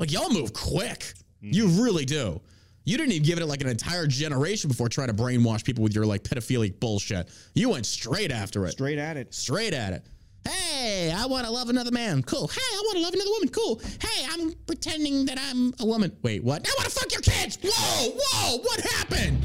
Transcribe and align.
Like 0.00 0.10
y'all 0.10 0.30
move 0.30 0.54
quick. 0.54 1.12
You 1.42 1.68
really 1.68 2.06
do. 2.06 2.40
You 2.84 2.96
didn't 2.96 3.12
even 3.12 3.26
give 3.26 3.38
it 3.38 3.44
like 3.44 3.60
an 3.60 3.68
entire 3.68 4.06
generation 4.06 4.68
before 4.68 4.88
trying 4.88 5.08
to 5.08 5.14
brainwash 5.14 5.62
people 5.62 5.84
with 5.84 5.94
your 5.94 6.06
like 6.06 6.22
pedophilic 6.22 6.80
bullshit. 6.80 7.28
You 7.54 7.68
went 7.68 7.84
straight 7.84 8.32
after 8.32 8.64
it. 8.64 8.72
Straight 8.72 8.98
at 8.98 9.18
it. 9.18 9.34
Straight 9.34 9.74
at 9.74 9.92
it. 9.92 10.06
Hey, 10.48 11.12
I 11.14 11.26
want 11.26 11.44
to 11.44 11.52
love 11.52 11.68
another 11.68 11.90
man. 11.90 12.22
Cool. 12.22 12.48
Hey, 12.48 12.60
I 12.62 12.82
want 12.86 12.96
to 12.96 13.02
love 13.02 13.12
another 13.12 13.30
woman. 13.30 13.48
Cool. 13.50 13.82
Hey, 14.00 14.26
I'm 14.30 14.52
pretending 14.66 15.26
that 15.26 15.38
I'm 15.38 15.74
a 15.80 15.84
woman. 15.84 16.16
Wait, 16.22 16.42
what? 16.42 16.66
I 16.66 16.72
want 16.78 16.88
to 16.88 16.98
fuck 16.98 17.12
your 17.12 17.20
kids. 17.20 17.58
Whoa, 17.62 18.10
whoa, 18.10 18.58
what 18.58 18.80
happened? 18.80 19.44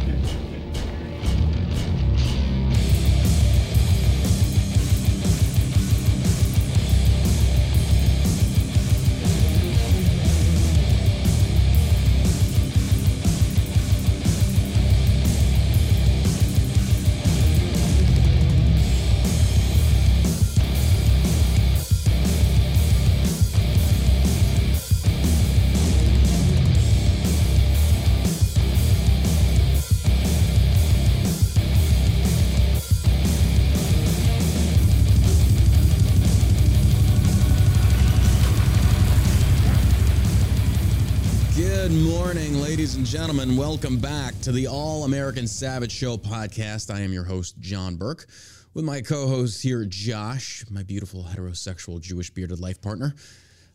Welcome 43.71 43.99
back 43.99 44.37
to 44.41 44.51
the 44.51 44.67
All 44.67 45.05
American 45.05 45.47
Savage 45.47 45.93
Show 45.93 46.17
podcast. 46.17 46.93
I 46.93 46.99
am 46.99 47.13
your 47.13 47.23
host, 47.23 47.57
John 47.61 47.95
Burk, 47.95 48.25
with 48.73 48.83
my 48.83 48.99
co 48.99 49.27
host 49.27 49.63
here, 49.63 49.85
Josh, 49.85 50.65
my 50.69 50.83
beautiful 50.83 51.23
heterosexual 51.23 52.01
Jewish 52.01 52.29
bearded 52.31 52.59
life 52.59 52.81
partner. 52.81 53.15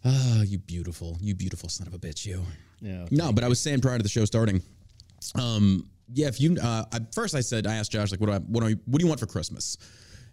Ah, 0.04 0.42
you 0.42 0.58
beautiful, 0.58 1.16
you 1.18 1.34
beautiful 1.34 1.70
son 1.70 1.86
of 1.86 1.94
a 1.94 1.98
bitch, 1.98 2.26
you. 2.26 2.42
Yeah. 2.82 3.06
No, 3.10 3.32
but 3.32 3.42
I 3.42 3.48
was 3.48 3.58
saying 3.58 3.80
prior 3.80 3.96
to 3.96 4.02
the 4.02 4.08
show 4.10 4.26
starting, 4.26 4.60
um, 5.34 5.88
yeah, 6.12 6.26
if 6.26 6.42
you, 6.42 6.58
uh, 6.62 6.84
I, 6.92 6.98
first 7.14 7.34
I 7.34 7.40
said, 7.40 7.66
I 7.66 7.76
asked 7.76 7.90
Josh, 7.90 8.10
like, 8.10 8.20
what 8.20 8.26
do 8.26 8.32
I, 8.34 8.38
what 8.40 8.60
do, 8.60 8.66
I, 8.66 8.74
what 8.84 8.98
do 8.98 9.02
you 9.02 9.08
want 9.08 9.18
for 9.18 9.26
Christmas? 9.26 9.78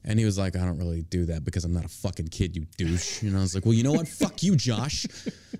And 0.06 0.20
he 0.20 0.26
was 0.26 0.38
like, 0.38 0.56
I 0.56 0.60
don't 0.60 0.78
really 0.78 1.04
do 1.04 1.26
that 1.26 1.46
because 1.46 1.64
I'm 1.64 1.74
not 1.74 1.86
a 1.86 1.90
fucking 1.90 2.28
kid, 2.28 2.56
you 2.56 2.66
douche. 2.78 3.22
And 3.22 3.38
I 3.38 3.42
was 3.42 3.56
like, 3.56 3.66
well, 3.66 3.74
you 3.74 3.84
know 3.84 3.94
what? 3.94 4.08
Fuck 4.08 4.44
you, 4.44 4.56
Josh. 4.56 5.06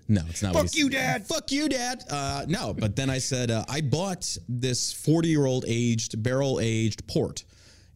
No, 0.10 0.22
it's 0.30 0.44
not. 0.44 0.54
Fuck 0.54 0.76
you. 0.76 0.90
Dad. 0.90 1.26
Fuck 1.26 1.52
you, 1.52 1.70
Dad. 1.70 2.04
Uh, 2.10 2.46
no, 2.48 2.74
but 2.74 2.96
then 2.96 3.10
I 3.10 3.20
said, 3.20 3.50
uh, 3.50 3.64
I 3.70 3.80
bought 3.80 4.38
this 4.50 4.92
40 4.92 5.30
year 5.30 5.46
old 5.46 5.64
aged, 5.66 6.22
barrel 6.22 6.60
aged 6.62 7.08
port. 7.08 7.46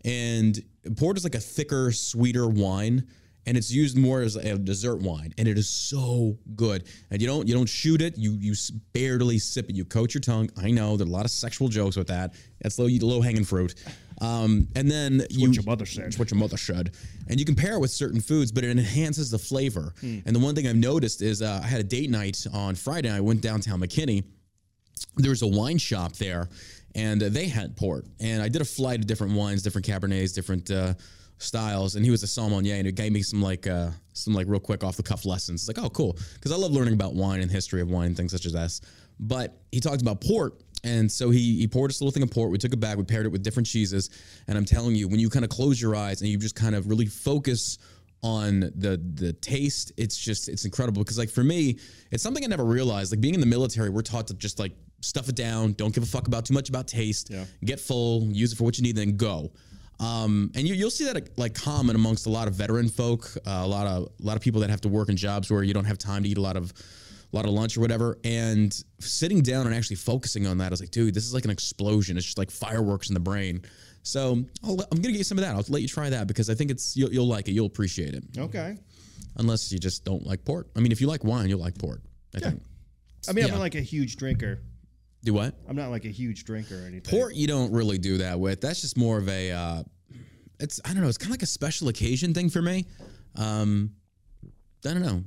And 0.06 0.58
port 0.95 1.18
is 1.18 1.25
like 1.25 1.36
a 1.36 1.40
thicker, 1.40 1.92
sweeter 1.92 2.47
wine. 2.47 3.08
And 3.46 3.56
it's 3.56 3.72
used 3.72 3.97
more 3.97 4.22
as 4.22 4.35
a 4.35 4.58
dessert 4.58 4.97
wine, 5.00 5.34
and 5.38 5.47
it 5.47 5.58
is 5.58 5.69
so 5.69 6.38
good. 6.58 6.84
And 7.09 7.22
you 7.22 7.29
don't 7.29 7.47
you 7.47 7.53
don't 7.53 7.69
shoot 7.69 8.02
it, 8.02 8.18
you 8.18 8.34
you 8.34 8.53
barely 8.91 9.40
sip 9.40 9.69
it. 9.69 9.75
You 9.78 9.85
coat 9.85 10.14
your 10.14 10.19
tongue. 10.19 10.50
I 10.58 10.69
know 10.69 10.97
there 10.97 11.08
are 11.08 11.09
a 11.09 11.14
lot 11.14 11.24
of 11.24 11.31
sexual 11.31 11.69
jokes 11.69 11.96
with 11.96 12.08
that. 12.08 12.34
That's 12.62 12.78
low 12.78 12.88
low 12.88 13.22
hanging 13.22 13.46
fruit. 13.46 13.75
Um, 14.19 14.67
and 14.75 14.89
then 14.89 15.25
you 15.29 15.47
what 15.47 15.55
your 15.55 15.66
mother 15.66 15.85
said. 15.85 16.05
It's 16.05 16.19
what 16.19 16.31
your 16.31 16.39
mother 16.39 16.57
said. 16.57 16.95
And 17.28 17.39
you 17.39 17.45
can 17.45 17.55
pair 17.55 17.73
it 17.73 17.79
with 17.79 17.91
certain 17.91 18.19
foods, 18.19 18.51
but 18.51 18.63
it 18.63 18.72
enhances 18.72 19.29
the 19.29 19.38
flavor. 19.38 19.94
Hmm. 20.00 20.19
And 20.25 20.35
the 20.35 20.39
one 20.39 20.55
thing 20.55 20.67
I've 20.67 20.75
noticed 20.75 21.22
is 21.22 21.41
uh, 21.41 21.61
I 21.63 21.67
had 21.67 21.79
a 21.79 21.83
date 21.83 22.09
night 22.09 22.45
on 22.53 22.75
Friday. 22.75 23.11
I 23.11 23.19
went 23.19 23.41
downtown 23.41 23.79
McKinney. 23.79 24.23
There 25.17 25.29
was 25.29 25.44
a 25.44 25.47
wine 25.47 25.78
shop 25.78 26.13
there, 26.13 26.50
and 26.95 27.22
uh, 27.22 27.29
they 27.29 27.47
had 27.47 27.75
port. 27.75 28.05
And 28.19 28.41
I 28.41 28.50
did 28.50 28.61
a 28.61 28.66
flight 28.66 29.00
of 29.00 29.07
different 29.07 29.33
wines, 29.33 29.61
different 29.61 29.85
cabernets, 29.85 30.34
different 30.34 30.72
uh, 30.72 30.95
styles. 31.38 31.95
And 31.95 32.03
he 32.03 32.09
was 32.09 32.23
a 32.23 32.28
sommelier, 32.28 32.75
and 32.75 32.88
it 32.88 32.95
gave 32.95 33.11
me 33.11 33.22
some 33.22 33.41
like 33.41 33.67
uh, 33.67 33.91
some 34.13 34.34
like 34.34 34.47
real 34.47 34.59
quick 34.59 34.84
off 34.84 34.97
the 34.97 35.03
cuff 35.03 35.25
lessons. 35.25 35.61
It's 35.61 35.78
like, 35.78 35.84
oh, 35.85 35.89
cool, 35.89 36.17
because 36.34 36.51
I 36.51 36.55
love 36.55 36.72
learning 36.72 36.95
about 36.95 37.13
wine 37.13 37.41
and 37.41 37.51
history 37.51 37.81
of 37.81 37.89
wine, 37.89 38.16
things 38.16 38.31
such 38.31 38.47
as 38.47 38.53
this. 38.53 38.81
But 39.19 39.59
he 39.72 39.79
talked 39.79 40.01
about 40.01 40.22
port. 40.22 40.55
And 40.84 41.12
so 41.12 41.30
he, 41.32 41.58
he 41.60 41.68
poured 41.68 41.92
us 41.92 42.00
a 42.00 42.04
little 42.04 42.14
thing 42.14 42.24
of 42.24 42.32
port. 42.32 42.52
We 42.52 42.58
took 42.58 42.72
it 42.74 42.80
back. 42.80 42.98
We 42.98 43.04
paired 43.04 43.26
it 43.26 43.30
with 43.30 43.44
different 43.44 43.68
cheeses. 43.68 44.10
And 44.48 44.58
I'm 44.58 44.66
telling 44.66 44.96
you, 44.96 45.08
when 45.08 45.20
you 45.20 45.30
kind 45.30 45.44
of 45.44 45.50
close 45.50 45.82
your 45.82 45.96
eyes 45.96 46.22
and 46.22 46.30
you 46.30 46.38
just 46.38 46.56
kind 46.56 46.76
of 46.76 46.88
really 46.88 47.08
focus 47.08 47.78
on 48.24 48.60
the 48.76 49.00
the 49.16 49.34
taste, 49.34 49.92
it's 49.98 50.18
just 50.18 50.50
it's 50.50 50.66
incredible. 50.66 51.04
Because 51.04 51.18
like 51.18 51.30
for 51.30 51.44
me, 51.44 51.78
it's 52.12 52.24
something 52.24 52.44
I 52.44 52.48
never 52.48 52.66
realized. 52.66 53.12
Like 53.12 53.22
being 53.22 53.34
in 53.34 53.40
the 53.40 53.46
military, 53.46 53.90
we're 53.90 54.02
taught 54.02 54.28
to 54.28 54.34
just 54.34 54.60
like 54.60 54.74
stuff 55.02 55.30
it 55.30 55.36
down, 55.36 55.74
don't 55.74 55.94
give 55.94 56.04
a 56.04 56.08
fuck 56.08 56.28
about 56.28 56.46
too 56.46 56.54
much 56.56 56.70
about 56.70 56.88
taste, 56.88 57.30
Yeah. 57.30 57.46
get 57.64 57.80
full, 57.80 58.24
use 58.32 58.52
it 58.54 58.56
for 58.56 58.64
what 58.64 58.78
you 58.80 58.84
need, 58.84 58.96
then 58.96 59.16
go. 59.18 59.52
Um, 60.00 60.52
and 60.56 60.68
you, 60.68 60.74
you'll 60.76 60.90
see 60.92 61.06
that 61.06 61.38
like 61.38 61.54
common 61.56 61.96
amongst 61.96 62.26
a 62.28 62.30
lot 62.30 62.48
of 62.48 62.54
veteran 62.56 62.88
folk, 62.90 63.30
uh, 63.46 63.62
a 63.64 63.68
lot 63.68 63.88
of 63.88 64.09
a 64.22 64.24
lot 64.26 64.36
of 64.36 64.42
people 64.42 64.62
that 64.62 64.70
have 64.70 64.82
to 64.82 64.90
work 64.90 65.09
in 65.09 65.18
jobs 65.18 65.50
where 65.52 65.64
you 65.64 65.74
don't 65.74 65.86
have 65.86 65.98
time 65.98 66.24
to 66.24 66.30
eat 66.30 66.38
a 66.38 66.42
lot 66.42 66.56
of 66.58 66.72
a 67.32 67.36
lot 67.36 67.46
of 67.46 67.52
lunch 67.52 67.78
or 67.78 67.82
whatever. 67.82 68.18
And 68.24 68.74
sitting 69.00 69.42
down 69.42 69.66
and 69.68 69.76
actually 69.76 69.98
focusing 69.98 70.48
on 70.48 70.58
that, 70.60 70.68
I 70.68 70.70
was 70.70 70.80
like, 70.80 70.92
dude, 70.92 71.14
this 71.14 71.26
is 71.26 71.34
like 71.34 71.46
an 71.46 71.52
explosion. 71.52 72.18
It's 72.18 72.26
just 72.26 72.38
like 72.38 72.52
fireworks 72.52 73.10
in 73.10 73.14
the 73.14 73.20
brain. 73.20 73.62
So 74.04 74.44
I'll, 74.64 74.74
I'm 74.92 75.02
gonna 75.02 75.12
get 75.12 75.18
you 75.18 75.24
some 75.24 75.38
of 75.38 75.44
that. 75.44 75.56
I'll 75.56 75.66
let 75.68 75.82
you 75.82 75.88
try 75.88 76.10
that 76.10 76.28
because 76.28 76.50
I 76.50 76.54
think 76.56 76.72
it's 76.72 76.96
you'll, 76.96 77.12
you'll 77.12 77.28
like 77.28 77.48
it. 77.50 77.52
You'll 77.52 77.66
appreciate 77.68 78.14
it. 78.14 78.24
Okay. 78.38 78.78
Unless 79.38 79.72
you 79.72 79.80
just 79.80 80.06
don't 80.06 80.26
like 80.26 80.46
port. 80.46 80.68
I 80.76 80.80
mean, 80.80 80.92
if 80.92 81.02
you 81.02 81.08
like 81.08 81.24
wine, 81.24 81.50
you'll 81.50 81.60
like 81.60 81.78
port. 81.78 82.02
I 82.36 82.40
think. 82.40 82.62
I 83.28 83.34
mean, 83.34 83.44
I'm 83.44 83.50
Yeah. 83.50 83.56
not 83.56 83.62
like 83.62 83.76
a 83.76 83.82
huge 83.82 84.16
drinker. 84.16 84.59
Do 85.24 85.34
what? 85.34 85.56
I'm 85.68 85.76
not 85.76 85.90
like 85.90 86.06
a 86.06 86.09
huge 86.09 86.46
drinker 86.46 86.76
or 86.76 86.86
anything. 86.88 87.02
Port, 87.02 87.36
you 87.36 87.48
don't 87.48 87.72
really 87.74 87.98
do 87.98 88.20
that 88.20 88.40
with. 88.40 88.62
That's 88.62 88.80
just 88.82 88.98
more 88.98 89.18
of 89.18 89.28
a. 89.28 89.52
Uh, 89.52 89.84
it's 90.59 90.80
I 90.86 90.94
don't 90.94 91.02
know. 91.02 91.09
It's 91.09 91.18
kind 91.18 91.28
of 91.30 91.32
like 91.34 91.44
a 91.44 91.48
special 91.48 91.90
occasion 91.90 92.34
thing 92.34 92.50
for 92.50 92.62
me. 92.62 92.86
Um, 93.36 93.92
I 94.86 94.94
don't 94.94 95.02
know. 95.02 95.24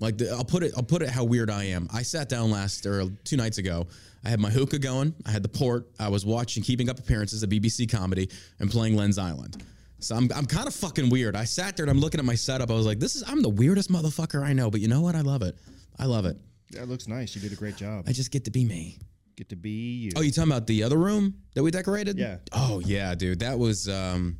Like 0.00 0.18
the, 0.18 0.30
I'll 0.30 0.44
put 0.44 0.62
it. 0.62 0.72
I'll 0.76 0.82
put 0.82 1.02
it 1.02 1.10
how 1.10 1.24
weird 1.24 1.50
I 1.50 1.64
am. 1.64 1.88
I 1.92 2.02
sat 2.02 2.28
down 2.28 2.50
last 2.50 2.86
or 2.86 3.04
two 3.24 3.36
nights 3.36 3.58
ago. 3.58 3.86
I 4.24 4.28
had 4.28 4.40
my 4.40 4.50
hookah 4.50 4.78
going. 4.78 5.14
I 5.26 5.30
had 5.30 5.42
the 5.42 5.48
port. 5.48 5.86
I 5.98 6.08
was 6.08 6.26
watching 6.26 6.62
Keeping 6.62 6.88
Up 6.88 6.98
Appearances, 6.98 7.42
a 7.42 7.46
BBC 7.46 7.90
comedy, 7.90 8.30
and 8.58 8.70
playing 8.70 8.96
Len's 8.96 9.18
Island. 9.18 9.62
So 9.98 10.16
I'm, 10.16 10.30
I'm 10.34 10.46
kind 10.46 10.66
of 10.66 10.74
fucking 10.74 11.10
weird. 11.10 11.36
I 11.36 11.44
sat 11.44 11.76
there 11.76 11.84
and 11.84 11.90
I'm 11.90 12.00
looking 12.00 12.18
at 12.18 12.24
my 12.24 12.34
setup. 12.34 12.70
I 12.70 12.74
was 12.74 12.86
like, 12.86 12.98
this 12.98 13.16
is 13.16 13.24
I'm 13.26 13.42
the 13.42 13.50
weirdest 13.50 13.92
motherfucker 13.92 14.42
I 14.42 14.54
know. 14.54 14.70
But 14.70 14.80
you 14.80 14.88
know 14.88 15.02
what? 15.02 15.14
I 15.14 15.20
love 15.20 15.42
it. 15.42 15.56
I 15.98 16.06
love 16.06 16.24
it. 16.24 16.36
That 16.72 16.88
looks 16.88 17.06
nice. 17.06 17.34
You 17.34 17.42
did 17.42 17.52
a 17.52 17.56
great 17.56 17.76
job. 17.76 18.04
I 18.06 18.12
just 18.12 18.30
get 18.30 18.44
to 18.44 18.50
be 18.50 18.64
me. 18.64 18.98
Get 19.36 19.50
to 19.50 19.56
be 19.56 19.70
you. 19.70 20.12
Oh, 20.16 20.22
you 20.22 20.30
talking 20.30 20.50
about 20.50 20.66
the 20.66 20.82
other 20.82 20.96
room 20.96 21.34
that 21.54 21.62
we 21.62 21.70
decorated? 21.70 22.18
Yeah. 22.18 22.38
Oh 22.52 22.80
yeah, 22.80 23.14
dude. 23.14 23.40
That 23.40 23.58
was 23.58 23.88
um 23.88 24.38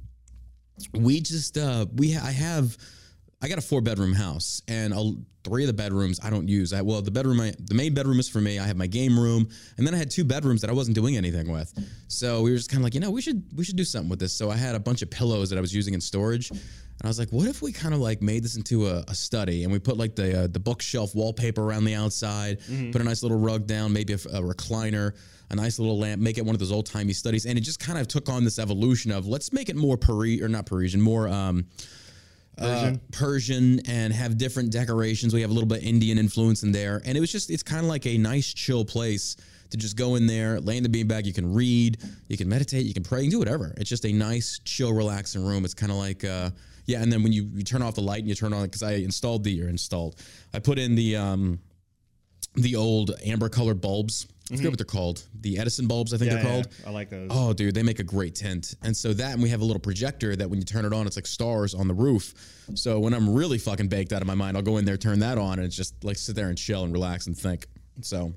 we 0.94 1.20
just 1.20 1.58
uh 1.58 1.86
we 1.94 2.16
I 2.16 2.30
have 2.30 2.76
I 3.42 3.48
got 3.48 3.58
a 3.58 3.62
four 3.62 3.80
bedroom 3.80 4.12
house 4.12 4.62
and 4.68 4.92
i 4.92 5.12
three 5.42 5.62
of 5.62 5.68
the 5.68 5.72
bedrooms 5.72 6.20
I 6.22 6.28
don't 6.28 6.48
use. 6.48 6.74
I, 6.74 6.82
well, 6.82 7.00
the 7.00 7.10
bedroom 7.10 7.40
I, 7.40 7.54
the 7.58 7.74
main 7.74 7.94
bedroom 7.94 8.20
is 8.20 8.28
for 8.28 8.42
me. 8.42 8.58
I 8.58 8.66
have 8.66 8.76
my 8.76 8.86
game 8.86 9.18
room 9.18 9.48
and 9.78 9.86
then 9.86 9.94
I 9.94 9.96
had 9.96 10.10
two 10.10 10.22
bedrooms 10.22 10.60
that 10.60 10.68
I 10.68 10.74
wasn't 10.74 10.94
doing 10.94 11.16
anything 11.16 11.50
with. 11.50 11.72
So 12.08 12.42
we 12.42 12.50
were 12.50 12.58
just 12.58 12.68
kind 12.68 12.80
of 12.80 12.84
like, 12.84 12.92
you 12.92 13.00
know, 13.00 13.10
we 13.10 13.22
should 13.22 13.42
we 13.56 13.64
should 13.64 13.76
do 13.76 13.84
something 13.84 14.10
with 14.10 14.18
this. 14.18 14.34
So 14.34 14.50
I 14.50 14.56
had 14.56 14.74
a 14.74 14.80
bunch 14.80 15.00
of 15.00 15.10
pillows 15.10 15.48
that 15.50 15.56
I 15.56 15.62
was 15.62 15.74
using 15.74 15.94
in 15.94 16.00
storage. 16.00 16.50
And 16.50 16.60
I 17.06 17.08
was 17.08 17.18
like, 17.18 17.30
what 17.30 17.46
if 17.46 17.62
we 17.62 17.72
kind 17.72 17.94
of 17.94 18.00
like 18.00 18.20
made 18.20 18.44
this 18.44 18.56
into 18.56 18.86
a, 18.86 19.02
a 19.08 19.14
study 19.14 19.64
and 19.64 19.72
we 19.72 19.78
put 19.78 19.96
like 19.96 20.14
the 20.14 20.44
uh, 20.44 20.46
the 20.48 20.60
bookshelf 20.60 21.14
wallpaper 21.14 21.62
around 21.62 21.84
the 21.84 21.94
outside, 21.94 22.58
put 22.92 23.00
a 23.00 23.04
nice 23.04 23.22
little 23.22 23.38
rug 23.38 23.66
down, 23.66 23.94
maybe 23.94 24.12
a, 24.12 24.16
a 24.16 24.42
recliner, 24.42 25.14
a 25.48 25.56
nice 25.56 25.78
little 25.78 25.98
lamp, 25.98 26.20
make 26.20 26.36
it 26.36 26.44
one 26.44 26.54
of 26.54 26.58
those 26.58 26.72
old 26.72 26.84
timey 26.84 27.14
studies. 27.14 27.46
And 27.46 27.56
it 27.56 27.62
just 27.62 27.80
kind 27.80 27.98
of 27.98 28.06
took 28.06 28.28
on 28.28 28.44
this 28.44 28.58
evolution 28.58 29.10
of 29.10 29.26
let's 29.26 29.54
make 29.54 29.70
it 29.70 29.76
more 29.76 29.96
Paris 29.96 30.42
or 30.42 30.48
not 30.48 30.66
Parisian, 30.66 31.00
more 31.00 31.26
um, 31.26 31.64
uh, 32.60 32.92
Persian 33.12 33.80
and 33.88 34.12
have 34.12 34.38
different 34.38 34.70
decorations. 34.70 35.32
We 35.32 35.40
have 35.40 35.50
a 35.50 35.54
little 35.54 35.68
bit 35.68 35.82
Indian 35.82 36.18
influence 36.18 36.62
in 36.62 36.72
there, 36.72 37.00
and 37.04 37.16
it 37.16 37.20
was 37.20 37.32
just 37.32 37.50
it's 37.50 37.62
kind 37.62 37.80
of 37.80 37.86
like 37.86 38.06
a 38.06 38.18
nice 38.18 38.52
chill 38.52 38.84
place 38.84 39.36
to 39.70 39.76
just 39.76 39.96
go 39.96 40.16
in 40.16 40.26
there, 40.26 40.60
lay 40.60 40.76
in 40.76 40.82
the 40.82 40.88
beanbag. 40.88 41.24
You 41.24 41.32
can 41.32 41.54
read, 41.54 41.98
you 42.28 42.36
can 42.36 42.48
meditate, 42.48 42.86
you 42.86 42.94
can 42.94 43.02
pray, 43.02 43.20
you 43.20 43.30
can 43.30 43.32
do 43.32 43.38
whatever. 43.38 43.72
It's 43.76 43.88
just 43.88 44.04
a 44.04 44.12
nice, 44.12 44.60
chill, 44.64 44.92
relaxing 44.92 45.44
room. 45.44 45.64
It's 45.64 45.74
kind 45.74 45.92
of 45.92 45.98
like 45.98 46.24
uh, 46.24 46.50
yeah. 46.86 47.02
And 47.02 47.12
then 47.12 47.22
when 47.22 47.32
you, 47.32 47.48
you 47.54 47.62
turn 47.62 47.82
off 47.82 47.94
the 47.94 48.02
light 48.02 48.20
and 48.20 48.28
you 48.28 48.34
turn 48.34 48.52
on 48.52 48.64
it, 48.64 48.66
because 48.66 48.82
I 48.82 48.94
installed 48.94 49.44
the 49.44 49.62
or 49.62 49.68
installed, 49.68 50.16
I 50.52 50.58
put 50.58 50.78
in 50.78 50.94
the 50.94 51.16
um, 51.16 51.60
the 52.54 52.76
old 52.76 53.12
amber 53.24 53.48
colored 53.48 53.80
bulbs. 53.80 54.26
I 54.52 54.56
forget 54.56 54.70
what 54.72 54.78
they're 54.78 54.84
called. 54.84 55.24
The 55.40 55.58
Edison 55.58 55.86
bulbs, 55.86 56.12
I 56.12 56.18
think 56.18 56.30
Yeah, 56.30 56.36
they're 56.38 56.44
yeah, 56.44 56.62
called. 56.62 56.68
I 56.86 56.90
like 56.90 57.10
those. 57.10 57.28
Oh, 57.32 57.52
dude, 57.52 57.74
they 57.74 57.82
make 57.82 57.98
a 58.00 58.04
great 58.04 58.34
tint. 58.34 58.74
And 58.82 58.96
so 58.96 59.12
that, 59.14 59.34
and 59.34 59.42
we 59.42 59.48
have 59.50 59.60
a 59.60 59.64
little 59.64 59.80
projector 59.80 60.34
that 60.36 60.48
when 60.50 60.58
you 60.58 60.64
turn 60.64 60.84
it 60.84 60.92
on, 60.92 61.06
it's 61.06 61.16
like 61.16 61.26
stars 61.26 61.74
on 61.74 61.86
the 61.88 61.94
roof. 61.94 62.34
So 62.74 62.98
when 62.98 63.14
I'm 63.14 63.32
really 63.32 63.58
fucking 63.58 63.88
baked 63.88 64.12
out 64.12 64.22
of 64.22 64.26
my 64.26 64.34
mind, 64.34 64.56
I'll 64.56 64.62
go 64.62 64.78
in 64.78 64.84
there, 64.84 64.96
turn 64.96 65.20
that 65.20 65.38
on, 65.38 65.54
and 65.58 65.66
it's 65.66 65.76
just 65.76 66.02
like 66.04 66.16
sit 66.16 66.34
there 66.34 66.48
and 66.48 66.58
chill 66.58 66.84
and 66.84 66.92
relax 66.92 67.26
and 67.26 67.36
think. 67.36 67.66
So 68.00 68.32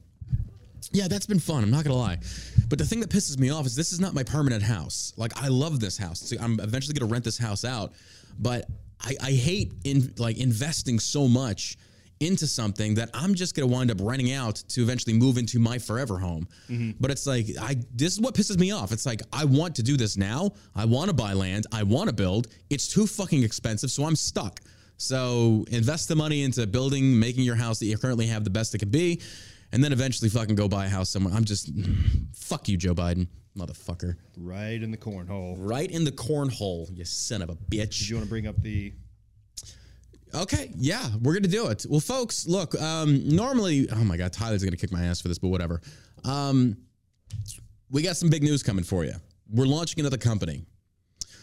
yeah, 0.91 1.07
that's 1.07 1.25
been 1.25 1.39
fun. 1.39 1.63
I'm 1.63 1.71
not 1.71 1.83
gonna 1.83 1.95
lie, 1.95 2.19
but 2.67 2.77
the 2.77 2.85
thing 2.85 2.99
that 2.99 3.09
pisses 3.09 3.39
me 3.39 3.49
off 3.49 3.65
is 3.65 3.75
this 3.75 3.93
is 3.93 3.99
not 3.99 4.13
my 4.13 4.23
permanent 4.23 4.61
house. 4.63 5.13
Like 5.17 5.31
I 5.41 5.47
love 5.47 5.79
this 5.79 5.97
house. 5.97 6.19
So 6.19 6.35
I'm 6.39 6.59
eventually 6.59 6.93
gonna 6.93 7.11
rent 7.11 7.23
this 7.23 7.37
house 7.37 7.63
out, 7.63 7.93
but 8.39 8.65
I, 9.01 9.15
I 9.21 9.31
hate 9.31 9.73
in 9.83 10.13
like 10.17 10.37
investing 10.37 10.99
so 10.99 11.27
much 11.27 11.77
into 12.23 12.47
something 12.47 12.95
that 12.95 13.09
I'm 13.13 13.35
just 13.35 13.55
gonna 13.55 13.67
wind 13.67 13.91
up 13.91 13.97
renting 14.01 14.31
out 14.33 14.55
to 14.69 14.81
eventually 14.81 15.13
move 15.13 15.37
into 15.37 15.59
my 15.59 15.77
forever 15.77 16.17
home. 16.17 16.47
Mm-hmm. 16.69 16.91
But 16.99 17.11
it's 17.11 17.27
like 17.27 17.47
I 17.59 17.75
this 17.93 18.13
is 18.13 18.21
what 18.21 18.33
pisses 18.33 18.57
me 18.57 18.71
off. 18.71 18.91
It's 18.91 19.05
like 19.05 19.21
I 19.31 19.45
want 19.45 19.75
to 19.75 19.83
do 19.83 19.97
this 19.97 20.17
now. 20.17 20.51
I 20.75 20.85
want 20.85 21.09
to 21.09 21.13
buy 21.13 21.33
land. 21.33 21.67
I 21.71 21.83
want 21.83 22.09
to 22.09 22.15
build. 22.15 22.47
It's 22.69 22.87
too 22.87 23.05
fucking 23.07 23.43
expensive, 23.43 23.91
so 23.91 24.05
I'm 24.05 24.15
stuck. 24.15 24.59
So 24.97 25.65
invest 25.69 26.07
the 26.07 26.15
money 26.15 26.43
into 26.43 26.65
building, 26.67 27.19
making 27.19 27.43
your 27.43 27.55
house 27.55 27.79
that 27.79 27.85
you 27.85 27.97
currently 27.97 28.27
have 28.27 28.43
the 28.43 28.49
best 28.49 28.73
it 28.75 28.79
can 28.79 28.89
be, 28.89 29.21
and 29.71 29.83
then 29.83 29.91
eventually 29.91 30.29
fucking 30.29 30.55
go 30.55 30.67
buy 30.67 30.85
a 30.85 30.89
house 30.89 31.09
somewhere. 31.09 31.33
I'm 31.33 31.43
just 31.43 31.71
fuck 32.33 32.69
you, 32.69 32.77
Joe 32.77 32.93
Biden, 32.93 33.27
motherfucker. 33.57 34.15
Right 34.37 34.81
in 34.81 34.91
the 34.91 34.97
cornhole. 34.97 35.55
Right 35.57 35.89
in 35.89 36.03
the 36.03 36.11
cornhole, 36.11 36.95
you 36.95 37.05
son 37.05 37.41
of 37.41 37.49
a 37.49 37.55
Did 37.69 37.89
bitch. 37.89 38.09
you 38.09 38.15
want 38.15 38.25
to 38.25 38.29
bring 38.29 38.47
up 38.47 38.61
the? 38.61 38.93
Okay, 40.35 40.71
yeah, 40.75 41.07
we're 41.21 41.33
gonna 41.33 41.47
do 41.47 41.67
it. 41.67 41.85
Well, 41.87 41.99
folks, 41.99 42.47
look, 42.47 42.79
um, 42.81 43.27
normally, 43.27 43.87
oh 43.91 44.03
my 44.03 44.17
god, 44.17 44.33
Tyler's 44.33 44.63
gonna 44.63 44.77
kick 44.77 44.91
my 44.91 45.05
ass 45.05 45.21
for 45.21 45.27
this, 45.27 45.37
but 45.37 45.49
whatever. 45.49 45.81
Um, 46.23 46.77
we 47.91 48.01
got 48.01 48.17
some 48.17 48.29
big 48.29 48.41
news 48.41 48.63
coming 48.63 48.83
for 48.83 49.05
you. 49.05 49.13
We're 49.51 49.67
launching 49.67 49.99
another 49.99 50.17
company. 50.17 50.65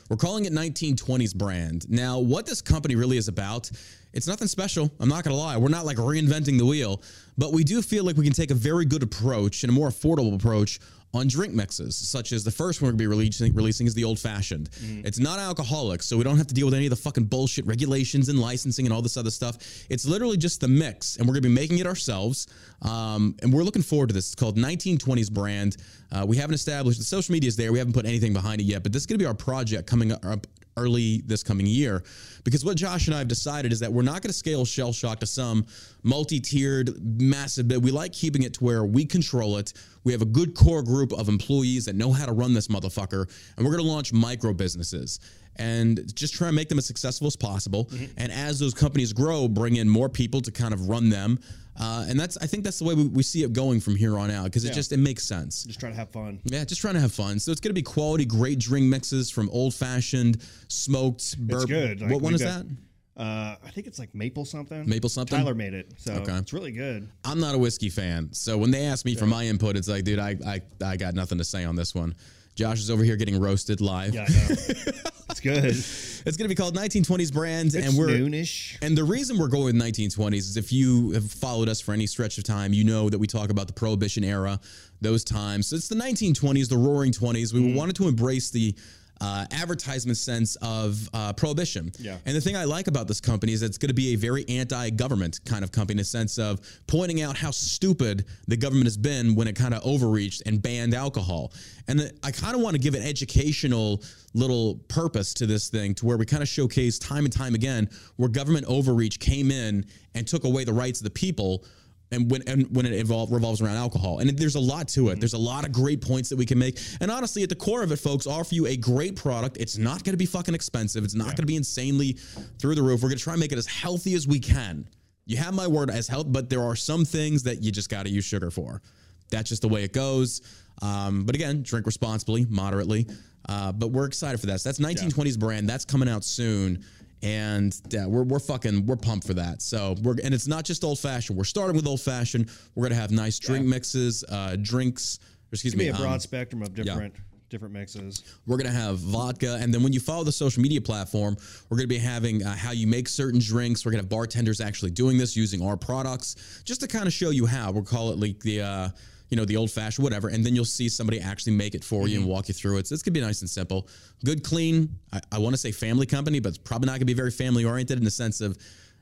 We're 0.09 0.17
calling 0.17 0.45
it 0.45 0.53
1920s 0.53 1.37
brand. 1.37 1.89
Now, 1.89 2.19
what 2.19 2.45
this 2.47 2.61
company 2.61 2.97
really 2.97 3.17
is 3.17 3.29
about, 3.29 3.71
it's 4.13 4.27
nothing 4.27 4.49
special. 4.49 4.91
I'm 5.01 5.09
not 5.09 5.25
going 5.25 5.35
to 5.35 5.41
lie. 5.41 5.57
We're 5.57 5.69
not 5.69 5.87
like 5.87 5.97
reinventing 5.97 6.59
the 6.59 6.67
wheel, 6.67 7.03
but 7.39 7.53
we 7.53 7.65
do 7.65 7.83
feel 7.83 8.05
like 8.05 8.17
we 8.17 8.25
can 8.25 8.33
take 8.33 8.51
a 8.51 8.55
very 8.55 8.85
good 8.85 9.03
approach 9.03 9.63
and 9.63 9.71
a 9.71 9.75
more 9.75 9.89
affordable 9.89 10.35
approach 10.35 10.81
on 11.13 11.27
drink 11.27 11.53
mixes, 11.53 11.97
such 11.97 12.31
as 12.33 12.45
the 12.45 12.51
first 12.51 12.81
one 12.81 12.87
we're 12.87 12.93
going 12.93 12.99
to 12.99 13.03
be 13.03 13.07
releasing, 13.09 13.53
releasing 13.55 13.87
is 13.87 13.95
the 13.95 14.05
old 14.05 14.19
fashioned. 14.19 14.71
It's 15.05 15.19
not 15.19 15.41
alcoholic, 15.41 16.03
so 16.03 16.17
we 16.17 16.23
don't 16.23 16.37
have 16.39 16.47
to 16.47 16.55
deal 16.55 16.67
with 16.67 16.75
any 16.75 16.87
of 16.87 16.91
the 16.91 16.97
fucking 16.97 17.25
bullshit 17.25 17.67
regulations 17.67 18.29
and 18.29 18.39
licensing 18.39 18.87
and 18.87 18.93
all 18.93 19.03
this 19.03 19.17
other 19.17 19.31
stuff. 19.31 19.59
It's 19.91 20.07
literally 20.07 20.37
just 20.37 20.61
the 20.61 20.69
mix, 20.69 21.17
and 21.17 21.27
we're 21.27 21.35
going 21.35 21.43
to 21.43 21.49
be 21.49 21.55
making 21.55 21.79
it 21.79 21.87
ourselves. 21.87 22.47
Um, 22.83 23.35
and 23.43 23.53
we're 23.53 23.65
looking 23.65 23.83
forward 23.83 24.11
to 24.11 24.15
this. 24.15 24.27
It's 24.27 24.35
called 24.37 24.57
1920s 24.57 25.33
brand. 25.33 25.79
Uh, 26.13 26.25
we 26.27 26.37
haven't 26.37 26.55
established 26.55 26.99
the 26.99 27.05
social 27.05 27.33
media 27.33 27.49
is 27.49 27.57
there. 27.57 27.73
We 27.73 27.79
haven't 27.79 27.95
put 27.95 28.07
anything 28.07 28.33
behind 28.33 28.61
it 28.61 28.65
yet, 28.65 28.85
but 28.85 28.93
this 28.93 29.03
is 29.03 29.07
going 29.07 29.19
to 29.19 29.23
be 29.23 29.27
our 29.27 29.35
project 29.35 29.89
coming 29.89 30.13
up 30.13 30.47
early 30.77 31.23
this 31.27 31.43
coming 31.43 31.67
year 31.67 32.03
because 32.45 32.65
what 32.65 32.77
Josh 32.77 33.07
and 33.07 33.15
I 33.15 33.19
have 33.19 33.29
decided 33.29 33.73
is 33.73 33.81
that 33.81 33.93
we're 33.93 34.03
not 34.03 34.23
going 34.23 34.31
to 34.31 34.33
scale 34.33 34.65
Shell 34.65 34.93
Shock 34.93 35.21
to 35.21 35.27
some 35.27 35.67
multi-tiered 36.03 37.21
massive 37.21 37.69
bit. 37.69 37.83
We 37.83 37.91
like 37.91 38.13
keeping 38.13 38.43
it 38.43 38.55
to 38.55 38.65
where 38.65 38.85
we 38.85 39.05
control 39.05 39.59
it. 39.59 39.73
We 40.05 40.13
have 40.13 40.23
a 40.23 40.27
good 40.27 40.55
core 40.55 40.83
group 40.83 41.13
of 41.13 41.29
employees 41.29 41.85
that 41.87 41.97
know 41.97 42.13
how 42.13 42.27
to 42.27 42.33
run 42.33 42.55
this 42.55 42.69
motherfucker 42.69 43.29
and 43.57 43.67
we're 43.67 43.73
going 43.73 43.85
to 43.85 43.91
launch 43.91 44.13
micro 44.13 44.53
businesses 44.53 45.21
and 45.57 46.15
just 46.15 46.35
try 46.35 46.49
and 46.49 46.57
make 46.57 46.69
them 46.69 46.79
as 46.79 46.87
successful 46.87 47.27
as 47.27 47.37
possible. 47.37 47.87
Mm-hmm. 47.87 48.05
And 48.17 48.33
as 48.33 48.59
those 48.59 48.73
companies 48.73 49.13
grow, 49.13 49.49
bring 49.49 49.77
in 49.77 49.89
more 49.89 50.09
people 50.09 50.41
to 50.43 50.51
kind 50.51 50.73
of 50.73 50.89
run 50.89 51.11
them. 51.11 51.39
Uh, 51.81 52.05
and 52.09 52.21
that's 52.21 52.37
I 52.37 52.47
think 52.47 52.63
that's 52.63 52.79
the 52.79 52.85
way 52.85 52.95
we, 52.95 53.05
we 53.09 53.23
see 53.23 53.43
it 53.43 53.53
going 53.55 53.81
from 53.81 53.97
here 53.97 54.19
on 54.19 54.31
out 54.31 54.45
because 54.45 54.65
it 54.65 54.69
Yeah. 54.69 54.75
just 54.75 54.93
it 54.93 54.99
makes 54.99 55.25
sense. 55.25 55.65
Just 55.65 55.81
trying 55.81 55.93
to 55.93 55.99
have 55.99 56.11
fun. 56.11 56.39
Yeah, 56.45 56.63
just 56.65 56.81
trying 56.81 56.95
to 56.95 57.01
have 57.01 57.13
fun. 57.13 57.39
So 57.41 57.51
it's 57.53 57.61
going 57.61 57.71
to 57.71 57.75
be 57.75 57.83
quality, 57.83 58.25
great 58.27 58.59
drink 58.59 58.87
mixes 58.87 59.31
from 59.31 59.49
old 59.51 59.75
fashioned, 59.75 60.43
smoked, 60.69 61.39
bourbon. 61.39 61.67
good. 61.69 62.01
Like, 62.03 62.11
what 62.11 62.21
one 62.23 62.35
is 62.35 62.43
got- 62.43 62.65
that? 62.67 62.77
Uh, 63.17 63.57
I 63.67 63.71
think 63.71 63.87
it's 63.87 63.99
like 63.99 64.15
maple 64.15 64.45
something. 64.47 64.89
Maple 64.89 65.11
something? 65.11 65.39
Tyler 65.39 65.55
made 65.55 65.75
it, 65.75 65.93
so 65.99 66.13
Okay. 66.15 66.33
it's 66.37 66.53
really 66.55 66.73
good. 66.73 67.07
I'm 67.25 67.39
not 67.39 67.55
a 67.55 67.59
whiskey 67.59 67.91
fan. 67.91 68.29
So 68.33 68.57
when 68.57 68.71
they 68.71 68.85
ask 68.85 69.05
me 69.05 69.15
for 69.15 69.27
my 69.27 69.47
input, 69.47 69.77
it's 69.77 69.89
like, 69.89 70.05
dude, 70.05 70.19
I, 70.19 70.37
I, 70.47 70.63
I 70.83 70.97
got 70.97 71.13
nothing 71.15 71.37
to 71.39 71.45
say 71.45 71.65
on 71.65 71.77
this 71.77 71.95
one. 71.95 72.15
Josh 72.61 72.81
is 72.81 72.91
over 72.91 73.03
here 73.03 73.17
getting 73.17 73.41
roasted 73.41 73.81
live. 73.81 74.15
Yeah, 74.15 74.27
I 74.29 74.33
know. 74.33 74.37
it's 75.31 75.41
good. 75.41 75.65
It's 75.65 76.37
going 76.37 76.45
to 76.45 76.49
be 76.49 76.55
called 76.55 76.77
1920s 76.77 77.33
Brands. 77.33 77.75
It's 77.75 77.89
and 77.89 77.97
we're. 77.97 78.09
noonish. 78.09 78.77
And 78.83 78.95
the 78.95 79.03
reason 79.03 79.39
we're 79.39 79.49
going 79.49 79.65
with 79.65 79.77
1920s 79.77 80.37
is 80.37 80.57
if 80.59 80.71
you 80.71 81.13
have 81.13 81.33
followed 81.33 81.71
us 81.71 81.81
for 81.81 81.95
any 81.95 82.07
stretch 82.07 82.37
of 82.37 82.45
time, 82.45 82.75
you 82.75 82.85
know 82.85 83.09
that 83.09 83.19
we 83.19 83.27
talk 83.27 83.49
about 83.49 83.67
the 83.67 83.73
Prohibition 83.73 84.25
era, 84.25 84.61
those 85.01 85.25
times. 85.25 85.69
So 85.69 85.77
it's 85.77 85.89
the 85.89 85.95
1920s, 85.95 86.69
the 86.69 86.77
Roaring 86.77 87.13
20s. 87.13 87.55
Mm-hmm. 87.55 87.65
We 87.65 87.75
wanted 87.75 87.97
to 87.97 88.09
embrace 88.09 88.51
the 88.51 88.75
uh, 89.21 89.45
advertisement 89.51 90.17
sense 90.17 90.57
of 90.63 91.09
uh, 91.13 91.33
prohibition. 91.33 91.93
Yeah. 91.99 92.17
And 92.25 92.35
the 92.35 92.41
thing 92.41 92.57
I 92.57 92.65
like 92.65 92.87
about 92.87 93.07
this 93.07 93.21
company 93.21 93.53
is 93.53 93.63
it's 93.63 93.79
going 93.79 93.89
to 93.89 93.95
be 93.95 94.15
a 94.15 94.17
very 94.17 94.45
anti-government 94.49 95.41
kind 95.45 95.63
of 95.63 95.73
company 95.73 95.95
in 95.95 95.99
the 95.99 96.05
sense 96.05 96.39
of 96.39 96.61
pointing 96.87 97.21
out 97.23 97.37
how 97.37 97.51
stupid 97.51 98.25
the 98.49 98.57
government 98.57 98.87
has 98.87 98.97
been 98.97 99.35
when 99.35 99.47
it 99.49 99.57
kind 99.57 99.75
of 99.75 99.85
overreached 99.85 100.43
and 100.47 100.63
banned 100.63 100.95
alcohol. 100.95 101.53
And 101.89 101.99
the- 102.01 102.13
I 102.23 102.31
kind 102.31 102.55
of 102.55 102.61
want 102.63 102.75
to 102.75 102.81
give 102.81 102.95
an 102.95 103.03
educational 103.03 104.03
little 104.33 104.77
purpose 104.89 105.35
to 105.35 105.47
this 105.47 105.69
thing 105.69 105.95
to 105.97 106.07
where 106.07 106.17
we 106.17 106.25
kind 106.25 106.43
of 106.43 106.49
showcase 106.49 106.99
time 106.99 107.25
and 107.25 107.33
time 107.33 107.55
again 107.55 107.91
where 108.17 108.29
government 108.29 108.65
overreach 108.67 109.19
came 109.19 109.51
in 109.51 109.85
and 110.15 110.27
took 110.27 110.45
away 110.45 110.65
the 110.65 110.73
rights 110.73 111.01
of 111.01 111.05
the 111.05 111.11
people 111.11 111.65
and 112.13 112.31
when 112.31 112.43
and 112.47 112.75
when 112.75 112.87
it 112.87 112.93
involve, 112.93 113.31
revolves 113.31 113.61
around 113.61 113.77
alcohol. 113.77 114.19
And 114.19 114.31
there's 114.31 114.57
a 114.57 114.61
lot 114.61 114.89
to 114.89 115.11
it. 115.11 115.21
There's 115.21 115.35
a 115.35 115.39
lot 115.39 115.65
of 115.65 115.73
great 115.73 116.01
points 116.01 116.29
that 116.31 116.37
we 116.37 116.47
can 116.47 116.59
make. 116.59 116.79
And 117.01 117.11
honestly, 117.11 117.43
at 117.43 117.49
the 117.49 117.55
core 117.55 117.83
of 117.83 117.93
it, 117.93 117.99
folks, 117.99 118.27
offer 118.27 118.55
you 118.55 118.67
a 118.67 118.77
great 118.77 119.17
product. 119.17 119.57
It's 119.59 119.79
not 119.79 120.05
going 120.05 120.13
to 120.13 120.19
be 120.19 120.27
fucking 120.27 120.55
expensive. 120.55 121.05
It's 121.05 121.15
not 121.15 121.27
going 121.27 121.37
to 121.37 121.47
be 121.47 121.57
insanely 121.57 122.13
through 122.59 122.75
the 122.75 122.83
roof. 122.83 123.03
We're 123.03 123.11
going 123.11 123.19
to 123.19 123.25
try 123.25 123.35
and 123.35 123.41
make 123.41 123.53
it 123.53 123.59
as 123.59 123.67
healthy 123.67 124.15
as 124.15 124.27
we 124.27 124.41
can. 124.41 124.87
You 125.27 125.37
have 125.37 125.55
my 125.55 125.67
word 125.67 125.91
as 125.91 126.09
health, 126.09 126.27
but 126.29 126.51
there 126.51 126.63
are 126.63 126.75
some 126.75 127.05
things 127.05 127.45
that 127.45 127.63
you 127.63 127.71
just 127.71 127.89
got 127.89 128.05
to 128.07 128.11
use 128.11 128.25
sugar 128.25 128.51
for. 128.51 128.83
That's 129.31 129.49
just 129.49 129.63
the 129.63 129.69
way 129.69 129.85
it 129.85 129.93
goes. 129.93 130.43
Um, 130.83 131.25
but 131.25 131.35
again, 131.37 131.63
drink 131.63 131.87
responsibly, 131.87 132.47
moderately. 132.49 133.07
Uh, 133.49 133.73
but 133.73 133.89
we're 133.89 134.07
excited 134.07 134.41
for 134.41 134.47
that. 134.47 134.61
So 134.61 134.69
that's 134.69 134.81
1920s 134.81 135.39
brand. 135.39 135.69
That's 135.69 135.85
coming 135.85 136.09
out 136.09 136.25
soon. 136.25 136.85
And 137.23 137.79
yeah, 137.91 138.07
we're, 138.07 138.23
we're 138.23 138.39
fucking 138.39 138.87
we're 138.87 138.97
pumped 138.97 139.27
for 139.27 139.35
that. 139.35 139.61
So 139.63 139.95
we're 140.03 140.17
and 140.25 140.33
it's 140.33 140.47
not 140.47 140.65
just 140.65 140.85
old 140.85 140.99
fashioned. 140.99 141.37
We're 141.37 141.45
starting 141.45 141.77
with 141.77 141.87
old 141.87 142.01
fashioned. 142.01 142.51
We're 142.75 142.89
gonna 142.89 143.01
have 143.01 143.11
nice 143.11 143.39
drink 143.39 143.67
mixes, 143.67 144.25
uh, 144.29 144.57
drinks. 144.61 145.19
Excuse 145.53 145.75
Be 145.75 145.85
me. 145.85 145.89
a 145.89 145.95
broad 145.95 146.15
um, 146.15 146.21
spectrum 146.21 146.63
of 146.63 146.75
different 146.75 147.15
different 147.51 147.75
mixes. 147.75 148.23
we're 148.47 148.57
going 148.57 148.71
to 148.71 148.73
have 148.73 148.99
vodka. 148.99 149.59
And 149.61 149.75
then 149.75 149.83
when 149.83 149.93
you 149.93 150.01
follow 150.01 150.25
the 150.25 150.33
social 150.33 150.63
media 150.63 150.81
platform, 150.81 151.37
we're 151.69 151.77
going 151.77 151.89
to 151.89 151.95
be 151.95 151.99
having 151.99 152.45
uh, 152.45 152.55
how 152.55 152.71
you 152.71 152.87
make 152.87 153.09
certain 153.09 153.41
drinks. 153.41 153.85
We're 153.85 153.91
going 153.91 153.99
to 153.99 154.05
have 154.05 154.09
bartenders 154.09 154.61
actually 154.61 154.93
doing 154.93 155.19
this 155.19 155.37
using 155.37 155.61
our 155.61 155.77
products 155.77 156.63
just 156.65 156.81
to 156.81 156.87
kind 156.87 157.07
of 157.07 157.13
show 157.13 157.31
you 157.31 157.47
how. 157.47 157.73
We'll 157.73 157.83
call 157.83 158.11
it 158.13 158.19
like 158.19 158.39
the, 158.41 158.63
uh, 158.63 158.89
you 159.31 159.37
know, 159.37 159.45
the 159.45 159.57
old 159.57 159.71
fashioned, 159.71 160.03
whatever. 160.03 160.29
And 160.29 160.45
then 160.45 160.55
you'll 160.55 160.65
see 160.65 160.89
somebody 160.89 161.21
actually 161.21 161.53
make 161.53 161.75
it 161.75 161.85
for 161.85 162.09
you 162.09 162.19
and 162.19 162.29
walk 162.29 162.49
you 162.49 162.55
through 162.55 162.79
it. 162.79 162.87
So 162.87 162.95
this 162.95 163.03
could 163.03 163.13
be 163.13 163.21
nice 163.21 163.41
and 163.41 163.49
simple. 163.49 163.89
Good, 164.25 164.43
clean. 164.45 164.97
I, 165.13 165.21
I 165.33 165.39
want 165.39 165.55
to 165.55 165.59
say 165.59 165.73
family 165.73 166.07
company, 166.07 166.41
but 166.41 166.51
it's 166.51 166.59
probably 166.59 166.87
not 166.87 166.93
going 166.93 167.01
to 167.01 167.07
be 167.07 167.15
very 167.15 167.31
family 167.31 167.65
oriented 167.65 167.99
in 167.99 168.05
the 168.05 168.11
sense 168.11 168.41
of, 168.41 168.59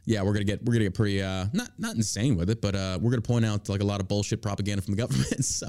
yeah, 0.09 0.23
we're 0.23 0.33
gonna 0.33 0.45
get 0.45 0.65
we're 0.65 0.73
gonna 0.73 0.87
get 0.87 0.95
pretty 0.95 1.23
uh 1.23 1.45
not 1.53 1.69
not 1.79 1.95
insane 1.95 2.35
with 2.35 2.49
it, 2.49 2.63
but 2.63 2.75
uh 2.75 2.99
we're 2.99 3.11
gonna 3.11 3.21
point 3.21 3.45
out 3.45 3.69
like 3.69 3.83
a 3.83 3.85
lot 3.85 4.01
of 4.01 4.09
bullshit 4.09 4.41
propaganda 4.41 4.81
from 4.81 4.95
the 4.95 4.97
government. 5.03 5.45
So 5.45 5.69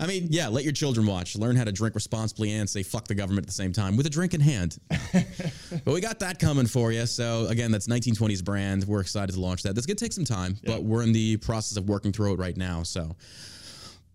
I 0.00 0.08
mean, 0.08 0.26
yeah, 0.28 0.48
let 0.48 0.64
your 0.64 0.72
children 0.72 1.06
watch. 1.06 1.36
Learn 1.36 1.54
how 1.54 1.62
to 1.62 1.70
drink 1.70 1.94
responsibly 1.94 2.50
and 2.50 2.68
say 2.68 2.82
fuck 2.82 3.06
the 3.06 3.14
government 3.14 3.44
at 3.44 3.46
the 3.46 3.54
same 3.54 3.72
time 3.72 3.96
with 3.96 4.06
a 4.06 4.10
drink 4.10 4.34
in 4.34 4.40
hand. 4.40 4.78
but 5.12 5.94
we 5.94 6.00
got 6.00 6.18
that 6.18 6.40
coming 6.40 6.66
for 6.66 6.90
you. 6.90 7.06
So 7.06 7.46
again, 7.46 7.70
that's 7.70 7.86
1920s 7.86 8.44
brand. 8.44 8.82
We're 8.84 9.02
excited 9.02 9.34
to 9.34 9.40
launch 9.40 9.62
that. 9.62 9.76
That's 9.76 9.86
gonna 9.86 9.94
take 9.94 10.14
some 10.14 10.24
time, 10.24 10.56
but 10.64 10.82
we're 10.82 11.04
in 11.04 11.12
the 11.12 11.36
process 11.36 11.76
of 11.76 11.88
working 11.88 12.10
through 12.10 12.32
it 12.32 12.38
right 12.40 12.56
now. 12.56 12.82
So 12.82 13.14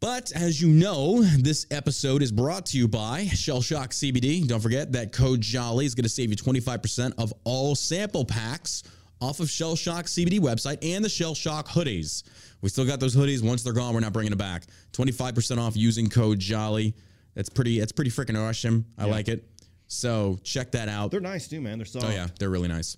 but 0.06 0.32
as 0.34 0.62
you 0.62 0.68
know, 0.68 1.24
this 1.24 1.66
episode 1.72 2.22
is 2.22 2.32
brought 2.32 2.68
to 2.68 2.78
you 2.78 2.88
by 2.88 3.26
Shell 3.26 3.64
Shock 3.64 3.90
CBD. 3.90 4.48
Don't 4.48 4.60
forget 4.60 4.92
that 4.92 5.12
code 5.12 5.42
Jolly 5.42 5.88
is 5.88 5.96
going 5.96 6.04
to 6.04 6.10
save 6.10 6.30
you 6.30 6.36
25% 6.36 7.14
of 7.18 7.34
all 7.44 7.74
sample 7.74 8.24
packs 8.24 8.84
off 9.20 9.40
of 9.40 9.50
Shell 9.50 9.76
Shock 9.76 10.06
CBD 10.06 10.40
website 10.40 10.78
and 10.84 11.04
the 11.04 11.10
Shell 11.10 11.34
Shock 11.34 11.68
hoodies. 11.68 12.22
We 12.62 12.70
still 12.70 12.86
got 12.86 13.00
those 13.00 13.16
hoodies. 13.16 13.42
Once 13.42 13.64
they're 13.64 13.74
gone, 13.74 13.96
we're 13.96 14.00
not 14.00 14.14
bringing 14.14 14.30
them 14.30 14.38
back. 14.38 14.68
25% 14.92 15.58
off 15.58 15.76
using 15.76 16.08
code 16.08 16.38
Jolly. 16.38 16.94
That's 17.34 17.50
pretty. 17.50 17.80
That's 17.80 17.92
pretty 17.92 18.12
freaking 18.12 18.40
awesome. 18.40 18.86
I 19.00 19.06
like 19.06 19.28
it. 19.28 19.50
So 19.88 20.38
check 20.44 20.72
that 20.74 20.88
out. 20.88 21.10
They're 21.10 21.20
nice 21.20 21.48
too, 21.48 21.62
man. 21.62 21.80
They're 21.80 21.88
oh, 21.96 22.00
soft. 22.00 22.06
Oh 22.06 22.12
yeah, 22.12 22.28
they're 22.38 22.52
really 22.52 22.68
nice. 22.68 22.96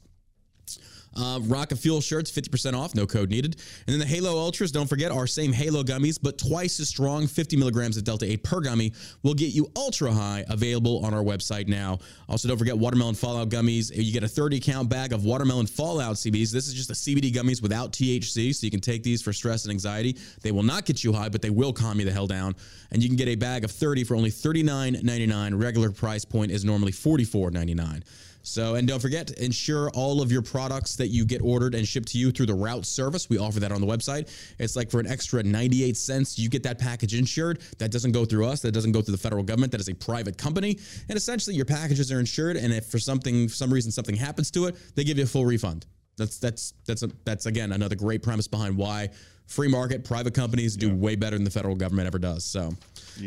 Uh, 1.15 1.39
Rocket 1.43 1.77
Fuel 1.77 2.01
shirts, 2.01 2.31
50% 2.31 2.73
off, 2.73 2.93
no 2.93 3.05
code 3.05 3.29
needed. 3.29 3.55
And 3.87 3.93
then 3.93 3.99
the 3.99 4.05
Halo 4.05 4.37
Ultras, 4.37 4.71
don't 4.71 4.87
forget, 4.87 5.11
our 5.11 5.27
same 5.27 5.51
Halo 5.51 5.83
gummies, 5.83 6.19
but 6.21 6.37
twice 6.37 6.79
as 6.79 6.89
strong, 6.89 7.27
50 7.27 7.57
milligrams 7.57 7.97
of 7.97 8.03
Delta 8.03 8.25
8 8.25 8.43
per 8.43 8.59
gummy 8.59 8.93
will 9.23 9.33
get 9.33 9.53
you 9.53 9.71
ultra 9.75 10.11
high, 10.11 10.45
available 10.49 11.03
on 11.05 11.13
our 11.13 11.23
website 11.23 11.67
now. 11.67 11.99
Also, 12.29 12.47
don't 12.47 12.57
forget 12.57 12.77
Watermelon 12.77 13.15
Fallout 13.15 13.49
gummies. 13.49 13.95
You 13.95 14.13
get 14.13 14.23
a 14.23 14.27
30 14.27 14.59
count 14.59 14.89
bag 14.89 15.13
of 15.13 15.25
Watermelon 15.25 15.65
Fallout 15.65 16.15
CBDs. 16.15 16.51
This 16.51 16.67
is 16.67 16.73
just 16.73 16.87
the 16.89 16.93
CBD 16.93 17.33
gummies 17.33 17.61
without 17.61 17.91
THC, 17.91 18.53
so 18.53 18.65
you 18.65 18.71
can 18.71 18.81
take 18.81 19.03
these 19.03 19.21
for 19.21 19.33
stress 19.33 19.65
and 19.65 19.71
anxiety. 19.71 20.17
They 20.41 20.51
will 20.51 20.63
not 20.63 20.85
get 20.85 21.03
you 21.03 21.13
high, 21.13 21.29
but 21.29 21.41
they 21.41 21.49
will 21.49 21.73
calm 21.73 21.99
you 21.99 22.05
the 22.05 22.11
hell 22.11 22.27
down. 22.27 22.55
And 22.91 23.01
you 23.01 23.09
can 23.09 23.17
get 23.17 23.27
a 23.27 23.35
bag 23.35 23.63
of 23.63 23.71
30 23.71 24.03
for 24.03 24.15
only 24.15 24.29
$39.99. 24.31 25.59
Regular 25.59 25.91
price 25.91 26.25
point 26.25 26.51
is 26.51 26.63
normally 26.63 26.91
$44.99. 26.91 28.03
So, 28.47 28.75
and 28.75 28.87
don't 28.87 29.01
forget, 29.01 29.31
ensure 29.31 29.89
all 29.89 30.21
of 30.21 30.31
your 30.31 30.41
products 30.41 30.95
that 30.95 31.09
you 31.09 31.25
get 31.25 31.41
ordered 31.41 31.75
and 31.75 31.85
shipped 31.85 32.07
to 32.09 32.17
you 32.17 32.31
through 32.31 32.45
the 32.45 32.53
route 32.53 32.85
service. 32.85 33.29
We 33.29 33.37
offer 33.37 33.59
that 33.59 33.73
on 33.73 33.81
the 33.81 33.87
website. 33.87 34.29
It's 34.57 34.77
like 34.77 34.89
for 34.89 35.01
an 35.01 35.07
extra 35.07 35.43
98 35.43 35.97
cents, 35.97 36.39
you 36.39 36.47
get 36.47 36.63
that 36.63 36.79
package 36.79 37.13
insured. 37.13 37.59
That 37.77 37.91
doesn't 37.91 38.13
go 38.13 38.23
through 38.23 38.45
us. 38.45 38.61
That 38.61 38.71
doesn't 38.71 38.93
go 38.93 39.01
through 39.01 39.11
the 39.11 39.21
federal 39.21 39.43
government. 39.43 39.73
That 39.73 39.81
is 39.81 39.89
a 39.89 39.93
private 39.93 40.37
company. 40.37 40.79
And 41.09 41.17
essentially, 41.17 41.57
your 41.57 41.65
packages 41.65 42.09
are 42.09 42.21
insured. 42.21 42.55
And 42.55 42.71
if 42.71 42.85
for 42.85 42.99
something, 42.99 43.49
for 43.49 43.55
some 43.55 43.71
reason, 43.71 43.91
something 43.91 44.15
happens 44.15 44.49
to 44.51 44.67
it, 44.67 44.77
they 44.95 45.03
give 45.03 45.17
you 45.17 45.25
a 45.25 45.27
full 45.27 45.45
refund. 45.45 45.85
That's 46.15 46.39
that's 46.39 46.73
that's 46.85 47.03
a, 47.03 47.09
that's 47.25 47.45
again 47.47 47.73
another 47.73 47.95
great 47.95 48.23
premise 48.23 48.47
behind 48.47 48.77
why 48.77 49.09
free 49.45 49.67
market 49.67 50.03
private 50.03 50.33
companies 50.33 50.75
do 50.75 50.95
way 50.95 51.15
better 51.15 51.35
than 51.35 51.43
the 51.43 51.51
federal 51.51 51.75
government 51.75 52.07
ever 52.07 52.17
does. 52.19 52.43
So, 52.45 52.73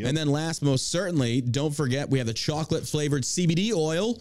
and 0.09 0.17
then 0.17 0.29
last, 0.29 0.62
most 0.62 0.91
certainly, 0.91 1.41
don't 1.41 1.75
forget 1.75 2.09
we 2.09 2.19
have 2.19 2.27
the 2.27 2.35
chocolate 2.35 2.87
flavored 2.87 3.23
CBD 3.23 3.73
oil. 3.73 4.19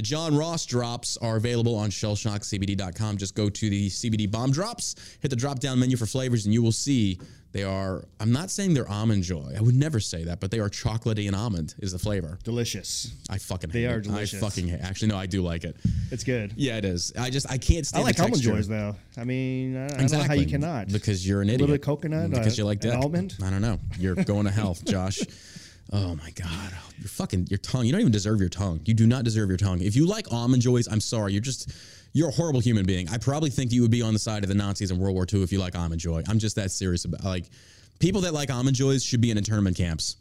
The 0.00 0.06
John 0.06 0.34
Ross 0.34 0.64
drops 0.64 1.18
are 1.18 1.36
available 1.36 1.74
on 1.76 1.90
shellshockcbd.com. 1.90 3.18
Just 3.18 3.34
go 3.34 3.50
to 3.50 3.68
the 3.68 3.90
CBD 3.90 4.30
bomb 4.30 4.50
drops, 4.50 4.94
hit 5.20 5.28
the 5.28 5.36
drop 5.36 5.58
down 5.58 5.78
menu 5.78 5.98
for 5.98 6.06
flavors, 6.06 6.46
and 6.46 6.54
you 6.54 6.62
will 6.62 6.72
see 6.72 7.20
they 7.52 7.64
are. 7.64 8.06
I'm 8.18 8.32
not 8.32 8.50
saying 8.50 8.72
they're 8.72 8.88
almond 8.88 9.24
joy. 9.24 9.52
I 9.54 9.60
would 9.60 9.74
never 9.74 10.00
say 10.00 10.24
that, 10.24 10.40
but 10.40 10.50
they 10.50 10.58
are 10.58 10.70
chocolatey 10.70 11.26
and 11.26 11.36
almond 11.36 11.74
is 11.80 11.92
the 11.92 11.98
flavor. 11.98 12.38
Delicious. 12.44 13.12
I 13.28 13.36
fucking 13.36 13.68
hate. 13.68 13.74
They 13.74 13.80
hate 13.82 13.92
are 13.92 13.98
it. 13.98 14.04
delicious. 14.04 14.42
I 14.42 14.46
fucking 14.48 14.68
hate. 14.68 14.80
Actually, 14.80 15.08
no, 15.08 15.18
I 15.18 15.26
do 15.26 15.42
like 15.42 15.64
it. 15.64 15.76
It's 16.10 16.24
good. 16.24 16.54
Yeah, 16.56 16.78
it 16.78 16.86
is. 16.86 17.12
I 17.18 17.28
just 17.28 17.50
I 17.52 17.58
can't 17.58 17.86
stand 17.86 18.00
I 18.00 18.06
like 18.06 18.16
the 18.16 18.22
almond 18.22 18.36
texture. 18.42 18.56
joys 18.56 18.68
though. 18.68 18.96
I 19.18 19.24
mean, 19.24 19.76
I, 19.76 19.84
I 19.84 19.88
don't 19.88 20.12
know 20.12 20.22
how 20.22 20.32
you 20.32 20.46
cannot. 20.46 20.88
Because 20.88 21.28
you're 21.28 21.42
an 21.42 21.50
idiot. 21.50 21.60
A 21.60 21.74
idiot. 21.74 21.86
little 21.88 21.96
bit 21.98 22.08
of 22.08 22.10
coconut, 22.10 22.30
Because 22.30 22.58
uh, 22.58 22.62
you 22.62 22.64
like 22.64 22.82
an 22.84 22.90
that. 22.90 23.02
almond? 23.04 23.36
I 23.44 23.50
don't 23.50 23.60
know. 23.60 23.78
You're 23.98 24.14
going 24.14 24.46
to 24.46 24.50
hell, 24.50 24.78
Josh. 24.82 25.20
Oh 25.92 26.14
my 26.14 26.30
God. 26.30 26.72
You're 26.98 27.08
fucking 27.08 27.48
your 27.50 27.58
tongue. 27.58 27.84
You 27.84 27.92
don't 27.92 28.00
even 28.00 28.12
deserve 28.12 28.40
your 28.40 28.48
tongue. 28.48 28.80
You 28.84 28.94
do 28.94 29.06
not 29.06 29.24
deserve 29.24 29.48
your 29.48 29.58
tongue. 29.58 29.80
If 29.80 29.96
you 29.96 30.06
like 30.06 30.32
almond 30.32 30.62
joys, 30.62 30.86
I'm 30.86 31.00
sorry. 31.00 31.32
You're 31.32 31.42
just 31.42 31.72
you're 32.12 32.28
a 32.28 32.32
horrible 32.32 32.60
human 32.60 32.84
being. 32.86 33.08
I 33.08 33.18
probably 33.18 33.50
think 33.50 33.72
you 33.72 33.82
would 33.82 33.90
be 33.90 34.02
on 34.02 34.12
the 34.12 34.18
side 34.18 34.42
of 34.42 34.48
the 34.48 34.54
Nazis 34.54 34.90
in 34.90 34.98
World 34.98 35.14
War 35.14 35.26
II 35.32 35.42
if 35.42 35.52
you 35.52 35.58
like 35.58 35.76
almond 35.76 36.00
joy. 36.00 36.22
I'm 36.28 36.38
just 36.38 36.56
that 36.56 36.70
serious 36.70 37.04
about 37.04 37.24
like 37.24 37.46
people 37.98 38.20
that 38.22 38.34
like 38.34 38.50
almond 38.50 38.76
joys 38.76 39.04
should 39.04 39.20
be 39.20 39.30
in 39.30 39.38
internment 39.38 39.76
camps. 39.76 40.16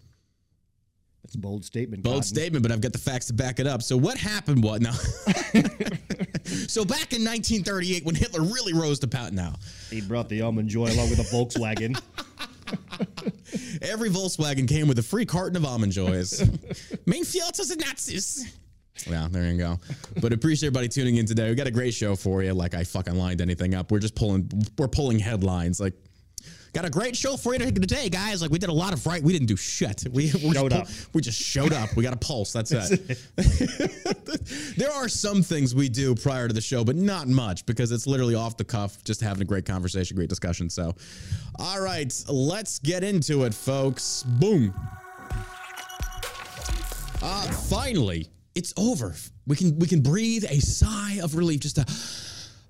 That's 1.23 1.35
a 1.35 1.39
bold 1.39 1.65
statement. 1.65 2.01
Bold 2.01 2.15
Cotton. 2.15 2.23
statement, 2.23 2.63
but 2.63 2.71
I've 2.71 2.81
got 2.81 2.93
the 2.93 2.97
facts 2.97 3.27
to 3.27 3.33
back 3.33 3.59
it 3.59 3.67
up. 3.67 3.83
So 3.83 3.97
what 3.97 4.17
happened? 4.17 4.63
What 4.63 4.81
now? 4.81 4.93
so 6.67 6.85
back 6.85 7.13
in 7.13 7.23
1938, 7.23 8.05
when 8.05 8.15
Hitler 8.15 8.41
really 8.41 8.73
rose 8.73 8.99
to 8.99 9.07
power, 9.07 9.29
now 9.29 9.55
He 9.91 10.01
brought 10.01 10.29
the 10.29 10.41
almond 10.41 10.69
joy 10.69 10.91
along 10.91 11.09
with 11.11 11.19
a 11.19 11.23
Volkswagen. 11.23 11.99
every 13.81 14.09
Volkswagen 14.09 14.67
came 14.67 14.87
with 14.87 14.99
a 14.99 15.03
free 15.03 15.25
carton 15.25 15.55
of 15.55 15.65
almond 15.65 15.91
joys. 15.91 16.41
Main 17.05 17.23
field 17.23 17.59
as 17.59 17.69
the 17.69 17.75
Nazis. 17.75 18.55
Yeah, 19.07 19.27
there 19.31 19.45
you 19.45 19.57
go. 19.57 19.79
But 20.19 20.33
appreciate 20.33 20.67
everybody 20.67 20.89
tuning 20.89 21.17
in 21.17 21.25
today. 21.25 21.49
We 21.49 21.55
got 21.55 21.67
a 21.67 21.71
great 21.71 21.93
show 21.93 22.15
for 22.15 22.43
you. 22.43 22.53
Like 22.53 22.73
I 22.73 22.83
fucking 22.83 23.15
lined 23.15 23.39
anything 23.41 23.73
up. 23.73 23.91
We're 23.91 23.99
just 23.99 24.15
pulling. 24.15 24.51
We're 24.77 24.87
pulling 24.87 25.19
headlines. 25.19 25.79
Like. 25.79 25.93
Got 26.73 26.85
a 26.85 26.89
great 26.89 27.15
show 27.15 27.35
for 27.35 27.53
you 27.53 27.59
today, 27.59 28.09
guys. 28.09 28.41
Like 28.41 28.51
we 28.51 28.59
did 28.59 28.69
a 28.69 28.73
lot 28.73 28.93
of 28.93 29.05
right. 29.07 29.23
We 29.23 29.33
didn't 29.33 29.47
do 29.47 29.55
shit. 29.55 30.03
We 30.11 30.31
we 30.43 30.53
Showed 30.53 30.71
just 30.71 31.07
up. 31.07 31.15
We 31.15 31.21
just 31.21 31.41
showed 31.41 31.73
up. 31.73 31.95
We 31.95 32.03
got 32.03 32.13
a 32.13 32.17
pulse. 32.17 32.53
That's 32.53 32.71
it. 32.71 33.17
there 34.77 34.91
are 34.91 35.07
some 35.07 35.41
things 35.41 35.73
we 35.73 35.89
do 35.89 36.13
prior 36.13 36.47
to 36.47 36.53
the 36.53 36.61
show, 36.61 36.83
but 36.83 36.95
not 36.95 37.27
much 37.27 37.65
because 37.65 37.91
it's 37.91 38.05
literally 38.05 38.35
off 38.35 38.57
the 38.57 38.63
cuff, 38.63 39.03
just 39.03 39.21
having 39.21 39.41
a 39.41 39.45
great 39.45 39.65
conversation, 39.65 40.15
great 40.15 40.29
discussion. 40.29 40.69
So, 40.69 40.95
all 41.57 41.81
right, 41.81 42.13
let's 42.27 42.77
get 42.79 43.03
into 43.03 43.45
it, 43.45 43.53
folks. 43.53 44.23
Boom. 44.23 44.73
Uh, 47.21 47.51
finally, 47.69 48.27
it's 48.53 48.73
over. 48.77 49.15
We 49.47 49.55
can 49.55 49.79
we 49.79 49.87
can 49.87 50.01
breathe 50.01 50.45
a 50.47 50.59
sigh 50.59 51.19
of 51.23 51.35
relief. 51.35 51.61
Just 51.61 51.79
a 51.79 51.85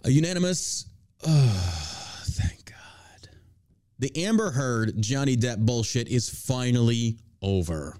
a 0.07 0.11
unanimous. 0.11 0.85
God. 1.25 1.98
The 3.99 4.25
Amber 4.25 4.49
Heard 4.51 5.01
Johnny 5.01 5.35
Depp 5.35 5.65
bullshit 5.65 6.07
is 6.07 6.29
finally 6.29 7.17
over. 7.41 7.97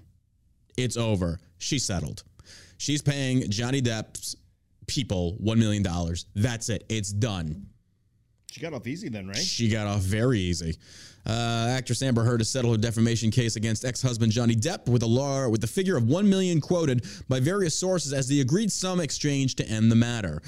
It's 0.78 0.96
over. 0.96 1.38
She 1.58 1.78
settled. 1.78 2.22
She's 2.78 3.02
paying 3.02 3.50
Johnny 3.50 3.82
Depp's 3.82 4.36
people 4.86 5.36
$1 5.44 5.58
million. 5.58 5.84
That's 6.34 6.70
it. 6.70 6.84
It's 6.88 7.12
done. 7.12 7.66
She 8.50 8.60
got 8.60 8.72
off 8.72 8.86
easy 8.86 9.10
then, 9.10 9.28
right? 9.28 9.36
She 9.36 9.68
got 9.68 9.86
off 9.86 10.00
very 10.00 10.40
easy. 10.40 10.76
Uh, 11.26 11.66
actress 11.70 12.02
Amber 12.02 12.24
Heard 12.24 12.40
has 12.40 12.48
settled 12.50 12.74
a 12.74 12.78
defamation 12.78 13.30
case 13.30 13.56
against 13.56 13.84
ex-husband 13.84 14.32
Johnny 14.32 14.56
Depp 14.56 14.88
with 14.88 15.02
a 15.02 15.06
law 15.06 15.48
with 15.48 15.60
the 15.60 15.66
figure 15.66 15.96
of 15.96 16.04
one 16.04 16.28
million 16.28 16.60
quoted 16.60 17.06
by 17.28 17.38
various 17.38 17.78
sources 17.78 18.12
as 18.14 18.26
the 18.26 18.40
agreed 18.40 18.72
sum 18.72 19.00
exchange 19.00 19.54
to 19.56 19.68
end 19.68 19.92
the 19.92 19.96
matter. 19.96 20.40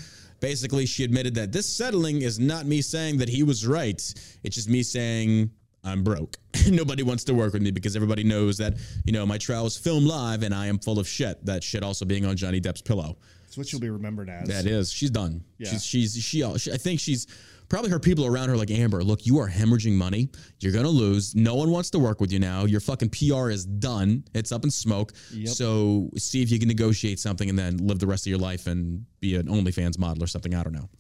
Basically, 0.42 0.86
she 0.86 1.04
admitted 1.04 1.36
that 1.36 1.52
this 1.52 1.68
settling 1.68 2.22
is 2.22 2.40
not 2.40 2.66
me 2.66 2.82
saying 2.82 3.18
that 3.18 3.28
he 3.28 3.44
was 3.44 3.64
right. 3.64 4.02
It's 4.42 4.56
just 4.56 4.68
me 4.68 4.82
saying 4.82 5.52
I'm 5.84 6.02
broke. 6.02 6.36
Nobody 6.68 7.04
wants 7.04 7.22
to 7.24 7.34
work 7.34 7.52
with 7.52 7.62
me 7.62 7.70
because 7.70 7.94
everybody 7.94 8.24
knows 8.24 8.58
that 8.58 8.74
you 9.04 9.12
know 9.12 9.24
my 9.24 9.38
trial 9.38 9.66
is 9.66 9.76
filmed 9.76 10.08
live 10.08 10.42
and 10.42 10.52
I 10.52 10.66
am 10.66 10.80
full 10.80 10.98
of 10.98 11.06
shit. 11.06 11.46
That 11.46 11.62
shit 11.62 11.84
also 11.84 12.04
being 12.04 12.26
on 12.26 12.36
Johnny 12.36 12.60
Depp's 12.60 12.82
pillow. 12.82 13.16
That's 13.44 13.56
what 13.56 13.68
she'll 13.68 13.78
be 13.78 13.90
remembered 13.90 14.28
as. 14.28 14.48
That 14.48 14.66
is, 14.66 14.92
she's 14.92 15.10
done. 15.10 15.44
Yeah. 15.58 15.70
She's 15.70 15.84
she's 15.84 16.14
she, 16.20 16.58
she. 16.58 16.72
I 16.72 16.76
think 16.76 16.98
she's 16.98 17.28
probably 17.72 17.90
her 17.90 17.98
people 17.98 18.26
around 18.26 18.50
her 18.50 18.56
like 18.56 18.70
Amber. 18.70 19.02
Look, 19.02 19.24
you 19.24 19.38
are 19.38 19.48
hemorrhaging 19.48 19.94
money. 19.94 20.28
You're 20.60 20.74
gonna 20.74 20.90
lose. 20.90 21.34
No 21.34 21.54
one 21.54 21.70
wants 21.70 21.88
to 21.90 21.98
work 21.98 22.20
with 22.20 22.30
you 22.30 22.38
now. 22.38 22.66
Your 22.66 22.80
fucking 22.80 23.08
PR 23.08 23.48
is 23.48 23.64
done. 23.64 24.24
It's 24.34 24.52
up 24.52 24.64
in 24.64 24.70
smoke. 24.70 25.14
Yep. 25.32 25.48
So 25.48 26.10
see 26.18 26.42
if 26.42 26.50
you 26.50 26.58
can 26.58 26.68
negotiate 26.68 27.18
something 27.18 27.48
and 27.48 27.58
then 27.58 27.78
live 27.78 27.98
the 27.98 28.06
rest 28.06 28.26
of 28.26 28.30
your 28.30 28.38
life 28.38 28.66
and 28.66 29.06
be 29.20 29.36
an 29.36 29.46
OnlyFans 29.46 29.98
model 29.98 30.22
or 30.22 30.26
something. 30.26 30.54
I 30.54 30.62
don't 30.62 30.74
know. 30.74 30.90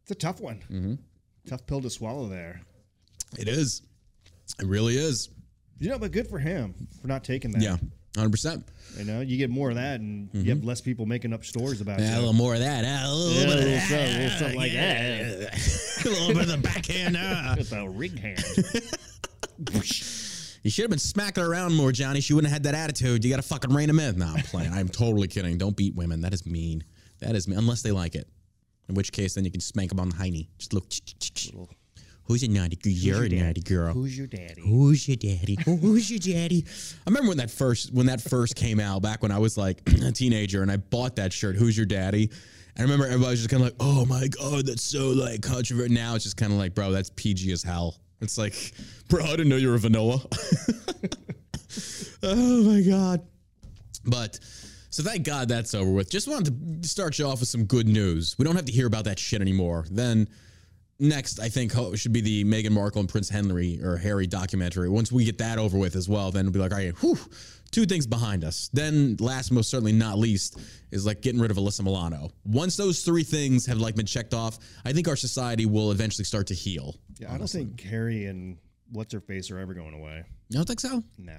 It's 0.00 0.10
a 0.10 0.14
tough 0.14 0.40
one. 0.40 0.62
Mm-hmm. 0.70 0.94
Tough 1.46 1.66
pill 1.66 1.82
to 1.82 1.90
swallow 1.90 2.28
there. 2.28 2.62
It 3.38 3.46
is. 3.46 3.82
It 4.58 4.66
really 4.66 4.96
is. 4.96 5.28
You 5.80 5.90
know, 5.90 5.98
but 5.98 6.12
good 6.12 6.28
for 6.28 6.38
him 6.38 6.74
for 7.02 7.08
not 7.08 7.24
taking 7.24 7.50
that. 7.50 7.60
Yeah, 7.60 7.76
hundred 8.16 8.30
percent. 8.30 8.64
You 8.98 9.04
know, 9.04 9.20
you 9.20 9.36
get 9.36 9.50
more 9.50 9.68
of 9.70 9.76
that, 9.76 10.00
and 10.00 10.28
you 10.32 10.50
have 10.50 10.64
less 10.64 10.80
people 10.80 11.06
making 11.06 11.32
up 11.32 11.44
stories 11.44 11.80
about 11.80 12.00
Yeah, 12.00 12.16
a 12.16 12.18
little 12.18 12.32
more 12.32 12.54
of 12.54 12.60
that. 12.60 12.84
a 12.84 13.08
little 13.12 13.32
Yeah, 13.32 13.44
bit 13.44 13.52
of 13.52 13.54
little 13.64 13.70
that. 13.70 14.30
something, 14.38 14.42
little 14.46 14.58
like 14.60 14.72
yeah. 14.72 15.22
that. 15.22 16.02
a 16.06 16.08
little 16.08 16.28
bit 16.34 16.42
of 16.42 16.48
the 16.48 16.58
backhand. 16.58 17.16
Uh. 17.16 17.54
With 17.58 17.72
a 17.72 17.88
ring 17.88 18.16
hand. 18.16 18.42
You 20.62 20.70
should 20.70 20.82
have 20.82 20.90
been 20.90 20.98
smacking 20.98 21.42
around 21.42 21.74
more, 21.74 21.90
Johnny. 21.90 22.20
She 22.20 22.34
wouldn't 22.34 22.52
have 22.52 22.62
had 22.64 22.74
that 22.74 22.74
attitude. 22.78 23.24
You 23.24 23.30
got 23.30 23.36
to 23.36 23.42
fucking 23.42 23.72
rein 23.72 23.88
him 23.88 23.98
in. 23.98 24.18
No, 24.18 24.26
I'm 24.26 24.42
playing. 24.42 24.72
I'm 24.72 24.88
totally 24.88 25.26
kidding. 25.26 25.56
Don't 25.56 25.74
beat 25.74 25.94
women. 25.94 26.20
That 26.20 26.34
is 26.34 26.44
mean. 26.44 26.84
That 27.20 27.34
is 27.34 27.48
mean. 27.48 27.58
Unless 27.58 27.80
they 27.80 27.92
like 27.92 28.14
it. 28.14 28.28
In 28.88 28.94
which 28.94 29.10
case, 29.10 29.34
then 29.34 29.46
you 29.46 29.50
can 29.50 29.60
spank 29.62 29.88
them 29.88 30.00
on 30.00 30.10
the 30.10 30.16
hiney. 30.16 30.48
Just 30.58 30.74
look. 30.74 30.84
Who's 32.30 32.44
a 32.44 32.48
naughty 32.48 32.76
girl? 32.76 32.92
You're 32.92 33.24
a 33.24 33.28
naughty 33.28 33.60
girl. 33.60 33.92
Who's 33.92 34.16
your 34.16 34.28
daddy? 34.28 34.62
Who's 34.62 35.08
your 35.08 35.16
daddy? 35.16 35.58
Who's 35.64 36.08
your 36.08 36.20
daddy? 36.20 36.64
I 37.04 37.10
remember 37.10 37.30
when 37.30 37.38
that 37.38 37.50
first 37.50 37.92
when 37.92 38.06
that 38.06 38.20
first 38.20 38.54
came 38.54 38.78
out 38.78 39.02
back 39.02 39.20
when 39.20 39.32
I 39.32 39.38
was 39.38 39.58
like 39.58 39.82
a 40.04 40.12
teenager 40.12 40.62
and 40.62 40.70
I 40.70 40.76
bought 40.76 41.16
that 41.16 41.32
shirt. 41.32 41.56
Who's 41.56 41.76
your 41.76 41.86
daddy? 41.86 42.30
And 42.76 42.78
I 42.78 42.82
remember 42.82 43.06
everybody 43.06 43.30
was 43.30 43.40
just 43.40 43.50
kind 43.50 43.64
of 43.64 43.70
like, 43.70 43.76
"Oh 43.80 44.06
my 44.06 44.28
god, 44.28 44.64
that's 44.64 44.84
so 44.84 45.08
like 45.08 45.42
controversial." 45.42 45.92
Now 45.92 46.14
it's 46.14 46.22
just 46.22 46.36
kind 46.36 46.52
of 46.52 46.58
like, 46.58 46.72
"Bro, 46.72 46.92
that's 46.92 47.10
PG 47.16 47.50
as 47.50 47.64
hell." 47.64 47.96
It's 48.20 48.38
like, 48.38 48.74
"Bro, 49.08 49.24
I 49.24 49.30
didn't 49.30 49.48
know 49.48 49.56
you 49.56 49.70
were 49.70 49.74
a 49.74 49.80
vanilla." 49.80 50.20
oh 52.22 52.62
my 52.62 52.80
god. 52.80 53.26
But 54.04 54.38
so 54.90 55.02
thank 55.02 55.24
God 55.24 55.48
that's 55.48 55.74
over 55.74 55.90
with. 55.90 56.08
Just 56.08 56.28
wanted 56.28 56.84
to 56.84 56.88
start 56.88 57.18
you 57.18 57.26
off 57.26 57.40
with 57.40 57.48
some 57.48 57.64
good 57.64 57.88
news. 57.88 58.36
We 58.38 58.44
don't 58.44 58.54
have 58.54 58.66
to 58.66 58.72
hear 58.72 58.86
about 58.86 59.02
that 59.06 59.18
shit 59.18 59.40
anymore. 59.40 59.84
Then 59.90 60.28
next, 61.00 61.40
I 61.40 61.48
think 61.48 61.72
should 61.96 62.12
be 62.12 62.20
the 62.20 62.44
Meghan 62.44 62.70
Markle 62.72 63.00
and 63.00 63.08
Prince 63.08 63.28
Henry 63.28 63.80
or 63.82 63.96
Harry 63.96 64.26
documentary. 64.26 64.88
Once 64.88 65.10
we 65.10 65.24
get 65.24 65.38
that 65.38 65.58
over 65.58 65.78
with 65.78 65.96
as 65.96 66.08
well, 66.08 66.30
then 66.30 66.44
we'll 66.46 66.52
be 66.52 66.58
like, 66.58 66.72
all 66.72 66.78
right, 66.78 66.94
whew, 67.00 67.18
two 67.70 67.86
things 67.86 68.06
behind 68.06 68.44
us. 68.44 68.70
Then 68.72 69.16
last, 69.20 69.50
most 69.50 69.70
certainly 69.70 69.92
not 69.92 70.18
least, 70.18 70.58
is 70.90 71.06
like 71.06 71.22
getting 71.22 71.40
rid 71.40 71.50
of 71.50 71.56
Alyssa 71.56 71.82
Milano. 71.82 72.30
Once 72.44 72.76
those 72.76 73.02
three 73.02 73.22
things 73.24 73.66
have 73.66 73.78
like 73.78 73.94
been 73.96 74.06
checked 74.06 74.34
off, 74.34 74.58
I 74.84 74.92
think 74.92 75.08
our 75.08 75.16
society 75.16 75.66
will 75.66 75.90
eventually 75.92 76.24
start 76.24 76.46
to 76.48 76.54
heal. 76.54 76.94
Yeah, 77.18 77.32
I 77.34 77.38
don't 77.38 77.48
think 77.48 77.80
Harry 77.82 78.26
and 78.26 78.56
what's 78.92 79.12
her 79.12 79.20
face 79.20 79.50
are 79.50 79.58
ever 79.58 79.74
going 79.74 79.94
away. 79.94 80.24
You 80.48 80.56
don't 80.56 80.66
think 80.66 80.80
so? 80.80 81.02
No. 81.18 81.34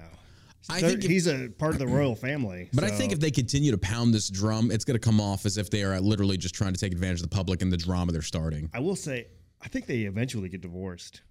I 0.70 0.80
They're- 0.80 0.90
think 0.90 1.04
if- 1.04 1.10
he's 1.10 1.26
a 1.26 1.48
part 1.58 1.72
of 1.74 1.80
the 1.80 1.86
royal 1.88 2.14
family. 2.14 2.68
But 2.74 2.84
I 2.84 2.90
think 2.90 3.12
if 3.12 3.18
they 3.20 3.30
continue 3.32 3.72
to 3.72 3.78
pound 3.78 4.14
this 4.14 4.28
drum, 4.30 4.70
it's 4.70 4.84
going 4.84 4.94
to 4.94 5.00
come 5.04 5.20
off 5.20 5.44
as 5.44 5.58
if 5.58 5.70
they 5.70 5.82
are 5.82 6.00
literally 6.00 6.36
just 6.36 6.54
trying 6.54 6.72
to 6.72 6.78
take 6.78 6.92
advantage 6.92 7.18
of 7.20 7.28
the 7.28 7.34
public 7.34 7.62
and 7.62 7.72
the 7.72 7.76
drama 7.76 8.12
they're 8.12 8.22
starting. 8.22 8.70
I 8.72 8.78
will 8.78 8.94
say, 8.96 9.26
I 9.62 9.68
think 9.68 9.86
they 9.86 10.00
eventually 10.00 10.48
get 10.48 10.60
divorced. 10.60 11.22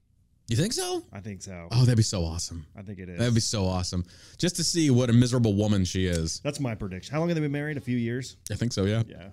You 0.48 0.58
think 0.58 0.74
so? 0.74 1.04
I 1.14 1.20
think 1.20 1.42
so. 1.42 1.68
Oh, 1.72 1.82
that'd 1.82 1.96
be 1.96 2.04
so 2.04 2.24
awesome. 2.26 2.66
I 2.76 2.82
think 2.82 3.00
it 3.00 3.08
is. 3.10 3.20
That'd 3.20 3.34
be 3.34 3.40
so 3.40 3.66
awesome. 3.66 4.04
Just 4.38 4.56
to 4.58 4.64
see 4.64 4.90
what 4.90 5.10
a 5.10 5.14
miserable 5.14 5.54
woman 5.54 5.86
she 5.86 6.08
is. 6.08 6.40
That's 6.44 6.60
my 6.60 6.76
prediction. 6.76 7.14
How 7.14 7.20
long 7.20 7.30
have 7.30 7.36
they 7.36 7.42
been 7.42 7.52
married? 7.52 7.78
A 7.78 7.82
few 7.82 7.98
years. 7.98 8.38
I 8.52 8.56
think 8.56 8.74
so, 8.74 8.86
yeah. 8.86 9.04
Yeah. 9.08 9.30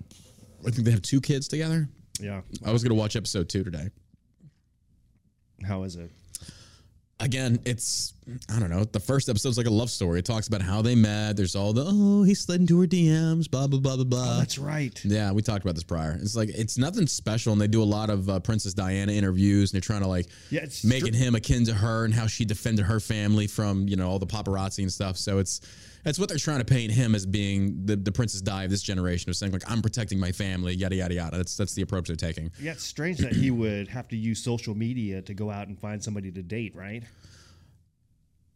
I 0.67 0.71
think 0.71 0.85
they 0.85 0.91
have 0.91 1.03
two 1.03 1.21
kids 1.21 1.49
together. 1.49 1.89
Yeah. 2.21 2.43
I 2.65 2.73
was 2.73 2.83
going 2.83 2.91
to 2.91 3.01
watch 3.01 3.17
episode 3.17 3.49
two 3.49 3.65
today. 3.65 3.89
How 5.67 5.83
is 5.83 5.97
it? 5.97 6.11
Again, 7.21 7.59
it's, 7.65 8.15
I 8.49 8.61
don't 8.61 8.71
know, 8.71 8.85
the 8.85 9.01
first 9.01 9.29
episode's 9.29 9.59
like 9.59 9.67
a 9.67 9.71
love 9.71 9.91
story. 9.91 10.21
It 10.21 10.25
talks 10.25 10.47
about 10.47 10.63
how 10.63 10.83
they 10.83 10.95
met. 10.95 11.37
There's 11.37 11.57
all 11.57 11.73
the, 11.73 11.85
oh, 11.85 12.23
he 12.23 12.33
slid 12.33 12.61
into 12.61 12.81
her 12.81 12.87
DMs, 12.87 13.51
blah, 13.51 13.67
blah, 13.67 13.81
blah, 13.81 13.97
blah, 13.97 14.05
blah. 14.05 14.37
Oh, 14.37 14.39
that's 14.39 14.57
right. 14.57 14.97
Yeah, 15.05 15.33
we 15.33 15.43
talked 15.43 15.65
about 15.65 15.75
this 15.75 15.83
prior. 15.83 16.17
It's 16.23 16.37
like 16.37 16.49
it's 16.51 16.79
nothing 16.79 17.09
special, 17.09 17.53
and 17.53 17.61
they 17.61 17.67
do 17.67 17.83
a 17.83 17.85
lot 17.85 18.09
of 18.09 18.29
uh, 18.29 18.39
Princess 18.39 18.73
Diana 18.73 19.11
interviews, 19.11 19.73
and 19.73 19.77
they're 19.83 19.87
trying 19.87 20.03
to 20.03 20.09
like 20.09 20.27
Yeah, 20.51 20.67
making 20.85 21.15
him 21.15 21.35
akin 21.35 21.65
to 21.65 21.75
her 21.75 22.05
and 22.05 22.15
how 22.15 22.29
she 22.29 22.45
defended 22.45 22.85
her 22.87 23.01
family 23.01 23.49
from 23.49 23.89
you 23.89 23.97
know 23.97 24.09
all 24.09 24.21
the 24.21 24.27
paparazzi 24.27 24.81
and 24.81 24.93
stuff. 24.93 25.17
So 25.17 25.39
it's 25.39 25.61
that's 26.05 26.19
what 26.19 26.29
they're 26.29 26.39
trying 26.39 26.59
to 26.61 26.65
paint 26.65 26.93
him 26.93 27.15
as 27.15 27.27
being 27.27 27.85
the, 27.85 27.97
the 27.97 28.13
Princess 28.13 28.41
Di 28.41 28.65
of 28.65 28.71
this 28.71 28.83
generation 28.83 29.29
of 29.31 29.37
saying 29.37 29.53
like 29.53 29.69
I'm 29.71 29.83
protecting 29.83 30.19
my 30.19 30.33
family, 30.33 30.75
yada 30.75 30.97
yada 30.97 31.15
yada. 31.15 31.37
That's 31.37 31.57
that's 31.57 31.75
the 31.75 31.83
approach 31.83 32.07
they're 32.07 32.17
taking. 32.17 32.51
Yeah, 32.61 32.73
it's 32.73 32.85
strange 32.85 33.19
that 33.19 33.33
he 33.33 33.51
would 33.51 33.89
have 33.89 34.09
to 34.09 34.17
use 34.17 34.43
social 34.43 34.75
media 34.75 35.21
to 35.23 35.35
go 35.35 35.51
out 35.51 35.69
and 35.69 35.79
find 35.79 36.03
somebody 36.03 36.31
to 36.33 36.43
date, 36.43 36.75
right? 36.77 37.03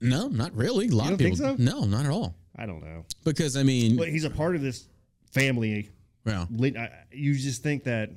No, 0.01 0.29
not 0.29 0.55
really. 0.57 0.89
A 0.89 0.91
lot 0.93 1.09
You 1.09 1.13
of 1.15 1.19
people. 1.19 1.37
think 1.37 1.59
so? 1.59 1.63
No, 1.63 1.85
not 1.85 2.05
at 2.05 2.11
all. 2.11 2.35
I 2.57 2.67
don't 2.67 2.83
know. 2.83 3.05
Because 3.25 3.57
I 3.57 3.63
mean, 3.63 3.97
But 3.97 4.09
he's 4.09 4.25
a 4.25 4.31
part 4.31 4.57
of 4.57 4.63
this 4.63 4.87
family. 5.33 5.91
yeah. 6.27 6.47
You 7.13 7.35
just 7.35 7.63
think 7.63 7.85
that 7.85 8.11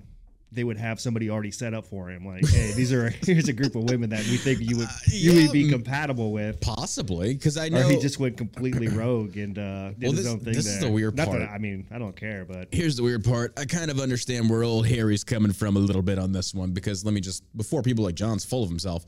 they 0.55 0.63
would 0.63 0.77
have 0.77 0.99
somebody 0.99 1.29
already 1.29 1.51
set 1.51 1.73
up 1.73 1.85
for 1.85 2.09
him. 2.09 2.25
Like, 2.25 2.47
hey, 2.47 2.71
these 2.71 2.91
are 2.93 3.09
here's 3.25 3.47
a 3.49 3.53
group 3.53 3.75
of 3.75 3.83
women 3.83 4.09
that 4.09 4.21
we 4.27 4.37
think 4.37 4.59
you 4.61 4.77
would 4.77 4.87
you 5.07 5.31
yeah, 5.33 5.43
would 5.43 5.51
be 5.53 5.69
compatible 5.69 6.31
with. 6.31 6.59
Possibly, 6.61 7.33
because 7.33 7.57
I 7.57 7.69
know 7.69 7.85
Or 7.85 7.91
he 7.91 7.99
just 7.99 8.19
went 8.19 8.37
completely 8.37 8.87
rogue 8.87 9.37
and 9.37 9.57
uh, 9.59 9.89
did 9.89 10.01
Well, 10.03 10.11
his 10.13 10.23
this- 10.23 10.33
own 10.33 10.39
thing. 10.39 10.53
this 10.53 10.65
is 10.65 10.79
the 10.79 10.89
weird 10.89 11.15
Not 11.15 11.25
that- 11.31 11.37
part. 11.39 11.49
I 11.51 11.57
mean, 11.57 11.85
I 11.91 11.99
don't 11.99 12.15
care, 12.15 12.45
but 12.45 12.69
Here's 12.71 12.95
the 12.95 13.03
weird 13.03 13.23
part. 13.23 13.53
I 13.59 13.65
kind 13.65 13.91
of 13.91 13.99
understand 13.99 14.49
where 14.49 14.63
old 14.63 14.87
Harry's 14.87 15.23
coming 15.23 15.51
from 15.51 15.75
a 15.75 15.79
little 15.79 16.01
bit 16.01 16.17
on 16.17 16.31
this 16.31 16.53
one 16.53 16.71
because 16.71 17.05
let 17.05 17.13
me 17.13 17.21
just 17.21 17.43
before 17.57 17.81
people 17.83 18.03
like 18.03 18.15
John's 18.15 18.45
full 18.45 18.63
of 18.63 18.69
himself. 18.69 19.05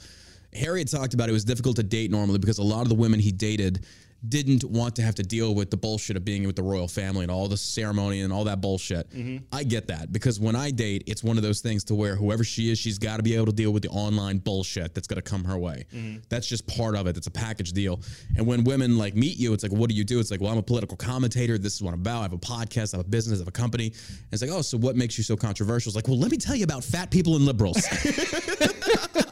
Harry 0.53 0.79
had 0.79 0.87
talked 0.89 1.13
about 1.13 1.29
it 1.29 1.33
was 1.33 1.43
difficult 1.43 1.75
to 1.75 1.83
date 1.83 2.09
normally 2.11 2.39
because 2.39 2.57
a 2.57 2.63
lot 2.63 2.81
of 2.83 2.89
the 2.89 2.95
women 2.95 3.19
he 3.19 3.31
dated 3.31 3.85
didn't 4.27 4.63
want 4.63 4.95
to 4.95 5.01
have 5.01 5.15
to 5.15 5.23
deal 5.23 5.53
with 5.53 5.69
the 5.69 5.77
bullshit 5.77 6.17
of 6.17 6.25
being 6.25 6.45
with 6.45 6.55
the 6.55 6.63
royal 6.63 6.87
family 6.87 7.23
and 7.23 7.31
all 7.31 7.47
the 7.47 7.57
ceremony 7.57 8.21
and 8.21 8.33
all 8.33 8.43
that 8.43 8.61
bullshit. 8.61 9.09
Mm-hmm. 9.11 9.45
I 9.51 9.63
get 9.63 9.87
that 9.87 10.11
because 10.11 10.39
when 10.39 10.55
I 10.55 10.71
date, 10.71 11.03
it's 11.05 11.23
one 11.23 11.37
of 11.37 11.43
those 11.43 11.61
things 11.61 11.83
to 11.85 11.95
where 11.95 12.15
whoever 12.15 12.43
she 12.43 12.71
is, 12.71 12.79
she's 12.79 12.97
got 12.97 13.17
to 13.17 13.23
be 13.23 13.35
able 13.35 13.45
to 13.47 13.51
deal 13.51 13.71
with 13.71 13.83
the 13.83 13.89
online 13.89 14.39
bullshit 14.39 14.93
that's 14.93 15.07
going 15.07 15.21
to 15.21 15.21
come 15.21 15.43
her 15.43 15.57
way. 15.57 15.85
Mm-hmm. 15.93 16.19
That's 16.29 16.47
just 16.47 16.67
part 16.67 16.95
of 16.95 17.07
it. 17.07 17.17
It's 17.17 17.27
a 17.27 17.31
package 17.31 17.73
deal. 17.73 18.01
And 18.37 18.45
when 18.47 18.63
women 18.63 18.97
like 18.97 19.15
meet 19.15 19.37
you, 19.37 19.53
it's 19.53 19.63
like, 19.63 19.71
what 19.71 19.89
do 19.89 19.95
you 19.95 20.03
do? 20.03 20.19
It's 20.19 20.31
like, 20.31 20.41
well, 20.41 20.51
I'm 20.51 20.57
a 20.57 20.63
political 20.63 20.97
commentator. 20.97 21.57
This 21.57 21.75
is 21.75 21.83
what 21.83 21.93
I'm 21.93 22.01
about. 22.01 22.19
I 22.19 22.23
have 22.23 22.33
a 22.33 22.37
podcast. 22.37 22.93
I 22.93 22.97
have 22.97 23.05
a 23.05 23.09
business. 23.09 23.39
I 23.39 23.41
have 23.41 23.47
a 23.47 23.51
company. 23.51 23.87
And 23.87 24.27
it's 24.31 24.41
like, 24.41 24.51
oh, 24.51 24.61
so 24.61 24.77
what 24.77 24.95
makes 24.95 25.17
you 25.17 25.23
so 25.23 25.35
controversial? 25.35 25.89
It's 25.89 25.95
like, 25.95 26.07
well, 26.07 26.17
let 26.17 26.31
me 26.31 26.37
tell 26.37 26.55
you 26.55 26.63
about 26.63 26.83
fat 26.83 27.11
people 27.11 27.35
and 27.35 27.45
liberals. 27.45 27.77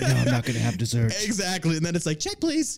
no, 0.00 0.06
I'm 0.06 0.24
not 0.26 0.44
going 0.44 0.54
to 0.54 0.60
have 0.60 0.78
dessert. 0.78 1.12
Exactly. 1.24 1.76
And 1.76 1.84
then 1.84 1.94
it's 1.94 2.06
like, 2.06 2.18
check, 2.18 2.40
please. 2.40 2.76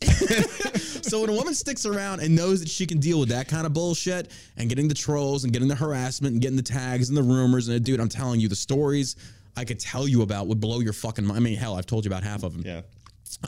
so 1.02 1.20
when 1.20 1.30
a 1.30 1.32
woman 1.32 1.54
sticks 1.54 1.86
around 1.86 2.20
and 2.20 2.34
knows 2.34 2.60
that 2.60 2.68
she 2.68 2.86
can 2.86 2.98
deal 2.98 3.20
with 3.20 3.28
that 3.30 3.48
kind 3.48 3.66
of 3.66 3.72
bullshit 3.72 4.30
and 4.56 4.68
getting 4.68 4.88
the 4.88 4.94
trolls 4.94 5.44
and 5.44 5.52
getting 5.52 5.68
the 5.68 5.74
harassment 5.74 6.32
and 6.32 6.42
getting 6.42 6.56
the 6.56 6.62
tags 6.62 7.08
and 7.08 7.16
the 7.16 7.22
rumors, 7.22 7.68
and 7.68 7.84
dude, 7.84 8.00
I'm 8.00 8.08
telling 8.08 8.40
you, 8.40 8.48
the 8.48 8.56
stories 8.56 9.16
I 9.56 9.64
could 9.64 9.80
tell 9.80 10.08
you 10.08 10.22
about 10.22 10.46
would 10.48 10.60
blow 10.60 10.80
your 10.80 10.92
fucking 10.92 11.24
mind. 11.24 11.38
I 11.38 11.40
mean, 11.40 11.56
hell, 11.56 11.76
I've 11.76 11.86
told 11.86 12.04
you 12.04 12.10
about 12.10 12.22
half 12.22 12.42
of 12.42 12.52
them. 12.52 12.62
Yeah. 12.64 12.82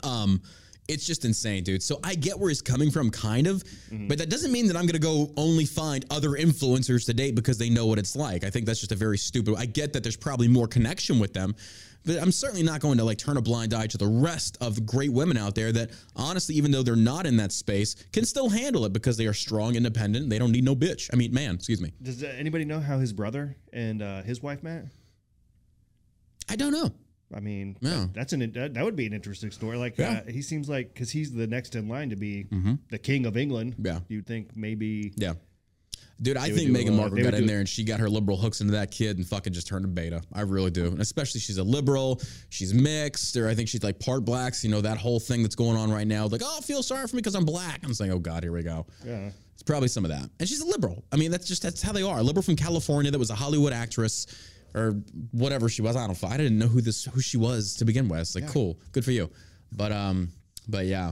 Um, 0.03 0.41
it's 0.87 1.05
just 1.05 1.25
insane, 1.25 1.63
dude. 1.63 1.83
So 1.83 1.99
I 2.03 2.15
get 2.15 2.39
where 2.39 2.49
he's 2.49 2.61
coming 2.61 2.91
from, 2.91 3.09
kind 3.11 3.45
of, 3.47 3.63
but 4.07 4.17
that 4.19 4.29
doesn't 4.29 4.51
mean 4.51 4.67
that 4.67 4.77
I'm 4.77 4.85
gonna 4.85 4.99
go 4.99 5.31
only 5.35 5.65
find 5.65 6.05
other 6.09 6.29
influencers 6.29 7.05
to 7.07 7.13
date 7.13 7.35
because 7.35 7.57
they 7.57 7.69
know 7.69 7.85
what 7.87 7.99
it's 7.99 8.15
like. 8.15 8.45
I 8.45 8.49
think 8.49 8.65
that's 8.65 8.79
just 8.79 8.93
a 8.93 8.95
very 8.95 9.17
stupid. 9.17 9.55
I 9.57 9.65
get 9.65 9.91
that 9.93 10.03
there's 10.03 10.15
probably 10.15 10.47
more 10.47 10.67
connection 10.67 11.19
with 11.19 11.33
them, 11.33 11.55
but 11.96 11.96
I'm 12.09 12.31
certainly 12.31 12.63
not 12.63 12.79
going 12.81 12.97
to 12.97 13.03
like 13.03 13.17
turn 13.17 13.37
a 13.37 13.41
blind 13.41 13.73
eye 13.73 13.87
to 13.87 13.97
the 13.97 14.07
rest 14.07 14.57
of 14.61 14.75
the 14.75 14.81
great 14.81 15.11
women 15.11 15.37
out 15.37 15.55
there 15.55 15.71
that 15.71 15.91
honestly, 16.15 16.55
even 16.55 16.71
though 16.71 16.83
they're 16.83 16.95
not 16.95 17.25
in 17.25 17.37
that 17.37 17.51
space, 17.51 17.95
can 18.13 18.25
still 18.25 18.49
handle 18.49 18.85
it 18.85 18.93
because 18.93 19.17
they 19.17 19.25
are 19.27 19.33
strong, 19.33 19.75
independent. 19.75 20.29
They 20.29 20.39
don't 20.39 20.51
need 20.51 20.63
no 20.63 20.75
bitch. 20.75 21.09
I 21.11 21.15
mean, 21.15 21.33
man, 21.33 21.55
excuse 21.55 21.81
me. 21.81 21.91
Does 22.01 22.23
uh, 22.23 22.27
anybody 22.37 22.65
know 22.65 22.79
how 22.79 22.99
his 22.99 23.13
brother 23.13 23.55
and 23.73 24.01
uh, 24.01 24.21
his 24.21 24.41
wife 24.41 24.63
met? 24.63 24.85
I 26.49 26.55
don't 26.55 26.71
know. 26.71 26.91
I 27.35 27.41
mean, 27.41 27.75
Yeah. 27.81 27.89
that, 27.91 28.13
that's 28.13 28.33
an 28.33 28.51
that, 28.53 28.73
that 28.75 28.85
would 28.85 28.95
be 28.95 29.05
an 29.05 29.13
interesting 29.13 29.51
story. 29.51 29.77
Like, 29.77 29.97
Yeah. 29.97 30.15
Mm-hmm. 30.19 30.29
uh, 30.29 30.31
he 30.31 30.41
seems 30.41 30.69
like 30.69 30.93
because 30.93 31.11
he's 31.11 31.33
the 31.33 31.45
next 31.47 31.75
in 31.75 31.89
line 31.89 32.09
to 32.11 32.15
be 32.15 32.45
the 32.89 32.97
king 32.97 33.25
of 33.25 33.35
England. 33.35 33.75
Yeah. 33.83 33.99
you'd 34.07 34.25
think 34.25 34.55
maybe. 34.55 35.11
Yeah. 35.17 35.33
Dude, 36.19 36.37
I 36.37 36.49
think 36.49 36.71
Meghan 36.71 36.95
Markle 36.95 37.21
got 37.21 37.35
in 37.35 37.41
do- 37.41 37.47
there 37.47 37.59
and 37.59 37.69
she 37.69 37.83
got 37.83 37.99
her 37.99 38.09
liberal 38.09 38.37
hooks 38.37 38.61
into 38.61 38.73
that 38.73 38.89
kid 38.89 39.17
and 39.17 39.27
fucking 39.27 39.53
just 39.53 39.67
turned 39.67 39.83
to 39.83 39.87
beta. 39.87 40.21
I 40.33 40.41
really 40.41 40.71
do. 40.71 40.87
And 40.87 40.99
especially 40.99 41.39
she's 41.39 41.59
a 41.59 41.63
liberal, 41.63 42.21
she's 42.49 42.73
mixed, 42.73 43.37
or 43.37 43.47
I 43.47 43.53
think 43.53 43.69
she's 43.69 43.83
like 43.83 43.99
part 43.99 44.25
blacks, 44.25 44.63
you 44.63 44.71
know, 44.71 44.81
that 44.81 44.97
whole 44.97 45.19
thing 45.19 45.43
that's 45.43 45.55
going 45.55 45.77
on 45.77 45.91
right 45.91 46.07
now. 46.07 46.25
Like, 46.25 46.41
oh, 46.43 46.61
feel 46.61 46.81
sorry 46.81 47.07
for 47.07 47.15
me 47.15 47.21
because 47.21 47.35
I'm 47.35 47.45
black. 47.45 47.81
I'm 47.83 47.93
saying, 47.93 48.11
oh 48.11 48.19
God, 48.19 48.43
here 48.43 48.51
we 48.51 48.63
go. 48.63 48.87
Yeah. 49.05 49.29
It's 49.53 49.63
probably 49.63 49.87
some 49.89 50.05
of 50.05 50.11
that. 50.11 50.29
And 50.39 50.49
she's 50.49 50.61
a 50.61 50.65
liberal. 50.65 51.03
I 51.11 51.17
mean, 51.17 51.31
that's 51.31 51.47
just 51.47 51.61
that's 51.61 51.81
how 51.81 51.91
they 51.91 52.03
are. 52.03 52.19
A 52.19 52.23
liberal 52.23 52.43
from 52.43 52.55
California 52.55 53.11
that 53.11 53.19
was 53.19 53.29
a 53.29 53.35
Hollywood 53.35 53.73
actress 53.73 54.27
or 54.73 55.01
whatever 55.31 55.69
she 55.69 55.81
was. 55.81 55.95
I 55.95 56.05
don't 56.07 56.21
know. 56.21 56.29
I 56.29 56.37
didn't 56.37 56.57
know 56.57 56.67
who 56.67 56.81
this 56.81 57.05
who 57.05 57.21
she 57.21 57.37
was 57.37 57.75
to 57.75 57.85
begin 57.85 58.07
with. 58.09 58.19
It's 58.21 58.35
like, 58.35 58.47
cool, 58.47 58.79
good 58.91 59.05
for 59.05 59.11
you. 59.11 59.29
But 59.71 59.91
um, 59.91 60.29
but 60.67 60.85
yeah. 60.85 61.11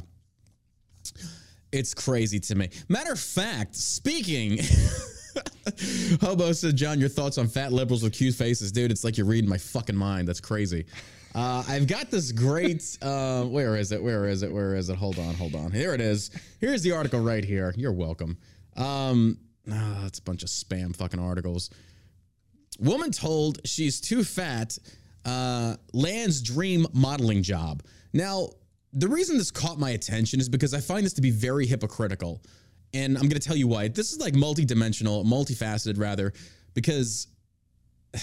It's 1.75 1.93
crazy 1.93 2.39
to 2.39 2.55
me. 2.55 2.69
Matter 2.87 3.11
of 3.11 3.19
fact, 3.19 3.75
speaking 3.75 4.59
Hobo 6.21 6.53
said, 6.53 6.77
John, 6.77 7.01
your 7.01 7.09
thoughts 7.09 7.37
on 7.37 7.49
fat 7.49 7.73
liberals 7.73 8.01
with 8.01 8.13
cute 8.13 8.33
faces, 8.33 8.71
dude. 8.71 8.91
It's 8.91 9.03
like 9.03 9.17
you're 9.17 9.27
reading 9.27 9.49
my 9.49 9.57
fucking 9.57 9.95
mind. 9.95 10.25
That's 10.25 10.39
crazy. 10.39 10.85
Uh, 11.35 11.65
I've 11.67 11.85
got 11.85 12.09
this 12.11 12.31
great. 12.31 12.97
Uh, 13.05 13.43
where 13.43 13.75
is 13.75 13.91
it? 13.91 14.01
Where 14.01 14.25
is 14.25 14.41
it? 14.41 14.51
Where 14.51 14.73
is 14.75 14.89
it? 14.89 14.95
Hold 14.95 15.19
on, 15.19 15.35
hold 15.35 15.53
on. 15.53 15.71
Here 15.71 15.93
it 15.93 15.99
is. 15.99 16.31
Here's 16.61 16.81
the 16.81 16.93
article 16.93 17.19
right 17.19 17.43
here. 17.43 17.73
You're 17.75 17.91
welcome. 17.91 18.37
Um, 18.77 19.37
ah, 19.69 20.05
it's 20.05 20.19
a 20.19 20.23
bunch 20.23 20.43
of 20.43 20.49
spam 20.49 20.95
fucking 20.95 21.19
articles. 21.19 21.69
Woman 22.79 23.11
told 23.11 23.59
she's 23.65 23.99
too 23.99 24.23
fat. 24.23 24.77
Uh, 25.25 25.75
lands 25.93 26.41
dream 26.41 26.87
modeling 26.93 27.43
job. 27.43 27.83
Now, 28.13 28.49
the 28.95 29.09
reason 29.09 29.37
this 29.37 29.51
caught 29.51 29.77
my 29.77 29.91
attention 29.91 30.39
is 30.39 30.47
because 30.47 30.73
I 30.73 30.79
find 30.79 31.05
this 31.05 31.13
to 31.13 31.21
be 31.21 31.29
very 31.29 31.67
hypocritical. 31.67 32.41
And 32.93 33.17
I'm 33.17 33.23
going 33.23 33.39
to 33.39 33.45
tell 33.45 33.57
you 33.57 33.67
why. 33.67 33.89
This 33.89 34.13
is 34.13 34.19
like 34.19 34.33
multidimensional, 34.33 35.25
multifaceted, 35.25 35.99
rather, 35.99 36.31
because 36.73 37.27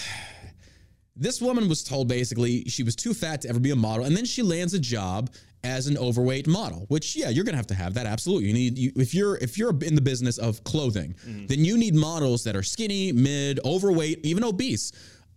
this 1.15 1.39
woman 1.39 1.69
was 1.69 1.83
told 1.83 2.07
basically 2.07 2.63
she 2.65 2.81
was 2.81 2.95
too 2.95 3.13
fat 3.13 3.41
to 3.41 3.49
ever 3.49 3.59
be 3.59 3.69
a 3.69 3.75
model. 3.75 4.05
And 4.05 4.17
then 4.17 4.25
she 4.25 4.41
lands 4.41 4.73
a 4.73 4.79
job 4.79 5.29
as 5.63 5.85
an 5.85 5.95
overweight 5.95 6.47
model, 6.47 6.85
which, 6.87 7.15
yeah, 7.15 7.29
you're 7.29 7.45
going 7.45 7.53
to 7.53 7.57
have 7.57 7.67
to 7.67 7.75
have 7.75 7.93
that. 7.93 8.07
Absolutely. 8.07 8.47
You 8.47 8.53
need, 8.53 8.77
you, 8.77 8.91
if 8.95 9.13
you're, 9.13 9.37
if 9.37 9.59
you're 9.59 9.77
in 9.83 9.93
the 9.93 10.01
business 10.01 10.39
of 10.39 10.63
clothing, 10.63 11.15
mm-hmm. 11.25 11.45
then 11.45 11.63
you 11.63 11.77
need 11.77 11.93
models 11.93 12.43
that 12.45 12.55
are 12.55 12.63
skinny, 12.63 13.11
mid, 13.11 13.59
overweight, 13.63 14.25
even 14.25 14.43
obese. 14.43 14.91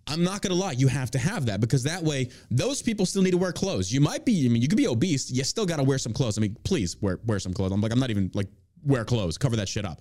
I'm 0.08 0.22
not 0.22 0.40
gonna 0.40 0.54
lie, 0.54 0.72
you 0.72 0.86
have 0.88 1.10
to 1.12 1.18
have 1.18 1.46
that 1.46 1.60
because 1.60 1.82
that 1.82 2.02
way 2.02 2.28
those 2.50 2.80
people 2.80 3.06
still 3.06 3.22
need 3.22 3.32
to 3.32 3.38
wear 3.38 3.52
clothes. 3.52 3.92
You 3.92 4.00
might 4.00 4.24
be, 4.24 4.46
I 4.46 4.48
mean, 4.48 4.62
you 4.62 4.68
could 4.68 4.76
be 4.78 4.86
obese, 4.86 5.30
you 5.30 5.42
still 5.44 5.66
gotta 5.66 5.82
wear 5.82 5.98
some 5.98 6.12
clothes. 6.12 6.38
I 6.38 6.42
mean, 6.42 6.56
please 6.64 6.96
wear 7.00 7.18
wear 7.26 7.38
some 7.40 7.52
clothes. 7.52 7.72
I'm 7.72 7.80
like, 7.80 7.92
I'm 7.92 7.98
not 7.98 8.10
even 8.10 8.30
like 8.34 8.46
wear 8.84 9.04
clothes, 9.04 9.36
cover 9.36 9.56
that 9.56 9.68
shit 9.68 9.84
up. 9.84 10.00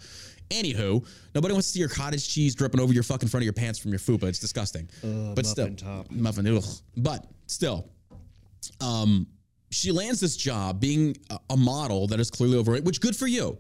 Anywho, 0.52 1.04
nobody 1.34 1.54
wants 1.54 1.68
to 1.70 1.74
see 1.74 1.80
your 1.80 1.90
cottage 1.90 2.30
cheese 2.30 2.54
dripping 2.54 2.80
over 2.80 2.94
your 2.94 3.02
fucking 3.02 3.30
front 3.30 3.42
of 3.42 3.46
your 3.46 3.54
pants 3.54 3.80
from 3.80 3.90
your 3.92 4.00
fupa. 4.00 4.24
It's 4.26 4.38
disgusting. 4.40 4.88
but 5.34 5.44
still, 5.46 5.66
muffin 5.66 5.76
top. 5.76 6.12
muffin. 6.12 6.56
Ugh. 6.58 6.64
But 6.98 7.26
still, 7.48 7.90
um, 8.82 9.26
she 9.72 9.92
lands 9.92 10.20
this 10.20 10.38
job 10.38 10.80
being 10.80 11.18
a, 11.32 11.40
a 11.50 11.58
model 11.58 12.06
that 12.08 12.20
is 12.20 12.30
clearly 12.30 12.58
overweight, 12.58 12.84
which 12.84 13.02
good 13.02 13.16
for 13.16 13.26
you. 13.28 13.58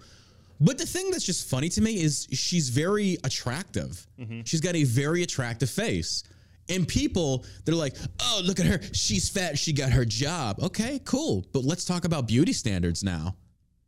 But 0.61 0.77
the 0.77 0.85
thing 0.85 1.09
that's 1.11 1.25
just 1.25 1.49
funny 1.49 1.69
to 1.69 1.81
me 1.81 2.01
is 2.01 2.27
she's 2.31 2.69
very 2.69 3.17
attractive. 3.23 4.05
She's 4.45 4.61
got 4.61 4.75
a 4.75 4.83
very 4.85 5.23
attractive 5.23 5.69
face. 5.69 6.23
And 6.69 6.87
people, 6.87 7.45
they're 7.63 7.75
like, 7.75 7.95
oh, 8.19 8.41
look 8.43 8.59
at 8.59 8.65
her. 8.65 8.81
She's 8.91 9.29
fat. 9.29 9.57
She 9.57 9.71
got 9.71 9.91
her 9.91 10.05
job. 10.05 10.57
Okay, 10.63 10.99
cool. 11.05 11.45
But 11.53 11.63
let's 11.63 11.85
talk 11.85 12.05
about 12.05 12.27
beauty 12.27 12.53
standards 12.53 13.03
now. 13.03 13.35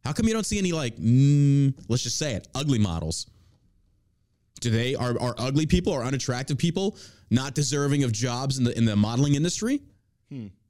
How 0.04 0.14
come 0.14 0.28
you 0.28 0.34
don't 0.34 0.46
see 0.46 0.60
any, 0.60 0.72
like, 0.72 0.96
mm, 0.98 1.74
let's 1.90 2.04
just 2.04 2.18
say 2.18 2.34
it, 2.34 2.48
ugly 2.54 2.80
models? 2.80 3.28
Do 4.62 4.70
they, 4.70 4.96
are, 4.96 5.20
are 5.20 5.36
ugly 5.38 5.66
people 5.66 5.92
or 5.92 6.04
unattractive 6.04 6.58
people 6.58 6.98
not 7.30 7.56
deserving 7.56 8.04
of 8.04 8.12
jobs 8.12 8.58
in 8.58 8.64
the, 8.64 8.78
in 8.78 8.86
the 8.86 8.96
modeling 8.96 9.36
industry? 9.36 9.82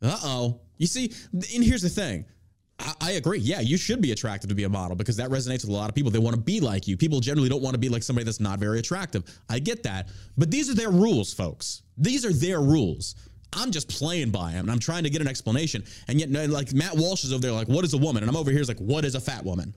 Uh 0.02 0.20
oh. 0.24 0.62
You 0.78 0.88
see, 0.88 1.12
and 1.34 1.64
here's 1.64 1.82
the 1.82 1.90
thing. 1.90 2.26
I, 2.80 3.12
agree. 3.14 3.40
Yeah, 3.40 3.60
you 3.60 3.78
should 3.78 4.02
be 4.02 4.12
attractive 4.12 4.50
to 4.50 4.56
be 4.56 4.64
a 4.64 4.70
model 4.70 4.96
because 4.96 5.18
that 5.18 5.30
resonates 5.30 5.62
with 5.62 5.70
a 5.70 5.74
lot 5.74 5.90
of 5.90 5.96
people. 5.96 6.12
They 6.12 6.20
want 6.20 6.36
to 6.36 6.42
be 6.42 6.60
like 6.60 6.88
you. 6.88 6.96
People 6.96 7.20
generally 7.20 7.50
don't 7.50 7.62
want 7.62 7.74
to 7.74 7.80
be 7.80 7.90
like 7.90 8.04
somebody 8.04 8.24
that's 8.24 8.40
not 8.40 8.60
very 8.60 8.80
attractive. 8.80 9.24
I 9.50 9.60
get 9.60 9.84
that. 9.84 10.10
But 10.38 10.52
these 10.52 10.70
are 10.70 10.76
their 10.76 10.92
rules, 10.92 11.34
folks. 11.34 11.82
These 11.98 12.26
are 12.26 12.34
their 12.34 12.62
rules. 12.62 13.16
I'm 13.54 13.72
just 13.72 13.88
playing 13.88 14.30
by 14.32 14.52
them 14.52 14.66
and 14.66 14.72
I'm 14.72 14.80
trying 14.80 15.04
to 15.04 15.10
get 15.10 15.22
an 15.22 15.28
explanation. 15.28 15.84
And 16.08 16.20
yet, 16.20 16.30
like 16.50 16.74
Matt 16.74 16.96
Walsh 16.96 17.24
is 17.24 17.32
over 17.32 17.42
there, 17.42 17.52
like, 17.52 17.68
what 17.68 17.86
is 17.86 17.94
a 17.94 17.98
woman? 17.98 18.24
And 18.24 18.30
I'm 18.30 18.36
over 18.36 18.52
here, 18.52 18.60
is 18.60 18.68
like, 18.68 18.80
what 18.80 19.06
is 19.06 19.16
a 19.16 19.22
fat 19.22 19.44
woman? 19.44 19.74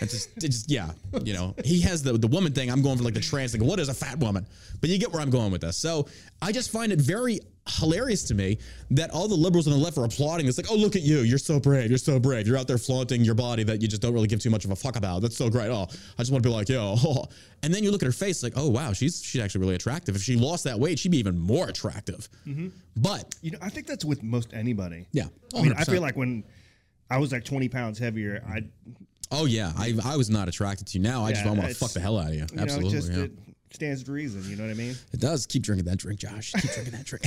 It's 0.00 0.12
just, 0.12 0.36
it's 0.36 0.46
just, 0.46 0.70
yeah, 0.70 0.90
you 1.22 1.32
know, 1.32 1.54
he 1.64 1.80
has 1.82 2.02
the, 2.02 2.18
the 2.18 2.26
woman 2.26 2.52
thing. 2.52 2.70
I'm 2.70 2.82
going 2.82 2.98
for 2.98 3.04
like 3.04 3.14
the 3.14 3.20
trans 3.20 3.52
thing. 3.52 3.64
What 3.64 3.78
is 3.78 3.88
a 3.88 3.94
fat 3.94 4.18
woman? 4.18 4.46
But 4.80 4.90
you 4.90 4.98
get 4.98 5.12
where 5.12 5.22
I'm 5.22 5.30
going 5.30 5.52
with 5.52 5.60
this. 5.60 5.76
So 5.76 6.08
I 6.42 6.52
just 6.52 6.70
find 6.70 6.92
it 6.92 7.00
very 7.00 7.40
hilarious 7.68 8.24
to 8.24 8.34
me 8.34 8.58
that 8.90 9.10
all 9.10 9.28
the 9.28 9.34
liberals 9.36 9.66
on 9.66 9.72
the 9.72 9.78
left 9.78 9.96
are 9.96 10.04
applauding. 10.04 10.46
It's 10.46 10.58
like, 10.58 10.70
oh, 10.70 10.74
look 10.74 10.96
at 10.96 11.02
you. 11.02 11.20
You're 11.20 11.38
so 11.38 11.60
brave. 11.60 11.90
You're 11.90 11.98
so 11.98 12.18
brave. 12.18 12.46
You're 12.46 12.56
out 12.56 12.66
there 12.66 12.78
flaunting 12.78 13.24
your 13.24 13.34
body 13.34 13.62
that 13.64 13.80
you 13.80 13.88
just 13.88 14.02
don't 14.02 14.12
really 14.12 14.26
give 14.26 14.40
too 14.40 14.50
much 14.50 14.64
of 14.64 14.72
a 14.72 14.76
fuck 14.76 14.96
about. 14.96 15.22
That's 15.22 15.36
so 15.36 15.48
great. 15.48 15.68
Oh, 15.70 15.84
I 15.84 16.22
just 16.22 16.32
want 16.32 16.42
to 16.42 16.48
be 16.48 16.54
like, 16.54 16.68
yo. 16.68 16.96
And 17.64 17.72
then 17.72 17.84
you 17.84 17.92
look 17.92 18.02
at 18.02 18.06
her 18.06 18.12
face, 18.12 18.42
like, 18.42 18.54
oh, 18.56 18.68
wow, 18.68 18.92
she's 18.92 19.22
she's 19.22 19.40
actually 19.40 19.60
really 19.60 19.76
attractive. 19.76 20.16
If 20.16 20.22
she 20.22 20.34
lost 20.34 20.64
that 20.64 20.80
weight, 20.80 20.98
she'd 20.98 21.12
be 21.12 21.18
even 21.18 21.38
more 21.38 21.68
attractive. 21.68 22.28
Mm-hmm. 22.44 22.70
But 22.96 23.36
You 23.40 23.52
know, 23.52 23.58
I 23.62 23.68
think 23.68 23.86
that's 23.86 24.04
with 24.04 24.20
most 24.24 24.52
anybody. 24.52 25.06
yeah, 25.12 25.26
I 25.54 25.62
mean, 25.62 25.72
I 25.78 25.84
feel 25.84 26.02
like 26.02 26.16
when 26.16 26.42
I 27.08 27.18
was 27.18 27.30
like 27.30 27.44
20 27.44 27.68
pounds 27.68 28.00
heavier, 28.00 28.42
I, 28.48 28.64
Oh 29.30 29.46
yeah, 29.46 29.72
I 29.76 29.94
I 30.04 30.16
was 30.16 30.28
not 30.28 30.48
attracted 30.48 30.88
to 30.88 30.98
you. 30.98 31.04
Now 31.04 31.24
I 31.24 31.32
just 31.32 31.46
want 31.46 31.60
to 31.60 31.72
fuck 31.72 31.92
the 31.92 32.00
hell 32.00 32.18
out 32.18 32.30
of 32.30 32.34
you. 32.34 32.46
you 32.52 32.60
Absolutely, 32.60 32.92
know, 32.92 33.00
just 33.00 33.12
yeah. 33.12 33.18
it 33.24 33.32
stands 33.74 34.02
to 34.04 34.12
reason. 34.12 34.42
You 34.48 34.56
know 34.56 34.64
what 34.64 34.70
I 34.70 34.74
mean? 34.74 34.94
it 35.12 35.20
does. 35.20 35.46
Keep 35.46 35.62
drinking 35.62 35.86
that 35.86 35.98
drink, 35.98 36.20
Josh. 36.20 36.52
Keep 36.52 36.72
drinking 36.72 36.92
that 36.92 37.04
drink. 37.04 37.22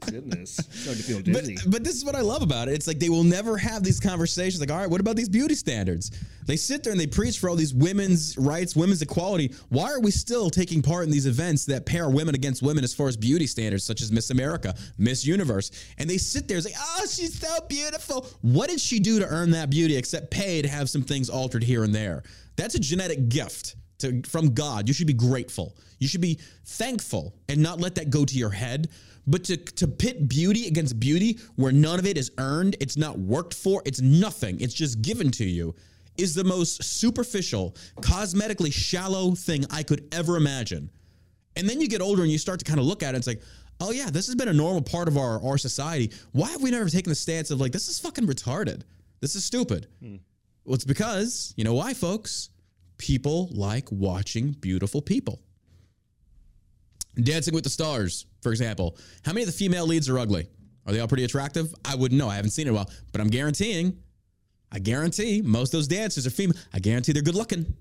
Goodness, 0.06 0.56
starting 0.70 1.02
to 1.02 1.08
feel 1.08 1.18
But, 1.18 1.44
dizzy. 1.44 1.56
but 1.68 1.84
this 1.84 1.94
is 1.96 2.04
what 2.04 2.14
I 2.14 2.20
love 2.20 2.42
about 2.42 2.68
it. 2.68 2.72
It's 2.74 2.86
like 2.86 2.98
they 2.98 3.08
will 3.08 3.24
never 3.24 3.56
have 3.56 3.82
these 3.82 4.00
conversations. 4.00 4.60
Like, 4.60 4.70
all 4.70 4.78
right, 4.78 4.90
what 4.90 5.00
about 5.00 5.16
these 5.16 5.28
beauty 5.28 5.54
standards? 5.54 6.10
They 6.44 6.56
sit 6.56 6.82
there 6.82 6.90
and 6.92 7.00
they 7.00 7.06
preach 7.06 7.38
for 7.38 7.48
all 7.48 7.56
these 7.56 7.72
women's 7.72 8.36
rights, 8.36 8.74
women's 8.74 9.00
equality. 9.00 9.54
Why 9.68 9.90
are 9.92 10.00
we 10.00 10.10
still 10.10 10.50
taking 10.50 10.82
part 10.82 11.04
in 11.04 11.10
these 11.10 11.26
events 11.26 11.64
that 11.66 11.86
pair 11.86 12.08
women 12.10 12.34
against 12.34 12.62
women 12.62 12.82
as 12.84 12.92
far 12.92 13.08
as 13.08 13.16
beauty 13.16 13.46
standards, 13.46 13.84
such 13.84 14.02
as 14.02 14.10
Miss 14.10 14.30
America, 14.30 14.74
Miss 14.98 15.24
Universe? 15.24 15.70
And 15.98 16.10
they 16.10 16.18
sit 16.18 16.48
there 16.48 16.56
and 16.56 16.64
say, 16.66 16.74
oh, 16.78 17.06
she's 17.08 17.38
so 17.38 17.58
beautiful. 17.68 18.26
What 18.42 18.70
did 18.70 18.80
she 18.80 18.98
do 18.98 19.20
to 19.20 19.26
earn 19.26 19.52
that 19.52 19.70
beauty 19.70 19.96
except 19.96 20.30
pay 20.30 20.62
to 20.62 20.68
have 20.68 20.90
some 20.90 21.02
things 21.02 21.30
altered 21.30 21.62
here 21.62 21.84
and 21.84 21.94
there? 21.94 22.22
That's 22.56 22.74
a 22.74 22.80
genetic 22.80 23.28
gift. 23.28 23.76
To, 24.02 24.22
from 24.28 24.54
God, 24.54 24.86
you 24.86 24.94
should 24.94 25.06
be 25.06 25.12
grateful. 25.14 25.76
You 25.98 26.06
should 26.06 26.20
be 26.20 26.38
thankful 26.64 27.34
and 27.48 27.62
not 27.62 27.80
let 27.80 27.94
that 27.96 28.10
go 28.10 28.24
to 28.24 28.34
your 28.36 28.50
head. 28.50 28.88
But 29.26 29.44
to, 29.44 29.56
to 29.56 29.86
pit 29.86 30.28
beauty 30.28 30.66
against 30.66 30.98
beauty 30.98 31.38
where 31.56 31.72
none 31.72 31.98
of 31.98 32.06
it 32.06 32.18
is 32.18 32.32
earned, 32.38 32.76
it's 32.80 32.96
not 32.96 33.18
worked 33.18 33.54
for, 33.54 33.80
it's 33.84 34.00
nothing, 34.00 34.60
it's 34.60 34.74
just 34.74 35.00
given 35.00 35.30
to 35.32 35.44
you, 35.44 35.74
is 36.18 36.34
the 36.34 36.42
most 36.42 36.82
superficial, 36.82 37.76
cosmetically 38.00 38.72
shallow 38.72 39.36
thing 39.36 39.64
I 39.70 39.84
could 39.84 40.08
ever 40.12 40.36
imagine. 40.36 40.90
And 41.56 41.68
then 41.68 41.80
you 41.80 41.86
get 41.86 42.00
older 42.00 42.22
and 42.22 42.32
you 42.32 42.38
start 42.38 42.58
to 42.58 42.64
kind 42.64 42.80
of 42.80 42.86
look 42.86 43.04
at 43.04 43.14
it, 43.14 43.18
it's 43.18 43.28
like, 43.28 43.42
oh 43.80 43.92
yeah, 43.92 44.10
this 44.10 44.26
has 44.26 44.34
been 44.34 44.48
a 44.48 44.52
normal 44.52 44.82
part 44.82 45.06
of 45.06 45.16
our, 45.16 45.40
our 45.44 45.56
society. 45.56 46.10
Why 46.32 46.50
have 46.50 46.62
we 46.62 46.72
never 46.72 46.88
taken 46.88 47.10
the 47.10 47.14
stance 47.14 47.52
of 47.52 47.60
like, 47.60 47.70
this 47.70 47.88
is 47.88 48.00
fucking 48.00 48.26
retarded? 48.26 48.82
This 49.20 49.36
is 49.36 49.44
stupid. 49.44 49.86
Hmm. 50.00 50.16
Well, 50.64 50.74
it's 50.74 50.84
because, 50.84 51.54
you 51.56 51.64
know 51.64 51.74
why, 51.74 51.94
folks? 51.94 52.50
People 53.02 53.48
like 53.50 53.90
watching 53.90 54.52
beautiful 54.52 55.02
people. 55.02 55.40
Dancing 57.20 57.52
with 57.52 57.64
the 57.64 57.70
Stars, 57.70 58.26
for 58.42 58.52
example. 58.52 58.96
How 59.24 59.32
many 59.32 59.42
of 59.42 59.48
the 59.48 59.52
female 59.52 59.84
leads 59.88 60.08
are 60.08 60.20
ugly? 60.20 60.46
Are 60.86 60.92
they 60.92 61.00
all 61.00 61.08
pretty 61.08 61.24
attractive? 61.24 61.74
I 61.84 61.96
wouldn't 61.96 62.16
know. 62.16 62.28
I 62.28 62.36
haven't 62.36 62.52
seen 62.52 62.68
it 62.68 62.70
while, 62.70 62.88
but 63.10 63.20
I'm 63.20 63.26
guaranteeing, 63.26 63.98
I 64.70 64.78
guarantee 64.78 65.42
most 65.42 65.74
of 65.74 65.78
those 65.78 65.88
dancers 65.88 66.28
are 66.28 66.30
female. 66.30 66.56
I 66.72 66.78
guarantee 66.78 67.10
they're 67.10 67.24
good 67.24 67.34
looking. 67.34 67.74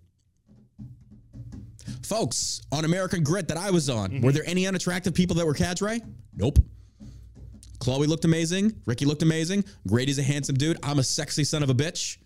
Folks, 2.01 2.63
on 2.71 2.83
American 2.83 3.23
Grit 3.23 3.47
that 3.49 3.57
I 3.57 3.69
was 3.69 3.91
on, 3.91 4.09
mm-hmm. 4.09 4.25
were 4.25 4.31
there 4.31 4.47
any 4.47 4.65
unattractive 4.65 5.13
people 5.13 5.35
that 5.35 5.45
were 5.45 5.53
cadre? 5.53 6.01
Nope. 6.35 6.57
Chloe 7.77 8.07
looked 8.07 8.25
amazing. 8.25 8.73
Ricky 8.87 9.05
looked 9.05 9.21
amazing. 9.21 9.65
Grady's 9.87 10.17
a 10.17 10.23
handsome 10.23 10.55
dude. 10.55 10.77
I'm 10.81 10.97
a 10.97 11.03
sexy 11.03 11.43
son 11.43 11.61
of 11.61 11.69
a 11.69 11.75
bitch. 11.75 12.17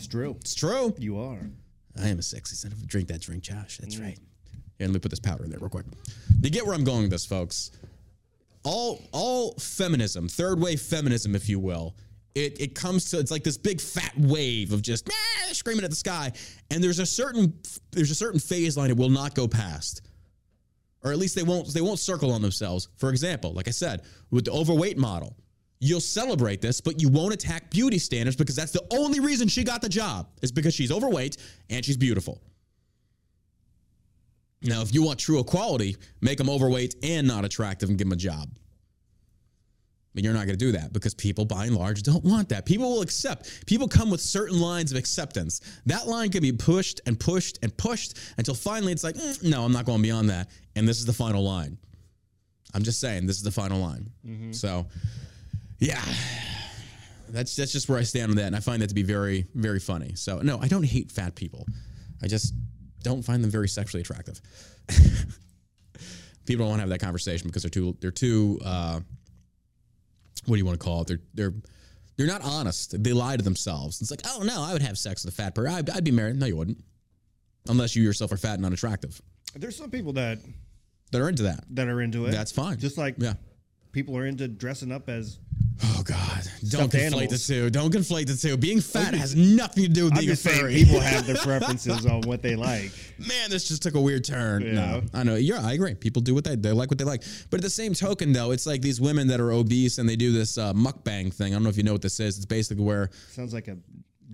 It's 0.00 0.08
true. 0.08 0.34
It's 0.40 0.54
true. 0.54 0.94
You 0.98 1.18
are. 1.18 1.40
I 2.00 2.08
am 2.08 2.18
a 2.18 2.22
sexy 2.22 2.56
son 2.56 2.72
of 2.72 2.82
a 2.82 2.86
drink 2.86 3.08
that 3.08 3.20
drink, 3.20 3.42
Josh. 3.42 3.76
That's 3.76 3.98
right. 3.98 4.18
Here, 4.78 4.86
let 4.86 4.94
me 4.94 4.98
put 4.98 5.10
this 5.10 5.20
powder 5.20 5.44
in 5.44 5.50
there 5.50 5.58
real 5.58 5.68
quick. 5.68 5.84
You 6.40 6.48
get 6.48 6.64
where 6.64 6.74
I'm 6.74 6.84
going 6.84 7.02
with 7.02 7.10
this, 7.10 7.26
folks. 7.26 7.70
All 8.64 9.02
all 9.12 9.52
feminism, 9.58 10.26
third 10.26 10.58
wave 10.58 10.80
feminism, 10.80 11.34
if 11.34 11.50
you 11.50 11.58
will, 11.58 11.96
it 12.34 12.58
it 12.58 12.74
comes 12.74 13.10
to 13.10 13.18
it's 13.18 13.30
like 13.30 13.44
this 13.44 13.58
big 13.58 13.78
fat 13.78 14.12
wave 14.16 14.72
of 14.72 14.80
just 14.80 15.06
"Ah," 15.10 15.52
screaming 15.52 15.84
at 15.84 15.90
the 15.90 15.96
sky. 15.96 16.32
And 16.70 16.82
there's 16.82 16.98
a 16.98 17.04
certain 17.04 17.52
there's 17.90 18.10
a 18.10 18.14
certain 18.14 18.40
phase 18.40 18.78
line 18.78 18.88
it 18.88 18.96
will 18.96 19.10
not 19.10 19.34
go 19.34 19.46
past. 19.46 20.00
Or 21.04 21.12
at 21.12 21.18
least 21.18 21.34
they 21.34 21.42
won't 21.42 21.74
they 21.74 21.82
won't 21.82 21.98
circle 21.98 22.32
on 22.32 22.40
themselves. 22.40 22.88
For 22.96 23.10
example, 23.10 23.52
like 23.52 23.68
I 23.68 23.72
said, 23.72 24.00
with 24.30 24.46
the 24.46 24.52
overweight 24.52 24.96
model, 24.96 25.36
you'll 25.80 26.00
celebrate 26.00 26.60
this, 26.60 26.80
but 26.80 27.00
you 27.00 27.08
won't 27.08 27.32
attack 27.32 27.70
beauty 27.70 27.98
standards 27.98 28.36
because 28.36 28.54
that's 28.54 28.72
the 28.72 28.84
only 28.90 29.18
reason 29.18 29.48
she 29.48 29.64
got 29.64 29.80
the 29.80 29.88
job 29.88 30.28
is 30.42 30.52
because 30.52 30.74
she's 30.74 30.92
overweight 30.92 31.38
and 31.70 31.84
she's 31.84 31.96
beautiful. 31.96 32.40
Now, 34.62 34.82
if 34.82 34.92
you 34.94 35.02
want 35.02 35.18
true 35.18 35.40
equality, 35.40 35.96
make 36.20 36.36
them 36.36 36.50
overweight 36.50 36.96
and 37.02 37.26
not 37.26 37.46
attractive 37.46 37.88
and 37.88 37.96
give 37.96 38.06
them 38.06 38.12
a 38.12 38.16
job. 38.16 38.50
But 40.14 40.24
you're 40.24 40.34
not 40.34 40.46
going 40.46 40.58
to 40.58 40.64
do 40.64 40.72
that 40.72 40.92
because 40.92 41.14
people, 41.14 41.44
by 41.44 41.66
and 41.66 41.74
large, 41.76 42.02
don't 42.02 42.24
want 42.24 42.48
that. 42.50 42.66
People 42.66 42.90
will 42.90 43.00
accept. 43.00 43.64
People 43.66 43.88
come 43.88 44.10
with 44.10 44.20
certain 44.20 44.60
lines 44.60 44.90
of 44.90 44.98
acceptance. 44.98 45.60
That 45.86 46.08
line 46.08 46.30
can 46.30 46.42
be 46.42 46.52
pushed 46.52 47.00
and 47.06 47.18
pushed 47.18 47.60
and 47.62 47.74
pushed 47.76 48.18
until 48.36 48.54
finally 48.54 48.92
it's 48.92 49.04
like, 49.04 49.14
"Mm, 49.14 49.44
no, 49.44 49.64
I'm 49.64 49.72
not 49.72 49.86
going 49.86 50.02
beyond 50.02 50.28
that. 50.30 50.50
And 50.74 50.86
this 50.86 50.98
is 50.98 51.06
the 51.06 51.12
final 51.12 51.44
line. 51.44 51.78
I'm 52.74 52.82
just 52.82 53.00
saying, 53.00 53.26
this 53.26 53.36
is 53.36 53.42
the 53.44 53.50
final 53.52 53.80
line. 53.80 54.10
So, 54.52 54.86
yeah, 55.80 56.02
that's 57.30 57.56
that's 57.56 57.72
just 57.72 57.88
where 57.88 57.98
I 57.98 58.02
stand 58.02 58.30
on 58.30 58.36
that, 58.36 58.46
and 58.46 58.56
I 58.56 58.60
find 58.60 58.80
that 58.82 58.88
to 58.88 58.94
be 58.94 59.02
very 59.02 59.46
very 59.54 59.80
funny. 59.80 60.14
So, 60.14 60.38
no, 60.40 60.58
I 60.60 60.68
don't 60.68 60.84
hate 60.84 61.10
fat 61.10 61.34
people. 61.34 61.66
I 62.22 62.26
just 62.28 62.54
don't 63.02 63.22
find 63.22 63.42
them 63.42 63.50
very 63.50 63.68
sexually 63.68 64.02
attractive. 64.02 64.40
people 66.46 66.64
don't 66.64 66.68
want 66.70 66.78
to 66.78 66.82
have 66.82 66.90
that 66.90 67.00
conversation 67.00 67.48
because 67.48 67.62
they're 67.62 67.70
too 67.70 67.96
they're 68.00 68.10
too 68.10 68.58
uh, 68.64 69.00
what 70.46 70.56
do 70.56 70.58
you 70.58 70.64
want 70.66 70.78
to 70.78 70.84
call 70.84 71.02
it? 71.02 71.06
They're 71.08 71.20
they're 71.34 71.54
they're 72.16 72.26
not 72.26 72.42
honest. 72.42 73.02
They 73.02 73.12
lie 73.12 73.36
to 73.36 73.42
themselves. 73.42 74.00
It's 74.02 74.10
like, 74.10 74.20
oh 74.26 74.42
no, 74.42 74.62
I 74.62 74.72
would 74.72 74.82
have 74.82 74.98
sex 74.98 75.24
with 75.24 75.32
a 75.32 75.36
fat 75.36 75.54
person. 75.54 75.72
I'd, 75.74 75.90
I'd 75.90 76.04
be 76.04 76.10
married. 76.10 76.36
No, 76.36 76.46
you 76.46 76.56
wouldn't, 76.56 76.78
unless 77.68 77.96
you 77.96 78.02
yourself 78.02 78.32
are 78.32 78.36
fat 78.36 78.54
and 78.54 78.66
unattractive. 78.66 79.20
There's 79.54 79.76
some 79.76 79.90
people 79.90 80.12
that 80.14 80.38
That 81.12 81.20
are 81.22 81.28
into 81.28 81.44
that. 81.44 81.64
that 81.70 81.88
are 81.88 82.00
into 82.02 82.26
it. 82.26 82.32
That's 82.32 82.52
fine. 82.52 82.78
Just 82.78 82.98
like 82.98 83.14
Yeah. 83.18 83.34
People 83.92 84.16
are 84.16 84.26
into 84.26 84.48
dressing 84.48 84.92
up 84.92 85.08
as. 85.08 85.38
Oh 85.82 86.02
God! 86.04 86.44
Don't 86.68 86.92
conflate 86.92 87.06
animals. 87.06 87.46
the 87.46 87.54
two. 87.54 87.70
Don't 87.70 87.90
conflate 87.90 88.26
the 88.26 88.36
two. 88.36 88.58
Being 88.58 88.82
fat 88.82 89.14
has 89.14 89.34
nothing 89.34 89.84
to 89.84 89.88
do 89.88 90.04
with 90.04 90.12
I'm 90.12 90.18
being 90.18 90.28
a 90.28 90.32
just 90.32 90.42
saying 90.42 90.60
furry. 90.60 90.74
people 90.74 91.00
have 91.00 91.26
their 91.26 91.36
preferences 91.42 92.04
on 92.04 92.20
what 92.22 92.42
they 92.42 92.54
like. 92.54 92.92
Man, 93.18 93.48
this 93.48 93.66
just 93.66 93.82
took 93.82 93.94
a 93.94 94.00
weird 94.00 94.22
turn. 94.22 94.60
Yeah. 94.62 94.72
No, 94.72 95.02
I 95.14 95.22
know. 95.22 95.36
Yeah, 95.36 95.60
I 95.64 95.72
agree. 95.72 95.94
People 95.94 96.20
do 96.20 96.34
what 96.34 96.44
they 96.44 96.54
they 96.56 96.72
like 96.72 96.90
what 96.90 96.98
they 96.98 97.04
like. 97.04 97.22
But 97.48 97.60
at 97.60 97.62
the 97.62 97.70
same 97.70 97.94
token, 97.94 98.34
though, 98.34 98.50
it's 98.50 98.66
like 98.66 98.82
these 98.82 99.00
women 99.00 99.26
that 99.28 99.40
are 99.40 99.52
obese 99.52 99.96
and 99.96 100.06
they 100.06 100.16
do 100.16 100.32
this 100.32 100.58
uh, 100.58 100.74
mukbang 100.74 101.32
thing. 101.32 101.54
I 101.54 101.56
don't 101.56 101.62
know 101.62 101.70
if 101.70 101.78
you 101.78 101.82
know 101.82 101.92
what 101.92 102.02
this 102.02 102.20
is. 102.20 102.36
It's 102.36 102.44
basically 102.46 102.84
where 102.84 103.08
Sounds 103.30 103.54
like 103.54 103.68
a 103.68 103.78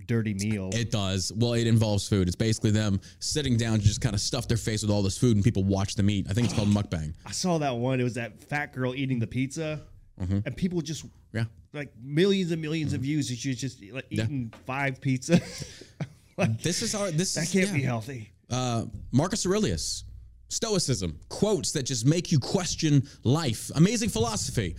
dirty 0.07 0.33
meal. 0.33 0.69
it 0.73 0.89
does. 0.91 1.31
Well, 1.35 1.53
it 1.53 1.67
involves 1.67 2.07
food. 2.07 2.27
It's 2.27 2.35
basically 2.35 2.71
them 2.71 2.99
sitting 3.19 3.57
down 3.57 3.79
to 3.79 3.83
just 3.85 4.01
kind 4.01 4.15
of 4.15 4.21
stuff 4.21 4.47
their 4.47 4.57
face 4.57 4.81
with 4.81 4.91
all 4.91 5.01
this 5.03 5.17
food, 5.17 5.35
and 5.35 5.43
people 5.43 5.63
watch 5.63 5.95
them 5.95 6.09
eat. 6.09 6.27
I 6.29 6.33
think 6.33 6.45
it's 6.45 6.53
called 6.55 6.69
mukbang. 6.69 7.13
I 7.25 7.31
saw 7.31 7.57
that 7.59 7.75
one. 7.75 7.99
It 7.99 8.03
was 8.03 8.13
that 8.15 8.41
fat 8.43 8.73
girl 8.73 8.95
eating 8.95 9.19
the 9.19 9.27
pizza, 9.27 9.81
Mm-hmm. 10.19 10.39
and 10.45 10.57
people 10.57 10.81
just 10.81 11.05
Yeah. 11.31 11.43
like 11.73 11.91
millions 12.01 12.49
and 12.51 12.63
1000000s 12.63 12.93
of 12.95 13.01
views. 13.01 13.29
And 13.29 13.37
she 13.37 13.49
was 13.49 13.59
just 13.59 13.83
like 13.91 14.07
eating 14.09 14.51
five 14.65 14.99
pizzas. 14.99 15.67
like, 16.37 16.59
This 16.63 16.81
is 16.81 16.95
our. 16.95 17.11
This 17.11 17.35
that 17.35 17.47
can't 17.51 17.67
yeah. 17.67 17.73
be 17.73 17.81
healthy. 17.83 18.31
uh, 18.49 18.85
Marcus 19.11 19.45
Aurelius, 19.45 20.05
Stoicism, 20.49 21.19
quotes 21.29 21.71
that 21.73 21.83
just 21.83 22.05
make 22.05 22.31
you 22.31 22.39
question 22.39 23.07
life. 23.23 23.69
Amazing 23.75 24.09
philosophy. 24.09 24.75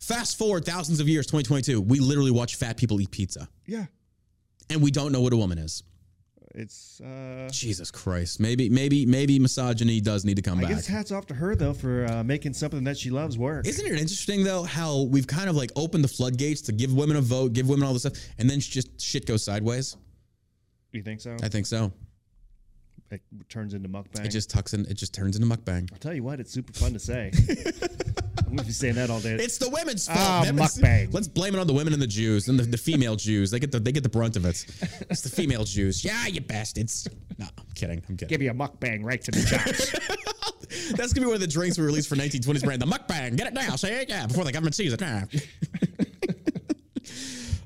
Fast 0.00 0.36
forward 0.36 0.64
thousands 0.64 0.98
of 0.98 1.08
years, 1.08 1.26
2022, 1.26 1.80
we 1.80 2.00
literally 2.00 2.32
watch 2.32 2.56
fat 2.56 2.76
people 2.76 3.00
eat 3.00 3.10
pizza, 3.12 3.48
Yeah, 3.66 3.86
and 4.72 4.82
we 4.82 4.90
don't 4.90 5.12
know 5.12 5.20
what 5.20 5.32
a 5.32 5.36
woman 5.36 5.58
is. 5.58 5.82
it's. 6.54 7.00
uh 7.00 7.48
Jesus 7.52 7.90
Christ, 7.90 8.40
maybe, 8.40 8.68
maybe, 8.68 9.06
maybe 9.06 9.38
misogyny 9.38 10.00
does 10.00 10.24
need 10.24 10.36
to 10.36 10.42
come 10.42 10.58
I 10.58 10.62
back. 10.62 10.70
guess 10.70 10.86
hats 10.86 11.12
off 11.12 11.26
to 11.26 11.34
her 11.34 11.54
though 11.54 11.74
for 11.74 12.06
uh, 12.10 12.24
making 12.24 12.54
something 12.54 12.84
that 12.84 12.96
she 12.98 13.10
loves 13.10 13.38
work. 13.38 13.66
Isn't 13.66 13.86
it 13.86 13.92
interesting 13.92 14.44
though 14.44 14.62
how 14.62 15.02
we've 15.02 15.26
kind 15.26 15.48
of 15.48 15.56
like 15.56 15.70
opened 15.76 16.04
the 16.04 16.08
floodgates 16.08 16.62
to 16.62 16.72
give 16.72 16.92
women 16.94 17.16
a 17.16 17.20
vote, 17.20 17.52
give 17.52 17.68
women 17.68 17.86
all 17.86 17.92
this 17.92 18.02
stuff, 18.02 18.14
and 18.38 18.48
then 18.48 18.60
just 18.60 19.00
shit 19.00 19.26
goes 19.26 19.44
sideways? 19.44 19.96
you 20.92 21.02
think 21.02 21.20
so? 21.20 21.36
I 21.42 21.48
think 21.48 21.66
so. 21.66 21.92
It 23.10 23.20
turns 23.50 23.74
into 23.74 23.88
mukbang. 23.90 24.24
It 24.24 24.28
just 24.30 24.48
tucks 24.48 24.72
in. 24.72 24.86
It 24.86 24.94
just 24.94 25.12
turns 25.12 25.36
into 25.36 25.46
mukbang. 25.46 25.90
I'll 25.92 25.98
tell 25.98 26.14
you 26.14 26.22
what, 26.22 26.40
it's 26.40 26.50
super 26.50 26.72
fun 26.72 26.94
to 26.94 26.98
say. 26.98 27.30
I'm 28.52 28.56
gonna 28.56 28.66
be 28.66 28.72
saying 28.74 28.96
that 28.96 29.08
all 29.08 29.18
day. 29.18 29.36
It's 29.36 29.56
the 29.56 29.70
women's 29.70 30.06
fault. 30.06 30.18
Ah, 30.20 30.44
mukbang. 30.44 31.14
Let's 31.14 31.26
blame 31.26 31.54
it 31.54 31.58
on 31.58 31.66
the 31.66 31.72
women 31.72 31.94
and 31.94 32.02
the 32.02 32.06
Jews 32.06 32.48
and 32.48 32.60
the, 32.60 32.64
the 32.64 32.76
female 32.76 33.16
Jews. 33.16 33.50
They 33.50 33.58
get 33.58 33.72
the 33.72 33.80
they 33.80 33.92
get 33.92 34.02
the 34.02 34.10
brunt 34.10 34.36
of 34.36 34.44
it. 34.44 34.66
It's 35.08 35.22
the 35.22 35.30
female 35.30 35.64
Jews. 35.64 36.04
Yeah, 36.04 36.26
you 36.26 36.42
bastards. 36.42 37.08
No, 37.38 37.46
I'm 37.56 37.64
kidding. 37.74 38.02
I'm 38.10 38.16
kidding. 38.18 38.28
Give 38.28 38.40
me 38.40 38.48
a 38.48 38.52
mukbang 38.52 39.02
right 39.02 39.22
to 39.22 39.30
the 39.30 39.42
chops. 39.42 40.92
That's 40.96 41.14
gonna 41.14 41.24
be 41.24 41.28
one 41.28 41.36
of 41.36 41.40
the 41.40 41.46
drinks 41.46 41.78
we 41.78 41.86
released 41.86 42.10
for 42.10 42.16
1920s 42.16 42.62
brand. 42.62 42.82
The 42.82 42.86
mukbang. 42.86 43.38
Get 43.38 43.46
it 43.46 43.54
now. 43.54 43.74
Say 43.76 44.02
it. 44.02 44.10
Yeah, 44.10 44.26
before 44.26 44.44
the 44.44 44.52
government 44.52 44.74
sees 44.74 44.92
it. 44.92 45.02
Ah. 45.02 45.24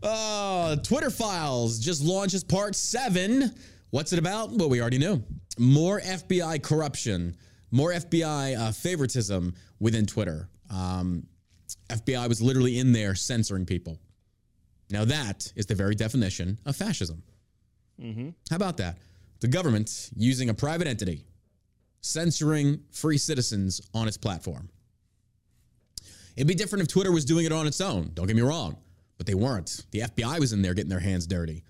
Uh, 0.03 0.77
Twitter 0.77 1.11
Files 1.11 1.81
just 1.81 2.01
launches 2.05 2.45
part 2.45 2.77
seven. 2.77 3.53
What's 3.91 4.13
it 4.13 4.21
about? 4.21 4.53
Well, 4.53 4.69
we 4.69 4.81
already 4.81 4.99
knew. 4.99 5.21
More 5.59 6.01
FBI 6.01 6.63
corruption, 6.63 7.37
more 7.73 7.91
FBI 7.91 8.57
uh, 8.57 8.71
favoritism 8.71 9.55
within 9.81 10.07
Twitter. 10.07 10.49
Um, 10.71 11.27
FBI 11.89 12.29
was 12.29 12.41
literally 12.43 12.79
in 12.79 12.93
there 12.93 13.15
censoring 13.15 13.67
people. 13.67 13.99
Now, 14.91 15.05
that 15.05 15.53
is 15.57 15.67
the 15.67 15.75
very 15.75 15.95
definition 15.95 16.59
of 16.67 16.77
fascism. 16.77 17.23
How 18.51 18.57
about 18.57 18.77
that? 18.77 18.99
The 19.41 19.49
government 19.49 20.11
using 20.17 20.49
a 20.51 20.55
private 20.55 20.87
entity 20.87 21.25
censoring 22.01 22.81
free 22.93 23.19
citizens 23.19 23.81
on 23.95 24.07
its 24.07 24.17
platform. 24.17 24.69
It'd 26.37 26.47
be 26.47 26.55
different 26.55 26.83
if 26.83 26.89
Twitter 26.89 27.11
was 27.11 27.25
doing 27.25 27.47
it 27.47 27.53
on 27.53 27.67
its 27.67 27.81
own. 27.81 28.11
Don't 28.15 28.27
get 28.27 28.37
me 28.37 28.43
wrong, 28.43 28.77
but 29.17 29.27
they 29.27 29.35
weren't. 29.35 29.87
The 29.91 30.01
FBI 30.01 30.39
was 30.39 30.53
in 30.53 30.63
there 30.63 30.75
getting 30.75 30.91
their 30.91 31.01
hands 31.01 31.27
dirty. 31.27 31.65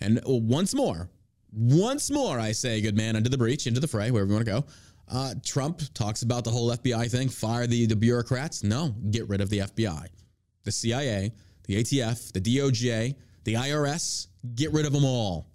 And 0.00 0.20
once 0.24 0.74
more, 0.74 1.08
once 1.52 2.10
more, 2.10 2.40
I 2.40 2.52
say, 2.52 2.80
good 2.80 2.96
man, 2.96 3.16
into 3.16 3.30
the 3.30 3.38
breach, 3.38 3.66
into 3.66 3.80
the 3.80 3.86
fray, 3.88 4.10
wherever 4.10 4.28
you 4.30 4.34
want 4.34 4.46
to 4.46 4.52
go. 4.52 4.64
Uh, 5.08 5.34
Trump 5.44 5.82
talks 5.94 6.22
about 6.22 6.44
the 6.44 6.50
whole 6.50 6.70
FBI 6.70 7.10
thing. 7.10 7.28
Fire 7.28 7.66
the, 7.66 7.86
the 7.86 7.96
bureaucrats. 7.96 8.62
No, 8.62 8.94
get 9.10 9.28
rid 9.28 9.40
of 9.40 9.50
the 9.50 9.60
FBI, 9.60 10.06
the 10.64 10.72
CIA, 10.72 11.32
the 11.66 11.82
ATF, 11.82 12.32
the 12.32 12.40
DOJ, 12.40 13.14
the 13.44 13.54
IRS. 13.54 14.26
Get 14.54 14.72
rid 14.72 14.86
of 14.86 14.92
them 14.92 15.04
all. 15.04 15.48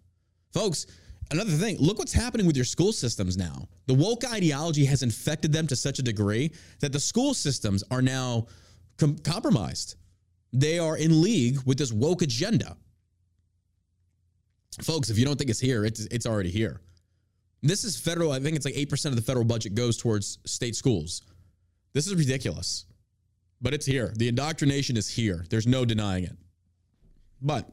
Folks, 0.53 0.85
another 1.31 1.51
thing, 1.51 1.77
look 1.79 1.99
what's 1.99 2.13
happening 2.13 2.45
with 2.45 2.55
your 2.55 2.65
school 2.65 2.93
systems 2.93 3.37
now. 3.37 3.67
The 3.87 3.93
woke 3.93 4.23
ideology 4.31 4.85
has 4.85 5.03
infected 5.03 5.51
them 5.51 5.67
to 5.67 5.75
such 5.75 5.99
a 5.99 6.03
degree 6.03 6.51
that 6.79 6.93
the 6.93 6.99
school 6.99 7.33
systems 7.33 7.83
are 7.91 8.01
now 8.01 8.47
com- 8.97 9.17
compromised. 9.17 9.95
They 10.53 10.79
are 10.79 10.97
in 10.97 11.21
league 11.21 11.59
with 11.65 11.77
this 11.77 11.91
woke 11.91 12.21
agenda. 12.21 12.77
Folks, 14.81 15.09
if 15.09 15.17
you 15.17 15.25
don't 15.25 15.37
think 15.37 15.49
it's 15.49 15.59
here, 15.59 15.85
it's, 15.85 16.01
it's 16.05 16.25
already 16.25 16.49
here. 16.49 16.81
This 17.63 17.83
is 17.83 17.97
federal, 17.97 18.31
I 18.31 18.39
think 18.39 18.55
it's 18.55 18.65
like 18.65 18.73
8% 18.73 19.05
of 19.07 19.15
the 19.15 19.21
federal 19.21 19.45
budget 19.45 19.75
goes 19.75 19.97
towards 19.97 20.39
state 20.45 20.75
schools. 20.75 21.21
This 21.93 22.07
is 22.07 22.15
ridiculous, 22.15 22.85
but 23.61 23.73
it's 23.73 23.85
here. 23.85 24.13
The 24.15 24.27
indoctrination 24.27 24.97
is 24.97 25.07
here. 25.07 25.45
There's 25.49 25.67
no 25.67 25.85
denying 25.85 26.23
it. 26.23 26.35
But 27.41 27.69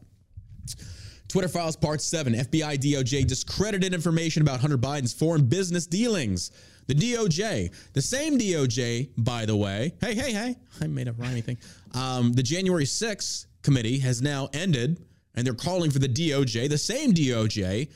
Twitter 1.28 1.48
Files 1.48 1.76
Part 1.76 2.02
7 2.02 2.34
FBI 2.34 2.78
DOJ 2.78 3.26
discredited 3.26 3.94
information 3.94 4.42
about 4.42 4.60
Hunter 4.60 4.78
Biden's 4.78 5.12
foreign 5.12 5.44
business 5.44 5.86
dealings. 5.86 6.50
The 6.86 6.94
DOJ, 6.94 7.70
the 7.92 8.02
same 8.02 8.38
DOJ, 8.38 9.10
by 9.18 9.44
the 9.44 9.54
way, 9.54 9.92
hey, 10.00 10.14
hey, 10.14 10.32
hey, 10.32 10.56
I 10.80 10.86
made 10.86 11.06
a 11.06 11.12
rhyming 11.12 11.42
thing. 11.42 11.58
Um, 11.92 12.32
the 12.32 12.42
January 12.42 12.84
6th 12.84 13.46
committee 13.62 13.98
has 13.98 14.22
now 14.22 14.48
ended, 14.54 15.04
and 15.34 15.46
they're 15.46 15.54
calling 15.54 15.90
for 15.90 15.98
the 15.98 16.08
DOJ, 16.08 16.68
the 16.70 16.78
same 16.78 17.12
DOJ, 17.12 17.90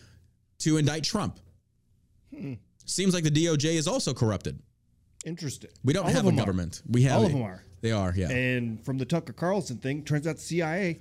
to 0.58 0.76
indict 0.76 1.04
Trump. 1.04 1.40
Seems 2.84 3.14
like 3.14 3.24
the 3.24 3.30
DOJ 3.30 3.74
is 3.74 3.86
also 3.86 4.12
corrupted. 4.14 4.58
Interesting. 5.24 5.70
We 5.84 5.92
don't 5.92 6.06
All 6.06 6.10
have 6.10 6.24
a 6.24 6.26
them 6.26 6.34
are. 6.36 6.38
government. 6.38 6.82
We 6.90 7.02
have 7.02 7.18
All 7.18 7.26
of 7.26 7.32
them 7.32 7.42
are. 7.42 7.62
They 7.80 7.92
are, 7.92 8.12
yeah. 8.16 8.30
And 8.30 8.84
from 8.84 8.98
the 8.98 9.04
Tucker 9.04 9.32
Carlson 9.32 9.76
thing, 9.78 10.02
turns 10.04 10.26
out 10.26 10.36
the 10.36 10.42
CIA 10.42 11.00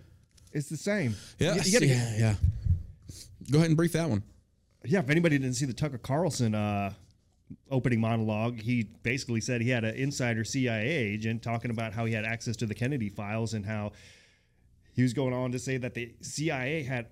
is 0.51 0.69
the 0.69 0.77
same. 0.77 1.15
yeah, 1.39 1.55
You- 1.55 1.61
you 1.63 1.71
gotta- 1.71 1.87
yeah, 1.87 2.17
yeah. 2.17 2.35
Go 3.51 3.57
ahead 3.57 3.69
and 3.69 3.77
brief 3.77 3.93
that 3.93 4.09
one. 4.09 4.23
Yeah, 4.85 4.99
if 4.99 5.09
anybody 5.09 5.37
didn't 5.37 5.55
see 5.55 5.65
the 5.65 5.73
Tucker 5.73 5.97
Carlson 5.97 6.55
uh, 6.55 6.93
opening 7.69 7.99
monologue, 7.99 8.59
he 8.59 8.83
basically 9.03 9.41
said 9.41 9.61
he 9.61 9.69
had 9.69 9.83
an 9.83 9.95
insider 9.95 10.43
CIA 10.43 10.87
agent 10.87 11.41
talking 11.43 11.69
about 11.71 11.93
how 11.93 12.05
he 12.05 12.13
had 12.13 12.25
access 12.25 12.55
to 12.57 12.65
the 12.65 12.73
Kennedy 12.75 13.09
files 13.09 13.53
and 13.53 13.65
how 13.65 13.91
he 14.93 15.03
was 15.03 15.13
going 15.13 15.33
on 15.33 15.51
to 15.51 15.59
say 15.59 15.77
that 15.77 15.93
the 15.93 16.13
CIA 16.21 16.83
had 16.83 17.07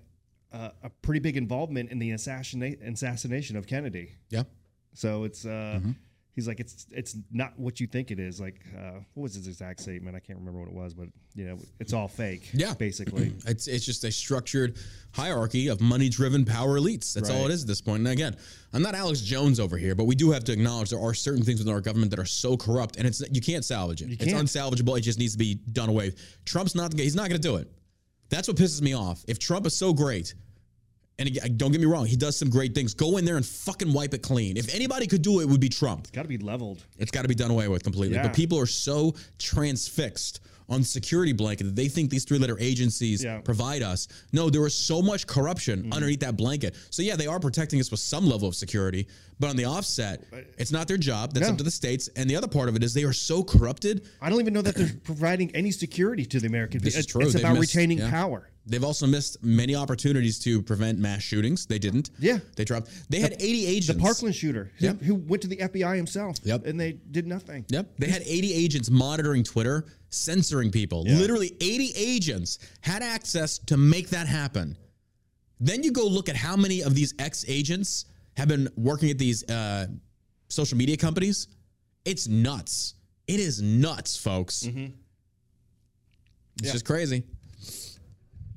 uh, 0.52 0.70
a 0.82 0.90
pretty 1.02 1.20
big 1.20 1.36
involvement 1.36 1.90
in 1.90 1.98
the 1.98 2.10
assassinate, 2.12 2.80
assassination 2.82 3.56
of 3.56 3.66
Kennedy. 3.66 4.12
Yeah. 4.30 4.44
So 4.94 5.24
it's 5.24 5.44
uh, 5.44 5.78
Mm-hmm. 5.80 5.90
he's 6.34 6.48
like 6.48 6.58
it's 6.60 6.86
it's 6.90 7.16
not 7.30 7.52
what 7.58 7.78
you 7.80 7.86
think 7.86 8.10
it 8.10 8.18
is. 8.18 8.40
Like 8.40 8.60
uh, 8.76 8.98
what 9.14 9.22
was 9.24 9.34
his 9.34 9.46
exact 9.46 9.80
statement? 9.80 10.16
I 10.16 10.20
can't 10.20 10.38
remember 10.38 10.58
what 10.60 10.68
it 10.68 10.74
was, 10.74 10.94
but 10.94 11.08
you 11.34 11.44
know 11.44 11.58
it's 11.78 11.92
all 11.92 12.08
fake. 12.08 12.50
Yeah. 12.52 12.74
basically. 12.78 13.32
It's 13.46 13.68
it's 13.68 13.84
just 13.84 14.02
a 14.04 14.10
structured 14.10 14.76
hierarchy 15.12 15.68
of 15.68 15.80
money-driven 15.80 16.44
power 16.44 16.78
elites. 16.80 17.12
That's 17.14 17.30
all 17.30 17.44
it 17.46 17.50
is 17.52 17.62
at 17.62 17.68
this 17.68 17.80
point. 17.80 18.00
And 18.00 18.08
again, 18.08 18.36
I'm 18.72 18.82
not 18.82 18.94
Alex 18.94 19.20
Jones 19.20 19.58
over 19.60 19.76
here, 19.76 19.94
but 19.94 20.04
we 20.04 20.14
do 20.16 20.30
have 20.32 20.42
to 20.44 20.52
acknowledge 20.52 20.90
there 20.90 21.00
are 21.00 21.14
certain 21.14 21.44
things 21.44 21.58
within 21.60 21.72
our 21.74 21.80
government 21.80 22.10
that 22.10 22.20
are 22.20 22.24
so 22.24 22.56
corrupt, 22.56 22.96
and 22.96 23.06
it's 23.06 23.22
you 23.30 23.40
can't 23.40 23.64
salvage 23.64 24.02
it. 24.02 24.10
It's 24.12 24.24
can't. 24.24 24.48
unsalvageable. 24.48 24.98
It 24.98 25.02
just 25.02 25.18
needs 25.20 25.32
to 25.32 25.38
be 25.38 25.54
done 25.72 25.88
away. 25.88 26.12
Trump's 26.44 26.74
not. 26.74 26.92
He's 26.98 27.14
not 27.14 27.28
going 27.28 27.40
to 27.40 27.48
do 27.48 27.56
it. 27.56 27.70
That's 28.30 28.48
what 28.48 28.56
pisses 28.56 28.80
me 28.80 28.94
off. 28.94 29.24
If 29.28 29.38
Trump 29.38 29.66
is 29.66 29.76
so 29.76 29.92
great, 29.92 30.34
and 31.18 31.58
don't 31.58 31.70
get 31.70 31.80
me 31.80 31.86
wrong, 31.86 32.06
he 32.06 32.16
does 32.16 32.38
some 32.38 32.48
great 32.48 32.74
things. 32.74 32.94
Go 32.94 33.18
in 33.18 33.26
there 33.26 33.36
and 33.36 33.44
fucking 33.44 33.92
wipe 33.92 34.14
it 34.14 34.22
clean. 34.22 34.56
If 34.56 34.74
anybody 34.74 35.06
could 35.06 35.20
do 35.20 35.40
it, 35.40 35.42
it 35.42 35.48
would 35.50 35.60
be 35.60 35.68
Trump. 35.68 36.04
It's 36.04 36.12
got 36.12 36.22
to 36.22 36.28
be 36.28 36.38
leveled. 36.38 36.82
It's 36.98 37.10
got 37.10 37.22
to 37.22 37.28
be 37.28 37.34
done 37.34 37.50
away 37.50 37.68
with 37.68 37.82
completely. 37.82 38.16
Yeah. 38.16 38.22
But 38.22 38.34
people 38.34 38.58
are 38.58 38.66
so 38.66 39.14
transfixed 39.38 40.40
on 40.70 40.80
the 40.80 40.86
security 40.86 41.32
blanket 41.32 41.64
that 41.64 41.76
they 41.76 41.88
think 41.88 42.10
these 42.10 42.24
three-letter 42.24 42.56
agencies 42.60 43.22
Yeah. 43.24 43.40
provide 43.40 43.82
us. 43.82 44.08
No, 44.32 44.48
there 44.48 44.64
is 44.66 44.74
so 44.74 45.02
much 45.02 45.26
corruption 45.26 45.84
mm. 45.84 45.92
underneath 45.94 46.20
that 46.20 46.36
blanket. 46.36 46.76
So 46.90 47.02
yeah, 47.02 47.16
they 47.16 47.26
are 47.26 47.40
protecting 47.40 47.80
us 47.80 47.90
with 47.90 48.00
some 48.00 48.26
level 48.26 48.48
of 48.48 48.54
security, 48.54 49.08
but 49.40 49.50
on 49.50 49.56
the 49.56 49.64
offset, 49.64 50.22
it's 50.56 50.70
not 50.70 50.86
their 50.86 50.96
job. 50.96 51.34
That's 51.34 51.46
No. 51.46 51.52
up 51.52 51.58
to 51.58 51.64
the 51.64 51.70
states. 51.70 52.08
And 52.16 52.30
the 52.30 52.36
other 52.36 52.48
part 52.48 52.68
of 52.68 52.76
it 52.76 52.84
is 52.84 52.94
they 52.94 53.04
are 53.04 53.12
so 53.12 53.42
corrupted. 53.42 54.06
I 54.22 54.30
don't 54.30 54.40
even 54.40 54.54
know 54.54 54.62
that 54.62 54.76
they're 54.76 54.92
providing 55.02 55.54
any 55.54 55.72
security 55.72 56.24
to 56.26 56.38
the 56.40 56.46
American 56.46 56.80
people. 56.80 56.98
is 56.98 57.06
true. 57.06 57.22
It's 57.22 57.34
about 57.34 57.58
missed- 57.58 57.74
retaining 57.74 57.98
yeah. 57.98 58.10
power. 58.10 58.49
They've 58.66 58.84
also 58.84 59.06
missed 59.06 59.42
many 59.42 59.74
opportunities 59.74 60.38
to 60.40 60.62
prevent 60.62 60.98
mass 60.98 61.22
shootings. 61.22 61.66
They 61.66 61.78
didn't. 61.78 62.10
Yeah. 62.18 62.38
They 62.56 62.64
dropped. 62.64 62.90
They 63.10 63.18
had 63.20 63.32
80 63.32 63.66
agents. 63.66 63.86
The 63.88 63.94
Parkland 63.94 64.34
shooter, 64.34 64.70
who, 64.78 64.86
Yeah. 64.86 64.92
who 64.92 65.14
went 65.14 65.42
to 65.42 65.48
the 65.48 65.56
FBI 65.56 65.96
himself, 65.96 66.36
Yep. 66.44 66.66
and 66.66 66.78
they 66.78 66.92
did 66.92 67.26
nothing. 67.26 67.64
Yep. 67.68 67.94
They 67.98 68.08
had 68.08 68.22
80 68.24 68.52
agents 68.52 68.90
monitoring 68.90 69.44
Twitter, 69.44 69.86
censoring 70.10 70.70
people. 70.70 71.04
Yeah. 71.06 71.16
Literally 71.16 71.56
80 71.60 71.92
agents 71.96 72.58
had 72.82 73.02
access 73.02 73.58
to 73.66 73.76
make 73.76 74.10
that 74.10 74.26
happen. 74.28 74.76
Then 75.58 75.82
you 75.82 75.90
go 75.90 76.06
look 76.06 76.28
at 76.28 76.36
how 76.36 76.54
many 76.56 76.82
of 76.82 76.94
these 76.94 77.14
ex 77.18 77.44
agents 77.48 78.04
have 78.36 78.48
been 78.48 78.68
working 78.76 79.10
at 79.10 79.18
these 79.18 79.42
uh, 79.50 79.86
social 80.48 80.76
media 80.78 80.96
companies. 80.96 81.48
It's 82.04 82.28
nuts. 82.28 82.94
It 83.26 83.40
is 83.40 83.60
nuts, 83.62 84.16
folks. 84.16 84.62
It's 84.64 84.92
Yeah. 86.62 86.72
just 86.72 86.84
crazy. 86.84 87.24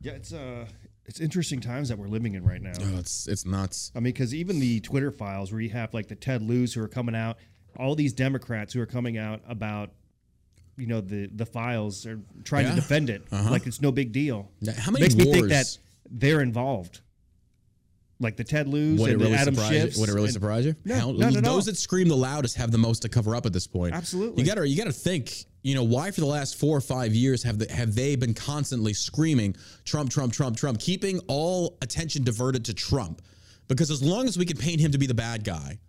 Yeah, 0.03 0.11
it's 0.13 0.31
uh, 0.33 0.65
it's 1.05 1.19
interesting 1.19 1.59
times 1.61 1.89
that 1.89 1.97
we're 1.97 2.07
living 2.07 2.35
in 2.35 2.43
right 2.43 2.61
now. 2.61 2.73
Oh, 2.79 2.97
it's 2.99 3.27
it's 3.27 3.45
nuts. 3.45 3.91
I 3.95 3.99
mean, 3.99 4.13
because 4.13 4.35
even 4.35 4.59
the 4.59 4.79
Twitter 4.81 5.11
files, 5.11 5.51
where 5.51 5.61
you 5.61 5.69
have 5.71 5.93
like 5.93 6.07
the 6.07 6.15
Ted 6.15 6.41
Lieu's 6.41 6.73
who 6.73 6.83
are 6.83 6.87
coming 6.87 7.15
out, 7.15 7.37
all 7.77 7.95
these 7.95 8.13
Democrats 8.13 8.73
who 8.73 8.81
are 8.81 8.85
coming 8.85 9.17
out 9.17 9.41
about, 9.47 9.91
you 10.77 10.87
know, 10.87 11.01
the 11.01 11.27
the 11.33 11.45
files 11.45 12.05
are 12.05 12.19
trying 12.43 12.65
Yeah. 12.65 12.71
to 12.71 12.75
defend 12.75 13.09
it 13.09 13.23
like 13.31 13.65
it's 13.65 13.81
no 13.81 13.91
big 13.91 14.11
deal. 14.11 14.51
Yeah, 14.59 14.73
how 14.77 14.91
many 14.91 15.03
Makes 15.05 15.15
me 15.15 15.31
think 15.31 15.49
that 15.49 15.65
they're 16.09 16.41
involved. 16.41 17.01
Like 18.19 18.37
the 18.37 18.43
Ted 18.43 18.67
Lieu's 18.69 18.99
Would 19.01 19.09
and 19.11 19.19
really 19.21 19.33
the 19.33 19.37
Adam 19.37 19.55
Schiffs. 19.55 19.95
you? 19.95 20.01
Would 20.01 20.09
it 20.09 20.13
really 20.13 20.25
and- 20.25 20.33
surprise 20.33 20.65
you? 20.65 20.75
No, 20.85 20.95
How- 20.95 21.09
at 21.27 21.35
all. 21.35 21.41
those 21.55 21.65
that 21.65 21.75
scream 21.77 22.07
the 22.07 22.15
loudest 22.15 22.55
have 22.57 22.71
the 22.71 22.77
most 22.77 23.01
to 23.01 23.09
cover 23.09 23.35
up 23.35 23.45
at 23.45 23.51
this 23.53 23.67
point. 23.67 23.93
Absolutely. 23.93 24.43
You 24.43 24.47
gotta 24.47 24.67
you 24.67 24.77
gotta 24.77 24.93
think, 24.93 25.45
you 25.63 25.73
know, 25.76 25.84
why 25.84 26.12
for 26.12 26.21
the 26.21 26.28
last 26.28 26.60
four 26.60 26.78
or 26.78 26.82
five 26.82 27.13
years 27.13 27.41
have 27.43 27.58
the, 27.58 27.71
have 27.71 27.95
they 27.95 28.15
been 28.15 28.34
constantly 28.34 28.93
screaming 28.93 29.56
Trump, 29.86 30.10
Trump, 30.12 30.34
Trump, 30.34 30.58
Trump, 30.58 30.80
keeping 30.80 31.19
all 31.28 31.78
attention 31.82 32.23
diverted 32.23 32.65
to 32.65 32.73
Trump? 32.73 33.21
Because 33.69 33.89
as 33.89 34.04
long 34.04 34.28
as 34.28 34.38
we 34.38 34.45
can 34.45 34.58
paint 34.58 34.80
him 34.82 34.91
to 34.91 34.97
be 34.97 35.08
the 35.08 35.13
bad 35.13 35.43
guy, 35.43 35.80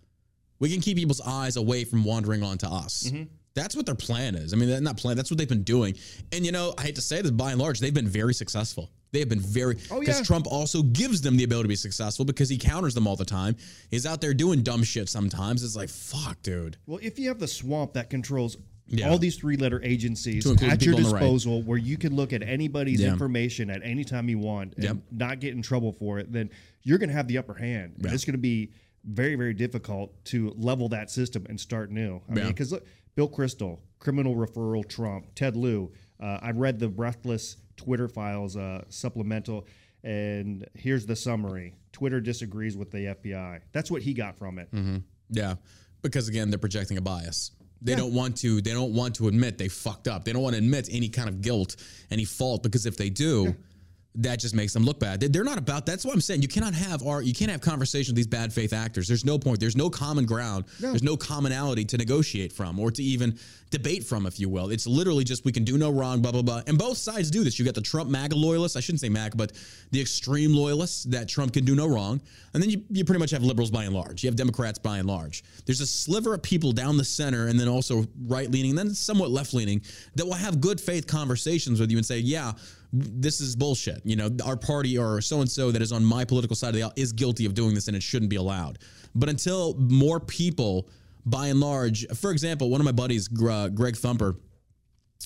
we 0.61 0.71
can 0.71 0.81
keep 0.81 0.97
people's 0.97 1.21
eyes 1.21 1.57
away 1.57 1.85
from 1.85 2.05
wandering 2.05 2.43
onto 2.43 2.67
us. 2.67 3.11
Mm-hmm. 3.11 3.25
That's 3.55 3.77
what 3.77 3.87
their 3.87 3.95
plan 3.95 4.35
is. 4.35 4.53
I 4.53 4.57
mean, 4.57 4.83
not 4.83 4.97
plan. 4.97 5.17
That's 5.17 5.31
what 5.31 5.39
they've 5.39 5.49
been 5.49 5.63
doing. 5.63 5.95
And 6.33 6.47
you 6.47 6.53
know, 6.53 6.75
I 6.79 6.83
hate 6.83 6.95
to 6.97 7.01
say 7.01 7.21
this, 7.21 7.31
by 7.31 7.51
and 7.51 7.61
large, 7.61 7.81
they've 7.81 7.95
been 7.95 8.09
very 8.09 8.35
successful. 8.35 8.91
They 9.13 9.21
have 9.21 9.29
been 9.29 9.41
very 9.41 9.79
Oh, 9.93 10.01
because 10.01 10.19
yeah. 10.19 10.25
Trump 10.25 10.49
also 10.49 10.83
gives 10.83 11.21
them 11.21 11.37
the 11.37 11.45
ability 11.45 11.65
to 11.65 11.69
be 11.69 11.77
successful 11.77 12.25
because 12.25 12.49
he 12.49 12.59
counters 12.59 12.95
them 12.95 13.07
all 13.07 13.15
the 13.15 13.25
time. 13.25 13.55
He's 13.91 14.07
out 14.07 14.21
there 14.21 14.35
doing 14.35 14.63
dumb 14.63 14.83
shit 14.83 15.09
sometimes. 15.09 15.63
It's 15.63 15.77
like, 15.77 15.89
fuck, 15.89 16.43
dude. 16.43 16.79
Well, 16.87 16.99
if 17.01 17.17
you 17.17 17.29
have 17.29 17.39
the 17.39 17.47
swamp 17.47 17.93
that 17.93 18.11
controls 18.11 18.57
Yeah. 18.87 19.09
all 19.09 19.18
these 19.18 19.37
three 19.37 19.57
letter 19.57 19.81
agencies 19.83 20.47
at 20.47 20.61
your 20.85 20.94
the 20.94 21.03
right. 21.03 21.12
disposal, 21.20 21.62
where 21.62 21.79
you 21.79 21.97
can 21.97 22.14
look 22.14 22.33
at 22.33 22.42
anybody's 22.42 23.01
Yeah. 23.01 23.12
information 23.12 23.70
at 23.70 23.81
any 23.83 24.05
time 24.05 24.29
you 24.29 24.38
want 24.38 24.75
and 24.75 24.85
Yep. 24.85 24.97
not 25.11 25.40
get 25.40 25.55
in 25.55 25.62
trouble 25.62 25.92
for 25.92 26.18
it, 26.18 26.31
then 26.33 26.51
you're 26.83 26.99
going 26.99 27.09
to 27.09 27.14
have 27.14 27.27
the 27.29 27.38
upper 27.38 27.55
hand. 27.55 27.94
And 27.97 28.05
Yeah. 28.07 28.12
It's 28.14 28.25
going 28.25 28.35
to 28.35 28.38
be 28.38 28.73
very, 29.05 29.37
very 29.37 29.55
difficult 29.55 30.23
to 30.27 30.51
level 30.57 30.88
that 30.90 31.11
system 31.11 31.47
and 31.49 31.59
start 31.59 31.90
new. 31.90 32.20
I 32.29 32.35
mean, 32.35 32.47
because 32.49 32.73
look, 32.73 32.87
Bill 33.14 33.29
Kristol, 33.29 33.79
criminal 33.99 34.35
referral 34.37 34.87
Trump, 34.88 35.27
Ted 35.35 35.57
Lieu. 35.57 35.90
Uh, 36.20 36.38
I 36.42 36.51
read 36.51 36.79
the 36.79 36.88
Breathless 36.88 37.57
Twitter 37.77 38.09
files 38.09 38.57
uh, 38.57 38.85
supplemental, 38.88 39.66
and 40.03 40.66
here's 40.75 41.07
the 41.07 41.16
summary 41.16 41.75
Twitter 41.92 42.20
disagrees 42.20 42.77
with 42.77 42.90
the 42.90 42.99
FBI. 43.14 43.61
That's 43.73 43.90
what 43.90 44.03
he 44.03 44.12
got 44.14 44.37
from 44.38 44.59
it. 44.59 44.68
Yeah, 45.31 45.55
because 46.03 46.29
again, 46.29 46.51
they're 46.51 46.59
projecting 46.59 46.99
a 46.99 47.01
bias. 47.03 47.51
They 47.85 47.94
don't 47.94 48.14
want 48.14 48.37
to. 48.38 48.61
They 48.61 48.73
don't 48.73 48.94
want 48.94 49.14
to 49.16 49.29
admit 49.29 49.59
they 49.59 49.68
fucked 49.68 50.09
up. 50.09 50.25
They 50.25 50.33
don't 50.33 50.42
want 50.42 50.55
to 50.55 50.59
admit 50.59 50.88
any 50.90 51.09
kind 51.11 51.29
of 51.29 51.42
guilt, 51.42 51.77
any 52.11 52.25
fault, 52.25 52.62
because 52.62 52.87
if 52.87 52.97
they 52.97 53.11
do, 53.11 53.55
that 54.16 54.38
just 54.38 54.55
makes 54.55 54.72
them 54.72 54.85
look 54.85 55.00
bad. 55.00 55.18
They- 55.20 55.27
They're 55.27 55.42
not 55.44 55.59
about. 55.59 55.87
That's 55.87 56.05
what 56.05 56.14
I'm 56.14 56.20
saying. 56.20 56.42
You 56.42 56.48
cannot 56.48 56.72
have 56.74 57.05
our. 57.05 57.20
You 57.20 57.33
can't 57.35 57.50
have 57.50 57.61
conversation 57.61 58.12
with 58.12 58.16
these 58.16 58.27
bad 58.29 58.53
faith 58.53 58.72
actors. 58.72 59.09
There's 59.09 59.24
no 59.24 59.38
point. 59.38 59.59
There's 59.59 59.77
no 59.77 59.90
common 59.90 60.24
ground. 60.24 60.64
There's 60.79 61.03
no 61.03 61.16
commonality 61.16 61.85
to 61.87 61.96
negotiate 61.96 62.53
from 62.53 62.79
or 62.79 62.90
to 62.92 63.03
even 63.03 63.37
debate 63.70 64.05
from, 64.05 64.24
if 64.27 64.38
you 64.38 64.48
will. 64.48 64.70
It's 64.70 64.87
literally 64.87 65.24
just 65.24 65.44
we 65.44 65.50
can 65.50 65.64
do 65.64 65.77
no 65.77 65.90
wrong. 65.90 66.22
Blah 66.22 66.31
blah 66.31 66.42
blah. 66.42 66.62
And 66.68 66.79
both 66.79 66.96
sides 66.96 67.29
do 67.31 67.42
this. 67.42 67.59
You 67.59 67.64
got 67.64 67.74
the 67.74 67.81
Trump 67.81 68.09
MAGA 68.09 68.37
loyalists. 68.37 68.77
I 68.77 68.81
shouldn't 68.81 69.00
say 69.00 69.09
MAGA, 69.09 69.37
but 69.37 69.53
the 69.90 70.00
extreme 70.00 70.55
loyalists 70.55 71.05
that 71.05 71.29
Trump 71.29 71.53
can 71.53 71.64
do 71.64 71.74
no 71.74 71.88
wrong. 71.88 72.20
And 72.53 72.62
then 72.62 72.70
you, 72.70 72.83
you 72.90 73.05
pretty 73.05 73.18
much 73.18 73.33
have 73.33 73.42
liberals 73.42 73.72
by 73.72 73.83
and 73.83 73.94
large. 73.94 74.22
You 74.22 74.29
have 74.29 74.37
Democrats 74.37 74.79
by 74.79 74.98
and 74.98 75.09
large. 75.09 75.42
There's 75.66 75.81
a 75.81 75.87
sliver 75.88 76.35
of 76.35 76.42
people 76.42 76.70
down 76.70 76.96
the 76.96 77.05
center 77.05 77.48
and 77.48 77.59
then 77.59 77.66
also 77.66 78.07
right 78.27 78.48
leaning, 78.48 78.77
then 78.77 78.94
somewhat 78.94 79.31
left 79.31 79.55
leaning 79.55 79.83
that 80.14 80.24
will 80.24 80.35
have 80.35 80.61
good 80.61 80.81
faith 80.81 81.09
conversations 81.09 81.81
with 81.81 81.90
you 81.90 81.96
and 81.96 82.07
say, 82.07 82.18
yeah, 82.20 82.53
this 82.95 83.41
is 83.41 83.57
bullshit. 83.57 84.01
You 84.05 84.17
know, 84.17 84.31
our 84.45 84.57
party 84.57 84.97
or 84.97 85.21
so 85.21 85.41
and 85.41 85.51
so 85.51 85.71
that 85.73 85.83
is 85.83 85.93
on 85.93 86.05
my 86.05 86.25
political 86.25 86.55
side 86.55 86.69
of 86.69 86.75
the 86.75 86.85
aisle 86.85 86.93
is 86.97 87.13
guilty 87.13 87.45
of 87.45 87.55
doing 87.55 87.75
this 87.75 87.89
and 87.89 87.97
it 87.97 88.03
shouldn't 88.03 88.31
be 88.31 88.37
allowed. 88.37 88.79
But 89.15 89.29
until 89.29 89.75
more 89.75 90.21
people, 90.21 90.89
by 91.27 91.49
and 91.49 91.61
large, 91.61 92.07
for 92.15 92.31
example, 92.31 92.71
one 92.71 92.81
of 92.81 92.85
my 92.85 92.93
buddies, 92.93 93.29
uh, 93.49 93.69
Greg 93.69 93.97
Thumper, 93.97 94.37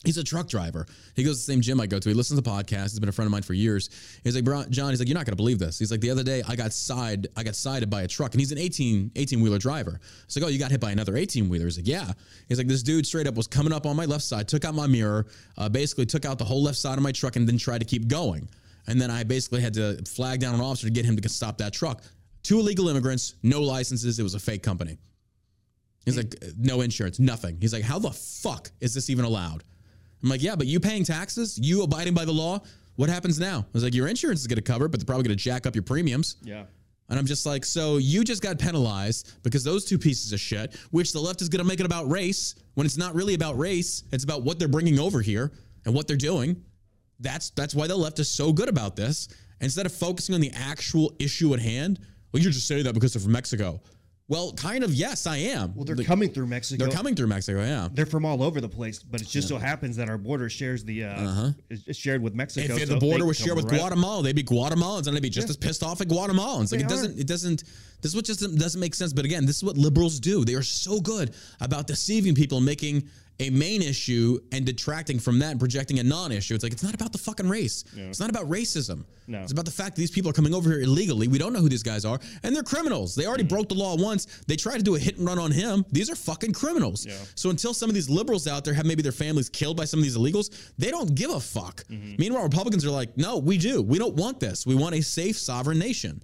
He's 0.09 0.16
a 0.16 0.25
truck 0.25 0.49
driver. 0.49 0.87
He 1.16 1.23
goes 1.23 1.35
to 1.35 1.47
the 1.47 1.53
same 1.53 1.61
gym 1.61 1.79
I 1.83 1.87
go 1.87 1.99
to. 1.99 2.09
He 2.09 2.14
listens 2.14 2.40
to 2.40 2.51
podcasts. 2.51 2.92
He's 2.92 2.99
been 2.99 3.11
a 3.11 3.12
friend 3.12 3.27
of 3.27 3.31
mine 3.31 3.42
for 3.42 3.53
years. 3.53 3.90
He's 4.25 4.35
like, 4.35 4.42
"Bro, 4.42 4.64
John, 4.71 4.88
he's 4.88 5.01
like, 5.01 5.07
you're 5.07 5.14
not 5.14 5.27
going 5.27 5.35
to 5.35 5.37
believe 5.37 5.59
this. 5.59 5.79
He's 5.79 5.90
like, 5.90 6.01
the 6.01 6.09
other 6.09 6.23
day 6.23 6.42
I 6.49 6.57
got 6.57 6.73
side, 6.73 7.27
I 7.37 7.42
got 7.42 7.55
sided 7.55 7.90
by 7.90 8.05
a 8.05 8.09
truck 8.09 8.33
and 8.33 8.40
he's 8.40 8.51
an 8.51 8.57
18, 8.57 9.11
18 9.16 9.42
wheeler 9.42 9.59
driver. 9.59 10.01
It's 10.25 10.35
like, 10.35 10.47
oh, 10.47 10.49
you 10.49 10.59
got 10.59 10.71
hit 10.71 10.81
by 10.81 10.92
another 10.92 11.14
18 11.14 11.51
wheeler. 11.51 11.66
He's 11.66 11.77
like, 11.77 11.87
yeah. 11.87 12.11
He's 12.49 12.57
like, 12.57 12.68
this 12.68 12.83
dude 12.83 13.07
straight 13.07 13.27
up 13.27 13.35
was 13.35 13.47
coming 13.47 13.71
up 13.71 13.85
on 13.85 13.97
my 13.97 14.07
left 14.07 14.25
side, 14.25 14.49
took 14.49 14.64
out 14.64 14.75
my 14.75 14.87
mirror, 14.87 15.27
uh, 15.59 15.68
basically 15.68 16.07
took 16.07 16.25
out 16.25 16.38
the 16.38 16.44
whole 16.47 16.62
left 16.62 16.79
side 16.79 16.97
of 16.97 17.05
my 17.05 17.12
truck 17.12 17.37
and 17.37 17.47
then 17.47 17.59
tried 17.59 17.81
to 17.81 17.85
keep 17.85 18.09
going. 18.09 18.49
And 18.87 18.99
then 18.99 19.11
I 19.11 19.25
basically 19.25 19.61
had 19.61 19.75
to 19.75 20.03
flag 20.07 20.40
down 20.40 20.55
an 20.55 20.62
officer 20.62 20.87
to 20.87 20.90
get 20.90 21.05
him 21.05 21.18
to 21.18 21.29
stop 21.29 21.59
that 21.59 21.75
truck. 21.75 22.03
Two 22.42 22.61
illegal 22.61 22.88
immigrants, 22.88 23.35
no 23.42 23.61
licenses. 23.61 24.18
It 24.18 24.23
was 24.23 24.33
a 24.33 24.40
fake 24.40 24.62
company. 24.62 24.97
He's 26.07 26.16
like, 26.16 26.35
no 26.57 26.81
insurance, 26.81 27.18
nothing. 27.18 27.59
He's 27.61 27.75
like, 27.75 27.83
how 27.83 27.99
the 27.99 28.11
fuck 28.11 28.71
is 28.81 28.94
this 28.94 29.11
even 29.11 29.27
allowed? 29.27 29.64
I'm 30.23 30.29
like, 30.29 30.43
yeah, 30.43 30.57
but 30.57 30.67
you 30.67 30.81
paying 30.81 31.05
taxes, 31.05 31.59
you 31.59 31.83
abiding 31.83 32.15
by 32.15 32.25
the 32.25 32.33
law. 32.33 32.61
What 32.97 33.09
happens 33.09 33.39
now? 33.39 33.61
I 33.61 33.71
was 33.73 33.85
like, 33.85 33.95
your 33.95 34.09
insurance 34.09 34.41
is 34.41 34.47
going 34.47 34.57
to 34.57 34.63
cover, 34.63 34.87
it, 34.87 34.89
but 34.89 34.99
they're 34.99 35.07
probably 35.07 35.25
going 35.25 35.37
to 35.37 35.43
jack 35.43 35.67
up 35.67 35.75
your 35.77 35.85
premiums. 35.85 36.37
Yeah. 36.43 36.65
And 37.09 37.19
I'm 37.19 37.27
just 37.27 37.47
like, 37.47 37.65
so 37.65 37.97
you 37.97 38.23
just 38.23 38.43
got 38.43 38.59
penalized 38.59 39.43
because 39.43 39.65
those 39.65 39.85
two 39.85 39.99
pieces 39.99 40.33
of 40.33 40.41
shit, 40.41 40.75
which 40.91 41.13
the 41.13 41.21
left 41.21 41.41
is 41.41 41.49
going 41.49 41.61
to 41.61 41.65
make 41.65 41.81
it 41.81 41.87
about 41.87 42.11
race 42.11 42.55
when 42.75 42.85
it's 42.85 42.99
not 42.99 43.15
really 43.15 43.35
about 43.35 43.57
race. 43.57 44.05
It's 44.13 44.25
about 44.25 44.43
what 44.43 44.59
they're 44.59 44.69
bringing 44.69 44.99
over 44.99 45.21
here 45.21 45.53
and 45.87 45.95
what 45.95 46.07
they're 46.07 46.17
doing. 46.17 46.63
That's 47.21 47.51
that's 47.51 47.75
why 47.75 47.87
the 47.87 47.97
left 47.97 48.19
is 48.19 48.29
so 48.29 48.53
good 48.53 48.69
about 48.69 48.95
this. 48.95 49.29
Instead 49.61 49.87
of 49.87 49.93
focusing 49.93 50.35
on 50.35 50.41
the 50.41 50.53
actual 50.55 51.15
issue 51.19 51.55
at 51.55 51.61
hand, 51.61 51.99
well, 52.33 52.43
you're 52.43 52.53
just 52.53 52.69
saying 52.69 52.85
that 52.85 52.95
because 52.95 53.15
they're 53.15 53.23
from 53.23 53.33
Mexico. 53.33 53.81
Well, 54.31 54.53
kind 54.53 54.85
of, 54.85 54.93
yes, 54.93 55.27
I 55.27 55.38
am. 55.38 55.75
Well, 55.75 55.87
they're 55.87 55.97
Like, 55.97 56.07
coming 56.07 56.31
through 56.31 56.49
Mexico. 56.49 56.85
they're 56.85 56.95
coming 56.95 57.14
through 57.14 57.29
Mexico, 57.29 57.61
yeah. 57.62 57.88
They're 57.91 58.05
from 58.05 58.27
all 58.27 58.43
over 58.43 58.61
the 58.61 58.69
place, 58.69 58.99
but 59.03 59.23
it 59.23 59.27
just 59.29 59.49
so 59.49 59.57
happens 59.57 59.97
that 59.97 60.11
our 60.11 60.19
border 60.19 60.51
shares 60.51 60.85
the 60.85 61.05
uh, 61.05 61.51
is 61.71 61.83
is 61.87 61.97
shared 61.97 62.23
with 62.23 62.35
Mexico. 62.35 62.67
Uh-huh. 62.67 62.83
If 62.83 62.88
so 62.88 62.95
the 62.95 63.01
border 63.01 63.25
was 63.25 63.38
shared 63.38 63.57
with 63.57 63.64
right- 63.71 63.79
Guatemala, 63.81 64.23
they'd 64.23 64.37
be 64.37 64.45
Guatemalans, 64.45 65.07
and 65.07 65.17
they'd 65.17 65.23
be 65.23 65.31
just 65.31 65.49
as 65.49 65.57
pissed 65.57 65.83
off 65.83 66.03
at 66.03 66.09
Guatemalans. 66.09 66.71
Like 66.73 66.81
They 66.81 66.87
it 66.87 66.88
doesn't, 66.88 67.19
it 67.19 67.27
doesn't. 67.27 67.64
This 68.03 68.12
is 68.12 68.14
what 68.17 68.27
just 68.27 68.41
doesn't 68.41 68.81
make 68.81 68.95
sense. 68.95 69.14
But 69.14 69.25
again, 69.25 69.47
this 69.47 69.57
is 69.57 69.64
what 69.64 69.79
liberals 69.79 70.21
do. 70.21 70.45
They 70.45 70.55
are 70.55 70.62
so 70.62 71.01
good 71.01 71.35
about 71.61 71.87
deceiving 71.87 72.35
people, 72.35 72.59
and 72.59 72.67
making 72.67 73.09
a 73.40 73.51
main 73.51 73.83
issue 73.83 74.40
and 74.51 74.66
detracting 74.66 75.18
from 75.18 75.38
that 75.38 75.53
and 75.53 75.61
projecting 75.61 76.01
a 76.01 76.03
non-issue. 76.03 76.55
It's 76.55 76.64
like 76.64 76.72
it's 76.72 76.83
not 76.83 76.94
about 76.94 77.12
the 77.12 77.18
fucking 77.18 77.48
race. 77.48 77.85
It's 77.94 78.18
not 78.18 78.31
about 78.31 78.48
racism. 78.48 79.05
No. 79.29 79.42
It's 79.42 79.53
about 79.53 79.66
the 79.66 79.70
fact 79.70 79.94
that 79.94 80.01
these 80.01 80.11
people 80.11 80.31
are 80.31 80.35
coming 80.35 80.55
over 80.55 80.70
here 80.70 80.81
illegally. 80.81 81.29
We 81.29 81.38
don't 81.38 81.53
know 81.53 81.61
who 81.61 81.68
these 81.68 81.83
guys 81.83 82.05
are, 82.05 82.18
and 82.42 82.57
they're 82.57 82.62
criminals. 82.62 83.14
They 83.14 83.27
already 83.27 83.44
mm. 83.44 83.51
broke 83.51 83.68
the 83.68 83.74
law 83.74 83.94
once. 83.94 84.27
They 84.46 84.57
tried 84.57 84.79
to 84.79 84.83
do 84.83 84.96
a 84.96 84.98
hit 84.98 85.18
and 85.18 85.27
run 85.27 85.38
on 85.38 85.53
him. 85.53 85.85
These 85.92 86.11
are 86.11 86.16
fucking 86.16 86.53
criminals. 86.53 87.07
So 87.35 87.51
until 87.51 87.74
some 87.74 87.88
of 87.90 87.94
these 87.94 88.09
liberals 88.09 88.48
out 88.48 88.64
there 88.64 88.74
have 88.74 88.87
maybe 88.87 89.03
their 89.03 89.12
families 89.12 89.48
killed 89.48 89.77
by 89.77 89.85
some 89.85 90.01
of 90.01 90.05
these 90.05 90.16
illegals, 90.16 90.72
they 90.79 90.90
don't 90.90 91.14
give 91.14 91.31
a 91.31 91.40
fuck. 91.40 91.85
Mm-hmm. 91.85 92.16
Meanwhile, 92.18 92.42
Republicans 92.42 92.85
are 92.87 92.90
like, 92.90 93.16
no, 93.16 93.37
we 93.38 93.59
do. 93.59 93.83
We 93.83 93.98
don't 93.98 94.14
want 94.14 94.40
this. 94.40 94.66
We 94.66 94.74
want 94.74 94.94
a 94.94 95.03
safe, 95.03 95.38
sovereign 95.38 95.79
nation. 95.79 96.22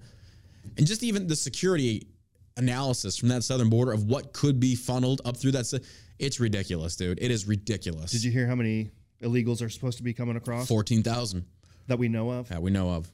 And 0.79 0.87
just 0.87 1.03
even 1.03 1.27
the 1.29 1.37
security 1.37 2.09
analysis 2.57 3.17
from 3.17 3.29
that 3.31 3.43
southern 3.45 3.69
border 3.69 3.93
of 3.93 4.05
what 4.05 4.33
could 4.33 4.61
be 4.61 4.75
funneled 4.75 5.21
up 5.25 5.37
through 5.37 5.53
that. 5.53 5.81
It's 6.19 6.39
ridiculous, 6.41 6.97
dude. 6.97 7.19
It 7.21 7.31
is 7.31 7.47
ridiculous. 7.47 8.13
Did 8.13 8.23
you 8.25 8.31
hear 8.31 8.47
how 8.47 8.55
many 8.55 8.91
illegals 9.23 9.63
are 9.63 9.69
supposed 9.69 9.99
to 9.99 10.05
be 10.05 10.13
coming 10.13 10.37
across 10.37 10.69
Fourteen 10.69 11.03
thousand 11.03 11.45
that 11.89 11.99
we 11.99 12.09
know 12.09 12.31
of? 12.31 12.49
that 12.49 12.63
we 12.63 12.71
know 12.71 12.91
of 12.91 13.11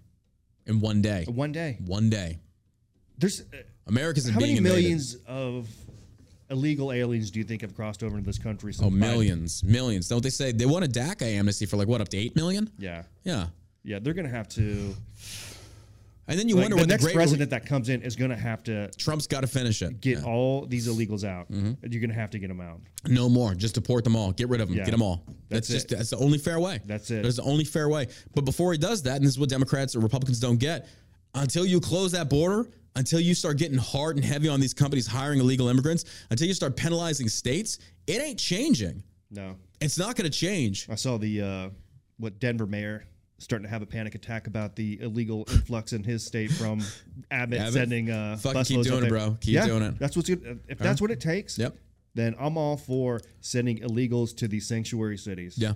in 0.67 0.81
one 0.81 1.01
day. 1.03 1.25
One 1.27 1.53
day. 1.53 1.79
One 1.85 2.11
day. 2.11 2.39
There's 3.19 3.41
uh, 3.41 3.45
America's 3.87 4.29
how 4.29 4.39
being 4.39 4.55
many 4.63 4.69
invaded. 4.69 4.83
millions 4.83 5.17
of 5.27 5.69
illegal 6.51 6.91
aliens 6.93 7.31
do 7.31 7.39
you 7.39 7.45
think 7.45 7.63
have 7.63 7.75
crossed 7.75 8.03
over 8.03 8.17
into 8.17 8.27
this 8.27 8.39
country? 8.39 8.73
Since 8.73 8.87
Oh, 8.87 8.91
Biden- 8.91 8.99
millions, 8.99 9.63
millions. 9.65 10.09
Don't 10.09 10.23
they 10.23 10.31
say 10.31 10.53
they 10.53 10.67
want 10.67 10.85
a 10.85 10.89
DACA 10.89 11.23
amnesty 11.23 11.65
for 11.67 11.77
like 11.77 11.89
what 11.89 12.01
up 12.01 12.09
to 12.11 12.17
eight 12.19 12.35
million? 12.37 12.71
Yeah, 12.79 13.05
Yeah. 13.25 13.47
yeah. 13.85 13.99
They're 13.99 14.15
gonna 14.15 14.29
have 14.29 14.49
to. 14.51 14.95
And 16.31 16.39
then 16.39 16.49
you 16.49 16.55
like, 16.55 16.63
wonder 16.63 16.77
the 16.77 16.83
what 16.83 16.89
next 16.89 17.05
the 17.05 17.13
president 17.13 17.51
that 17.51 17.67
comes 17.67 17.89
in 17.89 18.03
is 18.03 18.17
gonna 18.17 18.37
have 18.37 18.63
to 18.65 18.89
Trump's 18.93 19.27
got 19.27 19.41
to 19.43 19.47
finish 19.47 19.83
it. 19.83 20.01
get 20.01 20.19
Yeah. 20.19 20.25
all 20.25 20.65
these 20.65 20.87
illegals 20.89 21.25
out. 21.25 21.51
Mm-hmm. 21.51 21.93
You're 21.93 22.01
gonna 22.01 22.15
have 22.15 22.31
to 22.31 22.39
get 22.39 22.49
them 22.49 22.61
out. 22.61 22.81
No 23.07 23.29
more. 23.29 23.55
Just 23.55 23.75
deport 23.75 24.05
them 24.05 24.15
all. 24.17 24.33
Get 24.33 24.49
rid 24.49 24.61
of 24.61 24.69
them. 24.69 24.79
Yeah. 24.79 24.85
Get 24.85 24.93
them 24.93 25.03
all. 25.03 25.25
That's, 25.49 25.69
That's 25.69 25.85
just 25.85 25.89
that's 25.89 26.11
the 26.11 26.17
only 26.19 26.39
fair 26.39 26.61
way. 26.61 26.81
That's 26.87 27.11
it. 27.11 27.23
That's 27.25 27.37
the 27.37 27.43
only 27.43 27.65
fair 27.65 27.89
way. 27.89 28.07
But 28.35 28.45
before 28.45 28.73
he 28.73 28.79
does 28.79 29.03
that, 29.03 29.17
and 29.17 29.25
this 29.25 29.33
is 29.33 29.39
what 29.39 29.49
Democrats 29.49 29.97
or 29.97 30.01
Republicans 30.01 30.39
don't 30.41 30.59
get, 30.59 30.89
until 31.35 31.67
you 31.67 31.81
close 31.81 32.13
that 32.13 32.31
border, 32.31 32.69
until 32.97 33.21
you 33.21 33.35
start 33.35 33.57
getting 33.59 33.79
hard 33.79 34.17
and 34.17 34.25
heavy 34.25 34.49
on 34.49 34.61
these 34.61 34.75
companies 34.75 35.07
hiring 35.07 35.41
illegal 35.41 35.69
immigrants, 35.69 36.05
until 36.31 36.47
you 36.47 36.55
start 36.55 36.77
penalizing 36.77 37.29
states, 37.29 37.79
it 38.07 38.21
ain't 38.23 38.39
changing. 38.39 39.03
No, 39.33 39.57
It's 39.81 39.97
not 39.99 40.17
going 40.17 40.29
to 40.31 40.37
change. 40.37 40.87
I 40.91 40.97
saw 40.97 41.17
the 41.17 41.41
uh, 41.41 41.71
what 42.19 42.39
Denver 42.41 42.67
mayor 42.67 43.05
starting 43.41 43.65
to 43.65 43.71
have 43.71 43.83
a 43.83 43.87
panic 43.87 44.15
attack 44.15 44.47
about 44.47 44.77
the 44.77 45.01
illegal 45.01 45.45
influx 45.51 45.93
in 45.93 46.05
his 46.05 46.25
state 46.25 46.53
from 46.53 46.81
Abbott, 47.31 47.59
Abbott? 47.59 47.73
sending 47.73 48.11
uh, 48.11 48.37
Fucking 48.37 48.65
keep 48.65 48.83
doing 48.85 49.05
it, 49.05 49.09
bro. 49.09 49.37
Keep 49.41 49.55
yeah, 49.55 49.67
doing 49.67 49.83
it. 49.83 49.99
That's 49.99 50.15
what's 50.17 50.29
good. 50.29 50.61
If 50.69 50.79
that's 50.79 51.01
what 51.01 51.11
it 51.11 51.21
takes, 51.21 51.59
Yep. 51.59 51.75
then 52.15 52.37
I'm 52.39 52.57
all 52.57 52.77
for 52.77 53.21
sending 53.41 53.79
illegals 53.79 54.37
to 54.37 54.47
these 54.49 54.69
sanctuary 54.69 55.17
cities. 55.19 55.55
Yeah. 55.57 55.73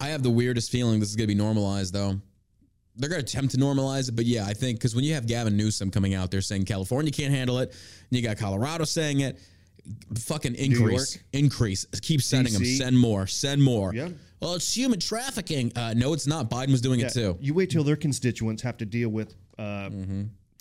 I 0.00 0.08
have 0.08 0.22
the 0.22 0.30
weirdest 0.30 0.70
feeling 0.70 1.00
this 1.00 1.10
is 1.10 1.16
going 1.16 1.28
to 1.28 1.34
be 1.34 1.38
normalized, 1.38 1.92
though. 1.92 2.20
They're 2.96 3.08
going 3.08 3.20
to 3.24 3.26
attempt 3.26 3.52
to 3.54 3.60
normalize 3.60 4.08
it, 4.08 4.12
but 4.14 4.24
yeah, 4.24 4.44
I 4.46 4.52
think 4.54 4.78
because 4.78 4.94
when 4.94 5.04
you 5.04 5.14
have 5.14 5.26
Gavin 5.26 5.56
Newsom 5.56 5.90
coming 5.90 6.14
out 6.14 6.30
there 6.30 6.40
saying 6.40 6.64
California 6.66 7.10
can't 7.10 7.34
handle 7.34 7.58
it, 7.58 7.70
and 7.70 7.76
you 8.10 8.22
got 8.22 8.38
Colorado 8.38 8.84
saying 8.84 9.20
it, 9.20 9.40
fucking 10.16 10.54
increase, 10.54 11.18
increase. 11.32 11.86
Keep 12.02 12.22
sending 12.22 12.52
them. 12.52 12.64
Send 12.64 12.96
more. 12.96 13.26
Send 13.26 13.60
more. 13.62 13.92
Yeah. 13.92 14.10
Well, 14.44 14.54
it's 14.56 14.76
human 14.76 15.00
trafficking. 15.00 15.72
Uh, 15.74 15.94
no, 15.96 16.12
it's 16.12 16.26
not. 16.26 16.50
Biden 16.50 16.70
was 16.70 16.82
doing 16.82 17.00
Yeah, 17.00 17.06
it 17.06 17.14
too. 17.14 17.38
You 17.40 17.54
wait 17.54 17.70
till 17.70 17.82
their 17.82 17.96
constituents 17.96 18.60
have 18.62 18.76
to 18.76 18.84
deal 18.84 19.08
with 19.08 19.34
uh, 19.58 19.88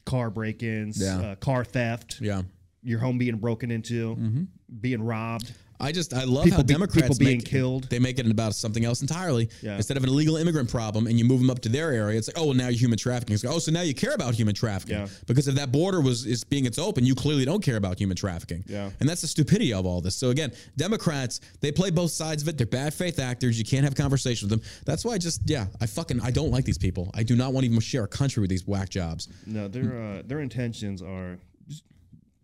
car 0.06 0.30
break-ins, 0.30 1.02
Yeah. 1.02 1.20
uh, 1.20 1.36
car 1.36 1.66
theft, 1.66 2.20
Yeah. 2.22 2.44
your 2.82 3.00
home 3.00 3.18
being 3.18 3.36
broken 3.36 3.72
into, 3.72 4.48
being 4.80 5.02
robbed. 5.04 5.52
I 5.84 5.92
just 5.92 6.14
I 6.14 6.24
love 6.24 6.46
People 6.46 6.58
how 6.58 6.64
be- 6.64 6.74
Democrats 6.74 7.04
people 7.08 7.18
being 7.20 7.38
make, 7.40 7.46
killed. 7.46 7.84
They 7.90 8.00
make 8.00 8.18
it 8.20 8.30
about 8.32 8.56
something 8.56 8.86
else 8.86 9.02
entirely. 9.02 9.50
Yeah. 9.62 9.76
Instead 9.76 9.98
of 9.98 10.04
an 10.04 10.10
illegal 10.10 10.38
immigrant 10.38 10.70
problem, 10.70 11.08
and 11.08 11.20
you 11.20 11.26
move 11.26 11.40
them 11.42 11.50
up 11.50 11.60
to 11.62 11.70
their 11.70 11.92
area, 11.92 12.18
it's 12.18 12.28
like, 12.30 12.38
oh, 12.40 12.46
well, 12.46 12.54
now 12.54 12.70
you're 12.70 12.80
human 12.80 12.98
trafficking. 12.98 13.34
It's 13.34 13.44
like, 13.44 13.54
oh, 13.54 13.60
so 13.60 13.72
now 13.72 13.82
you 13.82 13.94
care 13.94 14.14
about 14.14 14.34
human 14.34 14.56
trafficking 14.56 14.98
Yeah. 14.98 15.08
because 15.28 15.48
if 15.48 15.56
that 15.56 15.72
border 15.72 16.00
was 16.02 16.26
is 16.26 16.44
being 16.44 16.66
it's 16.66 16.80
open, 16.80 17.06
you 17.06 17.16
clearly 17.16 17.46
don't 17.46 17.62
care 17.64 17.76
about 17.78 18.00
human 18.00 18.16
trafficking. 18.16 18.64
Yeah. 18.68 18.90
and 19.00 19.10
that's 19.10 19.22
the 19.22 19.28
stupidity 19.28 19.74
of 19.74 19.86
all 19.86 20.00
this. 20.02 20.16
So 20.16 20.30
again, 20.30 20.52
Democrats 20.78 21.42
they 21.62 21.72
play 21.72 21.92
both 21.92 22.12
sides 22.12 22.42
of 22.44 22.48
it. 22.48 22.58
They're 22.58 22.66
bad 22.68 22.94
faith 22.94 23.20
actors. 23.20 23.58
You 23.60 23.66
can't 23.66 23.84
have 23.84 23.94
conversation 23.96 24.48
with 24.50 24.60
them. 24.62 24.70
That's 24.86 25.04
why 25.06 25.14
I 25.14 25.18
just 25.18 25.42
yeah, 25.50 25.66
I 25.82 25.86
fucking 25.86 26.22
I 26.22 26.32
don't 26.32 26.52
like 26.52 26.66
these 26.66 26.78
people. 26.78 27.12
I 27.14 27.24
do 27.24 27.36
not 27.36 27.52
want 27.54 27.66
to 27.66 27.70
even 27.70 27.80
share 27.82 28.04
a 28.06 28.08
country 28.08 28.42
with 28.42 28.50
these 28.50 28.66
whack 28.66 28.90
jobs. 28.90 29.28
No, 29.46 29.68
their 29.68 30.02
uh, 30.02 30.22
their 30.26 30.40
intentions 30.40 31.02
are 31.02 31.38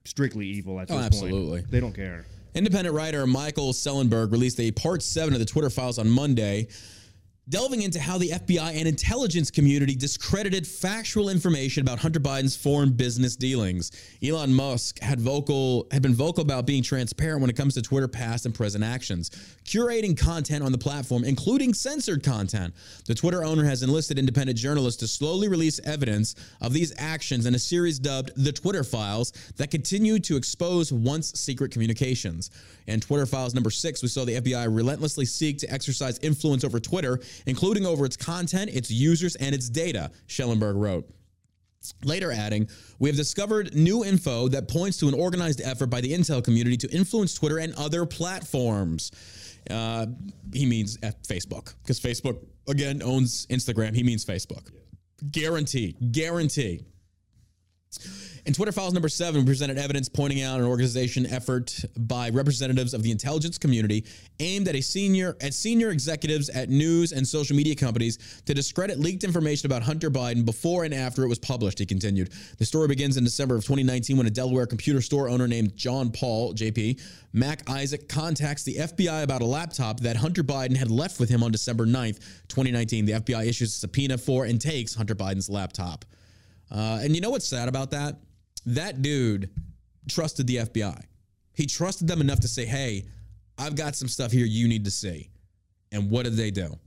strictly 0.06 0.45
evil 0.47 0.80
at 0.80 0.88
this 0.88 0.95
Oh, 0.95 0.99
point. 0.99 1.06
absolutely. 1.13 1.62
They 1.69 1.80
don't 1.80 1.93
care. 1.93 2.25
Independent 2.56 2.95
writer 2.95 3.27
Michael 3.27 3.73
Shellenberger 3.73 4.31
released 4.31 4.60
a 4.60 4.71
part 4.71 5.04
seven 5.04 5.33
of 5.33 5.39
the 5.39 5.45
Twitter 5.45 5.69
files 5.69 6.00
on 6.00 6.10
Monday. 6.10 6.67
Delving 7.50 7.81
into 7.81 8.00
how 8.00 8.17
the 8.17 8.29
FBI 8.29 8.75
and 8.75 8.87
intelligence 8.87 9.50
community 9.50 9.95
discredited 9.95 10.67
factual 10.67 11.29
information 11.29 11.81
about 11.81 11.97
Hunter 11.97 12.19
Biden's 12.19 12.56
foreign 12.56 12.91
business 12.91 13.35
dealings. 13.35 13.91
Elon 14.23 14.54
Musk 14.54 15.00
had 15.00 15.19
vocal 15.19 15.87
had 15.91 16.04
been 16.04 16.13
vocal 16.13 16.43
about 16.43 16.67
being 16.67 16.83
transparent 16.83 17.41
when 17.41 17.50
it 17.50 17.56
comes 17.58 17.73
to 17.73 17.81
Twitter 17.81 18.08
past 18.08 18.45
and 18.45 18.54
present 18.54 18.83
actions, 18.83 19.31
curating 19.65 20.17
content 20.17 20.63
on 20.63 20.71
the 20.71 20.77
platform, 20.77 21.23
including 21.23 21.73
censored 21.73 22.23
content. 22.23 22.73
The 23.06 23.15
Twitter 23.15 23.43
owner 23.43 23.63
has 23.63 23.81
enlisted 23.81 24.19
independent 24.19 24.58
journalists 24.58 25.00
to 25.00 25.08
slowly 25.08 25.47
release 25.47 25.79
evidence 25.85 26.35
of 26.62 26.73
these 26.73 26.93
actions 27.00 27.47
in 27.47 27.56
a 27.56 27.60
series 27.60 27.97
dubbed 27.97 28.31
The 28.37 28.52
Twitter 28.52 28.83
Files 28.83 29.33
that 29.58 29.71
continue 29.71 30.19
to 30.19 30.37
expose 30.37 30.93
once 30.93 31.31
secret 31.39 31.71
communications. 31.71 32.52
In 32.85 33.00
Twitter 33.00 33.25
Files 33.25 33.54
number 33.54 33.69
six, 33.69 34.02
we 34.02 34.08
saw 34.08 34.25
the 34.25 34.35
FBI 34.35 34.67
relentlessly 34.69 35.25
seek 35.25 35.58
to 35.60 35.71
exercise 35.71 36.19
influence 36.19 36.63
over 36.63 36.79
Twitter 36.79 37.19
including 37.46 37.85
over 37.85 38.06
its 38.06 38.17
content, 38.17 38.69
its 38.71 38.92
users, 38.92 39.35
and 39.35 39.54
its 39.56 39.69
data, 39.69 40.12
Shellenberger 40.27 40.79
wrote. 40.79 41.10
Later 42.04 42.31
adding, 42.31 42.67
we 43.00 43.10
have 43.10 43.15
discovered 43.15 43.73
new 43.73 44.04
info 44.04 44.50
that 44.50 44.67
points 44.67 44.98
to 44.98 45.08
an 45.08 45.13
organized 45.13 45.62
effort 45.62 45.87
by 45.87 46.02
the 46.02 46.12
Intel 46.12 46.44
community 46.44 46.75
to 46.77 46.90
influence 46.92 47.33
Twitter 47.33 47.60
and 47.60 47.73
other 47.75 48.06
platforms. 48.06 49.12
Uh, 49.69 50.08
he 50.54 50.65
means 50.65 50.98
Facebook, 50.98 51.73
because 51.81 52.00
Facebook, 52.00 52.46
again, 52.67 53.02
owns 53.02 53.46
Instagram. 53.48 53.96
He 53.96 54.04
means 54.04 54.25
Facebook. 54.25 54.69
Guarantee, 55.31 55.96
guarantee. 56.12 56.83
In 58.46 58.54
Twitter 58.54 58.71
Files 58.71 58.94
number 58.94 59.10
seven, 59.10 59.42
we 59.42 59.46
presented 59.46 59.77
evidence 59.77 60.08
pointing 60.08 60.42
out 60.42 60.60
an 60.60 60.65
organization 60.65 61.25
effort 61.25 61.83
by 61.98 62.29
representatives 62.29 62.94
of 62.94 63.04
the 63.04 63.12
intelligence 63.12 63.58
community 63.58 64.06
aimed 64.40 64.67
at 64.67 64.75
a 64.75 64.81
senior 64.81 65.35
at 65.42 65.54
senior 65.54 65.90
executives 65.90 66.50
at 66.50 66.69
news 66.69 67.12
and 67.12 67.27
social 67.27 67.56
media 67.56 67.75
companies 67.75 68.42
to 68.46 68.54
discredit 68.54 69.00
leaked 69.00 69.23
information 69.23 69.65
about 69.65 69.83
Hunter 69.83 70.10
Biden 70.10 70.46
before 70.46 70.83
and 70.83 70.94
after 70.94 71.23
it 71.23 71.27
was 71.27 71.40
published. 71.40 71.79
He 71.79 71.85
continued. 71.85 72.31
The 72.58 72.65
story 72.65 72.87
begins 72.87 73.17
in 73.17 73.23
December 73.23 73.56
of 73.56 73.63
2019 73.65 74.17
when 74.17 74.27
a 74.27 74.31
Delaware 74.31 74.65
computer 74.65 75.02
store 75.02 75.27
owner 75.27 75.48
named 75.48 75.75
John 75.75 76.12
Paul 76.12 76.54
JP 76.54 77.02
Mac 77.33 77.69
Isaac 77.69 78.08
contacts 78.08 78.63
the 78.63 78.75
FBI 78.75 79.23
about 79.23 79.42
a 79.42 79.46
laptop 79.46 80.00
that 80.00 80.15
Hunter 80.15 80.44
Biden 80.44 80.77
had 80.77 80.90
left 80.90 81.19
with 81.19 81.29
him 81.29 81.44
on 81.44 81.52
December 81.52 81.85
9th, 81.85 82.19
2019. 82.48 83.06
The 83.06 83.12
FBI 83.13 83.48
issues 83.48 83.75
a 83.75 83.77
subpoena 83.77 84.17
for 84.17 84.46
and 84.46 84.62
takes 84.62 84.96
Hunter 84.96 85.15
Biden's 85.15 85.50
laptop. 85.50 86.06
Uh, 86.71 86.99
and 87.01 87.15
you 87.15 87.21
know 87.21 87.29
what's 87.29 87.47
sad 87.47 87.67
about 87.67 87.91
that? 87.91 88.15
That 88.65 89.01
dude 89.01 89.49
trusted 90.07 90.47
the 90.47 90.57
FBI. 90.57 91.01
He 91.53 91.65
trusted 91.65 92.07
them 92.07 92.21
enough 92.21 92.39
to 92.41 92.47
say, 92.47 92.65
hey, 92.65 93.05
I've 93.57 93.75
got 93.75 93.95
some 93.95 94.07
stuff 94.07 94.31
here 94.31 94.45
you 94.45 94.67
need 94.67 94.85
to 94.85 94.91
see. 94.91 95.29
And 95.91 96.09
what 96.09 96.23
did 96.23 96.33
they 96.33 96.51
do? 96.51 96.77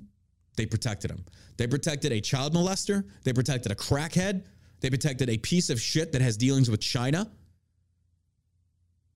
They 0.56 0.66
protected 0.66 1.10
him. 1.10 1.24
They 1.56 1.66
protected 1.66 2.12
a 2.12 2.20
child 2.20 2.54
molester. 2.54 3.04
They 3.24 3.32
protected 3.32 3.72
a 3.72 3.74
crackhead. 3.74 4.44
They 4.80 4.90
protected 4.90 5.28
a 5.30 5.38
piece 5.38 5.70
of 5.70 5.80
shit 5.80 6.12
that 6.12 6.22
has 6.22 6.36
dealings 6.36 6.70
with 6.70 6.80
China. 6.80 7.30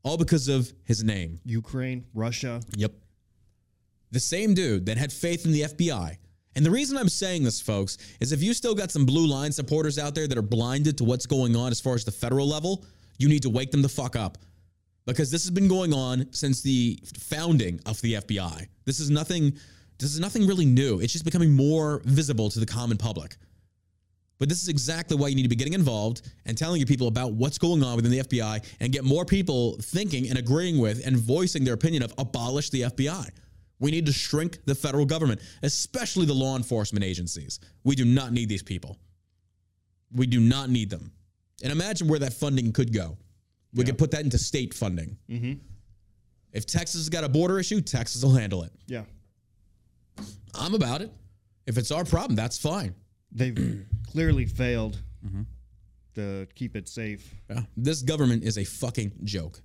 All 0.03 0.17
because 0.17 0.49
of 0.49 0.73
his 0.85 1.03
name. 1.03 1.41
Ukraine, 1.45 2.05
Russia. 2.15 2.61
Yep. 2.77 2.93
The 4.13 4.21
same 4.21 4.55
dude 4.55 4.87
that 4.87 4.97
had 4.97 5.13
faith 5.13 5.45
in 5.45 5.53
the 5.53 5.63
FBI. 5.63 6.17
And 6.57 6.65
the 6.65 6.71
reason 6.71 6.97
I'm 6.97 7.09
saying 7.09 7.45
this, 7.45 7.61
folks, 7.61 7.99
is 8.19 8.33
if 8.33 8.43
you 8.43 8.55
still 8.55 8.75
got 8.75 8.91
some 8.91 9.05
blue 9.05 9.27
line 9.27 9.53
supporters 9.53 9.99
out 9.99 10.15
there 10.15 10.27
that 10.27 10.37
are 10.37 10.43
blinded 10.43 10.97
to 10.99 11.05
what's 11.05 11.27
going 11.27 11.55
on 11.55 11.71
as 11.71 11.81
far 11.81 11.95
as 11.95 12.05
the 12.05 12.11
federal 12.11 12.49
level, 12.49 12.85
you 13.19 13.29
need 13.29 13.43
to 13.43 13.51
wake 13.51 13.71
them 13.71 13.83
the 13.83 13.89
fuck 13.89 14.17
up. 14.17 14.39
Because 15.05 15.31
this 15.31 15.45
has 15.45 15.51
been 15.51 15.69
going 15.69 15.93
on 15.93 16.27
since 16.33 16.63
the 16.63 16.99
founding 17.19 17.79
of 17.87 18.01
the 18.01 18.15
FBI. 18.15 18.67
This 18.85 18.99
is 18.99 19.11
nothing 19.11 19.57
this 19.99 20.13
is 20.13 20.21
nothing 20.21 20.47
really 20.47 20.67
new. 20.67 21.01
It's 21.01 21.13
just 21.13 21.25
becoming 21.25 21.53
more 21.53 22.03
visible 22.05 22.51
to 22.51 22.61
the 22.61 22.67
common 22.67 22.99
public. 22.99 23.37
But 24.39 24.51
this 24.51 24.63
is 24.63 24.69
exactly 24.69 25.17
why 25.17 25.29
you 25.29 25.35
need 25.35 25.45
to 25.45 25.49
be 25.49 25.57
getting 25.57 25.73
involved 25.73 26.21
and 26.45 26.59
telling 26.59 26.81
your 26.81 26.87
people 26.87 27.09
about 27.09 27.33
what's 27.33 27.57
going 27.57 27.83
on 27.83 27.97
within 27.97 28.11
the 28.11 28.19
FBI 28.19 28.63
and 28.81 28.93
get 28.93 29.05
more 29.05 29.25
people 29.25 29.79
thinking 29.81 30.29
and 30.29 30.39
agreeing 30.39 30.79
with 30.79 31.07
and 31.07 31.17
voicing 31.17 31.65
their 31.65 31.73
opinion 31.73 32.03
of 32.03 32.13
abolish 32.19 32.69
the 32.69 32.83
FBI. 32.83 33.31
We 33.79 33.91
need 33.91 34.07
to 34.07 34.13
shrink 34.13 34.65
the 34.65 34.75
federal 34.75 35.05
government, 35.05 35.41
especially 35.63 36.25
the 36.27 36.35
law 36.35 36.57
enforcement 36.57 37.05
agencies. 37.05 37.61
We 37.85 37.95
do 37.95 38.05
not 38.05 38.33
need 38.33 38.49
these 38.49 38.63
people. 38.63 38.99
We 40.13 40.27
do 40.27 40.41
not 40.41 40.71
need 40.71 40.89
them. 40.89 41.13
And 41.63 41.71
imagine 41.73 42.09
where 42.09 42.19
that 42.21 42.33
funding 42.33 42.73
could 42.73 42.93
go. 42.93 43.19
We 43.75 43.85
could 43.85 43.99
put 43.99 44.11
that 44.13 44.23
into 44.25 44.39
state 44.39 44.73
funding. 44.73 45.19
If 46.53 46.65
Texas 46.65 47.01
has 47.03 47.09
got 47.11 47.25
a 47.25 47.29
border 47.29 47.59
issue, 47.59 47.83
Texas 47.83 48.23
will 48.25 48.35
handle 48.35 48.63
it. 48.63 48.73
Yeah. 48.87 49.03
I'm 50.55 50.75
about 50.75 51.03
it. 51.03 51.13
If 51.67 51.77
it's 51.77 51.91
our 51.91 52.05
problem, 52.05 52.37
that's 52.37 52.57
fine. 52.57 52.95
They've 53.33 53.85
clearly 54.11 54.47
failed 54.47 54.99
Mm-hmm. 55.27 55.43
to 56.15 56.47
keep 56.55 56.77
it 56.77 56.89
safe. 56.89 57.35
Yeah. 57.51 57.63
This 57.77 58.01
government 58.03 58.45
is 58.45 58.59
a 58.59 58.65
fucking 58.65 59.13
joke. 59.25 59.61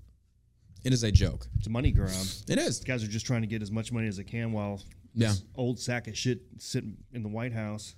It 0.84 0.94
is 0.94 1.04
a 1.04 1.12
joke. 1.12 1.48
It's 1.58 1.68
a 1.68 1.70
money 1.70 1.92
grab. 1.92 2.10
It 2.50 2.58
is. 2.58 2.80
Guys 2.80 3.04
are 3.04 3.08
just 3.08 3.26
trying 3.26 3.42
to 3.42 3.48
get 3.48 3.62
as 3.62 3.72
much 3.72 3.92
money 3.92 4.08
as 4.08 4.18
they 4.18 4.24
can 4.24 4.52
while 4.52 4.82
Yeah. 5.14 5.30
this 5.30 5.44
old 5.56 5.80
sack 5.80 6.08
of 6.08 6.18
shit 6.18 6.42
sitting 6.58 6.98
in 7.14 7.22
the 7.24 7.30
White 7.30 7.54
House. 7.54 7.96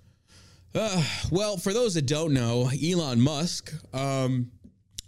Well, 1.31 1.57
for 1.57 1.71
those 1.71 1.93
that 1.93 2.07
don't 2.07 2.33
know, 2.33 2.69
Elon 2.83 3.21
Musk 3.21 3.71
um, 3.93 4.51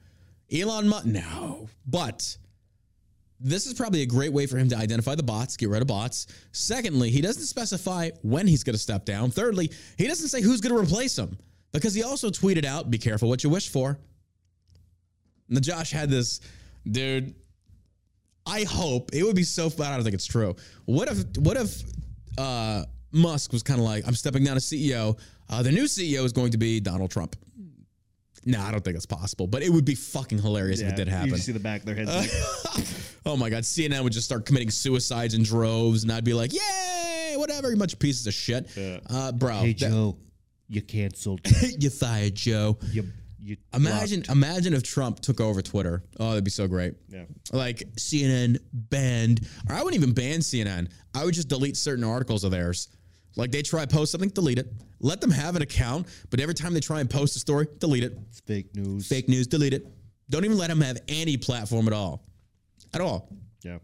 Elon 0.53 0.89
Musk, 0.89 1.07
no. 1.07 1.69
But 1.87 2.37
this 3.41 3.67
is 3.67 3.75
probably 3.75 4.03
a 4.03 4.07
great 4.07 4.33
way 4.33 4.47
for 4.47 4.59
him 4.59 4.69
to 4.69 4.77
identify 4.77 5.15
the 5.15 5.23
bots, 5.23 5.57
get 5.57 5.69
rid 5.69 5.83
of 5.83 5.89
bots. 5.89 6.27
Secondly, 6.53 7.11
he 7.11 7.21
doesn't 7.21 7.45
specify 7.45 8.11
when 8.23 8.47
he's 8.47 8.65
going 8.65 8.75
to 8.75 8.81
step 8.81 9.05
down. 9.05 9.31
Thirdly, 9.31 9.71
he 9.99 10.07
doesn't 10.07 10.29
say 10.29 10.41
who's 10.41 10.61
going 10.61 10.75
to 10.75 10.81
replace 10.81 11.19
him 11.19 11.37
because 11.75 11.93
he 11.95 12.03
also 12.03 12.31
tweeted 12.31 12.65
out, 12.65 12.91
be 12.91 12.99
careful 12.99 13.29
what 13.29 13.45
you 13.45 13.51
wish 13.51 13.69
for. 13.69 13.99
Now, 15.49 15.61
Josh 15.61 15.91
had 15.91 16.09
this, 16.09 16.41
dude. 16.91 17.35
I 18.47 18.65
hope 18.65 19.11
it 19.13 19.23
would 19.23 19.37
be 19.37 19.43
so 19.45 19.69
fun. 19.71 19.87
I 19.89 19.95
don't 19.97 20.05
think 20.05 20.15
it's 20.15 20.27
true. 20.27 20.55
What 20.87 21.09
if 21.09 21.37
what 21.39 21.57
if 21.57 21.83
uh, 22.39 22.85
Musk 23.13 23.53
was 23.53 23.63
kind 23.63 23.79
of 23.79 23.87
like, 23.87 24.07
I'm 24.07 24.15
stepping 24.15 24.45
down 24.45 24.57
as 24.57 24.65
CEO. 24.65 25.19
Uh, 25.49 25.63
the 25.63 25.71
new 25.73 25.85
CEO 25.85 26.25
is 26.25 26.33
going 26.33 26.51
to 26.51 26.59
be 26.59 26.81
Donald 26.81 27.11
Trump. 27.11 27.37
No, 28.47 28.61
I 28.61 28.71
don't 28.71 28.85
think 28.85 28.97
it's 28.97 29.07
possible, 29.07 29.47
but 29.47 29.63
it 29.63 29.71
would 29.71 29.87
be 29.87 29.95
fucking 29.95 30.39
hilarious 30.39 30.81
if 30.81 30.89
it 30.89 30.97
did 30.97 31.09
happen. 31.09 31.31
just 31.31 31.47
see 31.47 31.53
the 31.53 31.61
back 31.61 31.81
of 31.81 31.87
their 31.87 31.95
heads. 31.95 32.11
like, 32.11 32.87
oh 33.27 33.37
my 33.39 33.49
god, 33.49 33.63
CNN 33.63 34.03
would 34.03 34.13
just 34.13 34.27
start 34.27 34.45
committing 34.45 34.69
suicides 34.71 35.33
in 35.33 35.43
droves, 35.43 36.03
and 36.03 36.13
I'd 36.13 36.25
be 36.25 36.35
like, 36.35 36.53
"Yay, 36.53 37.35
whatever, 37.37 37.71
you 37.71 37.77
bunch 37.79 37.95
of 37.95 37.99
pieces 37.99 38.27
of 38.27 38.35
shit." 38.35 38.69
Uh, 39.09 39.33
bro, 39.33 39.61
hey, 39.61 39.73
that- 39.73 39.79
Joe, 39.79 40.19
you 40.69 40.83
canceled. 40.83 41.41
you 41.79 41.91
fired 41.91 42.35
Joe. 42.35 42.79
you, 42.91 43.05
you 43.41 43.57
Imagine, 43.75 44.25
imagine 44.31 44.73
if 44.75 44.83
Trump 44.83 45.21
took 45.21 45.41
over 45.41 45.61
Twitter. 45.61 46.03
Oh, 46.19 46.31
that'd 46.31 46.45
be 46.45 46.51
so 46.51 46.67
great. 46.67 46.95
Yeah. 47.09 47.25
Like 47.53 47.79
CNN 47.97 48.59
banned, 48.73 49.47
or 49.69 49.75
I 49.75 49.83
wouldn't 49.83 50.01
even 50.03 50.15
ban 50.15 50.41
CNN. 50.41 50.91
I 51.15 51.25
would 51.25 51.35
just 51.35 51.49
delete 51.49 51.77
certain 51.77 52.05
articles 52.05 52.45
of 52.45 52.51
theirs. 52.51 52.89
Like 53.37 53.51
they 53.51 53.63
try 53.63 53.85
to 53.85 53.95
post 53.95 54.13
something, 54.13 54.31
delete 54.31 54.59
it. 54.59 54.73
Let 55.01 55.21
them 55.21 55.31
have 55.31 55.57
an 55.57 55.63
account, 55.63 56.07
but 56.31 56.41
every 56.41 56.55
time 56.55 56.73
they 56.73 56.81
try 56.81 57.01
and 57.01 57.11
post 57.11 57.37
a 57.37 57.39
story, 57.39 57.67
delete 57.79 58.05
it. 58.05 58.17
It's 58.31 58.41
fake 58.41 58.75
news. 58.75 59.07
Fake 59.07 59.29
news, 59.29 59.47
delete 59.47 59.75
it. 59.75 59.87
Don't 60.31 60.45
even 60.45 60.57
let 60.57 60.69
them 60.69 60.81
have 60.81 60.99
any 61.09 61.37
platform 61.37 61.87
at 61.87 61.93
all. 61.93 62.25
At 62.95 63.01
all. 63.01 63.29
Yeah. 63.63 63.79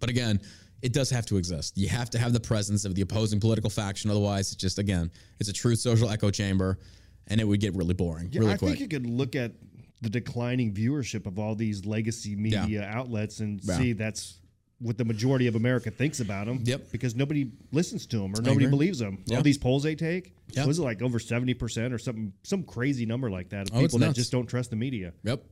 But 0.00 0.10
again, 0.10 0.40
it 0.82 0.92
does 0.92 1.10
have 1.10 1.26
to 1.26 1.36
exist. 1.36 1.76
You 1.76 1.88
have 1.88 2.10
to 2.10 2.18
have 2.18 2.32
the 2.32 2.40
presence 2.40 2.84
of 2.84 2.94
the 2.94 3.02
opposing 3.02 3.40
political 3.40 3.70
faction. 3.70 4.10
Otherwise, 4.10 4.52
it's 4.52 4.60
just 4.60 4.78
again, 4.78 5.10
it's 5.40 5.48
a 5.48 5.52
true 5.52 5.74
social 5.76 6.08
echo 6.08 6.30
chamber, 6.30 6.78
and 7.26 7.40
it 7.40 7.44
would 7.44 7.60
get 7.60 7.74
really 7.74 7.94
boring 7.94 8.28
Yeah, 8.32 8.40
really 8.40 8.52
I 8.52 8.56
quick. 8.56 8.68
think 8.78 8.80
you 8.80 8.88
could 8.88 9.06
look 9.08 9.34
at 9.36 9.52
the 10.00 10.08
declining 10.10 10.72
viewership 10.72 11.26
of 11.26 11.38
all 11.38 11.54
these 11.56 11.84
legacy 11.84 12.36
media 12.36 12.84
outlets 12.88 13.40
and 13.40 13.60
Yeah. 13.64 13.76
see 13.78 13.92
that's 13.92 14.38
what 14.80 14.96
the 14.96 15.04
majority 15.04 15.48
of 15.48 15.56
America 15.56 15.90
thinks 15.90 16.20
about 16.20 16.46
them. 16.46 16.60
Yep. 16.64 16.92
Because 16.92 17.16
nobody 17.16 17.50
listens 17.72 18.06
to 18.06 18.18
them 18.18 18.32
or 18.36 18.40
nobody 18.40 18.66
believes 18.68 19.00
them. 19.00 19.18
Yeah. 19.26 19.38
All 19.38 19.42
these 19.42 19.58
polls 19.58 19.82
they 19.82 19.96
take, 19.96 20.32
Yeah. 20.52 20.66
was 20.66 20.78
it 20.78 20.82
like 20.82 21.02
over 21.02 21.18
seventy 21.18 21.52
percent 21.54 21.92
or 21.92 21.98
something, 21.98 22.32
some 22.44 22.62
crazy 22.62 23.04
number 23.04 23.28
like 23.28 23.48
that 23.48 23.68
of 23.70 23.76
Oh, 23.76 23.80
people 23.80 23.98
that 23.98 24.14
just 24.14 24.30
don't 24.30 24.46
trust 24.46 24.70
the 24.70 24.76
media? 24.76 25.12
yep, 25.24 25.42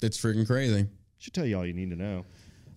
it's 0.00 0.16
freaking 0.18 0.46
crazy. 0.46 0.86
Should 1.18 1.34
tell 1.34 1.44
you 1.44 1.58
all 1.58 1.66
you 1.66 1.74
need 1.74 1.90
to 1.90 1.96
know. 1.96 2.24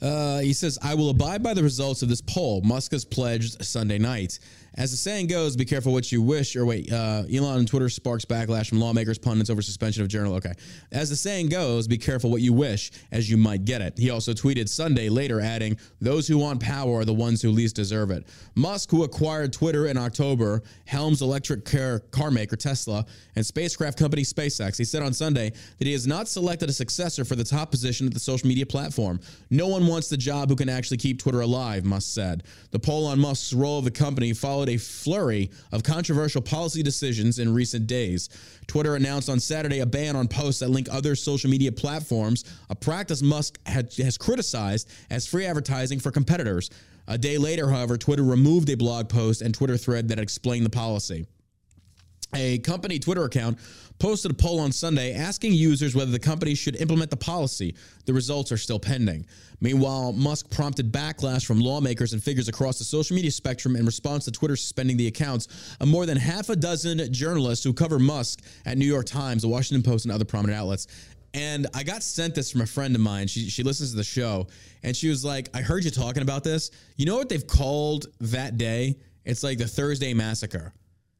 Uh, 0.03 0.39
he 0.39 0.51
says, 0.51 0.77
I 0.81 0.95
will 0.95 1.09
abide 1.09 1.41
by 1.41 1.53
the 1.53 1.63
results 1.63 2.01
of 2.01 2.09
this 2.09 2.21
poll. 2.21 2.61
Musk 2.61 2.91
has 2.91 3.05
pledged 3.05 3.63
Sunday 3.63 3.97
night. 3.97 4.39
As 4.75 4.89
the 4.89 4.97
saying 4.97 5.27
goes, 5.27 5.55
be 5.55 5.65
careful 5.65 5.93
what 5.93 6.11
you 6.11 6.21
wish. 6.21 6.55
Or 6.55 6.65
wait, 6.65 6.91
uh, 6.91 7.23
Elon 7.31 7.59
on 7.59 7.65
Twitter 7.65 7.89
sparks 7.89 8.25
backlash 8.25 8.69
from 8.69 8.79
lawmakers, 8.79 9.19
pundits 9.19 9.51
over 9.51 9.61
suspension 9.61 10.01
of 10.01 10.09
journal. 10.09 10.33
Okay. 10.35 10.53
As 10.91 11.11
the 11.11 11.15
saying 11.15 11.49
goes, 11.49 11.87
be 11.87 11.97
careful 11.97 12.31
what 12.31 12.41
you 12.41 12.53
wish, 12.53 12.91
as 13.11 13.29
you 13.29 13.37
might 13.37 13.65
get 13.65 13.81
it. 13.81 13.97
He 13.97 14.09
also 14.09 14.33
tweeted 14.33 14.67
Sunday 14.67 15.09
later, 15.09 15.39
adding, 15.39 15.77
Those 16.01 16.27
who 16.27 16.39
want 16.39 16.59
power 16.59 16.99
are 16.99 17.05
the 17.05 17.13
ones 17.13 17.39
who 17.41 17.51
least 17.51 17.75
deserve 17.75 18.09
it. 18.09 18.25
Musk, 18.55 18.89
who 18.89 19.03
acquired 19.03 19.53
Twitter 19.53 19.85
in 19.85 19.95
October, 19.95 20.63
helms 20.85 21.21
electric 21.21 21.65
car, 21.65 21.99
car 22.11 22.31
maker 22.31 22.55
Tesla 22.55 23.05
and 23.35 23.45
spacecraft 23.45 23.99
company 23.99 24.23
SpaceX. 24.23 24.75
He 24.77 24.85
said 24.85 25.03
on 25.03 25.13
Sunday 25.13 25.51
that 25.77 25.85
he 25.85 25.91
has 25.91 26.07
not 26.07 26.27
selected 26.27 26.67
a 26.69 26.73
successor 26.73 27.23
for 27.23 27.35
the 27.35 27.43
top 27.43 27.69
position 27.69 28.07
at 28.07 28.13
the 28.13 28.19
social 28.19 28.47
media 28.47 28.65
platform. 28.65 29.19
No 29.51 29.67
one 29.67 29.85
wants 29.93 30.09
the 30.09 30.17
job 30.17 30.49
who 30.49 30.55
can 30.55 30.69
actually 30.69 30.97
keep 30.97 31.19
Twitter 31.19 31.41
alive, 31.41 31.85
Musk 31.85 32.13
said. 32.13 32.43
The 32.71 32.79
poll 32.79 33.05
on 33.05 33.19
Musk's 33.19 33.53
role 33.53 33.77
of 33.77 33.85
the 33.85 33.91
company 33.91 34.33
followed 34.33 34.67
a 34.69 34.77
flurry 34.77 35.51
of 35.71 35.83
controversial 35.83 36.41
policy 36.41 36.81
decisions 36.81 37.37
in 37.37 37.53
recent 37.53 37.85
days. 37.85 38.27
Twitter 38.65 38.95
announced 38.95 39.29
on 39.29 39.39
Saturday 39.39 39.79
a 39.79 39.85
ban 39.85 40.15
on 40.15 40.27
posts 40.27 40.61
that 40.61 40.69
link 40.69 40.87
other 40.91 41.15
social 41.15 41.49
media 41.49 41.71
platforms, 41.71 42.43
a 42.71 42.75
practice 42.75 43.21
Musk 43.21 43.59
had, 43.67 43.93
has 43.93 44.17
criticized 44.17 44.89
as 45.11 45.27
free 45.27 45.45
advertising 45.45 45.99
for 45.99 46.09
competitors. 46.09 46.71
A 47.07 47.17
day 47.17 47.37
later, 47.37 47.69
however, 47.69 47.95
Twitter 47.95 48.23
removed 48.23 48.69
a 48.71 48.75
blog 48.75 49.09
post 49.09 49.43
and 49.43 49.53
Twitter 49.53 49.77
thread 49.77 50.07
that 50.07 50.19
explained 50.19 50.65
the 50.65 50.71
policy. 50.71 51.27
A 52.35 52.57
company 52.59 52.99
Twitter 52.99 53.25
account 53.25 53.59
posted 53.99 54.31
a 54.31 54.33
poll 54.33 54.59
on 54.59 54.71
Sunday 54.71 55.13
asking 55.13 55.53
users 55.53 55.95
whether 55.95 56.11
the 56.11 56.19
company 56.19 56.55
should 56.55 56.75
implement 56.77 57.09
the 57.09 57.17
policy. 57.17 57.75
The 58.05 58.13
results 58.13 58.51
are 58.51 58.57
still 58.57 58.79
pending. 58.79 59.25
Meanwhile, 59.61 60.13
Musk 60.13 60.49
prompted 60.49 60.91
backlash 60.91 61.45
from 61.45 61.59
lawmakers 61.59 62.11
and 62.13 62.21
figures 62.21 62.47
across 62.47 62.79
the 62.79 62.83
social 62.83 63.15
media 63.15 63.31
spectrum 63.31 63.75
in 63.75 63.85
response 63.85 64.25
to 64.25 64.31
Twitter 64.31 64.55
suspending 64.55 64.97
the 64.97 65.07
accounts 65.07 65.47
of 65.79 65.87
more 65.87 66.05
than 66.05 66.17
half 66.17 66.49
a 66.49 66.55
dozen 66.55 67.13
journalists 67.13 67.63
who 67.63 67.71
cover 67.71 67.99
Musk 67.99 68.41
at 68.65 68.77
New 68.77 68.85
York 68.85 69.05
Times, 69.05 69.43
the 69.43 69.47
Washington 69.47 69.89
Post, 69.89 70.05
and 70.05 70.11
other 70.11 70.25
prominent 70.25 70.59
outlets. 70.59 70.87
And 71.33 71.67
I 71.73 71.83
got 71.83 72.03
sent 72.03 72.35
this 72.35 72.51
from 72.51 72.61
a 72.61 72.65
friend 72.65 72.93
of 72.93 73.01
mine. 73.01 73.27
She, 73.27 73.49
she 73.49 73.63
listens 73.63 73.91
to 73.91 73.97
the 73.97 74.03
show, 74.03 74.47
and 74.83 74.95
she 74.95 75.07
was 75.07 75.23
like, 75.23 75.49
I 75.55 75.61
heard 75.61 75.83
you 75.83 75.91
talking 75.91 76.21
about 76.23 76.43
this. 76.43 76.71
You 76.97 77.05
know 77.05 77.15
what 77.15 77.29
they've 77.29 77.47
called 77.47 78.07
that 78.19 78.57
day? 78.57 78.97
It's 79.23 79.43
like 79.43 79.57
the 79.57 79.67
Thursday 79.67 80.13
Massacre. 80.13 80.73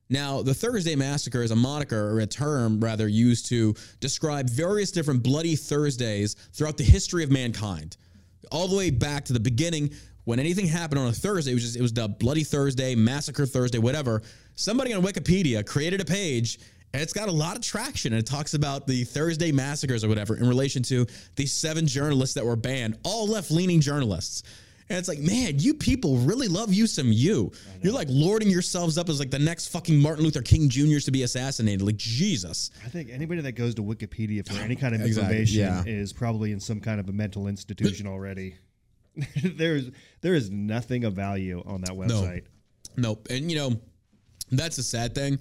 Now, 0.09 0.41
the 0.41 0.53
Thursday 0.53 0.95
Massacre 0.95 1.41
is 1.41 1.51
a 1.51 1.55
moniker 1.55 2.11
or 2.11 2.19
a 2.19 2.27
term 2.27 2.79
rather 2.79 3.07
used 3.07 3.47
to 3.47 3.73
describe 3.99 4.49
various 4.49 4.91
different 4.91 5.23
bloody 5.23 5.55
Thursdays 5.55 6.35
throughout 6.53 6.77
the 6.77 6.83
history 6.83 7.23
of 7.23 7.31
mankind. 7.31 7.97
All 8.51 8.67
the 8.67 8.75
way 8.75 8.89
back 8.89 9.25
to 9.25 9.33
the 9.33 9.39
beginning 9.39 9.91
when 10.25 10.39
anything 10.39 10.67
happened 10.67 10.99
on 10.99 11.07
a 11.07 11.13
Thursday, 11.13 11.51
it 11.51 11.55
was 11.55 11.63
just 11.63 11.75
it 11.75 11.81
was 11.81 11.93
the 11.93 12.07
Bloody 12.07 12.43
Thursday, 12.43 12.95
Massacre 12.95 13.45
Thursday, 13.45 13.77
whatever. 13.77 14.21
Somebody 14.55 14.93
on 14.93 15.01
Wikipedia 15.01 15.65
created 15.65 15.99
a 15.99 16.05
page 16.05 16.59
and 16.93 17.01
it's 17.01 17.13
got 17.13 17.27
a 17.27 17.31
lot 17.31 17.55
of 17.55 17.63
traction 17.63 18.13
and 18.13 18.19
it 18.19 18.25
talks 18.25 18.53
about 18.53 18.85
the 18.85 19.03
Thursday 19.03 19.51
massacres 19.51 20.03
or 20.03 20.09
whatever 20.09 20.37
in 20.37 20.47
relation 20.47 20.83
to 20.83 21.07
the 21.35 21.45
seven 21.45 21.87
journalists 21.87 22.35
that 22.35 22.45
were 22.45 22.55
banned, 22.55 22.97
all 23.03 23.27
left-leaning 23.27 23.81
journalists. 23.81 24.43
And 24.89 24.97
it's 24.97 25.07
like, 25.07 25.19
man, 25.19 25.59
you 25.59 25.73
people 25.73 26.17
really 26.17 26.47
love 26.47 26.73
you 26.73 26.87
some 26.87 27.11
you. 27.11 27.51
You're 27.81 27.93
like 27.93 28.07
lording 28.09 28.49
yourselves 28.49 28.97
up 28.97 29.09
as 29.09 29.19
like 29.19 29.31
the 29.31 29.39
next 29.39 29.67
fucking 29.69 29.97
Martin 29.97 30.23
Luther 30.23 30.41
King 30.41 30.69
Jr.'s 30.69 31.05
to 31.05 31.11
be 31.11 31.23
assassinated. 31.23 31.81
Like 31.81 31.95
Jesus. 31.95 32.71
I 32.85 32.89
think 32.89 33.09
anybody 33.09 33.41
that 33.41 33.53
goes 33.53 33.75
to 33.75 33.81
Wikipedia 33.81 34.45
for 34.45 34.61
any 34.61 34.75
kind 34.77 34.93
of 34.93 35.01
Exactly, 35.01 35.37
information 35.39 35.59
yeah. 35.61 35.83
is 35.85 36.11
probably 36.13 36.51
in 36.51 36.59
some 36.59 36.79
kind 36.79 36.99
of 36.99 37.09
a 37.09 37.13
mental 37.13 37.47
institution 37.47 38.07
already. 38.07 38.55
There's 39.43 39.91
there 40.21 40.33
is 40.33 40.49
nothing 40.49 41.05
of 41.05 41.13
value 41.13 41.63
on 41.65 41.81
that 41.81 41.91
website. 41.91 42.43
Nope. 42.97 43.27
And 43.29 43.51
you 43.51 43.57
know, 43.57 43.81
that's 44.51 44.75
the 44.75 44.83
sad 44.83 45.15
thing 45.15 45.39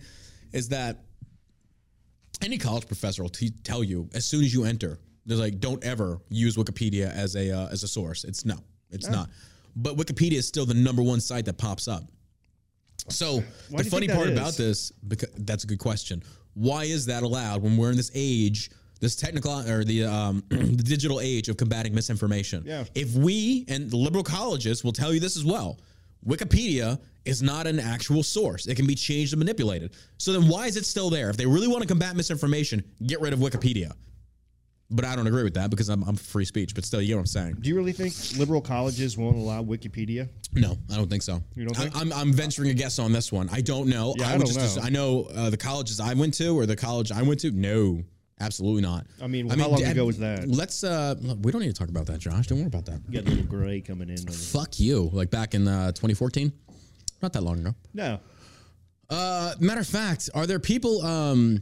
is 0.52 0.68
that 0.68 1.04
any 2.42 2.58
college 2.58 2.86
professor 2.86 3.22
will 3.22 3.30
te- 3.30 3.50
tell 3.64 3.82
you 3.82 4.08
as 4.14 4.24
soon 4.26 4.44
as 4.44 4.52
you 4.52 4.64
enter, 4.64 4.98
they're 5.26 5.38
like, 5.38 5.60
don't 5.60 5.82
ever 5.84 6.20
use 6.28 6.56
Wikipedia 6.56 7.10
as 7.12 7.36
a 7.36 7.50
uh, 7.50 7.68
as 7.68 7.82
a 7.82 7.88
source. 7.88 8.24
It's 8.24 8.44
no, 8.44 8.56
it's 8.92 9.08
not. 9.08 9.30
But 9.74 9.96
Wikipedia 9.96 10.34
is 10.34 10.46
still 10.46 10.66
the 10.66 10.74
number 10.74 11.02
one 11.02 11.20
site 11.20 11.46
that 11.46 11.58
pops 11.58 11.88
up. 11.88 12.04
So 13.08 13.40
do 13.70 13.76
the 13.76 13.84
funny 13.84 14.08
part 14.08 14.28
is? 14.28 14.38
about 14.38 14.54
this, 14.54 14.92
because 15.08 15.30
that's 15.38 15.64
a 15.64 15.66
good 15.66 15.78
question. 15.78 16.22
Why 16.54 16.84
is 16.84 17.06
that 17.06 17.22
allowed 17.22 17.62
when 17.62 17.76
we're 17.76 17.90
in 17.90 17.96
this 17.96 18.10
age, 18.14 18.70
this 19.00 19.16
technical 19.16 19.68
or 19.68 19.82
the 19.84 20.04
um, 20.04 20.44
the 20.48 20.82
digital 20.84 21.20
age 21.20 21.48
of 21.48 21.56
combating 21.56 21.94
misinformation? 21.94 22.62
Yeah. 22.64 22.84
If 22.94 23.14
we 23.14 23.64
and 23.68 23.90
the 23.90 23.96
liberal 23.96 24.22
colleges 24.22 24.84
will 24.84 24.92
tell 24.92 25.12
you 25.12 25.20
this 25.20 25.36
as 25.36 25.44
well, 25.44 25.80
Wikipedia 26.26 27.00
is 27.24 27.42
not 27.42 27.66
an 27.66 27.80
actual 27.80 28.22
source. 28.22 28.66
It 28.66 28.76
can 28.76 28.86
be 28.86 28.94
changed 28.94 29.32
and 29.32 29.38
manipulated. 29.38 29.92
So 30.18 30.32
then 30.32 30.48
why 30.48 30.66
is 30.66 30.76
it 30.76 30.84
still 30.84 31.10
there? 31.10 31.30
If 31.30 31.36
they 31.36 31.46
really 31.46 31.68
want 31.68 31.82
to 31.82 31.88
combat 31.88 32.14
misinformation, 32.16 32.84
get 33.06 33.20
rid 33.20 33.32
of 33.32 33.38
Wikipedia. 33.38 33.92
But 34.94 35.04
I 35.04 35.16
don't 35.16 35.26
agree 35.26 35.42
with 35.42 35.54
that 35.54 35.70
because 35.70 35.88
I'm, 35.88 36.02
I'm 36.04 36.16
free 36.16 36.44
speech. 36.44 36.74
But 36.74 36.84
still, 36.84 37.00
you 37.00 37.08
get 37.08 37.14
what 37.14 37.20
I'm 37.20 37.26
saying. 37.26 37.56
Do 37.60 37.68
you 37.68 37.76
really 37.76 37.92
think 37.92 38.14
liberal 38.38 38.60
colleges 38.60 39.16
won't 39.16 39.36
allow 39.36 39.62
Wikipedia? 39.62 40.28
No, 40.54 40.76
I 40.92 40.96
don't 40.96 41.08
think 41.08 41.22
so. 41.22 41.42
You 41.56 41.64
don't 41.66 41.78
I- 41.78 41.82
think? 41.84 41.96
I'm, 41.96 42.12
I'm 42.12 42.32
venturing 42.32 42.70
a 42.70 42.74
guess 42.74 42.98
on 42.98 43.12
this 43.12 43.32
one. 43.32 43.48
I 43.50 43.60
don't 43.62 43.88
know. 43.88 44.14
Yeah, 44.18 44.28
I 44.28 44.36
would 44.36 44.46
don't 44.46 44.54
just, 44.54 44.76
know. 44.76 44.82
I 44.82 44.90
know 44.90 45.22
uh, 45.34 45.50
the 45.50 45.56
colleges 45.56 45.98
I 46.00 46.14
went 46.14 46.34
to 46.34 46.56
or 46.58 46.66
the 46.66 46.76
college 46.76 47.10
I 47.10 47.22
went 47.22 47.40
to. 47.40 47.50
No, 47.50 48.02
absolutely 48.40 48.82
not. 48.82 49.06
I 49.22 49.26
mean, 49.28 49.48
how 49.48 49.68
long 49.68 49.78
d- 49.78 49.84
ago 49.84 50.04
was 50.04 50.18
that? 50.18 50.46
Let's. 50.48 50.84
Uh, 50.84 51.14
we 51.40 51.52
don't 51.52 51.62
need 51.62 51.68
to 51.74 51.78
talk 51.78 51.88
about 51.88 52.06
that, 52.06 52.18
Josh. 52.18 52.46
Don't 52.48 52.58
worry 52.58 52.66
about 52.66 52.84
that. 52.86 53.00
You 53.08 53.20
got 53.20 53.26
a 53.26 53.34
little 53.34 53.46
gray 53.46 53.80
coming 53.80 54.10
in. 54.10 54.18
Fuck 54.28 54.78
you. 54.78 55.08
Like 55.12 55.30
back 55.30 55.54
in 55.54 55.66
uh, 55.66 55.88
2014, 55.92 56.52
not 57.22 57.32
that 57.32 57.42
long 57.42 57.60
ago. 57.60 57.74
No. 57.94 58.18
Uh, 59.08 59.54
matter 59.60 59.80
of 59.80 59.86
fact, 59.86 60.30
are 60.34 60.46
there 60.46 60.58
people? 60.58 61.02
Um, 61.02 61.60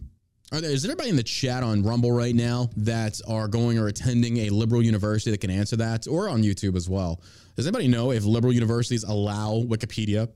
are 0.53 0.61
there? 0.61 0.71
Is 0.71 0.83
there 0.83 0.91
anybody 0.91 1.11
in 1.11 1.17
the 1.17 1.23
chat 1.23 1.63
on 1.63 1.83
Rumble 1.83 2.11
right 2.11 2.35
now 2.35 2.71
that 2.77 3.21
are 3.29 3.47
going 3.47 3.79
or 3.79 3.87
attending 3.87 4.39
a 4.39 4.51
liberal 4.51 4.83
university 4.83 5.31
that 5.31 5.41
can 5.41 5.51
answer 5.51 5.77
that, 5.77 6.09
or 6.09 6.29
on 6.29 6.43
YouTube 6.43 6.77
as 6.77 6.89
well? 6.89 7.21
Does 7.57 7.67
anybody 7.67 7.89
know 7.89 8.11
if 8.11 8.25
liberal 8.25 8.53
universities 8.53 9.05
allow 9.05 9.63
Wikipedia 9.67 10.29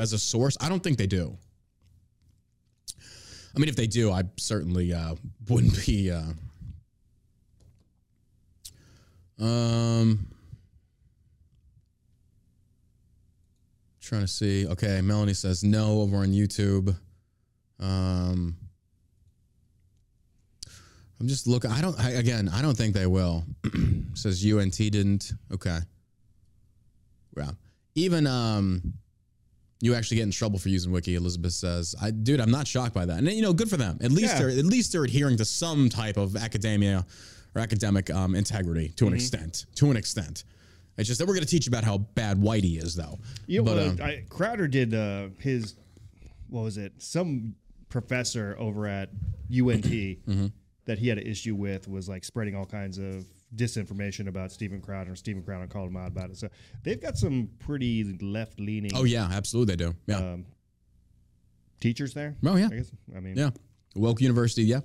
as 0.00 0.12
a 0.12 0.18
source? 0.18 0.56
I 0.60 0.68
don't 0.68 0.82
think 0.82 0.98
they 0.98 1.06
do. 1.06 1.36
I 3.56 3.58
mean, 3.58 3.68
if 3.68 3.76
they 3.76 3.86
do, 3.86 4.10
I 4.12 4.22
certainly 4.36 4.92
uh, 4.92 5.14
wouldn't 5.48 5.84
be. 5.86 6.10
Uh, 6.10 6.32
um, 9.40 10.26
trying 14.00 14.20
to 14.20 14.28
see. 14.28 14.66
Okay, 14.68 15.00
Melanie 15.00 15.34
says 15.34 15.64
no 15.64 16.02
over 16.02 16.18
on 16.18 16.28
YouTube. 16.28 16.96
Um, 17.80 18.56
I'm 21.20 21.28
just 21.28 21.46
looking. 21.46 21.70
I 21.70 21.80
don't. 21.80 21.98
I, 21.98 22.10
again, 22.10 22.48
I 22.52 22.60
don't 22.62 22.76
think 22.76 22.94
they 22.94 23.06
will. 23.06 23.44
says 24.14 24.44
UNT 24.44 24.76
didn't. 24.76 25.32
Okay. 25.52 25.78
Yeah. 27.36 27.50
Even 27.94 28.26
um, 28.26 28.94
you 29.80 29.94
actually 29.94 30.16
get 30.18 30.24
in 30.24 30.30
trouble 30.30 30.58
for 30.58 30.68
using 30.68 30.92
Wiki. 30.92 31.14
Elizabeth 31.14 31.52
says, 31.52 31.94
"I, 32.00 32.10
dude, 32.10 32.40
I'm 32.40 32.50
not 32.50 32.66
shocked 32.66 32.94
by 32.94 33.06
that. 33.06 33.18
And 33.18 33.28
you 33.30 33.42
know, 33.42 33.52
good 33.52 33.70
for 33.70 33.76
them. 33.76 33.98
At 34.02 34.10
least 34.10 34.34
Yeah. 34.34 34.38
they're 34.40 34.48
at 34.50 34.64
least 34.64 34.92
they're 34.92 35.04
adhering 35.04 35.36
to 35.38 35.44
some 35.44 35.88
type 35.88 36.16
of 36.16 36.36
academia 36.36 37.06
or 37.54 37.60
academic 37.60 38.10
um, 38.10 38.34
integrity 38.34 38.88
to 38.96 39.06
an 39.06 39.14
extent. 39.14 39.66
To 39.76 39.90
an 39.90 39.96
extent. 39.96 40.44
It's 40.96 41.08
just 41.08 41.18
that 41.18 41.26
we're 41.26 41.34
going 41.34 41.44
to 41.44 41.50
teach 41.50 41.66
you 41.66 41.70
about 41.70 41.82
how 41.82 41.98
bad 41.98 42.36
Whitey 42.40 42.80
is, 42.80 42.94
though. 42.94 43.18
Know, 43.48 43.62
but 43.64 43.78
uh, 43.78 43.86
um, 43.88 43.98
I, 44.00 44.24
Crowder 44.28 44.68
did 44.68 44.94
uh, 44.94 45.26
his, 45.40 45.74
what 46.48 46.62
was 46.62 46.76
it? 46.78 46.92
Some 46.98 47.56
professor 47.88 48.54
over 48.60 48.86
at 48.86 49.08
UNT 49.50 49.84
Mm-hmm. 49.84 50.46
That 50.86 50.98
he 50.98 51.08
had 51.08 51.18
an 51.18 51.26
issue 51.26 51.54
with 51.54 51.88
was 51.88 52.08
like 52.08 52.24
spreading 52.24 52.54
all 52.54 52.66
kinds 52.66 52.98
of 52.98 53.24
disinformation 53.56 54.28
about 54.28 54.52
Steven 54.52 54.80
Crowder. 54.80 55.10
and 55.10 55.18
Steven 55.18 55.42
Crowder 55.42 55.66
called 55.66 55.88
him 55.88 55.96
out 55.96 56.08
about 56.08 56.30
it. 56.30 56.36
So 56.36 56.48
they've 56.82 57.00
got 57.00 57.16
some 57.16 57.48
pretty 57.58 58.18
left 58.20 58.60
leaning 58.60 58.90
oh 58.94 59.04
yeah, 59.04 59.28
absolutely 59.32 59.76
they 59.76 59.84
do. 59.84 59.94
Yeah. 60.06 60.16
um, 60.18 60.46
teachers 61.80 62.12
there. 62.14 62.36
Oh, 62.44 62.56
yeah. 62.56 62.68
I 62.70 62.76
guess. 62.76 62.90
I 63.16 63.20
mean, 63.20 63.36
Yeah. 63.36 63.50
Woke 63.96 64.20
University, 64.20 64.64
yeah. 64.64 64.80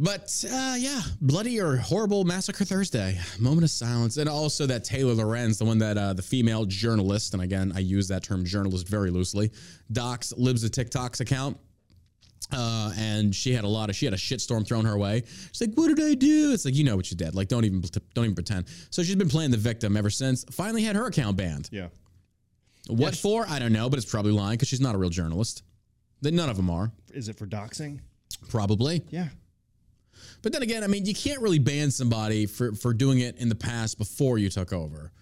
But 0.00 0.44
uh, 0.50 0.74
yeah, 0.76 1.00
bloody 1.20 1.60
or 1.60 1.76
horrible 1.76 2.24
massacre 2.24 2.64
Thursday. 2.64 3.16
Moment 3.38 3.62
of 3.62 3.70
silence, 3.70 4.16
and 4.16 4.28
also 4.28 4.66
that 4.66 4.82
Taylor 4.82 5.14
Lorenz, 5.14 5.58
the 5.58 5.64
one 5.64 5.78
that 5.78 5.96
uh, 5.96 6.14
the 6.14 6.22
female 6.22 6.64
journalist, 6.64 7.32
and 7.32 7.42
again 7.42 7.72
I 7.76 7.78
use 7.78 8.08
that 8.08 8.24
term 8.24 8.44
journalist 8.44 8.88
very 8.88 9.10
loosely, 9.10 9.52
docs 9.92 10.32
Libs 10.36 10.64
of 10.64 10.72
TikTok's 10.72 11.20
account. 11.20 11.58
Uh, 12.52 12.92
and 12.98 13.34
she 13.34 13.52
had 13.52 13.64
a 13.64 13.68
lot 13.68 13.90
of 13.90 13.96
she 13.96 14.04
had 14.04 14.14
a 14.14 14.18
shitstorm 14.18 14.66
thrown 14.66 14.84
her 14.84 14.98
way. 14.98 15.22
She's 15.52 15.60
like, 15.60 15.74
"What 15.74 15.88
did 15.88 16.04
I 16.04 16.14
do?" 16.14 16.52
It's 16.52 16.64
like 16.64 16.74
you 16.74 16.84
know 16.84 16.96
what 16.96 17.10
you 17.10 17.16
did. 17.16 17.34
Like 17.34 17.48
don't 17.48 17.64
even 17.64 17.82
don't 18.14 18.24
even 18.24 18.34
pretend. 18.34 18.66
So 18.90 19.02
she's 19.02 19.16
been 19.16 19.28
playing 19.28 19.50
the 19.50 19.56
victim 19.56 19.96
ever 19.96 20.10
since. 20.10 20.44
Finally 20.50 20.82
had 20.82 20.94
her 20.96 21.06
account 21.06 21.36
banned. 21.36 21.68
Yeah. 21.72 21.88
What 22.88 23.16
for? 23.16 23.46
I 23.48 23.58
don't 23.58 23.72
know, 23.72 23.88
but 23.88 23.98
it's 23.98 24.10
probably 24.10 24.32
lying 24.32 24.56
because 24.56 24.68
she's 24.68 24.80
not 24.80 24.94
a 24.94 24.98
real 24.98 25.10
journalist. 25.10 25.62
Then 26.20 26.36
none 26.36 26.50
of 26.50 26.56
them 26.56 26.70
are. 26.70 26.92
Is 27.12 27.28
it 27.28 27.38
for 27.38 27.46
doxing? 27.46 28.00
Probably. 28.48 29.02
Yeah. 29.10 29.28
But 30.42 30.52
then 30.52 30.62
again, 30.62 30.84
I 30.84 30.86
mean, 30.86 31.06
you 31.06 31.14
can't 31.14 31.40
really 31.40 31.58
ban 31.58 31.90
somebody 31.90 32.46
for 32.46 32.72
for 32.74 32.92
doing 32.92 33.20
it 33.20 33.38
in 33.38 33.48
the 33.48 33.54
past 33.54 33.98
before 33.98 34.38
you 34.38 34.50
took 34.50 34.72
over. 34.72 35.12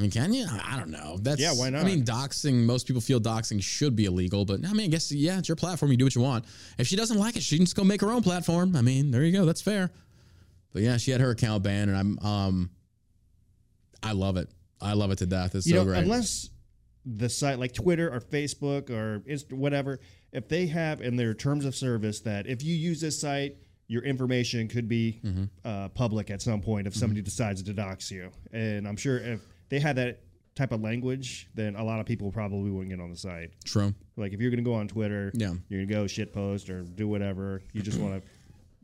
I 0.00 0.02
mean, 0.02 0.10
can 0.10 0.32
you? 0.32 0.46
I 0.48 0.78
don't 0.78 0.88
know. 0.88 1.18
That's 1.20 1.38
Yeah, 1.42 1.52
why 1.52 1.68
not? 1.68 1.82
I 1.82 1.84
mean, 1.84 2.04
doxing. 2.04 2.64
Most 2.64 2.86
people 2.86 3.02
feel 3.02 3.20
doxing 3.20 3.62
should 3.62 3.94
be 3.94 4.06
illegal, 4.06 4.46
but 4.46 4.64
I 4.64 4.72
mean, 4.72 4.86
I 4.86 4.88
guess 4.88 5.12
yeah, 5.12 5.38
it's 5.38 5.46
your 5.48 5.56
platform. 5.56 5.90
You 5.90 5.98
do 5.98 6.06
what 6.06 6.14
you 6.14 6.22
want. 6.22 6.46
If 6.78 6.86
she 6.86 6.96
doesn't 6.96 7.18
like 7.18 7.36
it, 7.36 7.42
she 7.42 7.56
can 7.58 7.66
just 7.66 7.76
go 7.76 7.84
make 7.84 8.00
her 8.00 8.10
own 8.10 8.22
platform. 8.22 8.74
I 8.76 8.80
mean, 8.80 9.10
there 9.10 9.22
you 9.24 9.32
go. 9.32 9.44
That's 9.44 9.60
fair. 9.60 9.90
But 10.72 10.80
yeah, 10.80 10.96
she 10.96 11.10
had 11.10 11.20
her 11.20 11.30
account 11.32 11.62
banned, 11.64 11.90
and 11.90 11.98
I'm 11.98 12.18
um, 12.26 12.70
I 14.02 14.12
love 14.12 14.38
it. 14.38 14.48
I 14.80 14.94
love 14.94 15.10
it 15.10 15.18
to 15.18 15.26
death. 15.26 15.54
It's 15.54 15.66
you 15.66 15.74
so 15.74 15.80
know, 15.80 15.90
great. 15.90 15.98
unless 15.98 16.48
the 17.04 17.28
site 17.28 17.58
like 17.58 17.72
Twitter 17.74 18.10
or 18.10 18.20
Facebook 18.20 18.88
or 18.88 19.20
Insta, 19.28 19.52
whatever, 19.52 20.00
if 20.32 20.48
they 20.48 20.66
have 20.68 21.02
in 21.02 21.16
their 21.16 21.34
terms 21.34 21.66
of 21.66 21.74
service 21.74 22.20
that 22.20 22.46
if 22.46 22.62
you 22.62 22.74
use 22.74 23.00
this 23.02 23.20
site, 23.20 23.56
your 23.88 24.02
information 24.04 24.68
could 24.68 24.88
be 24.88 25.20
Mm-hmm. 25.24 25.44
uh, 25.64 25.88
public 25.90 26.30
at 26.30 26.40
some 26.40 26.62
point 26.62 26.86
if 26.86 26.94
somebody 26.94 27.20
decides 27.20 27.62
to 27.62 27.72
dox 27.74 28.10
you. 28.10 28.30
And 28.52 28.86
I'm 28.88 28.96
sure 28.96 29.18
if 29.18 29.40
they 29.70 29.80
had 29.80 29.96
that 29.96 30.20
type 30.54 30.72
of 30.72 30.82
language, 30.82 31.48
then 31.54 31.74
a 31.76 31.82
lot 31.82 32.00
of 32.00 32.06
people 32.06 32.30
probably 32.30 32.70
wouldn't 32.70 32.90
get 32.90 33.00
on 33.00 33.10
the 33.10 33.16
site. 33.16 33.50
True. 33.64 33.94
Like 34.16 34.32
if 34.34 34.40
you're 34.40 34.50
going 34.50 34.62
to 34.62 34.68
go 34.68 34.74
on 34.74 34.88
Twitter, 34.88 35.30
Yeah. 35.34 35.54
you're 35.68 35.78
going 35.80 35.88
to 35.88 35.94
go 35.94 36.06
shit 36.06 36.32
post 36.34 36.68
or 36.68 36.82
do 36.82 37.08
whatever. 37.08 37.62
You 37.72 37.80
just 37.82 37.98
want 38.00 38.22
to, 38.22 38.28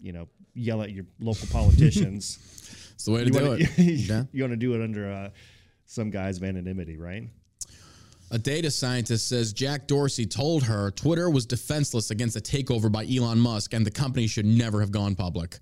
you 0.01 0.13
know, 0.13 0.29
yell 0.55 0.81
at 0.83 0.93
your 0.93 1.05
local 1.21 1.47
politicians. 1.49 2.39
It's 2.97 3.05
the 3.05 3.11
way 3.13 3.25
to 3.25 3.27
you 3.27 3.39
do 3.39 3.47
want 3.47 3.61
it. 3.61 3.69
yeah. 4.09 4.23
you 4.33 4.43
want 4.43 4.53
to 4.55 4.57
do 4.57 4.73
it 4.75 4.83
under 4.83 5.13
uh, 5.13 5.29
some 5.85 6.09
guy's 6.09 6.43
anonymity, 6.43 6.97
right? 6.97 7.25
A 8.31 8.39
data 8.39 8.71
scientist 8.71 9.29
says 9.29 9.53
Jack 9.53 9.87
Dorsey 9.87 10.25
told 10.25 10.63
her 10.63 10.91
Twitter 10.93 11.29
was 11.29 11.45
defenseless 11.45 12.11
against 12.11 12.37
a 12.37 12.41
takeover 12.41 12.91
by 12.91 13.05
Elon 13.05 13.39
Musk 13.39 13.75
and 13.75 13.85
the 13.85 13.91
company 13.91 14.27
should 14.27 14.47
never 14.47 14.81
have 14.81 14.93
gone 14.93 15.15
public. 15.15 15.59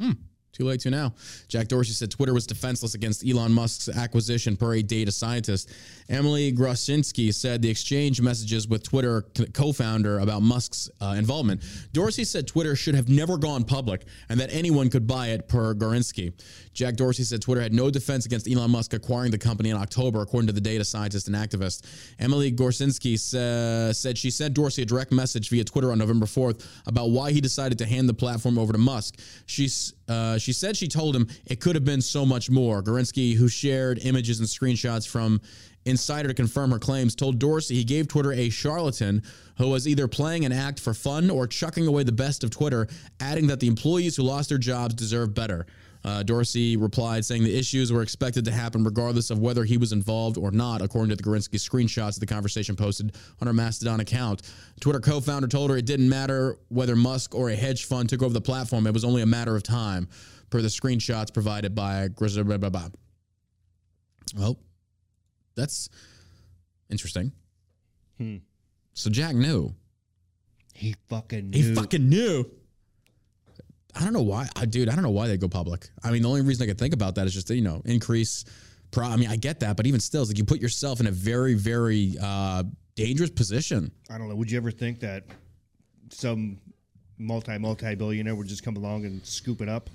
Hmm. 0.00 0.12
Too 0.58 0.64
late 0.64 0.80
to 0.80 0.90
now. 0.90 1.14
Jack 1.46 1.68
Dorsey 1.68 1.92
said 1.92 2.10
Twitter 2.10 2.34
was 2.34 2.44
defenseless 2.44 2.94
against 2.94 3.24
Elon 3.24 3.52
Musk's 3.52 3.88
acquisition 3.88 4.56
per 4.56 4.74
a 4.74 4.82
data 4.82 5.12
scientist. 5.12 5.70
Emily 6.08 6.52
Grosinski 6.52 7.32
said 7.32 7.62
the 7.62 7.70
exchange 7.70 8.20
messages 8.20 8.66
with 8.66 8.82
Twitter 8.82 9.22
co 9.52 9.72
founder 9.72 10.18
about 10.18 10.42
Musk's 10.42 10.90
uh, 11.00 11.14
involvement. 11.16 11.62
Dorsey 11.92 12.24
said 12.24 12.48
Twitter 12.48 12.74
should 12.74 12.96
have 12.96 13.08
never 13.08 13.38
gone 13.38 13.62
public 13.62 14.06
and 14.30 14.40
that 14.40 14.52
anyone 14.52 14.90
could 14.90 15.06
buy 15.06 15.28
it 15.28 15.46
per 15.46 15.74
Gorinsky. 15.74 16.32
Jack 16.72 16.96
Dorsey 16.96 17.22
said 17.22 17.40
Twitter 17.40 17.60
had 17.60 17.72
no 17.72 17.90
defense 17.90 18.26
against 18.26 18.48
Elon 18.48 18.70
Musk 18.70 18.94
acquiring 18.94 19.30
the 19.30 19.38
company 19.38 19.70
in 19.70 19.76
October, 19.76 20.22
according 20.22 20.46
to 20.48 20.52
the 20.52 20.60
data 20.60 20.84
scientist 20.84 21.28
and 21.28 21.36
activist. 21.36 21.84
Emily 22.18 22.50
Gorcenski 22.50 23.18
sa- 23.18 23.92
said 23.92 24.18
she 24.18 24.30
sent 24.30 24.54
Dorsey 24.54 24.82
a 24.82 24.84
direct 24.84 25.12
message 25.12 25.50
via 25.50 25.62
Twitter 25.62 25.92
on 25.92 25.98
November 25.98 26.26
4th 26.26 26.64
about 26.86 27.10
why 27.10 27.30
he 27.30 27.40
decided 27.40 27.78
to 27.78 27.86
hand 27.86 28.08
the 28.08 28.14
platform 28.14 28.58
over 28.58 28.72
to 28.72 28.78
Musk. 28.78 29.18
She's, 29.46 29.92
uh, 30.08 30.38
she 30.38 30.52
said 30.52 30.76
she 30.76 30.88
told 30.88 31.14
him 31.14 31.28
it 31.46 31.60
could 31.60 31.74
have 31.74 31.84
been 31.84 32.00
so 32.00 32.24
much 32.24 32.50
more. 32.50 32.82
Gorinsky, 32.82 33.34
who 33.34 33.48
shared 33.48 33.98
images 34.04 34.40
and 34.40 34.48
screenshots 34.48 35.06
from 35.06 35.40
Insider 35.84 36.28
to 36.28 36.34
confirm 36.34 36.70
her 36.70 36.78
claims, 36.78 37.14
told 37.14 37.38
Dorsey 37.38 37.74
he 37.74 37.84
gave 37.84 38.08
Twitter 38.08 38.32
a 38.32 38.50
charlatan 38.50 39.22
who 39.56 39.68
was 39.68 39.86
either 39.86 40.08
playing 40.08 40.44
an 40.44 40.52
act 40.52 40.80
for 40.80 40.94
fun 40.94 41.30
or 41.30 41.46
chucking 41.46 41.86
away 41.86 42.02
the 42.02 42.12
best 42.12 42.44
of 42.44 42.50
Twitter, 42.50 42.88
adding 43.20 43.46
that 43.46 43.60
the 43.60 43.66
employees 43.66 44.16
who 44.16 44.22
lost 44.22 44.48
their 44.48 44.58
jobs 44.58 44.94
deserve 44.94 45.34
better. 45.34 45.66
Uh, 46.08 46.22
Dorsey 46.22 46.76
replied, 46.78 47.22
saying 47.22 47.44
the 47.44 47.54
issues 47.54 47.92
were 47.92 48.00
expected 48.00 48.42
to 48.46 48.50
happen 48.50 48.82
regardless 48.82 49.28
of 49.30 49.40
whether 49.40 49.64
he 49.64 49.76
was 49.76 49.92
involved 49.92 50.38
or 50.38 50.50
not, 50.50 50.80
according 50.80 51.10
to 51.10 51.16
the 51.16 51.22
Gorinsky 51.22 51.56
screenshots 51.56 52.14
of 52.16 52.20
the 52.20 52.26
conversation 52.26 52.74
posted 52.76 53.14
on 53.42 53.46
her 53.46 53.52
Mastodon 53.52 54.00
account. 54.00 54.40
Twitter 54.80 55.00
co 55.00 55.20
founder 55.20 55.46
told 55.46 55.68
her 55.68 55.76
it 55.76 55.84
didn't 55.84 56.08
matter 56.08 56.58
whether 56.68 56.96
Musk 56.96 57.34
or 57.34 57.50
a 57.50 57.54
hedge 57.54 57.84
fund 57.84 58.08
took 58.08 58.22
over 58.22 58.32
the 58.32 58.40
platform, 58.40 58.86
it 58.86 58.94
was 58.94 59.04
only 59.04 59.20
a 59.20 59.26
matter 59.26 59.54
of 59.54 59.62
time, 59.62 60.08
per 60.48 60.62
the 60.62 60.68
screenshots 60.68 61.32
provided 61.32 61.74
by 61.74 62.08
Grizzly. 62.08 62.42
Blah, 62.42 62.56
blah, 62.56 62.70
blah. 62.70 62.88
Well, 64.34 64.58
that's 65.56 65.90
interesting. 66.88 67.32
So 68.94 69.10
Jack 69.10 69.34
knew. 69.34 69.74
He 70.72 70.94
fucking 71.10 71.50
knew. 71.50 71.58
He 71.58 71.74
fucking 71.74 72.08
knew. 72.08 72.50
I 73.98 74.04
don't 74.04 74.12
know 74.12 74.22
why, 74.22 74.48
I, 74.54 74.64
dude. 74.64 74.88
I 74.88 74.94
don't 74.94 75.02
know 75.02 75.10
why 75.10 75.26
they 75.26 75.36
go 75.36 75.48
public. 75.48 75.90
I 76.04 76.12
mean, 76.12 76.22
the 76.22 76.28
only 76.28 76.42
reason 76.42 76.62
I 76.62 76.66
could 76.66 76.78
think 76.78 76.94
about 76.94 77.16
that 77.16 77.26
is 77.26 77.34
just 77.34 77.48
to, 77.48 77.54
you 77.56 77.62
know 77.62 77.82
increase. 77.84 78.44
Pro- 78.92 79.06
I 79.06 79.16
mean, 79.16 79.28
I 79.28 79.36
get 79.36 79.60
that, 79.60 79.76
but 79.76 79.86
even 79.86 80.00
still, 80.00 80.22
it's 80.22 80.30
like 80.30 80.38
you 80.38 80.44
put 80.44 80.60
yourself 80.60 81.00
in 81.00 81.08
a 81.08 81.10
very, 81.10 81.54
very 81.54 82.14
uh, 82.22 82.62
dangerous 82.94 83.30
position. 83.30 83.90
I 84.08 84.16
don't 84.16 84.28
know. 84.28 84.36
Would 84.36 84.50
you 84.50 84.56
ever 84.56 84.70
think 84.70 85.00
that 85.00 85.24
some 86.10 86.58
multi 87.18 87.58
multi 87.58 87.94
billionaire 87.96 88.34
would 88.36 88.46
just 88.46 88.62
come 88.62 88.76
along 88.76 89.04
and 89.04 89.24
scoop 89.26 89.60
it 89.60 89.68
up? 89.68 89.90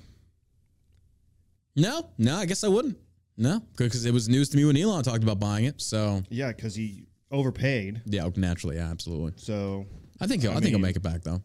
No, 1.75 2.09
no, 2.17 2.35
I 2.35 2.45
guess 2.45 2.63
I 2.63 2.67
wouldn't. 2.67 2.97
No, 3.37 3.63
because 3.75 4.05
it 4.05 4.13
was 4.13 4.29
news 4.29 4.49
to 4.49 4.57
me 4.57 4.65
when 4.65 4.77
Elon 4.77 5.03
talked 5.03 5.23
about 5.23 5.39
buying 5.39 5.65
it. 5.65 5.81
So 5.81 6.21
Yeah, 6.29 6.49
because 6.51 6.75
he 6.75 7.07
overpaid. 7.31 8.01
yeah, 8.05 8.29
naturally, 8.35 8.75
yeah, 8.75 8.91
absolutely. 8.91 9.33
So 9.37 9.87
I 10.21 10.27
think 10.27 10.43
he'll, 10.43 10.51
I, 10.51 10.55
think 10.55 10.67
he'll 10.67 10.79
make 10.79 10.95
it 10.95 11.01
back 11.01 11.23
though. 11.23 11.41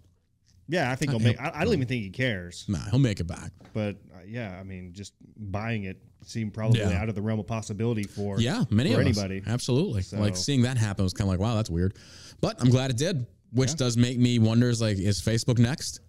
Yeah, 0.69 0.91
I 0.91 0.95
think 0.97 1.11
he'll 1.11 1.21
make. 1.21 1.41
I, 1.41 1.51
I 1.55 1.65
don't 1.65 1.73
even 1.75 1.89
think 1.89 2.03
he 2.03 2.11
cares. 2.11 2.65
Nah, 2.69 2.79
he'll 2.91 2.99
make 2.99 3.21
it 3.21 3.27
back. 3.27 3.51
But 3.73 3.97
uh, 4.15 4.19
yeah, 4.27 4.57
I 4.59 4.63
mean, 4.63 4.93
just 4.93 5.15
buying 5.37 5.85
it 5.85 5.99
seemed 6.25 6.53
probably 6.55 6.81
Yeah. 6.81 7.01
out 7.01 7.09
of 7.09 7.15
the 7.15 7.23
realm 7.23 7.39
of 7.41 7.47
possibility 7.47 8.03
for 8.05 8.41
Yeah, 8.41 8.65
many 8.71 8.93
for 8.93 9.01
of 9.01 9.07
anybody. 9.07 9.41
us. 9.41 9.47
Absolutely. 9.47 10.03
So- 10.03 10.19
Like 10.19 10.37
seeing 10.37 10.63
that 10.63 10.77
happen 10.77 11.05
was 11.05 11.13
kind 11.15 11.27
of 11.29 11.33
like, 11.33 11.41
wow, 11.41 11.55
that's 11.57 11.71
weird. 11.71 11.95
But 12.41 12.61
I'm 12.61 12.71
glad 12.71 12.91
it 12.91 12.97
did. 12.97 13.27
Which 13.53 13.75
does 13.77 13.97
make 13.97 14.19
me 14.19 14.39
wonder: 14.39 14.69
is 14.69 14.81
like, 14.81 14.99
is 14.99 15.23
Facebook 15.23 15.59
next? 15.59 16.01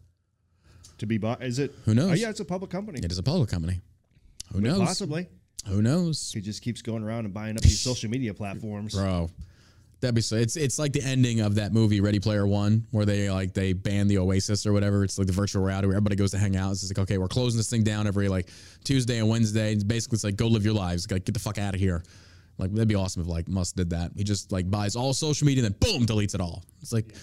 To 0.98 1.06
be 1.06 1.18
bought, 1.18 1.42
is 1.42 1.58
it? 1.60 1.74
Who 1.86 1.94
knows? 1.96 2.12
Oh 2.12 2.14
yeah, 2.16 2.30
it's 2.30 2.42
a 2.42 2.46
public 2.46 2.70
company. 2.70 3.00
It 3.02 3.10
is 3.12 3.18
a 3.18 3.24
public 3.24 3.50
company. 3.50 3.80
Who 4.52 4.60
knows? 4.60 4.80
Possibly. 4.80 5.28
Who 5.68 5.82
knows, 5.82 6.32
He 6.34 6.42
just 6.42 6.62
keeps 6.62 6.82
going 6.82 7.04
around 7.04 7.26
and 7.26 7.34
buying 7.34 7.56
up 7.56 7.62
these 7.62 7.80
social 7.80 8.10
media 8.10 8.34
platforms. 8.34 8.94
bro? 8.96 9.30
That'd 10.02 10.16
be 10.16 10.22
so. 10.22 10.38
It's 10.38 10.56
it's 10.56 10.80
like 10.80 10.94
the 10.94 11.04
ending 11.04 11.42
of 11.42 11.56
that 11.56 11.74
movie 11.74 12.00
Ready 12.00 12.20
Player 12.20 12.48
One, 12.48 12.88
where 12.92 13.06
they 13.06 13.30
like 13.30 13.54
they 13.54 13.74
ban 13.74 14.08
the 14.08 14.18
Oasis 14.20 14.66
or 14.66 14.72
whatever. 14.72 15.04
It's 15.04 15.18
like 15.18 15.28
the 15.28 15.34
virtual 15.34 15.62
reality 15.62 15.88
where 15.88 15.96
everybody 15.96 16.16
goes 16.16 16.32
to 16.32 16.38
hang 16.38 16.56
out. 16.56 16.72
It's 16.72 16.90
like 16.90 17.00
okay, 17.00 17.18
we're 17.18 17.28
closing 17.28 17.58
this 17.58 17.70
thing 17.70 17.84
down 17.84 18.08
every 18.08 18.30
like 18.30 18.50
Tuesday 18.86 19.18
and 19.18 19.28
Wednesday. 19.28 19.74
It's 19.74 19.84
basically 19.84 20.16
it's 20.16 20.24
like 20.24 20.38
go 20.38 20.48
live 20.48 20.64
your 20.64 20.74
lives. 20.74 21.10
Like 21.12 21.26
get 21.26 21.34
the 21.34 21.40
fuck 21.40 21.58
out 21.58 21.74
of 21.74 21.82
here. 21.82 22.02
Like 22.58 22.72
that'd 22.72 22.88
be 22.88 22.96
awesome 22.96 23.24
if 23.24 23.28
like 23.28 23.50
Musk 23.50 23.76
did 23.76 23.90
that. 23.90 24.12
He 24.16 24.24
just 24.24 24.54
like 24.54 24.72
buys 24.72 24.96
all 24.96 25.14
social 25.14 25.46
media 25.46 25.66
and 25.66 25.76
then 25.76 25.80
boom 25.92 26.06
deletes 26.06 26.34
it 26.34 26.42
all. 26.42 26.64
It's 26.82 26.94
like. 26.94 27.14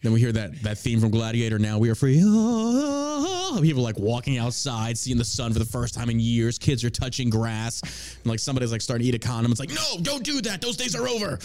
Then 0.00 0.12
we 0.12 0.20
hear 0.20 0.30
that 0.30 0.62
that 0.62 0.78
theme 0.78 1.00
from 1.00 1.10
Gladiator. 1.10 1.58
Now 1.58 1.78
we 1.78 1.90
are 1.90 1.96
free. 1.96 2.14
People 3.60 3.82
like 3.82 3.98
walking 3.98 4.38
outside, 4.38 4.96
seeing 4.96 5.18
the 5.18 5.24
sun 5.24 5.52
for 5.52 5.58
the 5.58 5.64
first 5.64 5.92
time 5.92 6.08
in 6.08 6.20
years. 6.20 6.56
Kids 6.56 6.84
are 6.84 6.90
touching 6.90 7.30
grass, 7.30 7.82
and 8.18 8.26
like 8.26 8.38
somebody's 8.38 8.70
like 8.70 8.80
starting 8.80 9.06
to 9.06 9.08
eat 9.08 9.16
a 9.16 9.26
condom. 9.26 9.50
It's 9.50 9.58
like, 9.58 9.70
no, 9.70 10.00
don't 10.02 10.22
do 10.22 10.40
that. 10.42 10.60
Those 10.60 10.76
days 10.76 10.94
are 10.94 11.08
over. 11.08 11.40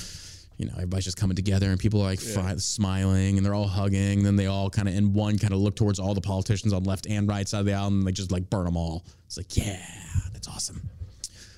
You 0.63 0.69
know, 0.69 0.75
everybody's 0.75 1.03
just 1.03 1.17
coming 1.17 1.35
together, 1.35 1.69
and 1.69 1.77
people 1.77 1.99
are 1.99 2.05
like 2.05 2.21
fri- 2.21 2.57
smiling, 2.57 3.35
and 3.35 3.45
they're 3.45 3.53
all 3.53 3.67
hugging. 3.67 4.19
And 4.19 4.25
then 4.25 4.37
they 4.37 4.45
all 4.45 4.69
kind 4.69 4.87
of 4.87 4.95
in 4.95 5.11
one 5.11 5.37
kind 5.37 5.53
of 5.53 5.59
look 5.59 5.75
towards 5.75 5.99
all 5.99 6.13
the 6.13 6.21
politicians 6.21 6.71
on 6.71 6.85
left 6.85 7.05
and 7.05 7.27
right 7.27 7.45
side 7.45 7.59
of 7.59 7.65
the 7.65 7.73
aisle, 7.73 7.87
and 7.87 8.07
they 8.07 8.13
just 8.13 8.31
like 8.31 8.49
burn 8.49 8.63
them 8.63 8.77
all. 8.77 9.05
It's 9.25 9.35
like, 9.35 9.57
yeah, 9.57 9.85
that's 10.31 10.47
awesome. 10.47 10.89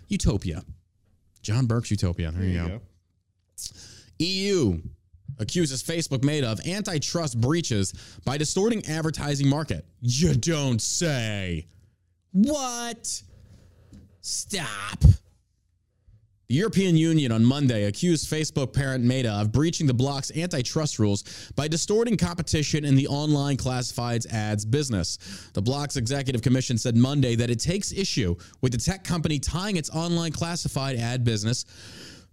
Utopia. 0.08 0.64
John 1.44 1.68
Burk's 1.68 1.92
Utopia. 1.92 2.32
There, 2.32 2.44
you, 2.44 2.58
go. 2.58 2.64
you 2.64 2.70
go. 2.70 2.82
EU 4.18 4.82
accuses 5.38 5.84
Facebook 5.84 6.24
Meta 6.24 6.50
of 6.50 6.66
antitrust 6.66 7.40
breaches 7.40 7.94
by 8.26 8.38
distorting 8.38 8.84
advertising 8.88 9.48
market. 9.48 9.86
You 10.02 10.34
don't 10.34 10.82
say. 10.82 11.68
What? 12.32 13.22
Stop. 14.22 15.04
The 16.48 16.54
European 16.54 16.96
Union 16.96 17.32
on 17.32 17.44
Monday 17.44 17.86
accused 17.86 18.30
Facebook 18.30 18.72
parent 18.72 19.04
Meta 19.04 19.32
of 19.32 19.52
breaching 19.52 19.88
the 19.88 19.96
bloc's 19.96 20.30
antitrust 20.38 21.00
rules 21.00 21.24
by 21.56 21.68
distorting 21.68 22.18
competition 22.18 22.86
in 22.86 22.94
the 22.94 23.08
online 23.08 23.58
classifieds 23.58 24.32
ads 24.32 24.64
business. 24.64 25.18
The 25.54 25.64
bloc's 25.64 25.98
executive 25.98 26.44
commission 26.44 26.78
said 26.78 26.96
Monday 26.96 27.36
that 27.36 27.50
it 27.50 27.60
takes 27.60 27.92
issue 27.92 28.36
with 28.62 28.74
the 28.74 28.78
tech 28.78 29.04
company 29.04 29.40
tying 29.40 29.76
its 29.76 29.90
online 29.90 30.34
classified 30.34 30.98
ad 30.98 31.24
business, 31.24 31.66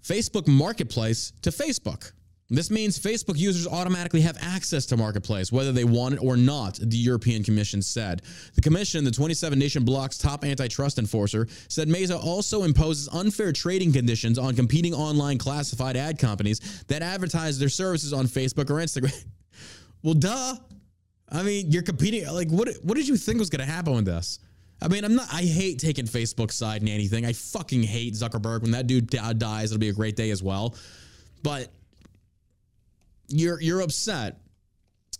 Facebook 0.04 0.46
Marketplace, 0.46 1.32
to 1.40 1.50
Facebook. 1.50 2.12
This 2.52 2.70
means 2.70 2.98
Facebook 2.98 3.38
users 3.38 3.66
automatically 3.66 4.20
have 4.20 4.36
access 4.42 4.84
to 4.86 4.96
Marketplace, 4.96 5.50
whether 5.50 5.72
they 5.72 5.84
want 5.84 6.14
it 6.14 6.18
or 6.18 6.36
not, 6.36 6.78
the 6.82 6.98
European 6.98 7.42
Commission 7.42 7.80
said. 7.80 8.20
The 8.54 8.60
Commission, 8.60 9.04
the 9.04 9.10
27 9.10 9.58
nation 9.58 9.84
bloc's 9.84 10.18
top 10.18 10.44
antitrust 10.44 10.98
enforcer, 10.98 11.48
said 11.68 11.88
Meta 11.88 12.14
also 12.14 12.64
imposes 12.64 13.08
unfair 13.08 13.52
trading 13.52 13.90
conditions 13.90 14.38
on 14.38 14.54
competing 14.54 14.92
online 14.92 15.38
classified 15.38 15.96
ad 15.96 16.18
companies 16.18 16.84
that 16.88 17.00
advertise 17.00 17.58
their 17.58 17.70
services 17.70 18.12
on 18.12 18.26
Facebook 18.26 18.68
or 18.68 18.74
Instagram. 18.74 19.24
well, 20.02 20.14
duh. 20.14 20.56
I 21.30 21.42
mean, 21.42 21.70
you're 21.70 21.82
competing. 21.82 22.30
Like, 22.30 22.50
what, 22.50 22.68
what 22.82 22.96
did 22.98 23.08
you 23.08 23.16
think 23.16 23.38
was 23.38 23.48
going 23.48 23.66
to 23.66 23.72
happen 23.72 23.94
with 23.94 24.04
this? 24.04 24.40
I 24.82 24.88
mean, 24.88 25.04
I'm 25.04 25.14
not. 25.14 25.28
I 25.32 25.40
hate 25.40 25.78
taking 25.78 26.04
Facebook's 26.04 26.56
side 26.56 26.82
in 26.82 26.88
anything. 26.88 27.24
I 27.24 27.32
fucking 27.32 27.82
hate 27.82 28.12
Zuckerberg. 28.12 28.60
When 28.60 28.72
that 28.72 28.86
dude 28.86 29.08
dies, 29.08 29.72
it'll 29.72 29.80
be 29.80 29.88
a 29.88 29.94
great 29.94 30.16
day 30.16 30.30
as 30.30 30.42
well. 30.42 30.74
But 31.42 31.68
you're 33.32 33.60
you're 33.60 33.80
upset 33.80 34.38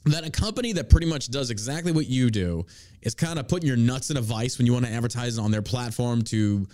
that 0.06 0.24
a 0.24 0.30
company 0.30 0.72
that 0.72 0.90
pretty 0.90 1.06
much 1.06 1.28
does 1.28 1.50
exactly 1.50 1.92
what 1.92 2.06
you 2.06 2.30
do 2.30 2.66
is 3.02 3.14
kind 3.14 3.38
of 3.38 3.46
putting 3.48 3.68
your 3.68 3.76
nuts 3.76 4.10
in 4.10 4.16
a 4.16 4.20
vice 4.20 4.58
when 4.58 4.66
you 4.66 4.72
want 4.72 4.84
to 4.84 4.90
advertise 4.92 5.38
on 5.38 5.50
their 5.50 5.62
platform 5.62 6.22
to 6.22 6.66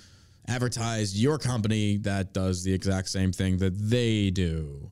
advertise 0.47 1.21
your 1.21 1.37
company 1.39 1.99
that 1.99 2.33
does 2.33 2.65
the 2.65 2.73
exact 2.73 3.09
same 3.09 3.33
thing 3.33 3.59
that 3.59 3.77
they 3.79 4.31
do. 4.31 4.91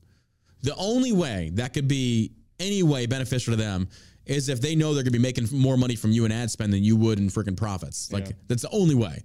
The 0.62 0.74
only 0.76 1.12
way 1.12 1.50
that 1.54 1.72
could 1.72 1.88
be 1.88 2.32
any 2.60 2.82
way 2.82 3.06
beneficial 3.06 3.52
to 3.52 3.56
them 3.56 3.88
is 4.26 4.48
if 4.50 4.60
they 4.60 4.74
know 4.74 4.92
they're 4.92 5.02
going 5.04 5.12
to 5.12 5.18
be 5.18 5.22
making 5.22 5.46
more 5.52 5.76
money 5.78 5.96
from 5.96 6.10
you 6.12 6.24
in 6.26 6.32
ad 6.32 6.50
spend 6.50 6.72
than 6.72 6.82
you 6.84 6.96
would 6.96 7.18
in 7.18 7.28
freaking 7.28 7.56
profits. 7.56 8.12
Like 8.12 8.26
Yeah. 8.26 8.32
that's 8.48 8.62
the 8.62 8.70
only 8.70 8.94
way, 8.94 9.22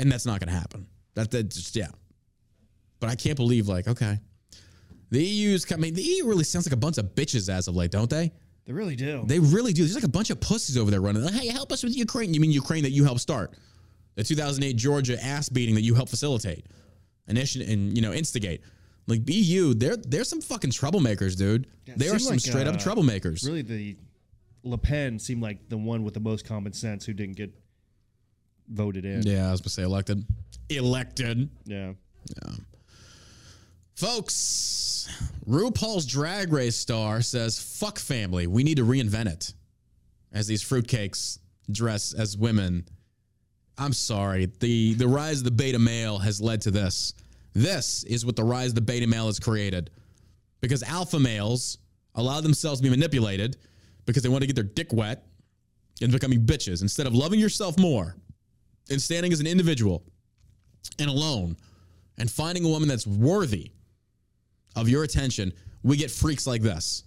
and 0.00 0.10
that's 0.12 0.26
not 0.26 0.38
going 0.40 0.52
to 0.52 0.58
happen. 0.58 0.86
That 1.14 1.30
that 1.30 1.44
just 1.44 1.76
yeah. 1.76 1.88
But 3.00 3.08
I 3.10 3.14
can't 3.14 3.36
believe 3.36 3.68
like 3.68 3.88
okay, 3.88 4.18
the 5.12 5.22
EU's. 5.22 5.70
I 5.70 5.76
mean, 5.76 5.94
the 5.94 6.02
EU 6.02 6.26
really 6.26 6.42
sounds 6.42 6.66
like 6.66 6.72
a 6.72 6.76
bunch 6.76 6.98
of 6.98 7.14
bitches 7.14 7.48
as 7.48 7.68
of 7.68 7.76
late, 7.76 7.90
don't 7.90 8.08
they? 8.08 8.32
They 8.66 8.72
really 8.72 8.96
do. 8.96 9.22
They 9.26 9.38
really 9.38 9.72
do. 9.72 9.82
There's 9.82 9.94
like 9.94 10.04
a 10.04 10.08
bunch 10.08 10.30
of 10.30 10.40
pussies 10.40 10.78
over 10.78 10.90
there 10.90 11.00
running. 11.00 11.22
Like, 11.22 11.34
hey, 11.34 11.48
help 11.48 11.70
us 11.70 11.82
with 11.82 11.96
Ukraine. 11.96 12.32
You 12.32 12.40
mean 12.40 12.50
Ukraine 12.50 12.82
that 12.84 12.90
you 12.90 13.04
helped 13.04 13.20
start? 13.20 13.52
The 14.14 14.24
2008 14.24 14.74
Georgia 14.76 15.22
ass 15.22 15.48
beating 15.48 15.74
that 15.74 15.82
you 15.82 15.94
helped 15.94 16.10
facilitate, 16.10 16.66
initiate, 17.28 17.68
and 17.68 17.96
you 17.96 18.02
know 18.02 18.12
instigate. 18.12 18.62
Like 19.06 19.20
EU, 19.26 19.74
they're 19.74 19.96
they're 19.96 20.24
some 20.24 20.40
fucking 20.40 20.70
troublemakers, 20.70 21.36
dude. 21.36 21.66
Yeah, 21.86 21.94
they 21.96 22.08
are 22.08 22.18
some 22.18 22.32
like, 22.32 22.40
straight 22.40 22.66
up 22.66 22.76
uh, 22.76 22.78
troublemakers. 22.78 23.46
really, 23.46 23.62
the 23.62 23.96
Le 24.62 24.78
Pen 24.78 25.18
seemed 25.18 25.42
like 25.42 25.68
the 25.68 25.76
one 25.76 26.04
with 26.04 26.14
the 26.14 26.20
most 26.20 26.46
common 26.46 26.72
sense 26.72 27.04
who 27.04 27.12
didn't 27.12 27.36
get 27.36 27.52
voted 28.68 29.04
in. 29.04 29.22
Yeah, 29.22 29.48
I 29.48 29.50
was 29.50 29.60
gonna 29.60 29.70
say 29.70 29.82
elected. 29.82 30.24
Elected. 30.70 31.50
Yeah. 31.66 31.92
Yeah. 32.44 32.52
Folks, 34.02 35.08
RuPaul's 35.48 36.06
Drag 36.06 36.52
Race 36.52 36.74
star 36.74 37.22
says, 37.22 37.60
fuck 37.60 38.00
family. 38.00 38.48
We 38.48 38.64
need 38.64 38.78
to 38.78 38.84
reinvent 38.84 39.26
it. 39.26 39.54
As 40.32 40.48
these 40.48 40.60
fruitcakes 40.60 41.38
dress 41.70 42.12
as 42.12 42.36
women. 42.36 42.84
I'm 43.78 43.92
sorry. 43.92 44.50
The, 44.58 44.94
the 44.94 45.06
rise 45.06 45.38
of 45.38 45.44
the 45.44 45.52
beta 45.52 45.78
male 45.78 46.18
has 46.18 46.40
led 46.40 46.62
to 46.62 46.72
this. 46.72 47.14
This 47.54 48.02
is 48.02 48.26
what 48.26 48.34
the 48.34 48.42
rise 48.42 48.70
of 48.70 48.74
the 48.74 48.80
beta 48.80 49.06
male 49.06 49.26
has 49.26 49.38
created. 49.38 49.90
Because 50.60 50.82
alpha 50.82 51.20
males 51.20 51.78
allow 52.16 52.40
themselves 52.40 52.80
to 52.80 52.82
be 52.82 52.90
manipulated 52.90 53.56
because 54.04 54.24
they 54.24 54.28
want 54.28 54.42
to 54.42 54.48
get 54.48 54.56
their 54.56 54.64
dick 54.64 54.92
wet 54.92 55.28
and 56.00 56.10
becoming 56.10 56.40
bitches 56.40 56.82
instead 56.82 57.06
of 57.06 57.14
loving 57.14 57.38
yourself 57.38 57.78
more 57.78 58.16
and 58.90 59.00
standing 59.00 59.32
as 59.32 59.38
an 59.38 59.46
individual 59.46 60.02
and 60.98 61.08
alone 61.08 61.56
and 62.18 62.28
finding 62.28 62.64
a 62.64 62.68
woman 62.68 62.88
that's 62.88 63.06
worthy 63.06 63.70
of 64.76 64.88
your 64.88 65.04
attention, 65.04 65.52
we 65.82 65.96
get 65.96 66.10
freaks 66.10 66.46
like 66.46 66.62
this. 66.62 67.04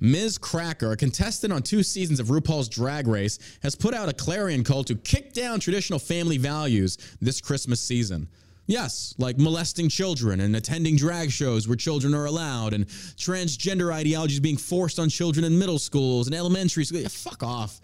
Miz 0.00 0.38
Cracker, 0.38 0.92
a 0.92 0.96
contestant 0.96 1.52
on 1.52 1.62
two 1.62 1.82
seasons 1.82 2.20
of 2.20 2.28
RuPaul's 2.28 2.68
Drag 2.68 3.06
Race, 3.06 3.38
has 3.62 3.74
put 3.74 3.92
out 3.92 4.08
a 4.08 4.14
clarion 4.14 4.64
call 4.64 4.82
to 4.84 4.94
kick 4.94 5.34
down 5.34 5.60
traditional 5.60 5.98
family 5.98 6.38
values 6.38 6.96
this 7.20 7.40
Christmas 7.40 7.80
season. 7.80 8.28
Yes, 8.66 9.14
like 9.18 9.36
molesting 9.36 9.88
children 9.88 10.40
and 10.40 10.54
attending 10.54 10.96
drag 10.96 11.30
shows 11.30 11.66
where 11.66 11.76
children 11.76 12.14
are 12.14 12.26
allowed, 12.26 12.72
and 12.72 12.86
transgender 12.86 13.92
ideologies 13.92 14.40
being 14.40 14.56
forced 14.56 14.98
on 14.98 15.08
children 15.08 15.44
in 15.44 15.58
middle 15.58 15.78
schools 15.78 16.28
and 16.28 16.36
elementary 16.36 16.84
schools. 16.84 17.12
Fuck 17.12 17.42
off. 17.42 17.80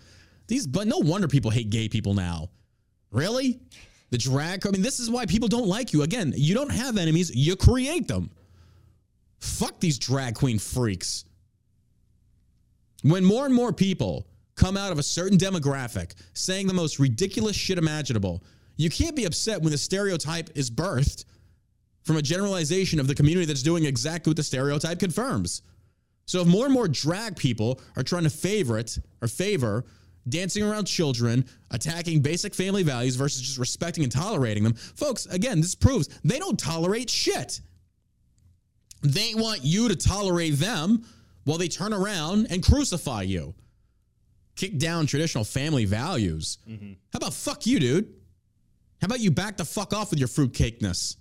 These, 0.47 0.67
but 0.67 0.87
no 0.87 0.99
wonder 0.99 1.27
people 1.27 1.51
hate 1.51 1.71
gay 1.71 1.89
people 1.89 2.15
now. 2.15 2.51
Really? 3.11 3.61
The 4.11 4.19
drag, 4.19 4.65
I 4.67 4.71
mean, 4.71 4.83
this 4.83 5.01
is 5.01 5.11
why 5.11 5.27
people 5.27 5.49
don't 5.49 5.67
like 5.67 5.93
you. 5.93 6.03
Again, 6.03 6.33
you 6.37 6.55
don't 6.55 6.71
have 6.71 6.97
enemies, 6.97 7.35
you 7.35 7.57
create 7.57 8.07
them. 8.07 8.31
Fuck 9.47 9.81
these 9.81 9.99
drag 9.99 10.35
queen 10.35 10.59
freaks. 10.59 11.25
When 13.03 13.25
more 13.25 13.47
and 13.47 13.55
more 13.55 13.73
people 13.73 14.27
come 14.57 14.77
out 14.77 14.93
of 14.93 14.99
a 14.99 15.03
certain 15.03 15.39
demographic 15.39 16.15
saying 16.35 16.67
the 16.67 16.75
most 16.75 16.99
ridiculous 16.99 17.55
shit 17.55 17.79
imaginable, 17.79 18.43
you 18.77 18.91
can't 18.91 19.15
be 19.15 19.25
upset 19.25 19.63
when 19.63 19.71
the 19.71 19.79
stereotype 19.79 20.51
is 20.55 20.71
birthed 20.71 21.25
from 22.03 22.17
a 22.17 22.23
generalization 22.23 23.01
of 23.01 23.07
the 23.07 23.15
community 23.15 23.47
that's 23.47 23.63
doing 23.63 23.85
exactly 23.85 24.31
what 24.31 24.37
the 24.37 24.43
stereotype 24.43 24.99
confirms. 24.99 25.63
So 26.27 26.41
if 26.41 26.49
more 26.49 26.65
and 26.65 26.75
more 26.75 26.89
drag 26.89 27.37
people 27.37 27.81
are 27.97 28.03
trying 28.03 28.25
to 28.25 28.31
favorite 28.31 28.99
or 29.23 29.29
favor 29.29 29.85
dancing 30.29 30.65
around 30.65 30.87
children, 30.87 31.47
attacking 31.71 32.21
basic 32.21 32.53
family 32.55 32.83
values 32.83 33.15
versus 33.15 33.43
just 33.43 33.59
respecting 33.59 34.03
and 34.03 34.13
tolerating 34.13 34.65
them, 34.65 34.75
folks, 34.75 35.27
again, 35.27 35.61
this 35.61 35.77
proves 35.77 36.09
they 36.25 36.39
don't 36.39 36.59
tolerate 36.59 37.09
shit. 37.09 37.61
They 39.07 39.35
want 39.35 39.65
you 39.65 39.89
to 39.89 39.97
tolerate 39.97 40.57
them 40.57 41.05
while 41.45 41.59
they 41.59 41.69
turn 41.69 41.93
around 41.93 42.49
and 42.51 42.63
crucify 42.63 43.23
you. 43.23 43.55
Kick 44.57 44.79
down 44.79 45.07
traditional 45.07 45.45
family 45.45 45.85
values. 45.85 46.59
Mm-hmm. 46.69 46.93
How 47.13 47.19
about 47.19 47.35
fuck 47.35 47.67
you, 47.67 47.79
dude? 47.79 48.15
How 49.01 49.07
about 49.07 49.21
you 49.21 49.31
back 49.31 49.57
the 49.57 49.65
fuck 49.65 49.93
off 49.93 50.11
with 50.11 50.19
your 50.19 50.29
fruitcakeness? 50.29 51.17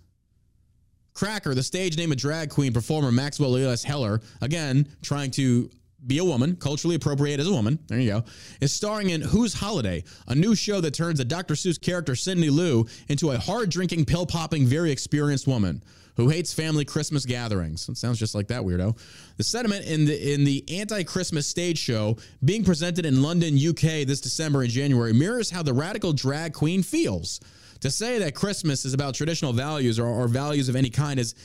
Cracker, 1.13 1.53
the 1.53 1.63
stage 1.63 1.97
name 1.97 2.11
of 2.11 2.17
drag 2.17 2.49
queen 2.49 2.73
performer 2.73 3.11
Maxwell 3.11 3.55
Elias 3.55 3.83
Heller, 3.83 4.21
again 4.41 4.88
trying 5.01 5.31
to 5.31 5.69
be 6.07 6.17
a 6.17 6.23
woman, 6.23 6.55
culturally 6.55 6.95
appropriate 6.95 7.39
as 7.39 7.47
a 7.47 7.51
woman, 7.51 7.79
there 7.88 7.99
you 7.99 8.11
go, 8.11 8.23
is 8.61 8.73
starring 8.73 9.11
in 9.11 9.21
Who's 9.21 9.53
Holiday, 9.53 10.03
a 10.27 10.36
new 10.36 10.55
show 10.55 10.81
that 10.81 10.93
turns 10.93 11.19
a 11.19 11.25
Dr. 11.25 11.53
Seuss 11.53 11.79
character, 11.79 12.15
Cindy 12.15 12.49
Lou, 12.49 12.86
into 13.07 13.31
a 13.31 13.38
hard 13.38 13.69
drinking, 13.69 14.05
pill 14.05 14.25
popping, 14.25 14.65
very 14.65 14.91
experienced 14.91 15.47
woman 15.47 15.83
who 16.16 16.30
hates 16.30 16.53
family 16.53 16.86
Christmas 16.86 17.26
gatherings. 17.26 17.88
It 17.89 17.97
sounds 17.97 18.20
just 18.20 18.36
like 18.36 18.47
that 18.47 18.61
weirdo. 18.61 18.97
The 19.38 19.43
sentiment 19.43 19.86
in 19.86 20.05
the 20.05 20.34
in 20.34 20.43
the 20.43 20.63
anti-Christmas 20.80 21.47
stage 21.47 21.78
show 21.78 22.18
being 22.43 22.63
presented 22.63 23.05
in 23.05 23.22
London, 23.22 23.55
UK 23.55 24.05
this 24.05 24.22
December 24.22 24.61
and 24.61 24.70
January 24.70 25.13
mirrors 25.13 25.49
how 25.49 25.63
the 25.63 25.74
radical 25.74 26.13
drag 26.13 26.53
queen 26.53 26.84
feels. 26.84 27.39
To 27.82 27.91
say 27.91 28.20
that 28.20 28.34
Christmas 28.34 28.86
is 28.86 28.93
about 28.93 29.13
traditional 29.13 29.53
values 29.53 29.99
or, 29.99 30.07
or 30.07 30.28
values 30.28 30.70
of 30.70 30.76
any 30.76 30.89
kind 30.89 31.20
is 31.20 31.36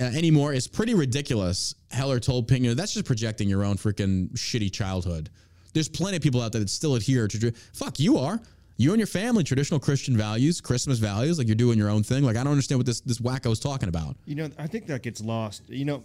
uh, 0.00 0.04
anymore 0.04 0.52
is 0.52 0.66
pretty 0.66 0.94
ridiculous. 0.94 1.74
Heller 1.90 2.18
told 2.18 2.48
Ping, 2.48 2.62
that's 2.74 2.94
just 2.94 3.04
projecting 3.04 3.48
your 3.48 3.64
own 3.64 3.76
freaking 3.76 4.30
shitty 4.32 4.72
childhood. 4.72 5.28
There's 5.74 5.88
plenty 5.88 6.16
of 6.16 6.22
people 6.22 6.40
out 6.40 6.52
there 6.52 6.60
that 6.60 6.70
still 6.70 6.94
adhere 6.94 7.28
to. 7.28 7.52
Fuck, 7.72 7.98
you 7.98 8.18
are. 8.18 8.40
You 8.76 8.90
and 8.92 8.98
your 9.00 9.06
family, 9.06 9.44
traditional 9.44 9.78
Christian 9.78 10.16
values, 10.16 10.60
Christmas 10.60 10.98
values, 10.98 11.38
like 11.38 11.46
you're 11.46 11.54
doing 11.54 11.78
your 11.78 11.90
own 11.90 12.02
thing. 12.02 12.24
Like 12.24 12.36
I 12.36 12.42
don't 12.42 12.52
understand 12.52 12.78
what 12.78 12.86
this 12.86 13.00
this 13.00 13.18
wacko 13.18 13.52
is 13.52 13.60
talking 13.60 13.88
about. 13.88 14.16
You 14.24 14.34
know, 14.36 14.50
I 14.58 14.66
think 14.66 14.86
that 14.86 15.02
gets 15.02 15.20
lost. 15.20 15.62
You 15.68 15.84
know, 15.84 16.04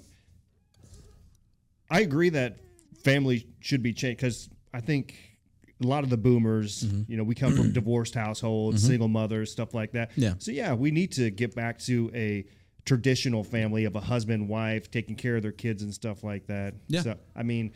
I 1.90 2.02
agree 2.02 2.30
that 2.30 2.58
family 3.04 3.48
should 3.62 3.82
be 3.82 3.94
changed 3.94 4.18
because 4.18 4.50
I 4.74 4.82
think 4.82 5.16
a 5.84 5.88
lot 5.88 6.04
of 6.04 6.10
the 6.10 6.18
boomers, 6.18 6.84
Mm-hmm. 6.84 7.12
you 7.12 7.18
know, 7.18 7.24
we 7.24 7.36
come 7.36 7.56
from 7.56 7.72
divorced 7.82 8.16
households, 8.16 8.84
single 8.86 9.08
mothers, 9.08 9.52
stuff 9.52 9.74
like 9.74 9.92
that. 9.94 10.12
Yeah. 10.16 10.34
So 10.40 10.52
yeah, 10.52 10.74
we 10.74 10.92
need 10.92 11.12
to 11.14 11.30
get 11.32 11.56
back 11.56 11.80
to 11.82 12.12
a 12.14 12.46
traditional 12.86 13.44
family 13.44 13.86
of 13.86 13.96
a 13.96 14.00
husband, 14.02 14.48
wife, 14.50 14.90
taking 14.92 15.16
care 15.16 15.36
of 15.36 15.44
their 15.44 15.52
kids 15.52 15.84
and 15.84 15.94
stuff 15.94 16.24
like 16.24 16.48
that. 16.48 16.74
Yeah. 16.88 17.02
So 17.02 17.16
I 17.36 17.44
mean, 17.44 17.74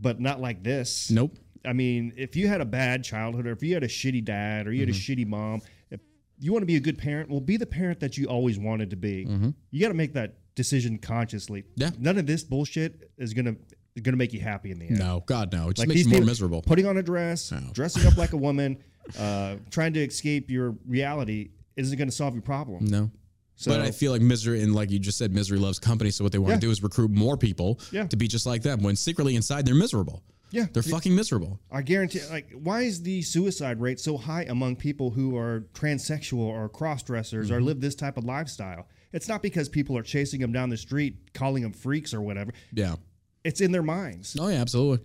but 0.00 0.20
not 0.20 0.40
like 0.40 0.62
this. 0.62 1.10
Nope. 1.10 1.36
I 1.64 1.72
mean, 1.72 2.12
if 2.16 2.36
you 2.36 2.48
had 2.48 2.60
a 2.60 2.64
bad 2.64 3.04
childhood, 3.04 3.46
or 3.46 3.52
if 3.52 3.62
you 3.62 3.74
had 3.74 3.82
a 3.84 3.88
shitty 3.88 4.24
dad, 4.24 4.66
or 4.66 4.72
you 4.72 4.80
had 4.80 4.88
a 4.88 4.92
Mm-hmm. 4.92 5.12
shitty 5.22 5.26
mom, 5.26 5.60
if 5.90 6.00
you 6.38 6.52
want 6.52 6.62
to 6.62 6.66
be 6.66 6.76
a 6.76 6.80
good 6.80 6.96
parent, 6.98 7.28
well, 7.30 7.40
be 7.40 7.56
the 7.56 7.66
parent 7.66 8.00
that 8.00 8.16
you 8.16 8.26
always 8.26 8.58
wanted 8.58 8.90
to 8.90 8.96
be. 8.96 9.26
You 9.70 9.80
got 9.80 9.88
to 9.88 9.94
make 9.94 10.14
that 10.14 10.36
decision 10.54 10.98
consciously. 10.98 11.62
Mm-hmm. 11.62 11.80
Yeah. 11.82 11.90
None 11.98 12.18
of 12.18 12.26
this 12.26 12.42
bullshit 12.44 13.10
is 13.18 13.34
gonna 13.34 13.56
gonna 14.02 14.16
make 14.16 14.32
you 14.32 14.40
happy 14.40 14.70
in 14.70 14.78
the 14.78 14.86
end. 14.86 14.98
No, 14.98 15.22
God 15.26 15.52
no. 15.52 15.68
It 15.68 15.76
just 15.76 15.86
Like 15.86 15.88
makes 15.96 16.06
you 16.06 16.12
more 16.12 16.22
miserable. 16.24 16.62
Putting 16.62 16.86
on 16.86 16.96
a 16.96 17.02
dress, 17.02 17.52
dressing 17.72 18.06
up 18.06 18.16
like 18.16 18.32
a 18.32 18.36
woman, 18.38 18.78
uh, 19.18 19.56
trying 19.70 19.92
to 19.94 20.00
escape 20.02 20.48
your 20.50 20.74
reality 20.86 21.50
isn't 21.76 21.98
going 21.98 22.08
to 22.08 22.14
solve 22.14 22.32
your 22.34 22.42
problem. 22.42 22.86
No. 22.86 23.10
So 23.56 23.70
but 23.72 23.80
I 23.82 23.90
feel 23.90 24.12
like 24.12 24.22
misery, 24.22 24.62
and 24.62 24.74
like 24.74 24.90
you 24.90 24.98
just 24.98 25.18
said, 25.18 25.34
misery 25.34 25.58
loves 25.58 25.78
company. 25.78 26.10
So 26.10 26.24
what 26.24 26.32
they 26.32 26.38
want 26.38 26.50
Yeah. 26.52 26.56
to 26.56 26.60
do 26.60 26.70
is 26.70 26.82
recruit 26.82 27.10
more 27.10 27.36
people 27.36 27.78
Yeah. 27.92 28.06
to 28.06 28.16
be 28.16 28.26
just 28.26 28.46
like 28.46 28.62
them. 28.62 28.82
When 28.82 28.96
secretly 28.96 29.36
inside 29.36 29.66
they're 29.66 29.74
miserable. 29.74 30.22
Yeah, 30.50 30.66
They're 30.72 30.82
fucking 30.82 31.14
miserable. 31.14 31.60
I 31.70 31.82
guarantee. 31.82 32.20
Like, 32.30 32.50
why 32.52 32.82
is 32.82 33.02
the 33.02 33.22
suicide 33.22 33.80
rate 33.80 34.00
so 34.00 34.16
high 34.16 34.42
among 34.44 34.76
people 34.76 35.10
who 35.10 35.36
are 35.36 35.66
transsexual 35.74 36.38
or 36.38 36.68
cross 36.68 37.02
dressers 37.02 37.48
Mm-hmm. 37.48 37.56
or 37.56 37.60
live 37.60 37.80
this 37.80 37.94
type 37.94 38.16
of 38.16 38.24
lifestyle? 38.24 38.86
It's 39.12 39.28
not 39.28 39.42
because 39.42 39.68
people 39.68 39.96
are 39.98 40.02
chasing 40.02 40.40
them 40.40 40.52
down 40.52 40.70
the 40.70 40.76
street, 40.76 41.32
calling 41.34 41.62
them 41.62 41.72
freaks 41.72 42.14
or 42.14 42.20
whatever. 42.20 42.52
Yeah. 42.72 42.96
It's 43.42 43.60
in 43.60 43.72
their 43.72 43.82
minds. 43.82 44.36
Oh, 44.38 44.48
yeah, 44.48 44.60
absolutely. 44.60 45.04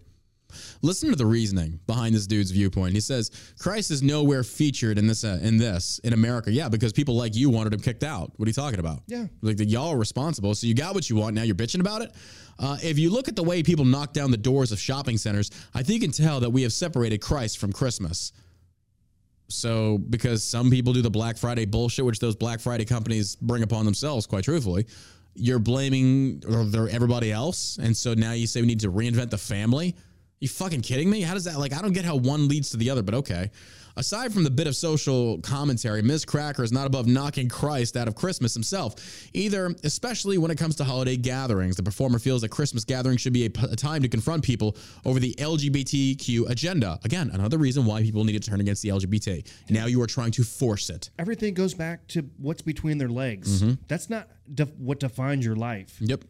Listen 0.82 1.10
to 1.10 1.16
the 1.16 1.26
reasoning 1.26 1.80
behind 1.88 2.16
this 2.16 2.28
dude's 2.28 2.52
viewpoint. 2.52 2.94
He 2.94 3.00
says 3.00 3.32
Christ 3.60 3.92
is 3.92 4.02
nowhere 4.02 4.44
featured 4.44 4.98
in 4.98 5.08
this 5.08 5.24
uh, 5.24 5.40
in 5.42 5.58
this 5.58 6.00
in 6.04 6.14
America. 6.14 6.52
Yeah, 6.52 6.70
because 6.70 6.94
people 6.94 7.16
like 7.16 7.36
you 7.36 7.50
wanted 7.50 7.74
him 7.74 7.80
kicked 7.80 8.04
out. 8.04 8.32
What 8.38 8.48
are 8.48 8.50
you 8.50 8.54
talking 8.54 8.80
about? 8.80 9.02
Yeah. 9.08 9.26
like 9.42 9.58
the, 9.58 9.66
y'all 9.66 9.90
are 9.90 9.98
responsible. 9.98 10.56
So 10.56 10.68
you 10.68 10.74
got 10.74 10.94
what 10.94 11.10
you 11.10 11.16
want. 11.16 11.36
Now 11.36 11.44
you're 11.44 11.56
bitching 11.56 11.82
about 11.82 12.02
it. 12.02 12.12
Uh, 12.58 12.78
if 12.82 12.98
you 12.98 13.10
look 13.10 13.28
at 13.28 13.36
the 13.36 13.44
way 13.44 13.64
people 13.64 13.86
knock 13.86 14.14
down 14.14 14.32
the 14.32 14.38
doors 14.38 14.72
of 14.72 14.80
shopping 14.80 15.18
centers, 15.18 15.52
I 15.74 15.84
think 15.84 16.02
you 16.02 16.08
can 16.08 16.12
tell 16.12 16.40
that 16.40 16.50
we 16.50 16.64
have 16.64 16.72
separated 16.72 17.20
Christ 17.20 17.58
from 17.58 17.74
Christmas. 17.74 18.32
So, 19.48 20.00
because 20.00 20.44
some 20.44 20.72
people 20.72 20.94
do 20.94 21.02
the 21.02 21.10
Black 21.10 21.38
Friday 21.38 21.66
bullshit, 21.66 22.04
which 22.04 22.20
those 22.20 22.36
Black 22.36 22.60
Friday 22.60 22.86
companies 22.86 23.36
bring 23.36 23.62
upon 23.62 23.86
themselves, 23.86 24.26
quite 24.26 24.44
truthfully, 24.44 24.88
you're 25.36 25.60
blaming 25.60 26.42
everybody 26.92 27.32
else. 27.32 27.78
And 27.78 27.96
so 27.96 28.14
now 28.14 28.32
you 28.32 28.48
say 28.48 28.62
we 28.62 28.68
need 28.68 28.80
to 28.80 28.92
reinvent 28.92 29.30
the 29.30 29.38
family. 29.38 29.96
You 30.46 30.50
fucking 30.50 30.82
kidding 30.82 31.10
me? 31.10 31.22
How 31.22 31.34
does 31.34 31.46
that 31.46 31.58
like? 31.58 31.74
I 31.74 31.82
don't 31.82 31.92
get 31.92 32.06
how 32.06 32.18
one 32.18 32.48
leads 32.48 32.70
to 32.70 32.78
the 32.78 32.92
other, 32.92 33.02
but 33.02 33.16
okay. 33.16 33.50
Aside 33.98 34.32
from 34.32 34.44
the 34.44 34.52
bit 34.52 34.68
of 34.68 34.76
social 34.76 35.40
commentary, 35.40 36.04
Miz 36.04 36.24
Cracker 36.24 36.62
is 36.64 36.72
not 36.72 36.86
above 36.86 37.08
knocking 37.08 37.50
Christ 37.50 37.98
out 37.98 38.08
of 38.08 38.14
Christmas 38.14 38.54
himself. 38.54 38.94
Either, 39.34 39.74
especially 39.84 40.38
when 40.38 40.52
it 40.52 40.58
comes 40.60 40.76
to 40.76 40.84
holiday 40.84 41.18
gatherings, 41.18 41.78
the 41.78 41.82
performer 41.82 42.20
feels 42.20 42.44
that 42.44 42.50
Christmas 42.50 42.84
gatherings 42.86 43.22
should 43.22 43.34
be 43.34 43.46
a, 43.48 43.50
p- 43.50 43.66
a 43.72 43.76
time 43.76 44.04
to 44.04 44.08
confront 44.08 44.44
people 44.44 44.78
over 45.04 45.20
the 45.20 45.34
LGBTQ 45.40 46.48
agenda. 46.48 47.00
Again, 47.04 47.32
another 47.34 47.58
reason 47.58 47.86
why 47.86 48.04
people 48.04 48.24
need 48.24 48.40
to 48.40 48.48
turn 48.48 48.60
against 48.62 48.84
the 48.84 48.90
LGBT. 48.90 49.48
Now 49.72 49.88
you 49.88 50.00
are 50.04 50.08
trying 50.08 50.32
to 50.34 50.44
force 50.44 50.92
it. 50.92 51.10
Everything 51.18 51.56
goes 51.56 51.74
back 51.74 52.06
to 52.10 52.30
what's 52.38 52.62
between 52.62 53.00
their 53.00 53.10
legs. 53.10 53.64
Mm-hmm. 53.64 53.82
That's 53.88 54.12
not 54.12 54.28
def- 54.54 54.76
what 54.78 55.00
defines 55.00 55.44
your 55.44 55.56
life. 55.56 55.96
Yep, 56.02 56.24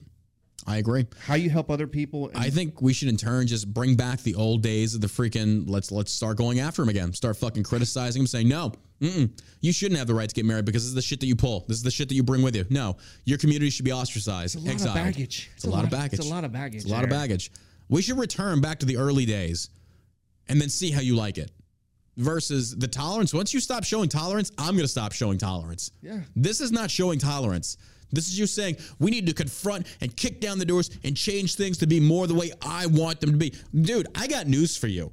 I 0.68 0.78
agree. 0.78 1.06
How 1.26 1.36
you 1.36 1.50
help 1.50 1.70
other 1.70 1.86
people. 1.86 2.32
I 2.34 2.50
think 2.50 2.82
we 2.82 2.92
should 2.92 3.08
in 3.08 3.18
turn 3.18 3.46
just 3.46 3.72
bring 3.72 3.96
back 3.96 4.22
the 4.22 4.34
old 4.36 4.64
days 4.64 4.96
of 4.96 5.02
the 5.02 5.08
freaking 5.08 5.66
let's 5.68 5.92
let's 5.92 6.12
start 6.12 6.38
going 6.38 6.60
after 6.60 6.82
him 6.82 6.90
again. 6.90 7.14
Start 7.14 7.38
fucking 7.38 7.64
criticizing 7.64 8.22
him, 8.22 8.28
saying 8.28 8.48
no, 8.48 8.72
mm-mm, 9.00 9.30
you 9.62 9.72
shouldn't 9.72 10.00
have 10.00 10.08
the 10.08 10.16
right 10.16 10.28
to 10.28 10.34
get 10.34 10.44
married 10.44 10.66
because 10.66 10.82
this 10.82 10.90
is 10.90 10.96
the 10.96 11.02
shit 11.04 11.20
that 11.20 11.28
you 11.28 11.36
pull. 11.36 11.66
This 11.68 11.78
is 11.78 11.84
the 11.84 11.92
shit 11.92 12.10
that 12.10 12.16
you 12.16 12.24
bring 12.24 12.42
with 12.42 12.56
you. 12.56 12.66
No, 12.70 12.98
your 13.26 13.38
community 13.38 13.70
should 13.70 13.86
be 13.86 13.94
ostracized, 13.94 14.56
It's 14.56 14.64
a 14.64 14.68
lot 14.68 14.74
exiled. 14.74 14.98
of 14.98 15.04
baggage. 15.04 15.52
It's, 15.56 15.66
a, 15.66 15.70
lot, 15.70 15.84
of 15.84 15.92
baggage. 15.92 16.20
It's 16.20 16.28
a 16.28 16.34
lot 16.34 16.44
of 16.44 16.52
baggage. 16.52 16.82
It's 16.82 16.92
a 16.92 16.94
lot 16.94 17.04
of 17.04 17.10
baggage. 17.12 17.52
We 17.90 18.02
should 18.02 18.18
return 18.18 18.60
back 18.60 18.80
to 18.80 18.88
the 18.88 18.98
early 18.98 19.26
days, 19.26 19.70
and 20.50 20.60
then 20.60 20.70
see 20.70 20.90
how 20.90 21.02
you 21.02 21.16
like 21.16 21.38
it. 21.38 21.52
Versus 22.18 22.76
the 22.76 22.88
tolerance. 22.88 23.34
Once 23.34 23.54
you 23.54 23.60
stop 23.60 23.84
showing 23.84 24.08
tolerance, 24.08 24.50
I'm 24.58 24.74
going 24.74 24.86
to 24.86 24.88
stop 24.88 25.12
showing 25.12 25.38
tolerance. 25.38 25.92
Yeah. 26.02 26.22
This 26.36 26.62
is 26.62 26.72
not 26.72 26.90
showing 26.90 27.20
tolerance. 27.20 27.78
This 28.12 28.28
is 28.28 28.38
you 28.38 28.48
saying 28.48 28.78
we 29.00 29.12
need 29.12 29.28
to 29.28 29.34
confront 29.34 29.88
and 30.02 30.16
kick 30.16 30.42
down 30.42 30.60
the 30.60 30.66
doors 30.66 30.90
and 31.04 31.16
change 31.16 31.56
things 31.56 31.78
to 31.80 31.88
be 31.88 32.00
more 32.00 32.28
the 32.28 32.36
way 32.36 32.52
I 32.62 32.86
want 32.88 33.22
them 33.22 33.32
to 33.32 33.38
be. 33.38 33.54
Dude, 33.74 34.08
I 34.16 34.28
got 34.28 34.48
news 34.48 34.78
for 34.78 34.88
you. 34.88 35.12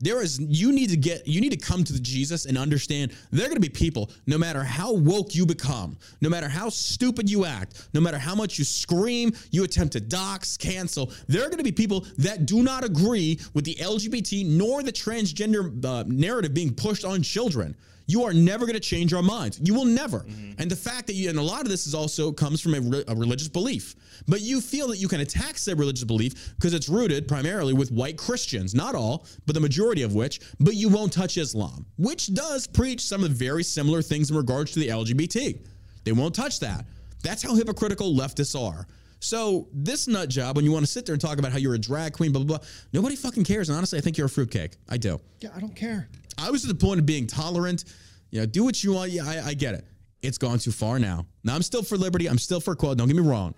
There 0.00 0.20
is 0.20 0.38
you 0.38 0.72
need 0.72 0.90
to 0.90 0.96
get 0.96 1.26
you 1.26 1.40
need 1.40 1.52
to 1.52 1.56
come 1.56 1.84
to 1.84 1.92
the 1.92 1.98
Jesus 1.98 2.46
and 2.46 2.58
understand 2.58 3.12
there 3.30 3.46
are 3.46 3.48
going 3.48 3.60
to 3.60 3.68
be 3.68 3.70
people 3.70 4.10
no 4.26 4.36
matter 4.36 4.62
how 4.62 4.92
woke 4.92 5.34
you 5.34 5.46
become, 5.46 5.96
no 6.20 6.28
matter 6.28 6.48
how 6.48 6.68
stupid 6.68 7.30
you 7.30 7.46
act, 7.46 7.88
no 7.94 8.00
matter 8.00 8.18
how 8.18 8.34
much 8.34 8.58
you 8.58 8.64
scream, 8.64 9.32
you 9.50 9.64
attempt 9.64 9.92
to 9.94 10.00
dox, 10.00 10.56
cancel, 10.56 11.10
there 11.28 11.42
are 11.42 11.48
going 11.48 11.58
to 11.58 11.64
be 11.64 11.72
people 11.72 12.06
that 12.18 12.44
do 12.44 12.62
not 12.62 12.84
agree 12.84 13.40
with 13.54 13.64
the 13.64 13.76
LGBT 13.76 14.46
nor 14.46 14.82
the 14.82 14.92
transgender 14.92 15.84
uh, 15.84 16.04
narrative 16.06 16.52
being 16.52 16.74
pushed 16.74 17.04
on 17.04 17.22
children. 17.22 17.74
You 18.06 18.24
are 18.24 18.32
never 18.32 18.66
going 18.66 18.74
to 18.74 18.80
change 18.80 19.14
our 19.14 19.22
minds. 19.22 19.60
You 19.62 19.74
will 19.74 19.84
never. 19.84 20.20
Mm-hmm. 20.20 20.60
And 20.60 20.70
the 20.70 20.76
fact 20.76 21.06
that 21.06 21.14
you, 21.14 21.30
and 21.30 21.38
a 21.38 21.42
lot 21.42 21.62
of 21.62 21.68
this 21.68 21.86
is 21.86 21.94
also 21.94 22.32
comes 22.32 22.60
from 22.60 22.74
a, 22.74 22.80
re- 22.80 23.04
a 23.08 23.14
religious 23.14 23.48
belief, 23.48 23.94
but 24.28 24.40
you 24.40 24.60
feel 24.60 24.88
that 24.88 24.98
you 24.98 25.08
can 25.08 25.20
attack 25.20 25.56
said 25.58 25.78
religious 25.78 26.04
belief 26.04 26.54
because 26.56 26.74
it's 26.74 26.88
rooted 26.88 27.26
primarily 27.26 27.72
with 27.72 27.90
white 27.90 28.18
Christians, 28.18 28.74
not 28.74 28.94
all, 28.94 29.26
but 29.46 29.54
the 29.54 29.60
majority 29.60 30.02
of 30.02 30.14
which, 30.14 30.40
but 30.60 30.74
you 30.74 30.88
won't 30.88 31.12
touch 31.12 31.38
Islam, 31.38 31.86
which 31.96 32.34
does 32.34 32.66
preach 32.66 33.00
some 33.00 33.22
of 33.24 33.30
the 33.30 33.34
very 33.34 33.62
similar 33.62 34.02
things 34.02 34.30
in 34.30 34.36
regards 34.36 34.72
to 34.72 34.80
the 34.80 34.88
LGBT. 34.88 35.58
They 36.04 36.12
won't 36.12 36.34
touch 36.34 36.60
that. 36.60 36.84
That's 37.22 37.42
how 37.42 37.54
hypocritical 37.54 38.14
leftists 38.14 38.60
are. 38.60 38.86
So 39.24 39.68
this 39.72 40.06
nut 40.06 40.28
job, 40.28 40.56
when 40.56 40.66
you 40.66 40.72
want 40.72 40.84
to 40.84 40.92
sit 40.92 41.06
there 41.06 41.14
and 41.14 41.20
talk 41.20 41.38
about 41.38 41.50
how 41.50 41.56
you're 41.56 41.74
a 41.74 41.78
drag 41.78 42.12
queen, 42.12 42.30
blah 42.30 42.44
blah 42.44 42.58
blah, 42.58 42.66
nobody 42.92 43.16
fucking 43.16 43.44
cares. 43.44 43.70
And 43.70 43.78
honestly, 43.78 43.98
I 43.98 44.02
think 44.02 44.18
you're 44.18 44.26
a 44.26 44.30
fruitcake. 44.30 44.76
I 44.90 44.98
do. 44.98 45.18
Yeah, 45.40 45.48
I 45.56 45.60
don't 45.60 45.74
care. 45.74 46.10
I 46.38 46.50
was 46.50 46.64
at 46.64 46.68
the 46.68 46.86
point 46.86 47.00
of 47.00 47.06
being 47.06 47.26
tolerant. 47.26 47.84
You 48.30 48.40
know, 48.40 48.46
do 48.46 48.64
what 48.64 48.82
you 48.82 48.92
want. 48.92 49.10
Yeah, 49.10 49.24
I, 49.24 49.48
I 49.48 49.54
get 49.54 49.74
it. 49.74 49.86
It's 50.22 50.38
gone 50.38 50.58
too 50.58 50.72
far 50.72 50.98
now. 50.98 51.26
Now 51.44 51.54
I'm 51.54 51.62
still 51.62 51.82
for 51.82 51.96
liberty. 51.96 52.28
I'm 52.28 52.38
still 52.38 52.60
for 52.60 52.72
equality. 52.72 52.98
Don't 52.98 53.08
get 53.08 53.16
me 53.16 53.28
wrong. 53.28 53.54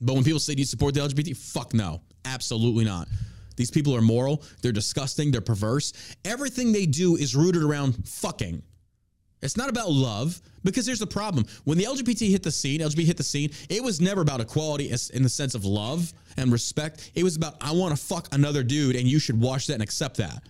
But 0.00 0.14
when 0.14 0.24
people 0.24 0.40
say, 0.40 0.54
"Do 0.54 0.60
you 0.60 0.66
support 0.66 0.94
the 0.94 1.00
LGBT?" 1.00 1.36
Fuck 1.36 1.74
no, 1.74 2.00
absolutely 2.24 2.84
not. 2.84 3.08
These 3.56 3.70
people 3.70 3.94
are 3.94 4.02
moral. 4.02 4.42
They're 4.62 4.72
disgusting. 4.72 5.30
They're 5.30 5.40
perverse. 5.40 5.92
Everything 6.24 6.72
they 6.72 6.86
do 6.86 7.16
is 7.16 7.36
rooted 7.36 7.62
around 7.62 8.08
fucking. 8.08 8.62
It's 9.44 9.58
not 9.58 9.68
about 9.68 9.90
love 9.90 10.40
because 10.64 10.86
here's 10.86 10.98
the 10.98 11.06
problem. 11.06 11.44
When 11.64 11.76
the 11.76 11.84
LGBT 11.84 12.30
hit 12.30 12.42
the 12.42 12.50
scene, 12.50 12.80
LGBT 12.80 13.04
hit 13.04 13.16
the 13.18 13.22
scene, 13.22 13.50
it 13.68 13.84
was 13.84 14.00
never 14.00 14.22
about 14.22 14.40
equality 14.40 14.90
in 15.12 15.22
the 15.22 15.28
sense 15.28 15.54
of 15.54 15.66
love 15.66 16.14
and 16.38 16.50
respect. 16.50 17.10
It 17.14 17.22
was 17.22 17.36
about, 17.36 17.56
I 17.60 17.72
want 17.72 17.94
to 17.94 18.02
fuck 18.02 18.28
another 18.32 18.62
dude 18.62 18.96
and 18.96 19.06
you 19.06 19.18
should 19.18 19.38
watch 19.38 19.66
that 19.66 19.74
and 19.74 19.82
accept 19.82 20.16
that. 20.16 20.42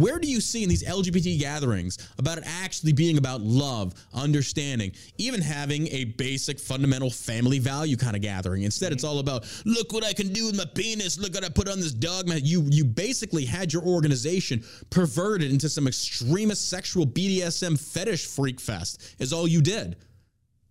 Where 0.00 0.18
do 0.18 0.26
you 0.26 0.40
see 0.40 0.62
in 0.62 0.70
these 0.70 0.82
LGBT 0.82 1.38
gatherings 1.38 1.98
about 2.16 2.38
it 2.38 2.44
actually 2.46 2.94
being 2.94 3.18
about 3.18 3.42
love, 3.42 3.92
understanding, 4.14 4.92
even 5.18 5.42
having 5.42 5.88
a 5.88 6.04
basic 6.04 6.58
fundamental 6.58 7.10
family 7.10 7.58
value 7.58 7.98
kind 7.98 8.16
of 8.16 8.22
gathering? 8.22 8.62
Instead, 8.62 8.92
it's 8.92 9.04
mm-hmm. 9.04 9.12
all 9.12 9.18
about 9.18 9.44
look 9.66 9.92
what 9.92 10.02
I 10.02 10.14
can 10.14 10.32
do 10.32 10.46
with 10.46 10.56
my 10.56 10.64
penis, 10.64 11.18
look 11.18 11.34
what 11.34 11.44
I 11.44 11.50
put 11.50 11.68
on 11.68 11.80
this 11.80 11.92
dog 11.92 12.26
man. 12.26 12.40
You 12.42 12.62
you 12.70 12.82
basically 12.82 13.44
had 13.44 13.74
your 13.74 13.82
organization 13.82 14.64
perverted 14.88 15.50
into 15.50 15.68
some 15.68 15.86
extremist 15.86 16.70
sexual 16.70 17.06
BDSM 17.06 17.78
fetish 17.78 18.24
freak 18.24 18.58
fest, 18.58 19.16
is 19.18 19.34
all 19.34 19.46
you 19.46 19.60
did. 19.60 19.96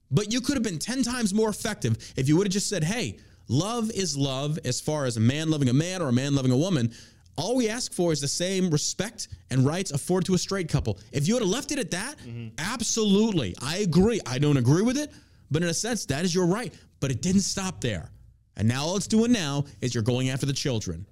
But 0.10 0.34
you 0.34 0.42
could 0.42 0.56
have 0.56 0.64
been 0.64 0.80
10 0.80 1.04
times 1.04 1.36
more 1.36 1.50
effective 1.50 1.98
if 2.18 2.28
you 2.28 2.36
would 2.36 2.48
have 2.48 2.54
just 2.54 2.68
said, 2.68 2.84
hey, 2.84 3.20
love 3.48 3.92
is 3.92 4.18
love 4.18 4.58
as 4.66 4.82
far 4.82 5.06
as 5.06 5.18
a 5.18 5.20
man 5.20 5.52
loving 5.52 5.70
a 5.70 5.74
man 5.74 6.02
or 6.02 6.10
a 6.10 6.14
man 6.14 6.34
loving 6.34 6.52
a 6.52 6.58
woman. 6.58 6.92
All 7.38 7.56
we 7.56 7.70
ask 7.70 7.94
for 7.94 8.12
is 8.12 8.20
the 8.20 8.28
same 8.28 8.70
respect 8.70 9.30
and 9.50 9.66
rights 9.66 9.92
afforded 9.92 10.26
to 10.28 10.34
a 10.34 10.38
straight 10.38 10.68
couple. 10.68 11.00
If 11.12 11.28
you 11.28 11.36
would 11.36 11.44
have 11.44 11.50
left 11.50 11.72
it 11.72 11.80
at 11.80 11.92
that, 11.92 12.18
mm-hmm. 12.20 12.50
absolutely. 12.58 13.56
I 13.62 13.78
agree. 13.78 14.20
I 14.26 14.40
don't 14.40 14.58
agree 14.58 14.82
with 14.82 14.98
it, 14.98 15.12
but 15.50 15.64
in 15.64 15.70
a 15.70 15.74
sense, 15.74 16.06
that 16.08 16.26
is 16.26 16.36
your 16.36 16.46
right. 16.46 16.74
But 17.00 17.12
it 17.12 17.22
didn't 17.22 17.42
stop 17.42 17.80
there. 17.80 18.12
And 18.58 18.68
now 18.68 18.84
all 18.84 18.98
it's 18.98 19.08
doing 19.08 19.32
now 19.32 19.64
is 19.80 19.96
you're 19.96 20.04
going 20.04 20.30
after 20.30 20.46
the 20.46 20.54
children. 20.54 21.06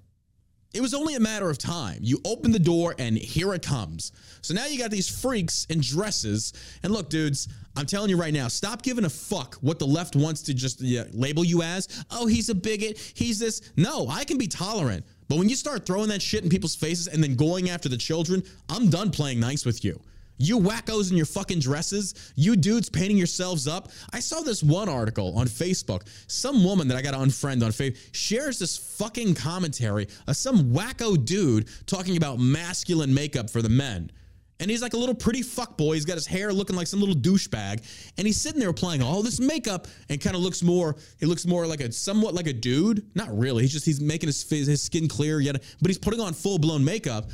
It 0.74 0.82
was 0.82 0.92
only 0.92 1.14
a 1.14 1.20
matter 1.20 1.48
of 1.48 1.56
time. 1.56 1.98
You 2.02 2.20
open 2.26 2.52
the 2.52 2.58
door 2.58 2.94
and 2.98 3.16
here 3.16 3.54
it 3.54 3.62
comes. 3.62 4.12
So 4.42 4.52
now 4.52 4.66
you 4.66 4.78
got 4.78 4.90
these 4.90 5.08
freaks 5.08 5.66
in 5.70 5.80
dresses. 5.80 6.52
And 6.82 6.92
look, 6.92 7.08
dudes, 7.08 7.48
I'm 7.74 7.86
telling 7.86 8.10
you 8.10 8.18
right 8.18 8.34
now, 8.34 8.48
stop 8.48 8.82
giving 8.82 9.06
a 9.06 9.10
fuck 9.10 9.54
what 9.56 9.78
the 9.78 9.86
left 9.86 10.14
wants 10.14 10.42
to 10.42 10.54
just 10.54 10.82
yeah, 10.82 11.04
label 11.12 11.42
you 11.42 11.62
as. 11.62 12.04
Oh, 12.10 12.26
he's 12.26 12.50
a 12.50 12.54
bigot. 12.54 12.98
He's 13.14 13.38
this. 13.38 13.72
No, 13.76 14.08
I 14.08 14.24
can 14.24 14.36
be 14.36 14.46
tolerant. 14.46 15.06
But 15.28 15.38
when 15.38 15.48
you 15.48 15.56
start 15.56 15.84
throwing 15.84 16.08
that 16.08 16.22
shit 16.22 16.42
in 16.42 16.48
people's 16.48 16.74
faces 16.74 17.06
and 17.06 17.22
then 17.22 17.36
going 17.36 17.70
after 17.70 17.88
the 17.88 17.96
children, 17.96 18.42
I'm 18.68 18.88
done 18.88 19.10
playing 19.10 19.40
nice 19.40 19.66
with 19.66 19.84
you. 19.84 20.00
You 20.38 20.58
wackos 20.58 21.10
in 21.10 21.16
your 21.16 21.26
fucking 21.26 21.58
dresses, 21.58 22.32
you 22.36 22.54
dudes 22.54 22.88
painting 22.88 23.18
yourselves 23.18 23.66
up. 23.66 23.90
I 24.12 24.20
saw 24.20 24.40
this 24.40 24.62
one 24.62 24.88
article 24.88 25.36
on 25.36 25.48
Facebook. 25.48 26.02
Some 26.28 26.64
woman 26.64 26.86
that 26.88 26.96
I 26.96 27.02
got 27.02 27.10
to 27.10 27.18
unfriend 27.18 27.64
on 27.64 27.72
Facebook 27.72 27.98
shares 28.12 28.58
this 28.60 28.76
fucking 28.76 29.34
commentary 29.34 30.06
of 30.28 30.36
some 30.36 30.72
wacko 30.72 31.22
dude 31.22 31.68
talking 31.86 32.16
about 32.16 32.38
masculine 32.38 33.12
makeup 33.12 33.50
for 33.50 33.62
the 33.62 33.68
men. 33.68 34.12
And 34.60 34.70
he's 34.70 34.82
like 34.82 34.92
a 34.92 34.96
little 34.96 35.14
pretty 35.14 35.42
fuck 35.42 35.76
boy. 35.76 35.94
He's 35.94 36.04
got 36.04 36.14
his 36.14 36.26
hair 36.26 36.52
looking 36.52 36.74
like 36.74 36.88
some 36.88 36.98
little 36.98 37.14
douchebag, 37.14 37.82
and 38.18 38.26
he's 38.26 38.40
sitting 38.40 38.58
there 38.58 38.70
applying 38.70 39.02
all 39.02 39.22
this 39.22 39.38
makeup 39.38 39.86
and 40.08 40.20
kind 40.20 40.34
of 40.34 40.42
looks 40.42 40.62
more. 40.62 40.96
He 41.20 41.26
looks 41.26 41.46
more 41.46 41.66
like 41.66 41.80
a 41.80 41.92
somewhat 41.92 42.34
like 42.34 42.48
a 42.48 42.52
dude. 42.52 43.06
Not 43.14 43.36
really. 43.36 43.62
He's 43.62 43.72
just 43.72 43.86
he's 43.86 44.00
making 44.00 44.28
his 44.28 44.48
his 44.50 44.82
skin 44.82 45.06
clear 45.06 45.40
yet, 45.40 45.62
but 45.80 45.88
he's 45.88 45.98
putting 45.98 46.20
on 46.20 46.34
full 46.34 46.58
blown 46.58 46.84
makeup, 46.84 47.30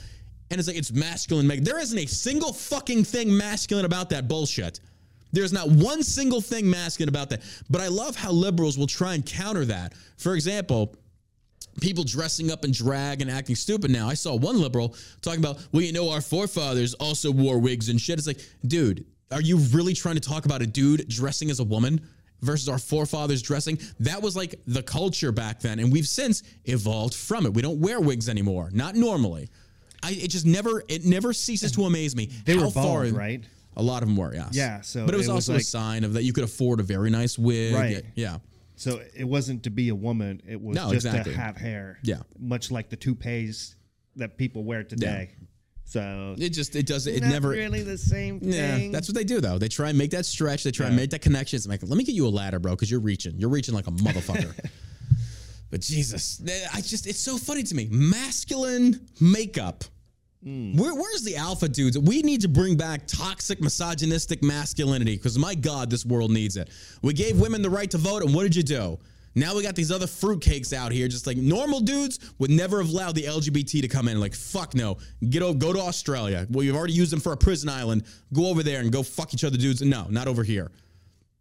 and 0.50 0.58
it's 0.58 0.68
like 0.68 0.76
it's 0.76 0.92
masculine 0.92 1.46
makeup. 1.46 1.64
There 1.64 1.80
isn't 1.80 1.98
a 1.98 2.06
single 2.06 2.52
fucking 2.52 3.04
thing 3.04 3.34
masculine 3.34 3.86
about 3.86 4.10
that 4.10 4.28
bullshit. 4.28 4.80
There's 5.32 5.52
not 5.52 5.68
one 5.68 6.02
single 6.04 6.40
thing 6.40 6.70
masculine 6.70 7.08
about 7.08 7.28
that. 7.30 7.42
But 7.68 7.80
I 7.80 7.88
love 7.88 8.14
how 8.14 8.30
liberals 8.30 8.78
will 8.78 8.86
try 8.86 9.14
and 9.14 9.26
counter 9.26 9.64
that. 9.64 9.94
For 10.16 10.34
example, 10.36 10.94
people 11.80 12.04
dressing 12.04 12.50
up 12.50 12.64
in 12.64 12.72
drag 12.72 13.20
and 13.20 13.30
acting 13.30 13.56
stupid 13.56 13.90
now. 13.90 14.08
I 14.08 14.14
saw 14.14 14.34
one 14.36 14.60
liberal 14.60 14.94
talking 15.22 15.40
about, 15.40 15.58
well, 15.72 15.82
you 15.82 15.92
know, 15.92 16.10
our 16.10 16.20
forefathers 16.20 16.94
also 16.94 17.30
wore 17.30 17.58
wigs 17.58 17.88
and 17.88 18.00
shit. 18.00 18.18
It's 18.18 18.26
like, 18.26 18.40
dude, 18.66 19.04
are 19.30 19.40
you 19.40 19.56
really 19.56 19.94
trying 19.94 20.14
to 20.14 20.20
talk 20.20 20.44
about 20.44 20.62
a 20.62 20.66
dude 20.66 21.08
dressing 21.08 21.50
as 21.50 21.60
a 21.60 21.64
woman 21.64 22.00
versus 22.42 22.68
our 22.68 22.78
forefathers 22.78 23.42
dressing? 23.42 23.78
That 24.00 24.22
was 24.22 24.36
like 24.36 24.54
the 24.66 24.82
culture 24.82 25.32
back 25.32 25.60
then. 25.60 25.78
And 25.78 25.92
we've 25.92 26.06
since 26.08 26.42
evolved 26.64 27.14
from 27.14 27.46
it. 27.46 27.54
We 27.54 27.62
don't 27.62 27.80
wear 27.80 28.00
wigs 28.00 28.28
anymore, 28.28 28.70
not 28.72 28.94
normally. 28.94 29.48
I, 30.02 30.10
it 30.12 30.28
just 30.28 30.46
never, 30.46 30.82
it 30.88 31.04
never 31.04 31.32
ceases 31.32 31.72
to 31.72 31.84
amaze 31.84 32.14
me. 32.14 32.26
They 32.44 32.54
how 32.56 32.66
were 32.66 32.70
far 32.70 33.02
bald, 33.04 33.12
right? 33.12 33.42
A 33.76 33.82
lot 33.82 34.02
of 34.02 34.08
them 34.08 34.16
were, 34.16 34.32
yes. 34.34 34.50
Yeah, 34.52 34.82
so 34.82 35.04
but 35.04 35.14
it 35.14 35.16
was 35.16 35.26
it 35.26 35.32
was 35.32 35.48
also 35.48 35.52
like- 35.54 35.62
a 35.62 35.64
sign 35.64 36.04
of 36.04 36.12
that 36.12 36.22
you 36.22 36.32
could 36.32 36.44
afford 36.44 36.78
a 36.78 36.84
very 36.84 37.10
nice 37.10 37.36
wig. 37.38 37.74
Right. 37.74 38.04
Yeah. 38.14 38.38
So 38.76 39.00
it 39.16 39.24
wasn't 39.24 39.62
to 39.64 39.70
be 39.70 39.88
a 39.88 39.94
woman; 39.94 40.42
it 40.48 40.60
was 40.60 40.74
No, 40.76 40.92
just 40.92 41.06
exactly. 41.06 41.32
to 41.32 41.38
have 41.40 41.56
hair. 41.56 41.98
Yeah. 42.02 42.22
much 42.38 42.70
like 42.70 42.90
the 42.90 42.96
toupees 42.96 43.76
that 44.16 44.36
people 44.36 44.64
wear 44.64 44.82
today. 44.84 45.30
So 45.86 46.34
It 46.38 46.50
just 46.50 46.74
it 46.74 46.86
doesn't 46.86 47.12
it 47.14 47.22
never. 47.22 47.50
really 47.50 47.82
the 47.82 47.98
same 47.98 48.40
thing. 48.40 48.52
Yeah, 48.52 48.88
that's 48.90 49.06
what 49.08 49.14
they 49.14 49.22
do 49.24 49.40
though. 49.40 49.58
They 49.58 49.68
try 49.68 49.90
and 49.90 49.98
make 49.98 50.10
that 50.12 50.24
stretch. 50.26 50.64
They 50.64 50.70
try 50.70 50.86
and 50.86 50.96
make 50.96 51.10
that 51.10 51.20
connection. 51.20 51.56
It's 51.58 51.66
like, 51.66 51.82
let 51.82 51.96
me 51.96 52.04
get 52.04 52.14
you 52.14 52.26
a 52.26 52.30
ladder, 52.30 52.58
bro, 52.58 52.72
because 52.72 52.90
you're 52.90 53.00
reaching. 53.00 53.38
You're 53.38 53.50
reaching 53.50 53.74
like 53.74 53.86
a 53.86 53.90
motherfucker. 53.92 54.54
but 55.70 55.80
Jesus, 55.80 56.40
I 56.72 56.80
just 56.80 57.06
it's 57.06 57.20
so 57.20 57.36
funny 57.36 57.62
to 57.64 57.74
me. 57.74 57.88
Masculine 57.90 59.06
makeup. 59.20 59.84
Hmm. 60.44 60.76
Where, 60.76 60.94
where's 60.94 61.22
the 61.22 61.36
alpha 61.36 61.68
dudes? 61.68 61.98
We 61.98 62.20
need 62.22 62.42
to 62.42 62.48
bring 62.48 62.76
back 62.76 63.06
toxic, 63.06 63.60
misogynistic 63.62 64.42
masculinity 64.42 65.16
because 65.16 65.38
my 65.38 65.54
God, 65.54 65.90
this 65.90 66.04
world 66.04 66.30
needs 66.30 66.56
it. 66.58 66.68
We 67.02 67.14
gave 67.14 67.40
women 67.40 67.62
the 67.62 67.70
right 67.70 67.90
to 67.90 67.98
vote, 67.98 68.22
and 68.22 68.34
what 68.34 68.42
did 68.42 68.54
you 68.54 68.62
do? 68.62 68.98
Now 69.34 69.56
we 69.56 69.62
got 69.62 69.74
these 69.74 69.90
other 69.90 70.06
fruitcakes 70.06 70.72
out 70.72 70.92
here, 70.92 71.08
just 71.08 71.26
like 71.26 71.36
normal 71.36 71.80
dudes 71.80 72.20
would 72.38 72.50
never 72.50 72.80
have 72.80 72.90
allowed 72.90 73.16
the 73.16 73.24
LGBT 73.24 73.80
to 73.80 73.88
come 73.88 74.06
in. 74.06 74.20
Like, 74.20 74.34
fuck 74.34 74.74
no. 74.74 74.98
Get 75.28 75.42
over, 75.42 75.58
go 75.58 75.72
to 75.72 75.80
Australia. 75.80 76.46
Well, 76.50 76.62
you've 76.62 76.76
already 76.76 76.92
used 76.92 77.10
them 77.10 77.18
for 77.20 77.32
a 77.32 77.36
prison 77.36 77.68
island. 77.68 78.04
Go 78.32 78.46
over 78.48 78.62
there 78.62 78.80
and 78.80 78.92
go 78.92 79.02
fuck 79.02 79.34
each 79.34 79.42
other, 79.42 79.56
dudes. 79.56 79.82
No, 79.82 80.06
not 80.08 80.28
over 80.28 80.44
here. 80.44 80.70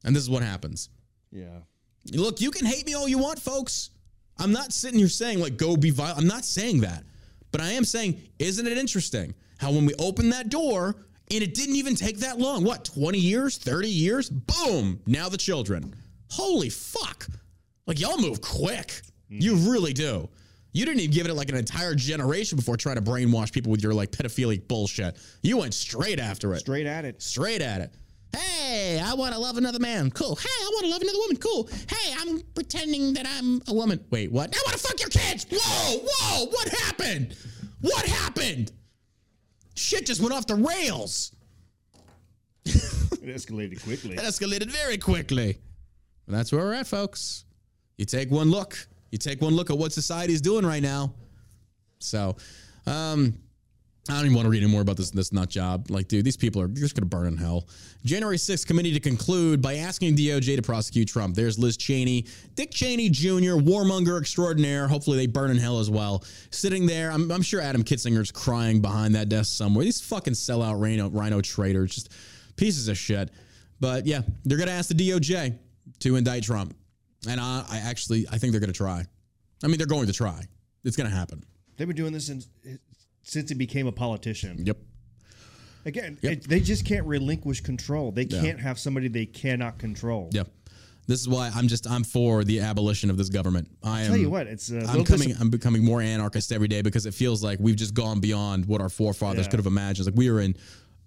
And 0.05 0.15
this 0.15 0.23
is 0.23 0.29
what 0.29 0.43
happens. 0.43 0.89
yeah. 1.31 1.59
Look, 2.11 2.41
you 2.41 2.51
can 2.51 2.65
hate 2.65 2.85
me 2.85 2.95
all 2.95 3.07
you 3.07 3.17
want, 3.17 3.39
folks. 3.39 3.91
I'm 4.37 4.51
not 4.51 4.73
sitting 4.73 4.99
here 4.99 5.07
saying 5.07 5.39
like 5.39 5.55
go 5.55 5.77
be 5.77 5.89
violent. 5.89 6.17
I'm 6.19 6.27
not 6.27 6.43
saying 6.43 6.81
that. 6.81 7.03
But 7.53 7.61
I 7.61 7.71
am 7.71 7.85
saying, 7.85 8.19
isn't 8.39 8.67
it 8.67 8.77
interesting 8.77 9.33
how 9.59 9.71
when 9.71 9.85
we 9.85 9.93
opened 9.99 10.33
that 10.33 10.49
door 10.49 10.95
and 11.31 11.43
it 11.43 11.53
didn't 11.53 11.75
even 11.75 11.95
take 11.95 12.17
that 12.17 12.39
long, 12.39 12.65
what, 12.65 12.83
20 12.83 13.17
years, 13.17 13.57
30 13.57 13.87
years? 13.87 14.29
Boom, 14.29 14.99
now 15.05 15.29
the 15.29 15.37
children. 15.37 15.93
Holy 16.31 16.69
fuck. 16.69 17.27
Like 17.85 18.01
y'all 18.01 18.17
move 18.17 18.41
quick. 18.41 19.03
You 19.29 19.53
mm-hmm. 19.53 19.69
really 19.69 19.93
do. 19.93 20.27
You 20.73 20.85
didn't 20.85 21.01
even 21.01 21.13
give 21.13 21.27
it 21.27 21.35
like 21.35 21.49
an 21.49 21.55
entire 21.55 21.93
generation 21.93 22.55
before 22.55 22.75
trying 22.75 22.95
to 22.95 23.03
brainwash 23.03 23.51
people 23.51 23.71
with 23.71 23.83
your 23.83 23.93
like 23.93 24.09
pedophilic 24.09 24.67
bullshit. 24.67 25.17
You 25.43 25.57
went 25.57 25.75
straight 25.75 26.19
after 26.19 26.53
it 26.55 26.61
Straight 26.61 26.87
at 26.87 27.05
it. 27.05 27.21
straight 27.21 27.61
at 27.61 27.81
it. 27.81 27.93
Hey, 28.35 28.99
I 29.03 29.13
want 29.13 29.33
to 29.33 29.39
love 29.39 29.57
another 29.57 29.79
man. 29.79 30.09
Cool. 30.11 30.35
Hey, 30.35 30.49
I 30.49 30.69
want 30.73 30.85
to 30.85 30.89
love 30.91 31.01
another 31.01 31.17
woman. 31.19 31.37
Cool. 31.37 31.69
Hey, 31.89 32.13
I'm 32.19 32.41
pretending 32.55 33.13
that 33.13 33.27
I'm 33.27 33.61
a 33.67 33.73
woman. 33.73 34.03
Wait, 34.09 34.31
what? 34.31 34.55
I 34.55 34.59
want 34.65 34.77
to 34.77 34.83
fuck 34.83 34.99
your 34.99 35.09
kids. 35.09 35.45
Whoa, 35.51 35.99
whoa, 35.99 36.45
what 36.47 36.67
happened? 36.69 37.35
What 37.81 38.05
happened? 38.05 38.71
Shit 39.75 40.05
just 40.05 40.21
went 40.21 40.33
off 40.33 40.47
the 40.47 40.55
rails. 40.55 41.35
It 42.65 43.35
escalated 43.35 43.83
quickly. 43.83 44.15
That 44.15 44.25
escalated 44.25 44.69
very 44.69 44.97
quickly. 44.97 45.57
And 46.27 46.35
that's 46.35 46.51
where 46.51 46.63
we're 46.63 46.73
at, 46.73 46.87
folks. 46.87 47.45
You 47.97 48.05
take 48.05 48.31
one 48.31 48.49
look. 48.49 48.77
You 49.11 49.17
take 49.17 49.41
one 49.41 49.53
look 49.55 49.69
at 49.69 49.77
what 49.77 49.91
society 49.91 50.33
is 50.33 50.41
doing 50.41 50.65
right 50.65 50.81
now. 50.81 51.13
So, 51.99 52.35
um, 52.87 53.37
I 54.09 54.15
don't 54.15 54.25
even 54.25 54.35
want 54.35 54.45
to 54.47 54.49
read 54.49 54.61
any 54.61 54.71
more 54.71 54.81
about 54.81 54.97
this 54.97 55.11
this 55.11 55.31
nut 55.31 55.49
job. 55.49 55.89
Like, 55.89 56.09
dude, 56.09 56.25
these 56.25 56.35
people 56.35 56.61
are 56.61 56.67
just 56.67 56.93
gonna 56.93 57.05
burn 57.05 57.25
in 57.25 57.37
hell. 57.37 57.69
January 58.03 58.35
6th 58.35 58.67
committee 58.67 58.91
to 58.91 58.99
conclude 58.99 59.61
by 59.61 59.75
asking 59.75 60.17
DOJ 60.17 60.57
to 60.57 60.61
prosecute 60.61 61.07
Trump. 61.07 61.35
There's 61.35 61.57
Liz 61.57 61.77
Cheney, 61.77 62.25
Dick 62.55 62.71
Cheney 62.71 63.09
Jr., 63.09 63.55
warmonger 63.55 64.19
extraordinaire. 64.19 64.89
Hopefully 64.89 65.15
they 65.15 65.27
burn 65.27 65.51
in 65.51 65.57
hell 65.57 65.79
as 65.79 65.89
well. 65.89 66.25
Sitting 66.51 66.85
there, 66.85 67.11
I'm, 67.11 67.31
I'm 67.31 67.41
sure 67.41 67.61
Adam 67.61 67.81
Kinzinger's 67.81 68.29
crying 68.29 68.81
behind 68.81 69.15
that 69.15 69.29
desk 69.29 69.55
somewhere. 69.55 69.85
These 69.85 70.01
fucking 70.01 70.33
sellout 70.33 70.81
RINO, 70.81 71.09
RINO 71.09 71.39
traitors, 71.39 71.95
just 71.95 72.11
pieces 72.57 72.89
of 72.89 72.97
shit. 72.97 73.29
But 73.79 74.05
yeah, 74.05 74.21
they're 74.43 74.57
gonna 74.57 74.71
ask 74.71 74.89
the 74.89 74.95
DOJ 74.95 75.57
to 75.99 76.15
indict 76.17 76.43
Trump, 76.43 76.75
and 77.29 77.39
I, 77.39 77.63
I 77.69 77.77
actually 77.77 78.27
I 78.29 78.37
think 78.37 78.51
they're 78.51 78.59
gonna 78.59 78.73
try. 78.73 79.05
I 79.63 79.67
mean, 79.67 79.77
they're 79.77 79.87
going 79.87 80.07
to 80.07 80.13
try. 80.13 80.43
It's 80.83 80.97
gonna 80.97 81.09
happen. 81.09 81.41
They've 81.77 81.87
been 81.87 81.95
doing 81.95 82.11
this 82.11 82.27
since 82.27 82.49
since 83.23 83.49
he 83.49 83.55
became 83.55 83.87
a 83.87 83.91
politician. 83.91 84.63
Yep. 84.65 84.77
Again, 85.85 86.17
Yep. 86.21 86.31
it, 86.33 86.43
they 86.47 86.59
just 86.59 86.85
can't 86.85 87.05
relinquish 87.05 87.61
control. 87.61 88.11
They 88.11 88.23
Yeah. 88.23 88.41
can't 88.41 88.59
have 88.59 88.79
somebody 88.79 89.07
they 89.07 89.25
cannot 89.25 89.79
control. 89.79 90.29
Yep. 90.31 90.49
This 91.07 91.19
is 91.19 91.27
why 91.27 91.51
I'm 91.53 91.67
just 91.67 91.85
I'm 91.89 92.05
for 92.05 92.45
the 92.45 92.61
abolition 92.61 93.09
of 93.09 93.17
this 93.17 93.27
government. 93.27 93.69
I 93.83 94.01
am. 94.03 94.07
Tell 94.07 94.17
you 94.17 94.29
what, 94.29 94.47
it's 94.47 94.71
a 94.71 94.79
I'm 94.85 95.03
coming. 95.03 95.29
dis- 95.29 95.41
I'm 95.41 95.49
becoming 95.49 95.83
more 95.83 96.01
anarchist 96.01 96.53
every 96.53 96.69
day 96.69 96.81
because 96.81 97.05
it 97.05 97.13
feels 97.13 97.43
like 97.43 97.59
we've 97.59 97.75
just 97.75 97.93
gone 97.93 98.21
beyond 98.21 98.65
what 98.65 98.79
our 98.79 98.87
forefathers 98.87 99.45
Yeah. 99.45 99.49
could 99.51 99.59
have 99.59 99.65
imagined. 99.67 100.05
Like 100.05 100.15
we 100.15 100.29
are 100.29 100.39
in 100.39 100.55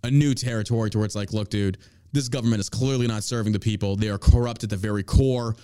a 0.04 0.10
new 0.10 0.34
territory 0.34 0.90
to 0.90 0.98
where 0.98 1.06
it's 1.06 1.14
like, 1.14 1.32
look, 1.32 1.48
dude, 1.48 1.78
this 2.12 2.28
government 2.28 2.60
is 2.60 2.68
clearly 2.68 3.06
not 3.06 3.24
serving 3.24 3.54
the 3.54 3.58
people. 3.58 3.96
They 3.96 4.10
are 4.10 4.18
corrupt 4.18 4.62
at 4.64 4.68
the 4.70 4.76
very 4.76 5.02
core. 5.02 5.56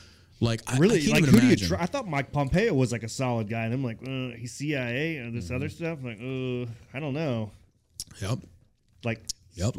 Like, 0.43 0.61
I, 0.67 0.77
really 0.79 1.07
I 1.09 1.13
like 1.13 1.25
who 1.25 1.31
do 1.31 1.37
you 1.37 1.43
imagine. 1.45 1.69
try? 1.69 1.81
I 1.81 1.87
thought 1.87 2.09
Mike 2.09 2.33
Pompeo 2.33 2.75
was 2.75 2.91
like 2.91 3.05
a 3.05 3.09
solid 3.09 3.49
guy, 3.49 3.63
and 3.65 3.73
I'm 3.73 3.85
like, 3.85 3.99
uh, 4.03 4.37
he's 4.37 4.53
CIA 4.53 5.19
and 5.19 5.29
Mm-hmm. 5.29 5.37
this 5.37 5.51
other 5.53 5.69
stuff. 5.69 5.99
I'm 6.03 6.05
like, 6.05 6.19
uh, 6.69 6.97
I 6.97 7.01
don't 7.01 7.15
know. 7.15 7.53
Yep. 8.21 8.39
Like, 9.05 9.23
Yep. 9.55 9.77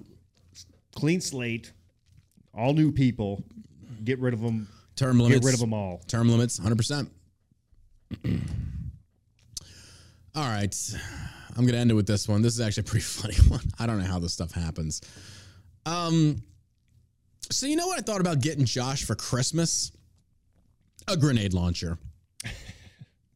clean 0.95 1.20
slate, 1.20 1.74
all 2.57 2.74
new 2.74 2.91
people. 2.93 3.43
Get 4.05 4.20
rid 4.20 4.34
of 4.34 4.39
them. 4.41 4.70
Term 4.95 5.20
limits. 5.20 5.41
Get 5.41 5.45
rid 5.45 5.53
of 5.53 5.59
them 5.59 5.74
all. 5.74 6.01
Term 6.07 6.30
limits, 6.30 6.59
100%. 6.61 7.09
All 10.36 10.43
right. 10.49 10.76
I'm 11.55 11.64
going 11.64 11.74
to 11.74 11.78
end 11.80 11.91
it 11.91 11.95
with 11.95 12.07
this 12.07 12.28
one. 12.28 12.41
This 12.41 12.53
is 12.53 12.61
actually 12.61 12.82
a 12.82 12.86
pretty 12.86 13.03
funny 13.05 13.36
one. 13.49 13.61
I 13.80 13.86
don't 13.86 13.99
know 13.99 14.05
how 14.05 14.20
this 14.20 14.34
stuff 14.34 14.51
happens. 14.51 15.01
Um, 15.86 16.41
so, 17.51 17.66
you 17.68 17.76
know 17.76 17.88
what 17.88 17.99
I 17.99 18.01
thought 18.01 18.22
about 18.22 18.39
getting 18.39 18.66
Josh 18.66 19.03
for 19.03 19.16
Christmas? 19.16 19.91
A 21.08 21.18
grenade 21.18 21.54
launcher. 21.54 21.97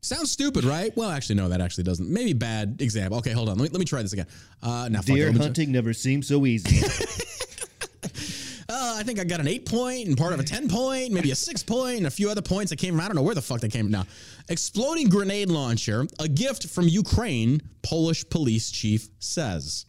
Sounds 0.02 0.32
stupid, 0.32 0.64
right? 0.64 0.96
Well, 0.96 1.10
actually, 1.10 1.36
no, 1.36 1.50
that 1.50 1.60
actually 1.60 1.84
doesn't. 1.84 2.10
Maybe 2.10 2.32
bad 2.32 2.78
example. 2.82 3.18
Okay, 3.18 3.32
hold 3.32 3.50
on. 3.50 3.58
Let 3.58 3.64
me, 3.64 3.70
let 3.70 3.80
me 3.80 3.86
try 3.86 4.02
this 4.02 4.14
again. 4.14 4.28
Uh, 4.64 4.88
now. 4.90 5.02
Deer 5.02 5.28
me 5.32 5.36
try- 5.36 5.46
hunting 5.46 5.72
never 5.72 5.92
seemed 5.92 6.24
so 6.24 6.46
easy. 6.46 6.86
uh, 8.70 8.96
I 8.98 9.04
think 9.04 9.20
I 9.20 9.26
got 9.26 9.42
an 9.42 9.50
eight 9.50 9.66
point 9.66 10.08
and 10.08 10.18
part 10.18 10.32
of 10.32 10.40
a 10.40 10.44
10 10.44 10.70
point, 10.70 11.12
maybe 11.12 11.32
a 11.32 11.36
six 11.36 11.62
point, 11.62 11.98
and 11.98 12.08
a 12.08 12.12
few 12.12 12.30
other 12.30 12.42
points 12.42 12.70
that 12.70 12.78
came 12.78 12.94
from, 12.94 13.02
I 13.02 13.08
don't 13.08 13.18
know 13.18 13.22
where 13.22 13.36
the 13.36 13.42
fuck 13.42 13.60
they 13.60 13.68
came 13.68 13.86
from 13.86 13.92
now. 13.92 14.06
Exploding 14.48 15.10
grenade 15.10 15.50
launcher, 15.50 16.08
a 16.20 16.28
gift 16.30 16.68
from 16.68 16.88
Ukraine, 16.88 17.62
Polish 17.82 18.30
police 18.30 18.72
chief 18.72 19.10
says. 19.20 19.86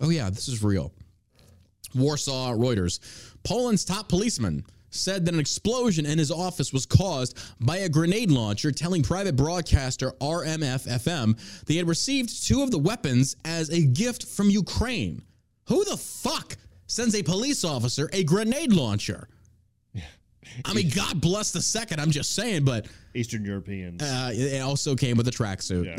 Oh, 0.00 0.10
yeah, 0.10 0.30
this 0.30 0.48
is 0.48 0.64
real. 0.64 0.92
Warsaw 1.94 2.54
Reuters. 2.54 2.98
Poland's 3.44 3.84
top 3.84 4.08
policeman 4.08 4.64
said 4.94 5.24
that 5.26 5.34
an 5.34 5.40
explosion 5.40 6.06
in 6.06 6.18
his 6.18 6.30
office 6.30 6.72
was 6.72 6.86
caused 6.86 7.38
by 7.60 7.78
a 7.78 7.88
grenade 7.88 8.30
launcher, 8.30 8.70
telling 8.70 9.02
private 9.02 9.36
broadcaster 9.36 10.12
RMF 10.20 10.86
FM 10.88 11.64
they 11.66 11.76
had 11.76 11.88
received 11.88 12.44
two 12.46 12.62
of 12.62 12.70
the 12.70 12.78
weapons 12.78 13.36
as 13.44 13.70
a 13.70 13.82
gift 13.82 14.24
from 14.24 14.50
Ukraine. 14.50 15.22
Who 15.68 15.84
the 15.84 15.96
fuck 15.96 16.56
sends 16.86 17.14
a 17.14 17.22
police 17.22 17.64
officer 17.64 18.08
a 18.12 18.24
grenade 18.24 18.72
launcher? 18.72 19.28
I 20.64 20.72
mean, 20.72 20.90
God 20.90 21.20
bless 21.20 21.50
the 21.50 21.62
second. 21.62 22.00
I'm 22.00 22.10
just 22.10 22.34
saying, 22.34 22.64
but 22.64 22.86
Eastern 23.14 23.44
Europeans. 23.44 24.02
uh, 24.02 24.30
it 24.32 24.60
also 24.60 24.94
came 24.94 25.16
with 25.16 25.26
a 25.26 25.32
tracksuit. 25.32 25.90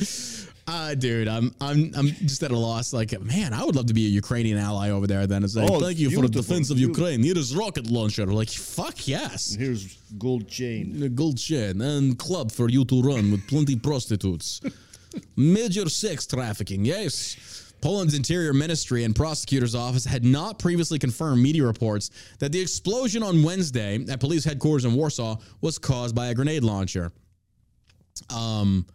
Uh, 0.72 0.94
dude, 0.94 1.26
I'm 1.26 1.52
I'm 1.60 1.92
I'm 1.96 2.06
just 2.30 2.42
at 2.44 2.52
a 2.52 2.56
loss. 2.56 2.92
Like, 2.92 3.18
man, 3.20 3.52
I 3.52 3.64
would 3.64 3.74
love 3.74 3.86
to 3.86 3.94
be 3.94 4.06
a 4.06 4.08
Ukrainian 4.22 4.56
ally 4.56 4.90
over 4.90 5.06
there. 5.12 5.26
Then 5.26 5.42
it's 5.42 5.56
like, 5.56 5.68
Oh, 5.70 5.80
thank 5.80 5.98
you 5.98 6.10
for 6.10 6.22
the 6.22 6.28
defense 6.28 6.70
of 6.70 6.76
beautiful. 6.76 7.02
Ukraine. 7.02 7.22
Here 7.24 7.36
is 7.36 7.56
rocket 7.56 7.86
launcher. 7.90 8.24
Like, 8.26 8.50
fuck 8.50 9.08
yes, 9.08 9.54
Here's 9.54 9.96
gold 10.16 10.46
chain. 10.48 11.02
a 11.02 11.08
gold 11.08 11.38
chain 11.38 11.80
and 11.80 12.16
club 12.18 12.52
for 12.52 12.68
you 12.68 12.84
to 12.84 13.02
run 13.02 13.32
with 13.32 13.42
plenty 13.48 13.74
prostitutes. 13.76 14.60
Major 15.36 15.88
sex 15.88 16.24
trafficking, 16.26 16.84
yes. 16.84 17.36
Poland's 17.80 18.14
interior 18.14 18.52
ministry 18.52 19.04
and 19.04 19.16
prosecutor's 19.16 19.74
office 19.74 20.04
had 20.04 20.22
not 20.22 20.58
previously 20.60 20.98
confirmed 20.98 21.42
media 21.42 21.64
reports 21.64 22.10
that 22.38 22.52
the 22.52 22.60
explosion 22.60 23.22
on 23.22 23.42
Wednesday 23.42 24.04
at 24.08 24.20
police 24.20 24.44
headquarters 24.44 24.84
in 24.84 24.92
Warsaw 24.94 25.36
was 25.62 25.78
caused 25.78 26.14
by 26.14 26.26
a 26.28 26.34
grenade 26.34 26.62
launcher. 26.62 27.10
Um, 28.32 28.86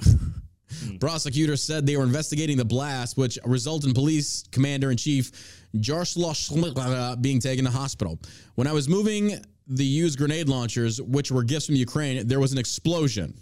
Hmm. 0.80 0.96
prosecutors 0.96 1.62
said 1.62 1.86
they 1.86 1.96
were 1.96 2.04
investigating 2.04 2.56
the 2.56 2.64
blast, 2.64 3.16
which 3.16 3.38
resulted 3.44 3.88
in 3.88 3.94
police 3.94 4.44
commander 4.50 4.90
in 4.90 4.96
chief 4.96 5.30
Jaroslaw 5.76 6.72
uh, 6.76 7.16
being 7.16 7.40
taken 7.40 7.64
to 7.64 7.70
hospital. 7.70 8.18
When 8.54 8.66
I 8.66 8.72
was 8.72 8.88
moving 8.88 9.44
the 9.66 9.84
used 9.84 10.18
grenade 10.18 10.48
launchers, 10.48 11.00
which 11.00 11.30
were 11.30 11.42
gifts 11.42 11.66
from 11.66 11.74
Ukraine, 11.76 12.26
there 12.26 12.40
was 12.40 12.52
an 12.52 12.58
explosion. 12.58 13.34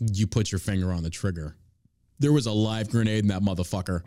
You 0.00 0.26
put 0.26 0.52
your 0.52 0.58
finger 0.58 0.92
on 0.92 1.02
the 1.02 1.10
trigger. 1.10 1.56
There 2.18 2.32
was 2.32 2.46
a 2.46 2.52
live 2.52 2.90
grenade 2.90 3.24
in 3.24 3.28
that 3.28 3.42
motherfucker. 3.42 4.02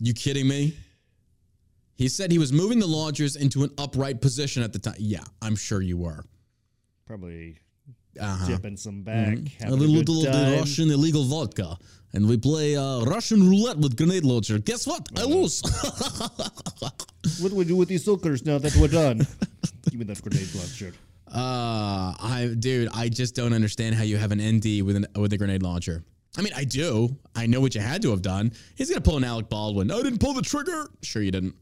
You 0.00 0.12
kidding 0.12 0.48
me? 0.48 0.76
He 1.96 2.08
said 2.08 2.32
he 2.32 2.38
was 2.38 2.52
moving 2.52 2.80
the 2.80 2.86
launchers 2.86 3.36
into 3.36 3.62
an 3.62 3.70
upright 3.78 4.20
position 4.20 4.62
at 4.62 4.72
the 4.72 4.78
time. 4.78 4.96
Yeah, 4.98 5.22
I'm 5.40 5.56
sure 5.56 5.80
you 5.80 5.96
were. 5.96 6.24
Probably 7.06 7.58
dipping 8.46 8.76
some 8.76 9.02
back, 9.02 9.38
A 9.38 9.64
having 9.64 9.74
a, 9.74 9.76
little, 9.76 9.94
good 9.94 10.08
little 10.08 10.26
of 10.26 10.50
the. 10.50 10.56
Russian 10.58 10.90
illegal 10.90 11.24
vodka. 11.24 11.76
And 12.12 12.28
we 12.28 12.36
play 12.36 12.76
uh, 12.76 13.00
Russian 13.00 13.48
roulette 13.48 13.76
with 13.78 13.96
grenade 13.96 14.24
launcher. 14.24 14.58
Guess 14.58 14.86
what? 14.86 15.08
I 15.16 15.24
lose. 15.24 15.62
What 17.40 17.48
do 17.48 17.56
we 17.56 17.64
do 17.64 17.74
with 17.74 17.88
these 17.88 18.04
hookers 18.04 18.44
now 18.44 18.58
that 18.58 18.76
we're 18.76 18.88
done? 18.88 19.26
Give 19.90 19.98
me 19.98 20.04
that 20.04 20.20
grenade 20.20 20.54
launcher. 20.54 20.92
Uh, 21.26 22.12
I 22.20 22.54
dude, 22.58 22.88
I 22.94 23.08
just 23.08 23.34
don't 23.34 23.54
understand 23.54 23.94
how 23.94 24.02
you 24.02 24.18
have 24.18 24.30
an 24.30 24.40
ND 24.40 24.82
with 24.82 24.96
an 24.96 25.06
with 25.16 25.32
a 25.32 25.38
grenade 25.38 25.62
launcher. 25.62 26.04
I 26.36 26.42
mean, 26.42 26.52
I 26.54 26.64
do. 26.64 27.16
I 27.34 27.46
know 27.46 27.60
what 27.60 27.74
you 27.74 27.80
had 27.80 28.02
to 28.02 28.10
have 28.10 28.20
done. 28.22 28.52
He's 28.76 28.90
gonna 28.90 29.00
pull 29.00 29.16
an 29.16 29.24
Alec 29.24 29.48
Baldwin. 29.48 29.90
I 29.90 30.02
didn't 30.02 30.18
pull 30.18 30.34
the 30.34 30.42
trigger. 30.42 30.90
Sure, 31.02 31.22
you 31.22 31.30
didn't. 31.30 31.54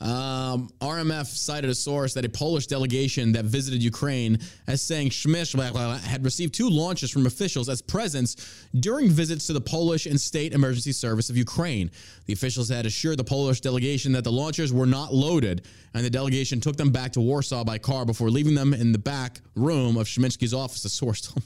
Um, 0.00 0.68
RMF 0.80 1.26
cited 1.26 1.70
a 1.70 1.74
source 1.74 2.12
that 2.14 2.24
a 2.24 2.28
Polish 2.28 2.66
delegation 2.66 3.32
that 3.32 3.46
visited 3.46 3.82
Ukraine 3.82 4.38
as 4.66 4.82
saying 4.82 5.10
Schmidt 5.10 5.48
had 5.48 6.24
received 6.24 6.52
two 6.54 6.68
launches 6.68 7.10
from 7.10 7.26
officials 7.26 7.68
as 7.68 7.80
presents 7.80 8.36
during 8.78 9.08
visits 9.08 9.46
to 9.46 9.52
the 9.54 9.60
Polish 9.60 10.06
and 10.06 10.20
State 10.20 10.52
Emergency 10.52 10.92
Service 10.92 11.30
of 11.30 11.36
Ukraine. 11.36 11.90
The 12.26 12.34
officials 12.34 12.68
had 12.68 12.84
assured 12.84 13.18
the 13.18 13.24
Polish 13.24 13.60
delegation 13.60 14.12
that 14.12 14.24
the 14.24 14.32
launchers 14.32 14.72
were 14.72 14.86
not 14.86 15.14
loaded, 15.14 15.66
and 15.94 16.04
the 16.04 16.10
delegation 16.10 16.60
took 16.60 16.76
them 16.76 16.90
back 16.90 17.12
to 17.12 17.20
Warsaw 17.20 17.64
by 17.64 17.78
car 17.78 18.04
before 18.04 18.30
leaving 18.30 18.54
them 18.54 18.74
in 18.74 18.92
the 18.92 18.98
back 18.98 19.40
room 19.54 19.96
of 19.96 20.06
Schmidsky's 20.06 20.52
office. 20.52 20.82
The 20.82 20.90
source 20.90 21.22
told. 21.22 21.42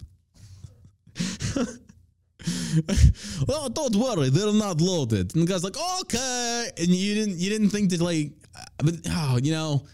well, 3.49 3.69
don't 3.69 3.97
worry, 3.97 4.31
they're 4.31 4.53
not 4.53 4.81
loaded. 4.81 5.35
And 5.35 5.47
the 5.47 5.53
guy's 5.53 5.65
like, 5.65 5.77
okay, 6.03 6.71
and 6.77 6.89
you 6.89 7.15
didn't, 7.15 7.39
you 7.39 7.51
didn't 7.51 7.71
think 7.71 7.91
that 7.91 8.01
like, 8.01 8.33
uh, 8.59 8.65
but 8.79 8.95
oh, 9.09 9.39
you 9.43 9.53
know, 9.53 9.87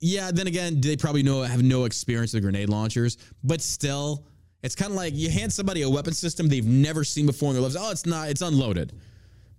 yeah. 0.00 0.30
Then 0.32 0.46
again, 0.46 0.80
they 0.80 0.96
probably 0.96 1.22
know 1.22 1.42
have 1.42 1.62
no 1.62 1.84
experience 1.84 2.32
with 2.32 2.42
grenade 2.42 2.68
launchers, 2.68 3.18
but 3.44 3.60
still, 3.60 4.24
it's 4.62 4.74
kind 4.74 4.90
of 4.90 4.96
like 4.96 5.14
you 5.14 5.30
hand 5.30 5.52
somebody 5.52 5.82
a 5.82 5.90
weapon 5.90 6.12
system 6.12 6.48
they've 6.48 6.64
never 6.64 7.04
seen 7.04 7.26
before 7.26 7.48
in 7.48 7.54
their 7.54 7.62
lives. 7.62 7.76
Oh, 7.78 7.90
it's 7.90 8.06
not, 8.06 8.28
it's 8.28 8.42
unloaded. 8.42 8.92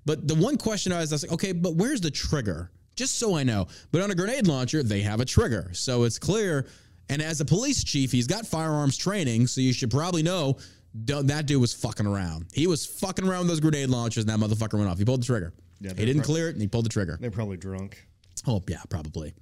But 0.06 0.28
the 0.28 0.36
one 0.36 0.58
question 0.58 0.92
I 0.92 1.00
was, 1.00 1.12
I 1.12 1.16
was 1.16 1.24
like, 1.24 1.34
okay, 1.34 1.52
but 1.52 1.76
where's 1.76 2.02
the 2.02 2.12
trigger? 2.12 2.72
Just 2.96 3.20
so 3.20 3.36
I 3.36 3.44
know. 3.44 3.68
But 3.92 4.02
on 4.02 4.12
a 4.12 4.16
grenade 4.16 4.48
launcher, 4.48 4.84
they 4.84 5.02
have 5.02 5.20
a 5.20 5.26
trigger, 5.26 5.72
so 5.74 6.04
it's 6.04 6.20
clear. 6.20 6.68
And 7.10 7.22
as 7.22 7.42
a 7.42 7.46
police 7.46 7.84
chief, 7.84 8.12
he's 8.12 8.28
got 8.28 8.46
firearms 8.46 8.98
training, 8.98 9.48
so 9.48 9.62
you 9.62 9.74
should 9.74 9.92
probably 9.92 10.24
know 10.24 10.58
that 10.94 11.46
dude 11.46 11.62
was 11.62 11.74
fucking 11.74 12.06
around. 12.06 12.48
He 12.54 12.68
was 12.68 12.86
fucking 12.86 13.26
around 13.28 13.42
with 13.42 13.50
those 13.50 13.60
grenade 13.60 13.90
launchers, 13.90 14.26
and 14.26 14.30
that 14.30 14.40
motherfucker 14.40 14.78
went 14.78 14.90
off. 14.90 14.98
He 14.98 15.06
pulled 15.06 15.22
the 15.22 15.26
trigger. 15.26 15.54
Yeah, 15.80 15.94
he 15.96 16.06
didn't 16.06 16.24
clear 16.24 16.48
it, 16.48 16.54
and 16.54 16.62
he 16.62 16.68
pulled 16.68 16.86
the 16.86 16.90
trigger. 16.90 17.18
They're 17.20 17.32
probably 17.32 17.58
drunk. 17.58 18.06
Oh 18.48 18.62
yeah, 18.68 18.82
probably. 18.90 19.34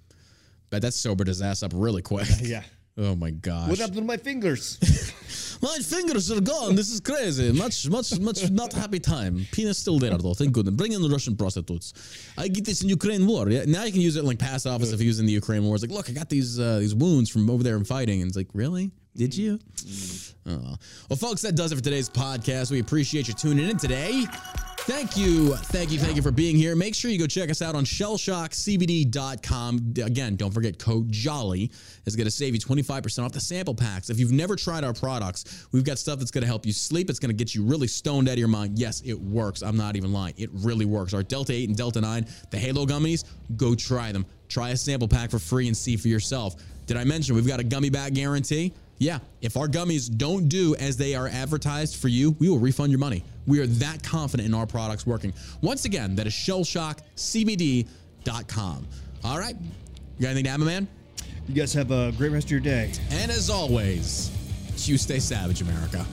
But 0.69 0.81
that 0.83 0.93
sobered 0.93 1.27
his 1.27 1.41
ass 1.41 1.63
up 1.63 1.71
really 1.75 2.01
quick. 2.01 2.27
Yeah. 2.41 2.63
Oh 2.97 3.15
my 3.15 3.31
gosh. 3.31 3.69
What 3.69 3.79
happened 3.79 3.97
to 3.97 4.03
my 4.03 4.17
fingers? 4.17 4.77
My 5.61 5.77
fingers 5.79 6.31
are 6.31 6.39
gone. 6.39 6.75
This 6.75 6.89
is 6.89 7.01
crazy. 7.01 7.51
Much, 7.51 7.87
much, 7.89 8.17
much 8.19 8.49
not 8.49 8.71
happy 8.71 8.99
time. 8.99 9.45
Penis 9.51 9.77
still 9.77 9.99
there 9.99 10.17
though. 10.17 10.33
Thank 10.33 10.53
goodness. 10.53 10.75
Bring 10.75 10.93
in 10.93 11.01
the 11.01 11.09
Russian 11.09 11.35
prostitutes. 11.35 11.93
I 12.37 12.47
get 12.47 12.63
this 12.63 12.81
in 12.81 12.87
Ukraine 12.87 13.27
war. 13.27 13.49
Yeah, 13.49 13.65
now 13.67 13.83
you 13.83 13.91
can 13.91 13.99
use 13.99 14.15
it 14.15 14.19
in, 14.21 14.25
like 14.25 14.39
past 14.39 14.65
office 14.65 14.93
if 14.93 15.01
you 15.01 15.09
it 15.09 15.19
in 15.19 15.25
the 15.25 15.33
Ukraine 15.33 15.65
war. 15.65 15.75
It's 15.75 15.83
like, 15.83 15.91
look, 15.91 16.09
I 16.09 16.13
got 16.13 16.29
these 16.29 16.59
uh, 16.59 16.79
these 16.79 16.95
wounds 16.95 17.29
from 17.29 17.49
over 17.49 17.61
there 17.61 17.75
and 17.75 17.85
fighting. 17.85 18.21
And 18.21 18.29
it's 18.29 18.37
like, 18.37 18.47
really? 18.53 18.91
Did 19.19 19.35
you? 19.35 19.59
Oh. 20.47 20.77
Well, 21.09 21.17
folks, 21.17 21.41
that 21.41 21.57
does 21.57 21.73
it 21.73 21.75
for 21.75 21.83
today's 21.83 22.09
podcast. 22.09 22.71
We 22.71 22.79
appreciate 22.79 23.27
you 23.27 23.33
tuning 23.33 23.69
in 23.69 23.75
today. 23.75 24.23
Thank 24.83 25.17
you, 25.17 25.57
thank 25.57 25.91
you, 25.91 25.99
thank 25.99 26.15
you 26.15 26.21
for 26.21 26.31
being 26.31 26.55
here. 26.55 26.73
Make 26.73 26.95
sure 26.95 27.11
you 27.11 27.19
go 27.19 27.27
check 27.27 27.49
us 27.49 27.61
out 27.61 27.75
on 27.75 27.83
shellshockcbd.com. 27.83 29.93
Again, 30.01 30.37
don't 30.37 30.53
forget 30.53 30.79
code 30.79 31.11
JOLLY 31.11 31.69
is 32.05 32.15
going 32.15 32.27
to 32.27 32.31
save 32.31 32.53
you 32.53 32.61
25% 32.61 33.25
off 33.25 33.33
the 33.33 33.41
sample 33.41 33.75
packs. 33.75 34.09
If 34.09 34.21
you've 34.21 34.31
never 34.31 34.55
tried 34.55 34.85
our 34.85 34.93
products, 34.93 35.67
we've 35.73 35.83
got 35.83 35.99
stuff 35.99 36.19
that's 36.19 36.31
going 36.31 36.43
to 36.43 36.47
help 36.47 36.65
you 36.65 36.71
sleep. 36.71 37.09
It's 37.09 37.19
going 37.19 37.29
to 37.29 37.35
get 37.35 37.53
you 37.53 37.65
really 37.65 37.87
stoned 37.87 38.29
out 38.29 38.35
of 38.35 38.39
your 38.39 38.47
mind. 38.47 38.79
Yes, 38.79 39.01
it 39.05 39.19
works. 39.19 39.63
I'm 39.63 39.75
not 39.75 39.97
even 39.97 40.13
lying. 40.13 40.35
It 40.37 40.49
really 40.53 40.85
works. 40.85 41.13
Our 41.13 41.23
Delta 41.23 41.51
8 41.51 41.67
and 41.67 41.77
Delta 41.77 41.99
9, 41.99 42.25
the 42.51 42.57
Halo 42.57 42.85
gummies, 42.85 43.25
go 43.57 43.75
try 43.75 44.13
them. 44.13 44.25
Try 44.47 44.69
a 44.69 44.77
sample 44.77 45.09
pack 45.09 45.29
for 45.29 45.39
free 45.39 45.67
and 45.67 45.75
see 45.75 45.97
for 45.97 46.07
yourself. 46.07 46.55
Did 46.85 46.95
I 46.95 47.03
mention 47.03 47.35
we've 47.35 47.45
got 47.45 47.59
a 47.59 47.63
gummy 47.63 47.89
bag 47.91 48.15
guarantee? 48.15 48.73
Yeah, 48.99 49.17
if 49.41 49.57
our 49.57 49.67
gummies 49.67 50.15
don't 50.15 50.47
do 50.49 50.75
as 50.75 50.97
they 50.97 51.15
are 51.15 51.27
advertised 51.27 51.95
for 51.95 52.09
you, 52.09 52.31
we 52.31 52.49
will 52.49 52.59
refund 52.59 52.91
your 52.91 52.99
money. 52.99 53.23
We 53.47 53.61
are 53.61 53.67
that 53.67 54.03
confident 54.03 54.45
in 54.47 54.53
our 54.53 54.67
products 54.67 55.07
working. 55.07 55.33
Once 55.61 55.85
again, 55.85 56.17
that 56.17 56.27
is 56.27 56.33
shellshockcbd.com. 56.33 58.87
All 59.23 59.39
right. 59.39 59.55
You 60.17 60.21
got 60.21 60.27
anything 60.29 60.43
to 60.43 60.49
add, 60.51 60.59
my 60.59 60.65
man? 60.65 60.87
You 61.47 61.55
guys 61.55 61.73
have 61.73 61.91
a 61.91 62.11
great 62.17 62.33
rest 62.33 62.47
of 62.47 62.51
your 62.51 62.59
day. 62.59 62.91
And 63.09 63.31
as 63.31 63.49
always, 63.49 64.29
you 64.87 64.97
stay 64.97 65.19
savage, 65.19 65.61
America. 65.61 66.05